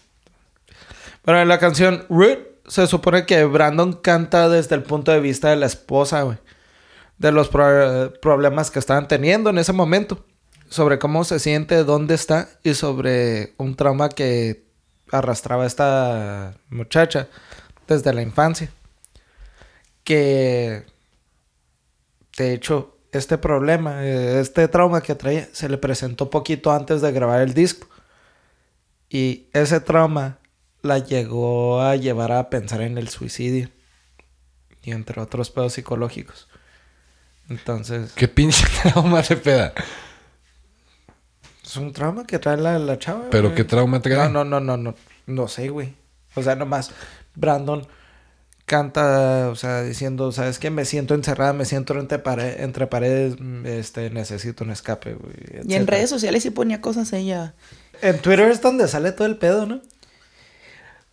Bueno, 1.25 1.41
en 1.41 1.47
la 1.47 1.57
canción 1.57 2.05
Root 2.07 2.39
se 2.67 2.85
supone 2.85 3.25
que 3.25 3.43
Brandon 3.45 3.93
canta 3.93 4.49
desde 4.49 4.75
el 4.75 4.83
punto 4.83 5.11
de 5.11 5.19
vista 5.19 5.49
de 5.49 5.55
la 5.55 5.65
esposa, 5.65 6.21
güey. 6.21 6.37
De 7.17 7.31
los 7.31 7.49
pro- 7.49 8.13
problemas 8.21 8.69
que 8.69 8.77
estaban 8.77 9.07
teniendo 9.07 9.49
en 9.49 9.57
ese 9.57 9.73
momento. 9.73 10.25
Sobre 10.71 10.99
cómo 10.99 11.25
se 11.25 11.37
siente, 11.37 11.83
dónde 11.83 12.15
está 12.15 12.49
y 12.63 12.73
sobre 12.73 13.53
un 13.57 13.75
trauma 13.75 14.07
que 14.09 14.63
arrastraba 15.11 15.65
esta 15.65 16.55
muchacha 16.69 17.27
desde 17.87 18.13
la 18.13 18.21
infancia. 18.21 18.71
Que 20.05 20.85
de 22.37 22.53
hecho, 22.53 22.97
este 23.11 23.37
problema, 23.37 24.05
eh, 24.05 24.39
este 24.39 24.67
trauma 24.69 25.01
que 25.01 25.13
traía, 25.15 25.47
se 25.51 25.67
le 25.67 25.77
presentó 25.77 26.29
poquito 26.29 26.71
antes 26.71 27.01
de 27.01 27.11
grabar 27.11 27.41
el 27.41 27.53
disco. 27.53 27.87
Y 29.09 29.47
ese 29.51 29.81
trauma 29.81 30.39
la 30.81 30.99
llegó 30.99 31.81
a 31.81 31.97
llevar 31.97 32.31
a 32.31 32.49
pensar 32.49 32.81
en 32.81 32.97
el 32.97 33.09
suicidio. 33.09 33.69
Y 34.83 34.91
entre 34.91 35.21
otros 35.21 35.51
pedos 35.51 35.73
psicológicos. 35.73 36.47
Entonces, 37.49 38.13
¿Qué 38.13 38.29
pinche 38.29 38.65
trauma 38.83 39.21
se 39.21 39.35
peda? 39.35 39.73
Es 41.71 41.77
un 41.77 41.93
trauma 41.93 42.25
que 42.25 42.37
trae 42.39 42.57
la, 42.57 42.77
la 42.79 42.99
chava. 42.99 43.23
¿Pero 43.31 43.45
güey. 43.49 43.55
qué 43.55 43.63
trauma 43.63 44.01
trae? 44.01 44.15
No, 44.17 44.29
no, 44.29 44.43
no, 44.43 44.59
no, 44.59 44.77
no. 44.77 44.95
No 45.27 45.47
sé, 45.47 45.69
güey. 45.69 45.93
O 46.35 46.43
sea, 46.43 46.55
nomás 46.55 46.91
Brandon 47.35 47.85
canta, 48.65 49.49
o 49.49 49.55
sea, 49.55 49.81
diciendo, 49.83 50.31
¿sabes 50.31 50.57
qué? 50.59 50.69
Me 50.69 50.85
siento 50.85 51.13
encerrada, 51.13 51.51
me 51.53 51.65
siento 51.65 51.97
entre, 51.99 52.19
pare- 52.19 52.63
entre 52.63 52.87
paredes, 52.87 53.35
mm, 53.39 53.65
este, 53.65 54.09
necesito 54.11 54.63
un 54.63 54.71
escape, 54.71 55.13
güey. 55.15 55.33
Y 55.67 55.73
en 55.73 55.87
redes 55.87 56.09
sociales 56.09 56.43
sí 56.43 56.51
ponía 56.51 56.79
cosas 56.79 57.11
ella. 57.13 57.53
En 58.01 58.19
Twitter 58.19 58.49
es 58.49 58.61
donde 58.61 58.87
sale 58.87 59.11
todo 59.11 59.27
el 59.27 59.35
pedo, 59.37 59.65
¿no? 59.65 59.81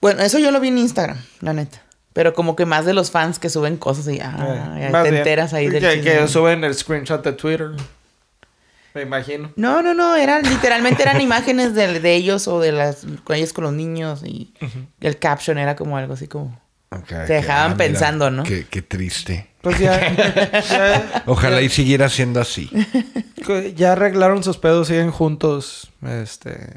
Bueno, 0.01 0.23
eso 0.23 0.39
yo 0.39 0.51
lo 0.53 0.61
vi 0.61 0.69
en 0.69 0.79
Instagram, 0.79 1.19
la 1.41 1.53
neta. 1.53 1.83
Pero 2.13 2.33
como 2.35 2.55
que 2.57 2.65
más 2.65 2.85
de 2.85 2.95
los 2.95 3.11
fans 3.11 3.39
que 3.39 3.49
suben 3.51 3.77
cosas 3.77 4.07
y 4.09 4.21
ah, 4.21 4.77
Eh, 4.79 4.89
ya 4.93 5.03
te 5.03 5.11
bien. 5.11 5.15
enteras 5.19 5.53
ahí 5.53 5.69
del 5.69 5.83
que, 5.83 5.95
chisme. 5.97 6.13
que 6.21 6.29
suben 6.29 6.65
el 6.65 6.75
screenshot 6.75 7.23
de 7.25 7.33
Twitter. 7.33 7.71
Me 8.95 9.03
imagino. 9.03 9.53
No, 9.57 9.83
no, 9.83 9.95
no, 9.95 10.17
eran 10.17 10.43
literalmente 10.43 11.03
eran 11.03 11.21
imágenes 11.21 11.75
de, 11.75 12.01
de 12.01 12.15
ellos 12.15 12.49
o 12.49 12.61
de 12.61 12.73
las 12.73 13.07
con 13.25 13.37
ellos 13.37 13.53
con 13.53 13.65
los 13.65 13.73
niños 13.73 14.23
y 14.25 14.55
el 15.01 15.19
caption 15.19 15.59
era 15.59 15.77
como 15.77 15.97
algo 15.97 16.15
así 16.15 16.27
como 16.27 16.59
Okay, 16.91 17.27
Te 17.27 17.35
dejaban 17.35 17.73
ah, 17.73 17.75
mira, 17.75 17.77
pensando, 17.77 18.31
¿no? 18.31 18.45
Qué, 18.45 18.67
qué 18.67 18.81
triste. 18.81 19.51
Pues 19.61 19.79
ya, 19.79 20.15
ya, 20.63 21.23
Ojalá 21.27 21.61
y 21.61 21.69
siguiera 21.69 22.09
siendo 22.09 22.41
así. 22.41 22.71
ya 23.75 23.93
arreglaron 23.93 24.43
sus 24.43 24.57
pedos, 24.57 24.89
siguen 24.89 25.11
juntos. 25.11 25.91
Este. 26.03 26.77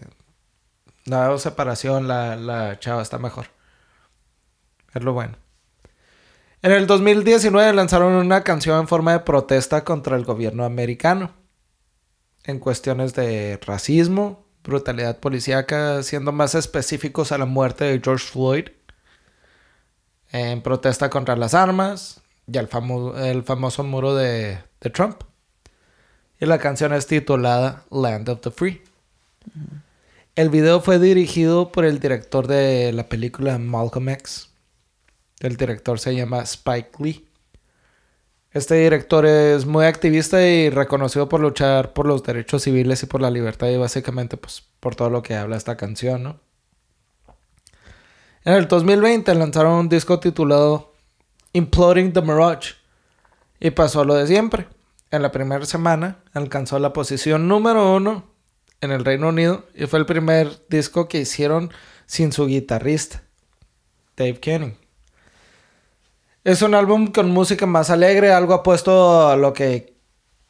No 1.05 1.38
separación, 1.38 2.07
la, 2.07 2.35
la 2.35 2.77
chava 2.79 3.01
está 3.01 3.19
mejor. 3.19 3.47
Es 4.93 5.01
lo 5.01 5.13
bueno. 5.13 5.38
En 6.61 6.73
el 6.73 6.88
2019 6.88 7.73
lanzaron 7.73 8.13
una 8.13 8.43
canción 8.43 8.81
en 8.81 8.88
forma 8.88 9.13
de 9.13 9.19
protesta 9.21 9.83
contra 9.83 10.17
el 10.17 10.25
gobierno 10.25 10.65
americano. 10.65 11.31
En 12.43 12.59
cuestiones 12.59 13.13
de 13.13 13.59
racismo, 13.65 14.45
brutalidad 14.63 15.19
policíaca, 15.19 16.01
siendo 16.03 16.31
más 16.31 16.55
específicos 16.55 17.31
a 17.31 17.38
la 17.38 17.45
muerte 17.45 17.85
de 17.85 18.01
George 18.03 18.26
Floyd. 18.26 18.69
En 20.31 20.61
protesta 20.61 21.09
contra 21.09 21.35
las 21.35 21.53
armas 21.53 22.22
y 22.47 22.57
el, 22.57 22.69
famo- 22.69 23.18
el 23.18 23.43
famoso 23.43 23.84
muro 23.84 24.15
de, 24.15 24.59
de 24.80 24.89
Trump. 24.89 25.23
Y 26.39 26.45
la 26.45 26.57
canción 26.57 26.93
es 26.93 27.05
titulada 27.05 27.85
Land 27.91 28.30
of 28.30 28.41
the 28.41 28.49
Free. 28.49 28.81
El 30.35 30.49
video 30.49 30.81
fue 30.81 30.97
dirigido 30.97 31.72
por 31.72 31.85
el 31.85 31.99
director 31.99 32.47
de 32.47 32.91
la 32.93 33.09
película 33.09 33.57
Malcolm 33.59 34.09
X. 34.09 34.49
El 35.41 35.57
director 35.57 35.99
se 35.99 36.15
llama 36.15 36.41
Spike 36.41 36.91
Lee. 36.99 37.27
Este 38.53 38.76
director 38.76 39.26
es 39.26 39.65
muy 39.65 39.86
activista 39.86 40.45
y 40.45 40.69
reconocido 40.69 41.30
por 41.30 41.40
luchar 41.40 41.94
por 41.94 42.06
los 42.06 42.22
derechos 42.22 42.64
civiles 42.64 43.02
y 43.02 43.06
por 43.06 43.22
la 43.22 43.32
libertad 43.32 43.69
y 43.69 43.78
básicamente 43.78 44.36
pues 44.36 44.64
por 44.82 44.94
todo 44.94 45.10
lo 45.10 45.23
que 45.23 45.36
habla 45.36 45.56
esta 45.56 45.78
canción, 45.78 46.23
¿no? 46.23 46.40
En 48.44 48.53
el 48.53 48.68
2020 48.68 49.34
lanzaron 49.36 49.73
un 49.73 49.90
disco 49.90 50.19
titulado 50.19 50.94
Imploding 51.53 52.11
the 52.11 52.22
Mirage 52.22 52.73
y 53.60 53.69
pasó 53.69 54.03
lo 54.03 54.15
de 54.15 54.28
siempre. 54.28 54.68
En 55.11 55.22
la 55.22 55.32
primera 55.32 55.65
semana 55.65 56.19
alcanzó 56.34 56.78
la 56.80 56.91
posición 56.91 57.48
número 57.48 57.95
uno 57.95 58.26
en 58.82 58.91
el 58.91 59.06
Reino 59.06 59.30
Unido 59.30 59.65
y 59.76 59.86
fue 59.86 59.99
el 59.99 60.06
primer 60.06 60.65
disco 60.68 61.07
que 61.07 61.19
hicieron 61.19 61.72
sin 62.06 62.34
su 62.34 62.48
guitarrista, 62.48 63.23
Dave 64.18 64.40
Kenning. 64.41 64.80
Es 66.43 66.63
un 66.63 66.73
álbum 66.73 67.07
con 67.11 67.30
música 67.30 67.68
más 67.68 67.91
alegre, 67.91 68.34
algo 68.34 68.55
apuesto 68.55 69.30
a 69.30 69.35
lo 69.38 69.53
que 69.53 69.95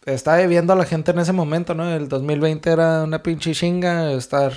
está 0.06 0.38
viviendo 0.38 0.74
la 0.76 0.86
gente 0.86 1.12
en 1.12 1.20
ese 1.20 1.34
momento, 1.34 1.76
¿no? 1.76 1.94
El 1.94 2.08
2020 2.08 2.70
era 2.70 3.04
una 3.04 3.22
pinche 3.24 3.54
chinga 3.54 4.14
estar 4.14 4.54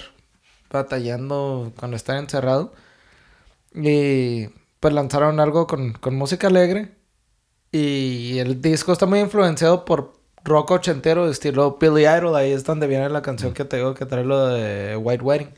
batallando 0.71 1.73
con 1.77 1.93
estar 1.95 2.17
encerrado. 2.19 2.73
Y 3.75 4.49
pues 4.81 4.95
lanzaron 4.95 5.41
algo 5.41 5.67
con, 5.67 5.95
con 5.95 6.15
música 6.15 6.47
alegre. 6.47 6.93
Y 7.73 8.39
el 8.39 8.61
disco 8.63 8.93
está 8.93 9.07
muy 9.07 9.21
influenciado 9.21 9.85
por 9.85 10.15
rock 10.45 10.73
ochentero, 10.73 11.29
estilo 11.29 11.79
Billy 11.81 12.03
Idol. 12.07 12.37
Ahí 12.37 12.53
es 12.53 12.65
donde 12.65 12.87
viene 12.87 13.09
la 13.11 13.23
canción 13.23 13.55
que 13.55 13.65
te 13.65 13.79
digo 13.79 13.95
que 13.95 14.07
trae 14.07 14.25
lo 14.25 14.49
de 14.49 14.97
White 14.97 15.25
Wedding. 15.25 15.51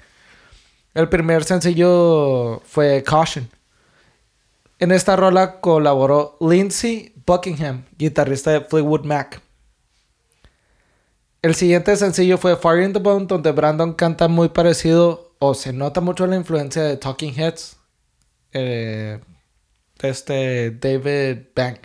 El 0.94 1.08
primer 1.10 1.44
sencillo 1.44 2.60
fue 2.64 3.02
Caution. 3.02 3.50
En 4.78 4.92
esta 4.92 5.16
rola 5.16 5.60
colaboró 5.60 6.36
Lindsey 6.40 7.14
Buckingham, 7.26 7.84
guitarrista 7.96 8.50
de 8.52 8.60
Fleetwood 8.60 9.04
Mac. 9.04 9.40
El 11.40 11.54
siguiente 11.54 11.96
sencillo 11.96 12.36
fue 12.38 12.56
Fire 12.56 12.82
in 12.82 12.92
the 12.92 12.98
Bone, 12.98 13.26
donde 13.26 13.52
Brandon 13.52 13.94
canta 13.94 14.28
muy 14.28 14.48
parecido 14.50 15.34
o 15.38 15.54
se 15.54 15.72
nota 15.72 16.00
mucho 16.00 16.26
la 16.26 16.36
influencia 16.36 16.82
de 16.82 16.96
Talking 16.96 17.34
Heads. 17.34 17.76
eh, 18.52 19.20
este 20.00 20.70
David 20.72 21.46
Bank. 21.54 21.78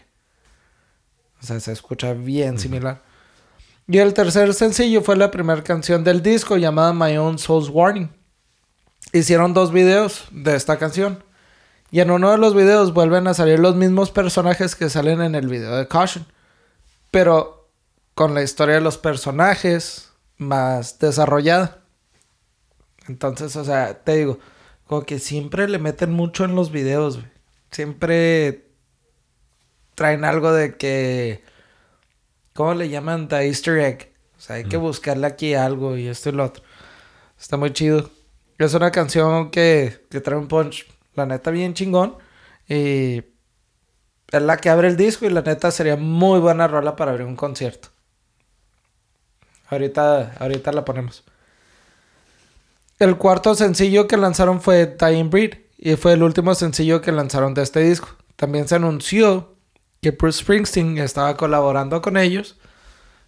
O 1.42 1.46
sea, 1.46 1.60
se 1.60 1.72
escucha 1.72 2.14
bien 2.14 2.60
similar. 2.60 3.02
Y 3.88 3.98
el 3.98 4.14
tercer 4.14 4.54
sencillo 4.54 5.02
fue 5.02 5.16
la 5.16 5.32
primera 5.32 5.64
canción 5.64 6.04
del 6.04 6.22
disco 6.22 6.58
llamada 6.58 6.94
My 6.94 7.18
Own 7.18 7.40
Soul's 7.40 7.70
Warning. 7.70 8.10
Hicieron 9.14 9.54
dos 9.54 9.72
videos 9.72 10.28
de 10.32 10.56
esta 10.56 10.78
canción. 10.78 11.24
Y 11.92 12.00
en 12.00 12.10
uno 12.10 12.32
de 12.32 12.38
los 12.38 12.56
videos 12.56 12.94
vuelven 12.94 13.28
a 13.28 13.34
salir 13.34 13.60
los 13.60 13.76
mismos 13.76 14.12
personajes 14.12 14.76
que 14.76 14.90
salen 14.90 15.22
en 15.22 15.36
el 15.36 15.48
video 15.50 15.76
de 15.76 15.88
Caution. 15.90 16.26
Pero 17.12 17.70
con 18.16 18.34
la 18.34 18.44
historia 18.44 18.76
de 18.76 18.82
los 18.82 18.98
personajes 18.98 20.10
más 20.38 21.00
desarrollada. 21.00 21.82
Entonces, 23.08 23.56
o 23.58 23.66
sea, 23.66 24.04
te 24.04 24.16
digo, 24.16 24.40
como 24.88 25.04
que 25.04 25.20
siempre 25.20 25.68
le 25.68 25.80
meten 25.80 26.12
mucho 26.12 26.46
en 26.46 26.56
los 26.56 26.72
videos, 26.72 27.18
güey. 27.18 27.32
Siempre 27.72 28.70
traen 29.96 30.24
algo 30.24 30.52
de 30.54 30.78
que... 30.78 31.44
¿Cómo 32.54 32.74
le 32.74 32.90
llaman? 32.90 33.28
The 33.28 33.48
Easter 33.48 33.80
egg. 33.80 34.14
O 34.38 34.42
sea, 34.42 34.58
hay 34.58 34.66
que 34.66 34.78
buscarle 34.78 35.28
aquí 35.28 35.54
algo 35.54 35.98
y 35.98 36.08
esto 36.08 36.30
y 36.30 36.32
lo 36.34 36.46
otro. 36.46 36.64
Está 37.40 37.58
muy 37.58 37.72
chido. 37.72 38.10
Es 38.58 38.74
una 38.74 38.92
canción 38.92 39.52
que, 39.52 40.06
que 40.10 40.20
trae 40.20 40.38
un 40.38 40.48
punch, 40.48 40.86
la 41.16 41.26
neta, 41.26 41.52
bien 41.52 41.74
chingón. 41.74 42.18
Y 42.68 43.24
es 44.32 44.42
la 44.42 44.58
que 44.58 44.70
abre 44.70 44.88
el 44.88 44.98
disco 44.98 45.26
y 45.26 45.30
la 45.30 45.42
neta 45.42 45.72
sería 45.72 45.98
muy 45.98 46.40
buena 46.40 46.68
rola 46.68 46.96
para 46.96 47.12
abrir 47.12 47.28
un 47.28 47.36
concierto. 47.36 47.90
Ahorita, 49.70 50.34
ahorita 50.40 50.72
la 50.72 50.86
ponemos. 50.86 51.24
El 53.00 53.18
cuarto 53.18 53.56
sencillo 53.56 54.08
que 54.08 54.18
lanzaron 54.18 54.62
fue 54.62 54.86
Dying 54.86 55.30
Breed 55.30 55.56
y 55.78 55.96
fue 55.96 56.14
el 56.14 56.24
último 56.24 56.54
sencillo 56.54 57.02
que 57.02 57.12
lanzaron 57.12 57.54
de 57.54 57.64
este 57.64 57.80
disco. 57.80 58.10
También 58.36 58.68
se 58.68 58.76
anunció 58.76 59.56
que 60.02 60.12
Bruce 60.12 60.44
Springsteen 60.44 60.98
estaba 60.98 61.36
colaborando 61.36 62.02
con 62.02 62.18
ellos, 62.18 62.58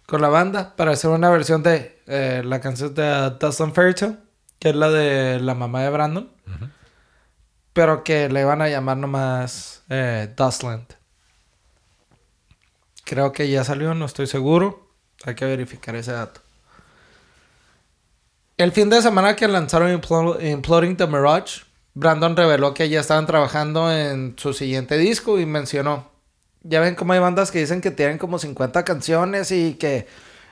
con 0.06 0.20
la 0.20 0.28
banda, 0.28 0.76
para 0.76 0.92
hacer 0.92 1.10
una 1.10 1.30
versión 1.30 1.62
de 1.62 2.00
eh, 2.06 2.42
la 2.44 2.60
canción 2.60 2.94
de 2.94 3.30
Dustin 3.40 3.72
Fairytale, 3.72 4.18
que 4.58 4.70
es 4.70 4.76
la 4.76 4.90
de 4.90 5.40
la 5.40 5.54
mamá 5.54 5.82
de 5.82 5.90
Brandon, 5.90 6.30
pero 7.74 8.02
que 8.04 8.28
le 8.30 8.40
iban 8.40 8.62
a 8.62 8.68
llamar 8.70 8.96
nomás 8.96 9.82
eh, 9.90 10.32
Dustland. 10.34 10.86
Creo 13.04 13.32
que 13.32 13.50
ya 13.50 13.64
salió, 13.64 13.94
no 13.94 14.06
estoy 14.06 14.26
seguro. 14.26 14.88
Hay 15.24 15.34
que 15.34 15.44
verificar 15.44 15.94
ese 15.94 16.12
dato. 16.12 16.40
El 18.56 18.72
fin 18.72 18.88
de 18.88 19.02
semana 19.02 19.36
que 19.36 19.48
lanzaron 19.48 19.90
Implo- 20.00 20.40
Imploding 20.42 20.96
the 20.96 21.06
Mirage, 21.06 21.62
Brandon 21.94 22.36
reveló 22.36 22.72
que 22.72 22.88
ya 22.88 23.00
estaban 23.00 23.26
trabajando 23.26 23.92
en 23.92 24.34
su 24.38 24.52
siguiente 24.52 24.96
disco 24.96 25.38
y 25.38 25.46
mencionó. 25.46 26.08
Ya 26.62 26.80
ven 26.80 26.94
cómo 26.94 27.12
hay 27.12 27.18
bandas 27.18 27.50
que 27.50 27.58
dicen 27.58 27.80
que 27.80 27.90
tienen 27.90 28.16
como 28.16 28.38
50 28.38 28.84
canciones 28.84 29.50
y 29.50 29.74
que 29.74 30.06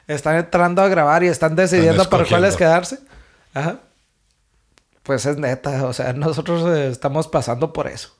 están 0.08 0.36
entrando 0.36 0.82
a 0.82 0.88
grabar 0.88 1.22
y 1.22 1.28
están 1.28 1.56
decidiendo 1.56 2.02
por 2.10 2.20
cuáles 2.28 2.54
quedarse. 2.58 2.98
Ajá. 3.54 3.78
Pues 5.02 5.26
es 5.26 5.36
neta, 5.38 5.84
o 5.86 5.92
sea, 5.92 6.12
nosotros 6.14 6.64
eh, 6.76 6.88
estamos 6.88 7.28
pasando 7.28 7.72
por 7.72 7.86
eso. 7.88 8.14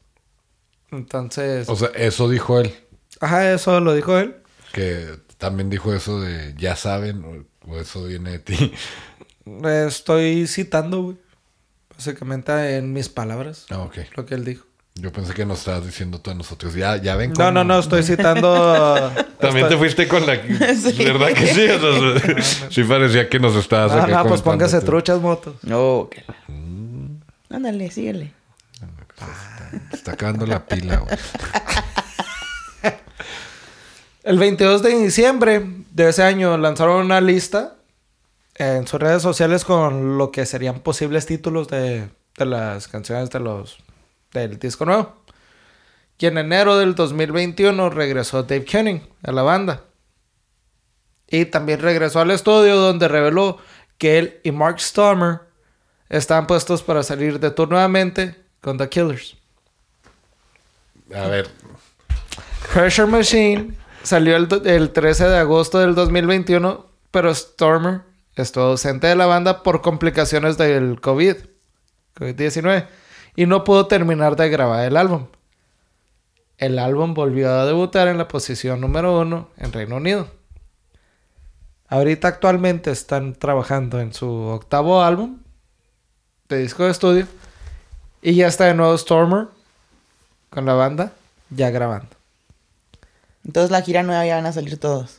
Entonces, 0.91 1.69
O 1.69 1.77
sea, 1.77 1.89
eso 1.95 2.29
dijo 2.29 2.61
él. 2.61 2.75
ajá, 3.21 3.53
eso 3.53 3.81
lo 3.81 3.95
dijo 3.95 4.19
él. 4.19 4.37
Que 4.73 5.07
también 5.39 5.71
dijo 5.71 5.95
eso 5.95 6.21
de 6.21 6.55
ya 6.57 6.77
saben, 6.77 7.25
o, 7.25 7.71
o 7.73 7.79
eso 7.81 8.05
viene 8.05 8.33
de 8.33 8.39
ti. 8.41 8.73
Estoy 9.65 10.47
citando, 10.47 11.03
güey. 11.03 11.17
Básicamente 11.97 12.77
en 12.77 12.93
mis 12.93 13.09
palabras, 13.09 13.67
Ah, 13.71 13.79
ok. 13.81 13.97
lo 14.17 14.27
que 14.27 14.35
él 14.35 14.45
dijo. 14.45 14.67
Yo 14.95 15.11
pensé 15.13 15.33
que 15.35 15.47
nos 15.47 15.61
estabas 15.61 15.87
diciendo 15.87 16.21
tú 16.21 16.31
a 16.31 16.35
nosotros. 16.35 16.75
Ya, 16.75 16.97
ya 16.97 17.17
ven 17.17 17.31
No, 17.31 17.37
cómo- 17.37 17.51
no, 17.53 17.65
no, 17.65 17.79
estoy 17.79 18.03
citando. 18.03 19.11
También 19.41 19.69
te 19.69 19.77
fuiste 19.79 20.07
con 20.09 20.27
la... 20.27 20.35
¿Verdad 20.99 21.29
que 21.33 21.47
sí? 21.47 21.67
O 21.69 22.19
sea, 22.19 22.71
sí 22.71 22.85
parecía 22.85 23.29
que 23.29 23.39
nos 23.39 23.55
estabas 23.57 23.93
No, 23.97 24.03
acá 24.03 24.23
no, 24.23 24.29
pues 24.29 24.43
póngase 24.43 24.81
truchas, 24.83 25.21
motos. 25.21 25.55
No, 25.63 25.99
ok. 26.01 26.17
Ándale, 27.53 27.91
síguele. 27.91 28.33
Se 29.91 29.97
Está 29.97 30.13
acabando 30.13 30.47
la 30.47 30.67
pila, 30.67 30.99
güey. 30.99 31.17
El 34.25 34.39
22 34.39 34.83
de 34.83 34.99
diciembre 34.99 35.63
de 35.91 36.09
ese 36.09 36.23
año 36.23 36.57
lanzaron 36.57 37.05
una 37.05 37.21
lista 37.21 37.77
en 38.55 38.87
sus 38.87 39.01
redes 39.01 39.23
sociales 39.23 39.65
con 39.65 40.17
lo 40.17 40.31
que 40.31 40.47
serían 40.47 40.81
posibles 40.81 41.27
títulos 41.27 41.69
de, 41.69 42.09
de 42.39 42.45
las 42.47 42.89
canciones 42.89 43.31
de 43.31 43.41
los 43.41 43.79
del 44.33 44.59
disco 44.59 44.87
nuevo. 44.87 45.17
Y 46.19 46.27
en 46.27 46.39
enero 46.39 46.79
del 46.79 46.95
2021 46.95 47.91
regresó 47.91 48.45
Dave 48.45 48.65
Kenning 48.65 49.03
a 49.25 49.33
la 49.33 49.43
banda. 49.43 49.83
Y 51.27 51.47
también 51.47 51.81
regresó 51.81 52.21
al 52.21 52.31
estudio 52.31 52.77
donde 52.77 53.09
reveló 53.09 53.59
que 53.99 54.19
él 54.19 54.41
y 54.45 54.53
Mark 54.53 54.81
Stommer 54.81 55.41
estaban 56.13 56.47
puestos 56.47 56.83
para 56.83 57.03
salir 57.03 57.41
de 57.41 57.51
tour 57.51 57.69
nuevamente 57.69 58.37
con 58.61 58.77
The 58.79 58.89
Killers. 58.89 59.37
A 61.15 61.27
ver, 61.27 61.49
Pressure 62.73 63.09
Machine 63.09 63.75
salió 64.03 64.37
el, 64.37 64.49
el 64.67 64.91
13 64.93 65.29
de 65.29 65.39
agosto 65.39 65.79
del 65.79 65.95
2021, 65.95 66.87
pero 67.11 67.35
Stormer 67.35 68.03
estuvo 68.37 68.65
ausente 68.65 69.07
de 69.07 69.17
la 69.17 69.27
banda 69.27 69.63
por 69.63 69.81
complicaciones 69.81 70.59
del 70.59 71.01
COVID, 71.01 71.37
COVID-19, 72.15 72.87
y 73.35 73.47
no 73.47 73.65
pudo 73.65 73.87
terminar 73.87 74.37
de 74.37 74.49
grabar 74.51 74.87
el 74.87 74.97
álbum. 74.97 75.27
el 76.59 76.79
álbum 76.79 77.15
volvió 77.15 77.51
a 77.51 77.67
debutar 77.67 78.09
en 78.09 78.19
la 78.19 78.29
posición 78.29 78.81
número 78.81 79.19
uno 79.19 79.49
en 79.57 79.73
Reino 79.73 79.97
Unido. 79.97 80.29
Ahorita 81.89 82.29
actualmente 82.29 82.91
están 82.91 83.35
trabajando 83.35 84.01
en 84.01 84.15
su 84.15 84.31
octavo 84.31 85.03
álbum 85.03 85.42
de 86.53 86.63
disco 86.63 86.85
de 86.85 86.91
estudio 86.91 87.27
y 88.23 88.35
ya 88.35 88.47
está 88.47 88.67
de 88.67 88.75
nuevo 88.75 88.97
Stormer 88.97 89.47
con 90.51 90.65
la 90.67 90.75
banda 90.75 91.13
ya 91.51 91.71
grabando. 91.71 92.09
Entonces 93.45 93.71
la 93.71 93.83
gira 93.83 94.03
nueva 94.03 94.25
ya 94.25 94.37
van 94.37 94.47
a 94.47 94.53
salir 94.53 94.79
todos. 94.79 95.19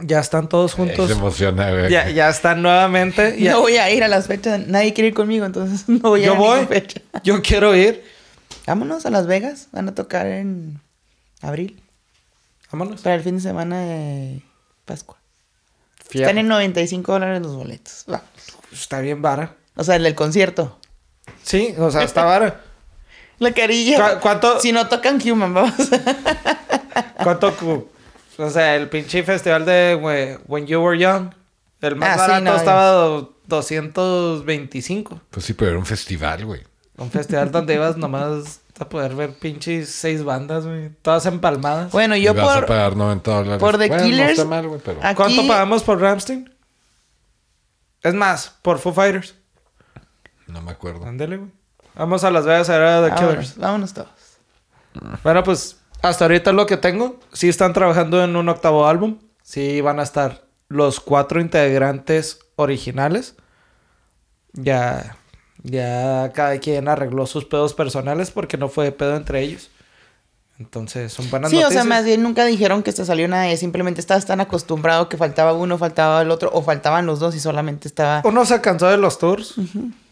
Ya 0.00 0.18
están 0.20 0.48
todos 0.48 0.74
juntos. 0.74 1.06
Se 1.08 1.12
emociona, 1.14 1.70
güey. 1.70 1.90
Ya, 1.90 2.10
ya 2.10 2.28
están 2.28 2.62
nuevamente. 2.62 3.36
Ya- 3.40 3.52
No 3.52 3.60
voy 3.60 3.76
a 3.76 3.90
ir 3.90 4.02
a 4.04 4.08
las 4.08 4.26
fechas. 4.26 4.66
Nadie 4.66 4.92
quiere 4.92 5.08
ir 5.08 5.14
conmigo, 5.14 5.46
entonces 5.46 5.88
no 5.88 6.00
voy 6.10 6.20
a 6.20 6.22
ir 6.24 6.26
Yo 6.26 6.32
a 6.32 6.36
ninguna 6.36 6.56
voy. 6.58 6.66
fecha. 6.66 7.00
Yo 7.22 7.40
quiero 7.42 7.74
ir. 7.76 8.04
Vámonos 8.66 9.06
a 9.06 9.10
Las 9.10 9.26
Vegas. 9.26 9.68
Van 9.72 9.88
a 9.88 9.94
tocar 9.94 10.26
en 10.26 10.80
abril. 11.40 11.80
Vámonos. 12.72 13.02
Para 13.02 13.14
el 13.16 13.22
fin 13.22 13.36
de 13.36 13.42
semana 13.42 13.80
de 13.80 14.42
Pascua. 14.84 15.16
Fierro. 16.08 16.28
Están 16.28 16.38
en 16.38 16.48
95 16.48 17.12
dólares 17.12 17.40
los 17.42 17.54
boletos. 17.54 18.04
Va. 18.12 18.22
Está 18.72 19.00
bien 19.00 19.22
vara. 19.22 19.54
O 19.76 19.84
sea, 19.84 19.96
el 19.96 20.02
del 20.04 20.14
concierto. 20.14 20.78
Sí, 21.42 21.74
o 21.78 21.90
sea, 21.90 22.02
está 22.02 22.24
vara. 22.24 22.60
La 23.38 23.52
carilla. 23.52 24.14
¿Cu- 24.14 24.20
cuánto- 24.20 24.60
Si 24.60 24.70
no 24.72 24.86
tocan 24.88 25.20
Human, 25.28 25.52
vamos. 25.52 25.74
¿Cuánto? 27.22 27.54
cu- 27.56 27.88
O 28.38 28.50
sea, 28.50 28.76
el 28.76 28.88
pinche 28.88 29.22
festival 29.24 29.64
de 29.64 29.98
we- 30.00 30.38
When 30.46 30.66
You 30.66 30.80
Were 30.80 30.98
Young. 30.98 31.30
El 31.80 31.96
más 31.96 32.10
Ah, 32.10 32.14
sí, 32.14 32.18
barato 32.20 32.44
no, 32.44 32.56
estaba 32.56 32.90
do- 32.92 33.34
225. 33.46 35.20
Pues 35.30 35.44
sí, 35.46 35.52
pero 35.54 35.70
era 35.72 35.78
un 35.78 35.86
festival, 35.86 36.44
güey. 36.46 36.62
Un 36.96 37.10
festival 37.10 37.50
donde 37.50 37.74
ibas 37.74 37.96
nomás 37.96 38.60
a 38.78 38.88
poder 38.88 39.14
ver 39.14 39.32
pinches 39.34 39.90
seis 39.90 40.22
bandas, 40.24 40.64
güey. 40.64 40.90
Todas 41.02 41.26
empalmadas. 41.26 41.90
bueno, 41.92 42.16
Y 42.16 42.22
yo 42.22 42.34
vas 42.34 42.48
a 42.48 42.54
por, 42.60 42.66
pagar 42.66 42.96
90 42.96 43.30
dólares. 43.30 43.58
por 43.60 43.78
The 43.78 43.88
Bueno, 43.88 44.04
Killers- 44.04 44.24
No 44.24 44.30
está 44.30 44.44
mal, 44.44 44.68
güey, 44.68 44.80
pero... 44.84 45.00
Aquí- 45.02 45.14
¿Cuánto 45.16 45.46
pagamos 45.46 45.82
por 45.82 46.00
Ramstein? 46.00 46.54
Es 48.02 48.14
más, 48.14 48.54
por 48.62 48.78
Foo 48.78 48.92
Fighters. 48.92 49.34
No 50.46 50.60
me 50.62 50.70
acuerdo. 50.72 51.06
Ándale, 51.06 51.36
güey. 51.38 51.50
Vamos 51.94 52.24
a 52.24 52.30
Las 52.30 52.44
Vegas 52.44 52.68
a 52.70 52.78
ver 52.78 52.86
a 52.88 53.08
The 53.08 53.14
Killers. 53.14 53.56
vámonos, 53.56 53.58
vámonos 53.58 53.94
todos. 53.94 55.18
Bueno, 55.22 55.42
pues 55.44 55.78
hasta 56.02 56.24
ahorita 56.24 56.50
es 56.50 56.56
lo 56.56 56.66
que 56.66 56.76
tengo. 56.76 57.20
Sí 57.32 57.48
están 57.48 57.72
trabajando 57.72 58.22
en 58.22 58.34
un 58.36 58.48
octavo 58.48 58.86
álbum. 58.86 59.18
Sí 59.42 59.80
van 59.80 60.00
a 60.00 60.02
estar 60.02 60.44
los 60.68 61.00
cuatro 61.00 61.40
integrantes 61.40 62.40
originales. 62.56 63.36
Ya, 64.52 65.16
ya 65.62 66.30
cada 66.34 66.58
quien 66.58 66.88
arregló 66.88 67.26
sus 67.26 67.44
pedos 67.44 67.74
personales 67.74 68.30
porque 68.30 68.56
no 68.56 68.68
fue 68.68 68.92
pedo 68.92 69.16
entre 69.16 69.40
ellos. 69.40 69.70
Entonces 70.58 71.12
son 71.12 71.28
buenas 71.30 71.50
Sí, 71.50 71.56
o 71.56 71.62
noticias. 71.62 71.82
sea, 71.84 71.88
más 71.88 72.04
bien 72.04 72.22
nunca 72.22 72.44
dijeron 72.44 72.84
que 72.84 72.92
se 72.92 73.04
salió 73.04 73.26
nada 73.26 73.44
de 73.44 73.56
simplemente 73.56 74.00
estabas 74.00 74.24
tan 74.26 74.40
acostumbrado 74.40 75.08
que 75.08 75.16
faltaba 75.16 75.52
uno, 75.52 75.78
faltaba 75.78 76.22
el 76.22 76.30
otro, 76.30 76.50
o 76.52 76.62
faltaban 76.62 77.06
los 77.06 77.18
dos 77.18 77.34
y 77.34 77.40
solamente 77.40 77.88
estaba. 77.88 78.22
Uno 78.24 78.44
se 78.44 78.60
cansó 78.60 78.86
de 78.88 78.96
los 78.96 79.18
tours. 79.18 79.54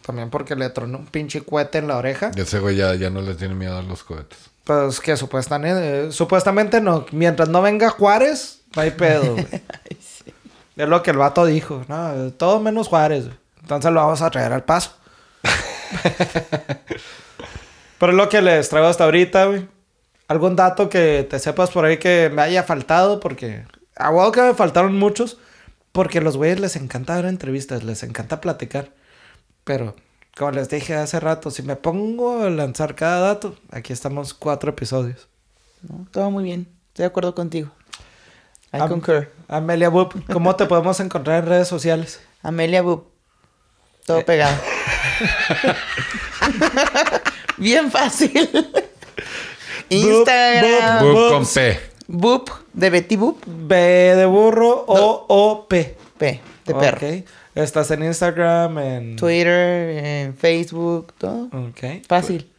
También 0.05 0.29
porque 0.29 0.55
le 0.55 0.69
tronó 0.69 0.99
un 0.99 1.05
pinche 1.05 1.41
cohete 1.41 1.77
en 1.77 1.87
la 1.87 1.97
oreja. 1.97 2.31
Y 2.35 2.41
ese 2.41 2.59
güey 2.59 2.75
ya, 2.75 2.93
ya 2.95 3.09
no 3.09 3.21
le 3.21 3.35
tiene 3.35 3.55
miedo 3.55 3.77
a 3.77 3.81
los 3.81 4.03
cohetes. 4.03 4.37
Pues 4.63 4.99
que 4.99 5.17
supuestamente, 5.17 6.11
supuestamente 6.11 6.81
no. 6.81 7.05
Mientras 7.11 7.49
no 7.49 7.61
venga 7.61 7.89
Juárez, 7.89 8.61
no 8.75 8.81
hay 8.81 8.91
pedo, 8.91 9.33
güey. 9.33 9.47
Es 10.75 10.89
lo 10.89 11.03
que 11.03 11.11
el 11.11 11.17
vato 11.17 11.45
dijo, 11.45 11.85
¿no? 11.87 12.31
Todo 12.31 12.59
menos 12.59 12.87
Juárez. 12.87 13.25
güey. 13.25 13.37
Entonces 13.61 13.91
lo 13.91 14.01
vamos 14.01 14.23
a 14.23 14.31
traer 14.31 14.53
al 14.53 14.63
paso. 14.63 14.95
Pero 17.99 18.11
es 18.11 18.17
lo 18.17 18.27
que 18.27 18.41
les 18.41 18.69
traigo 18.69 18.87
hasta 18.87 19.03
ahorita, 19.03 19.45
güey. 19.45 19.67
¿Algún 20.27 20.55
dato 20.55 20.89
que 20.89 21.27
te 21.29 21.37
sepas 21.37 21.69
por 21.69 21.85
ahí 21.85 21.97
que 21.97 22.31
me 22.33 22.41
haya 22.41 22.63
faltado? 22.63 23.19
Porque 23.19 23.65
a 23.95 24.31
que 24.31 24.41
me 24.41 24.55
faltaron 24.55 24.97
muchos. 24.97 25.37
Porque 25.91 26.17
a 26.17 26.21
los 26.21 26.37
güeyes 26.37 26.59
les 26.59 26.75
encanta 26.75 27.13
dar 27.13 27.25
entrevistas, 27.25 27.83
les 27.83 28.01
encanta 28.01 28.41
platicar. 28.41 28.89
Pero, 29.63 29.95
como 30.37 30.51
les 30.51 30.69
dije 30.69 30.95
hace 30.95 31.19
rato, 31.19 31.51
si 31.51 31.63
me 31.63 31.75
pongo 31.75 32.43
a 32.43 32.49
lanzar 32.49 32.95
cada 32.95 33.19
dato, 33.27 33.55
aquí 33.71 33.93
estamos 33.93 34.33
cuatro 34.33 34.71
episodios. 34.71 35.27
¿no? 35.81 36.05
Todo 36.11 36.31
muy 36.31 36.43
bien. 36.43 36.67
Estoy 36.89 37.03
de 37.03 37.07
acuerdo 37.07 37.35
contigo. 37.35 37.71
I 38.73 38.77
Am- 38.77 38.89
concur. 38.89 39.31
Amelia 39.47 39.89
Boop, 39.89 40.13
¿cómo 40.31 40.55
te 40.55 40.65
podemos 40.65 40.99
encontrar 40.99 41.43
en 41.43 41.49
redes 41.49 41.67
sociales? 41.67 42.19
Amelia 42.41 42.81
Boop. 42.81 43.07
Todo 44.05 44.19
Eh. 44.19 44.23
pegado. 44.23 44.55
Bien 47.57 47.91
fácil. 47.91 48.49
Instagram. 49.89 51.03
boop. 51.03 51.13
Boop 51.13 51.31
con. 51.31 51.45
P. 51.45 51.79
Boop. 52.07 52.49
De 52.73 52.89
Betty 52.89 53.15
Boop. 53.15 53.43
B 53.45 53.75
de 53.75 54.25
burro 54.25 54.83
o 54.87 55.25
O 55.29 55.67
P. 55.67 55.95
P. 56.17 56.41
De 56.65 56.73
perro. 56.75 57.07
Ok. 57.07 57.25
Estás 57.55 57.91
en 57.91 58.03
Instagram, 58.03 58.77
en 58.79 59.15
Twitter, 59.15 60.03
en 60.05 60.35
Facebook, 60.35 61.13
todo. 61.17 61.49
Ok. 61.67 62.05
Fácil. 62.07 62.51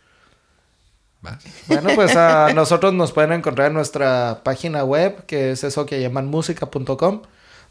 Vas. 1.21 1.43
Bueno, 1.67 1.91
pues 1.95 2.15
a 2.17 2.53
nosotros 2.55 2.93
nos 2.95 3.11
pueden 3.13 3.33
encontrar 3.33 3.69
en 3.69 3.75
nuestra 3.75 4.43
página 4.45 4.85
web, 4.85 5.27
que 5.27 5.51
es 5.51 5.65
eso 5.65 5.85
que 5.87 6.01
llaman 6.01 6.29
música.com. 6.29 7.23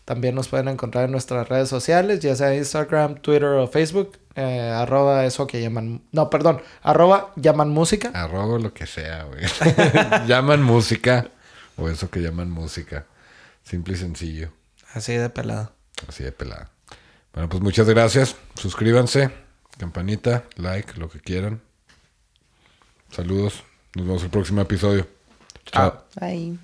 También 0.06 0.36
nos 0.36 0.50
pueden 0.50 0.68
encontrar 0.68 1.06
en 1.06 1.12
nuestras 1.12 1.48
redes 1.48 1.70
sociales, 1.70 2.20
ya 2.20 2.36
sea 2.36 2.54
Instagram, 2.54 3.16
Twitter 3.16 3.46
o 3.46 3.68
Facebook. 3.68 4.18
eh, 4.36 4.74
arroba 4.76 5.24
eso 5.26 5.48
que 5.48 5.62
llaman... 5.62 6.02
No, 6.12 6.30
perdón. 6.30 6.62
Arroba 6.82 7.32
llaman 7.38 7.70
música. 7.70 8.12
Arrobo 8.14 8.58
lo 8.58 8.74
que 8.74 8.86
sea, 8.86 9.24
güey. 9.24 9.46
llaman 10.28 10.62
música. 10.62 11.30
O 11.78 11.88
eso 11.88 12.10
que 12.10 12.20
llaman 12.22 12.50
música. 12.50 13.06
Simple 13.64 13.94
y 13.94 13.98
sencillo. 13.98 14.50
Así 14.94 15.14
de 15.14 15.30
pelado. 15.30 15.72
Así 16.08 16.24
de 16.24 16.34
pelada. 16.34 16.73
Bueno, 17.34 17.50
pues 17.50 17.62
muchas 17.62 17.88
gracias. 17.90 18.36
Suscríbanse. 18.56 19.32
Campanita, 19.78 20.44
like, 20.56 21.00
lo 21.00 21.10
que 21.10 21.20
quieran. 21.20 21.62
Saludos. 23.10 23.64
Nos 23.96 24.06
vemos 24.06 24.24
el 24.24 24.30
próximo 24.30 24.62
episodio. 24.62 25.08
Chao. 25.66 26.04
Bye. 26.20 26.58